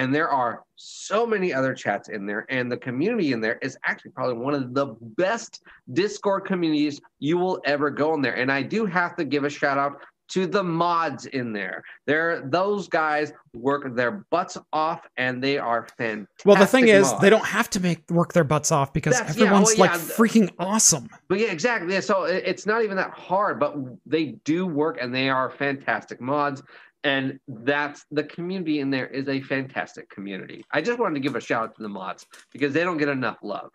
And 0.00 0.14
there 0.14 0.30
are 0.30 0.62
so 0.76 1.26
many 1.26 1.52
other 1.52 1.74
chats 1.74 2.08
in 2.08 2.24
there, 2.24 2.46
and 2.48 2.72
the 2.72 2.76
community 2.78 3.32
in 3.32 3.40
there 3.42 3.58
is 3.60 3.76
actually 3.84 4.12
probably 4.12 4.38
one 4.42 4.54
of 4.54 4.72
the 4.72 4.96
best 5.18 5.62
Discord 5.92 6.46
communities 6.46 7.02
you 7.18 7.36
will 7.36 7.60
ever 7.66 7.90
go 7.90 8.14
in 8.14 8.22
there. 8.22 8.32
And 8.32 8.50
I 8.50 8.62
do 8.62 8.86
have 8.86 9.14
to 9.16 9.26
give 9.26 9.44
a 9.44 9.50
shout 9.50 9.76
out 9.76 10.00
to 10.30 10.46
the 10.46 10.62
mods 10.62 11.26
in 11.26 11.52
there. 11.52 11.82
They're 12.06 12.40
those 12.46 12.88
guys 12.88 13.34
work 13.52 13.94
their 13.94 14.24
butts 14.30 14.56
off, 14.72 15.06
and 15.18 15.44
they 15.44 15.58
are 15.58 15.86
fantastic. 15.98 16.46
Well, 16.46 16.56
the 16.56 16.66
thing 16.66 16.88
is, 16.88 17.10
mods. 17.10 17.20
they 17.20 17.28
don't 17.28 17.44
have 17.44 17.68
to 17.70 17.80
make 17.80 18.10
work 18.10 18.32
their 18.32 18.44
butts 18.44 18.72
off 18.72 18.94
because 18.94 19.18
That's- 19.18 19.36
yeah, 19.36 19.42
oh, 19.42 19.46
everyone's 19.48 19.76
well, 19.76 19.90
like 19.90 20.00
freaking 20.00 20.50
awesome. 20.58 21.10
But 21.28 21.40
yeah, 21.40 21.48
exactly. 21.48 22.00
So 22.00 22.24
it's 22.24 22.64
not 22.64 22.84
even 22.84 22.96
that 22.96 23.10
hard, 23.10 23.60
but 23.60 23.76
they 24.06 24.36
do 24.44 24.66
work 24.66 24.96
and 24.98 25.14
they 25.14 25.28
are 25.28 25.50
fantastic 25.50 26.22
mods. 26.22 26.62
And 27.02 27.40
that's 27.48 28.04
the 28.10 28.24
community 28.24 28.80
in 28.80 28.90
there 28.90 29.06
is 29.06 29.28
a 29.28 29.40
fantastic 29.42 30.10
community. 30.10 30.64
I 30.70 30.82
just 30.82 30.98
wanted 30.98 31.14
to 31.14 31.20
give 31.20 31.34
a 31.34 31.40
shout 31.40 31.64
out 31.64 31.76
to 31.76 31.82
the 31.82 31.88
mods 31.88 32.26
because 32.52 32.74
they 32.74 32.84
don't 32.84 32.98
get 32.98 33.08
enough 33.08 33.38
love. 33.42 33.70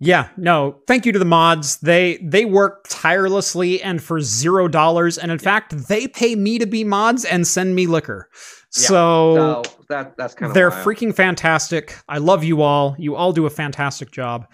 Yeah, 0.00 0.28
no, 0.36 0.80
thank 0.86 1.06
you 1.06 1.12
to 1.12 1.18
the 1.18 1.24
mods. 1.24 1.78
They 1.78 2.18
they 2.18 2.44
work 2.44 2.86
tirelessly 2.88 3.82
and 3.82 4.00
for 4.00 4.20
zero 4.20 4.68
dollars, 4.68 5.18
and 5.18 5.32
in 5.32 5.40
fact, 5.40 5.88
they 5.88 6.06
pay 6.06 6.36
me 6.36 6.58
to 6.58 6.66
be 6.66 6.84
mods 6.84 7.24
and 7.24 7.44
send 7.44 7.74
me 7.74 7.88
liquor. 7.88 8.28
Yeah, 8.30 8.36
So, 8.68 9.62
So 9.64 9.84
that 9.88 10.16
that's 10.16 10.34
kind 10.34 10.50
of 10.50 10.54
they're 10.54 10.70
freaking 10.70 11.12
fantastic. 11.12 11.96
I 12.08 12.18
love 12.18 12.44
you 12.44 12.62
all. 12.62 12.94
You 12.96 13.16
all 13.16 13.32
do 13.32 13.46
a 13.46 13.50
fantastic 13.50 14.12
job. 14.12 14.46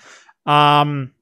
Um, 0.47 1.13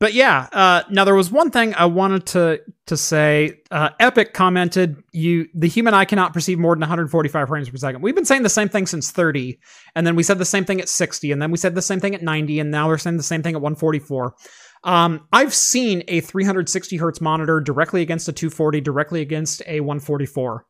but 0.00 0.12
yeah, 0.12 0.48
uh, 0.52 0.82
now 0.90 1.04
there 1.04 1.14
was 1.14 1.30
one 1.30 1.50
thing 1.50 1.74
I 1.74 1.86
wanted 1.86 2.26
to 2.26 2.60
to 2.86 2.96
say. 2.96 3.60
Uh, 3.70 3.90
Epic 4.00 4.34
commented, 4.34 5.02
"You, 5.12 5.48
the 5.54 5.68
human 5.68 5.94
eye 5.94 6.04
cannot 6.04 6.32
perceive 6.32 6.58
more 6.58 6.74
than 6.74 6.80
145 6.80 7.48
frames 7.48 7.70
per 7.70 7.76
second." 7.76 8.02
We've 8.02 8.14
been 8.14 8.24
saying 8.24 8.42
the 8.42 8.48
same 8.48 8.68
thing 8.68 8.86
since 8.86 9.10
30, 9.10 9.58
and 9.94 10.06
then 10.06 10.16
we 10.16 10.22
said 10.22 10.38
the 10.38 10.44
same 10.44 10.64
thing 10.64 10.80
at 10.80 10.88
60, 10.88 11.30
and 11.30 11.40
then 11.40 11.50
we 11.50 11.58
said 11.58 11.74
the 11.74 11.82
same 11.82 12.00
thing 12.00 12.14
at 12.14 12.22
90, 12.22 12.58
and 12.58 12.70
now 12.70 12.88
we're 12.88 12.98
saying 12.98 13.16
the 13.16 13.22
same 13.22 13.42
thing 13.42 13.54
at 13.54 13.62
144. 13.62 14.34
Um, 14.82 15.26
I've 15.32 15.54
seen 15.54 16.02
a 16.08 16.20
360 16.20 16.96
hertz 16.96 17.20
monitor 17.20 17.60
directly 17.60 18.02
against 18.02 18.28
a 18.28 18.32
240, 18.32 18.80
directly 18.80 19.22
against 19.22 19.62
a 19.66 19.80
144. 19.80 20.66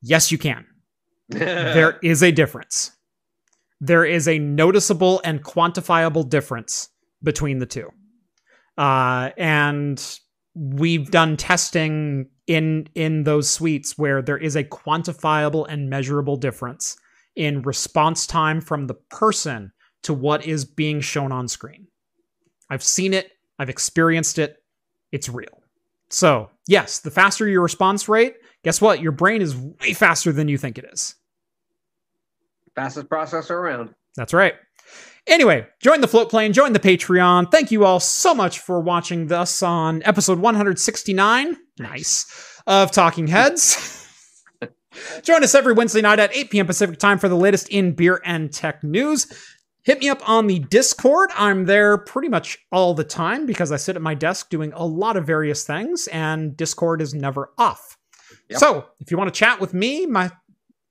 Yes, 0.00 0.32
you 0.32 0.38
can 0.38 0.64
there 1.28 1.98
is 2.02 2.22
a 2.22 2.30
difference. 2.30 2.92
There 3.80 4.04
is 4.04 4.28
a 4.28 4.38
noticeable 4.38 5.20
and 5.24 5.42
quantifiable 5.42 6.28
difference 6.28 6.88
between 7.22 7.58
the 7.58 7.66
two. 7.66 7.90
Uh, 8.76 9.30
and 9.36 10.18
we've 10.54 11.10
done 11.10 11.36
testing 11.36 12.28
in 12.46 12.86
in 12.94 13.24
those 13.24 13.48
suites 13.48 13.96
where 13.96 14.20
there 14.20 14.36
is 14.36 14.56
a 14.56 14.64
quantifiable 14.64 15.66
and 15.68 15.88
measurable 15.88 16.36
difference 16.36 16.96
in 17.36 17.62
response 17.62 18.26
time 18.26 18.60
from 18.60 18.86
the 18.86 18.94
person 18.94 19.72
to 20.02 20.12
what 20.12 20.44
is 20.44 20.64
being 20.64 21.00
shown 21.00 21.32
on 21.32 21.48
screen. 21.48 21.86
I've 22.70 22.82
seen 22.82 23.14
it, 23.14 23.32
I've 23.58 23.70
experienced 23.70 24.38
it. 24.38 24.62
It's 25.12 25.28
real. 25.28 25.62
So, 26.10 26.50
yes, 26.68 27.00
the 27.00 27.10
faster 27.10 27.48
your 27.48 27.62
response 27.62 28.08
rate, 28.08 28.36
guess 28.62 28.80
what? 28.80 29.00
Your 29.00 29.12
brain 29.12 29.40
is 29.42 29.56
way 29.56 29.94
faster 29.94 30.32
than 30.32 30.48
you 30.48 30.58
think 30.58 30.78
it 30.78 30.84
is. 30.92 31.14
fastest 32.76 33.08
processor 33.08 33.50
around. 33.50 33.94
That's 34.16 34.34
right. 34.34 34.54
Anyway, 35.26 35.66
join 35.80 36.00
the 36.00 36.06
Floatplane, 36.06 36.52
join 36.52 36.74
the 36.74 36.78
Patreon. 36.78 37.50
Thank 37.50 37.70
you 37.70 37.84
all 37.84 37.98
so 37.98 38.34
much 38.34 38.58
for 38.58 38.80
watching 38.80 39.26
this 39.26 39.62
on 39.62 40.02
episode 40.04 40.38
169. 40.38 41.56
Nice. 41.78 42.60
Of 42.66 42.90
Talking 42.90 43.26
Heads. 43.26 44.06
join 45.22 45.42
us 45.42 45.54
every 45.54 45.72
Wednesday 45.72 46.02
night 46.02 46.18
at 46.18 46.34
8 46.36 46.50
p.m. 46.50 46.66
Pacific 46.66 46.98
time 46.98 47.18
for 47.18 47.28
the 47.28 47.36
latest 47.36 47.68
in 47.70 47.92
beer 47.92 48.20
and 48.24 48.52
tech 48.52 48.84
news. 48.84 49.26
Hit 49.82 50.00
me 50.00 50.08
up 50.08 50.26
on 50.28 50.46
the 50.46 50.60
Discord. 50.60 51.30
I'm 51.36 51.64
there 51.66 51.98
pretty 51.98 52.28
much 52.28 52.58
all 52.72 52.94
the 52.94 53.04
time 53.04 53.44
because 53.44 53.70
I 53.70 53.76
sit 53.76 53.96
at 53.96 54.02
my 54.02 54.14
desk 54.14 54.48
doing 54.48 54.72
a 54.74 54.86
lot 54.86 55.16
of 55.16 55.26
various 55.26 55.64
things, 55.64 56.06
and 56.06 56.56
Discord 56.56 57.02
is 57.02 57.12
never 57.12 57.50
off. 57.58 57.98
Yep. 58.48 58.60
So, 58.60 58.86
if 59.00 59.10
you 59.10 59.18
want 59.18 59.32
to 59.32 59.38
chat 59.38 59.60
with 59.60 59.74
me, 59.74 60.06
my 60.06 60.30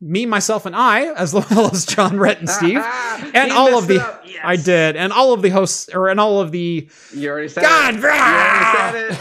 me, 0.03 0.25
myself, 0.25 0.65
and 0.65 0.75
I, 0.75 1.13
as 1.13 1.33
well 1.33 1.71
as 1.71 1.85
John, 1.85 2.17
Rhett, 2.17 2.39
and 2.39 2.49
Steve, 2.49 2.77
and 3.33 3.51
He 3.51 3.57
all 3.57 3.77
of 3.77 3.87
the. 3.87 3.95
Yes. 4.25 4.41
I 4.43 4.55
did, 4.57 4.95
and 4.95 5.13
all 5.13 5.33
of 5.33 5.41
the 5.41 5.49
hosts, 5.49 5.89
or 5.93 6.09
and 6.09 6.19
all 6.19 6.41
of 6.41 6.51
the 6.51 6.87
You 7.13 7.29
already 7.29 7.47
said 7.47 7.63
God, 7.63 7.95
it. 7.95 8.01
brah! 8.01 8.15
You 8.15 8.35
already 8.35 8.75
said 8.75 9.11
it. 9.13 9.19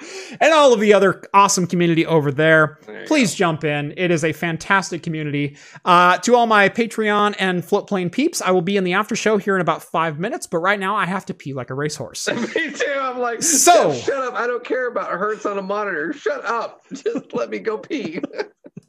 and 0.40 0.52
all 0.52 0.72
of 0.72 0.80
the 0.80 0.92
other 0.94 1.22
awesome 1.34 1.66
community 1.66 2.04
over 2.06 2.30
there. 2.32 2.78
There 2.86 3.04
Please 3.06 3.34
jump 3.34 3.64
in. 3.64 3.94
It 3.96 4.10
is 4.10 4.24
a 4.24 4.32
fantastic 4.32 5.02
community. 5.02 5.56
Uh, 5.84 6.18
to 6.18 6.34
all 6.34 6.46
my 6.46 6.68
Patreon 6.68 7.34
and 7.38 7.62
Floatplane 7.62 8.10
peeps, 8.10 8.40
I 8.42 8.50
will 8.50 8.62
be 8.62 8.76
in 8.76 8.84
the 8.84 8.92
after 8.94 9.14
show 9.16 9.36
here 9.36 9.54
in 9.54 9.60
about 9.60 9.82
five 9.82 10.18
minutes. 10.18 10.46
But 10.46 10.58
right 10.58 10.78
now, 10.80 10.96
I 10.96 11.06
have 11.06 11.26
to 11.26 11.34
pee 11.34 11.52
like 11.54 11.70
a 11.70 11.74
racehorse. 11.74 12.28
Me 12.56 12.70
too. 12.72 12.94
I'm 12.98 13.18
like, 13.18 13.42
So- 13.42 13.92
shut 13.94 14.22
up. 14.22 14.34
I 14.34 14.46
don't 14.46 14.64
care 14.64 14.88
about 14.88 15.10
hertz 15.10 15.46
on 15.46 15.58
a 15.58 15.62
monitor. 15.62 16.12
Shut 16.12 16.44
up. 16.44 16.82
Just 16.92 17.32
let 17.32 17.50
me 17.50 17.58
go 17.58 17.78
pee. 17.78 18.20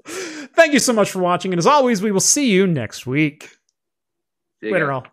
Thank 0.06 0.74
you 0.74 0.80
so 0.80 0.92
much 0.94 1.12
for 1.12 1.20
watching, 1.20 1.54
and 1.54 1.60
as 1.60 1.66
always, 1.66 2.02
we 2.02 2.12
will 2.12 2.20
see 2.20 2.50
you 2.52 2.68
next 2.68 3.06
week. 3.08 3.50
You 4.62 4.72
Later, 4.72 4.88
go. 4.88 4.94
all. 4.96 5.08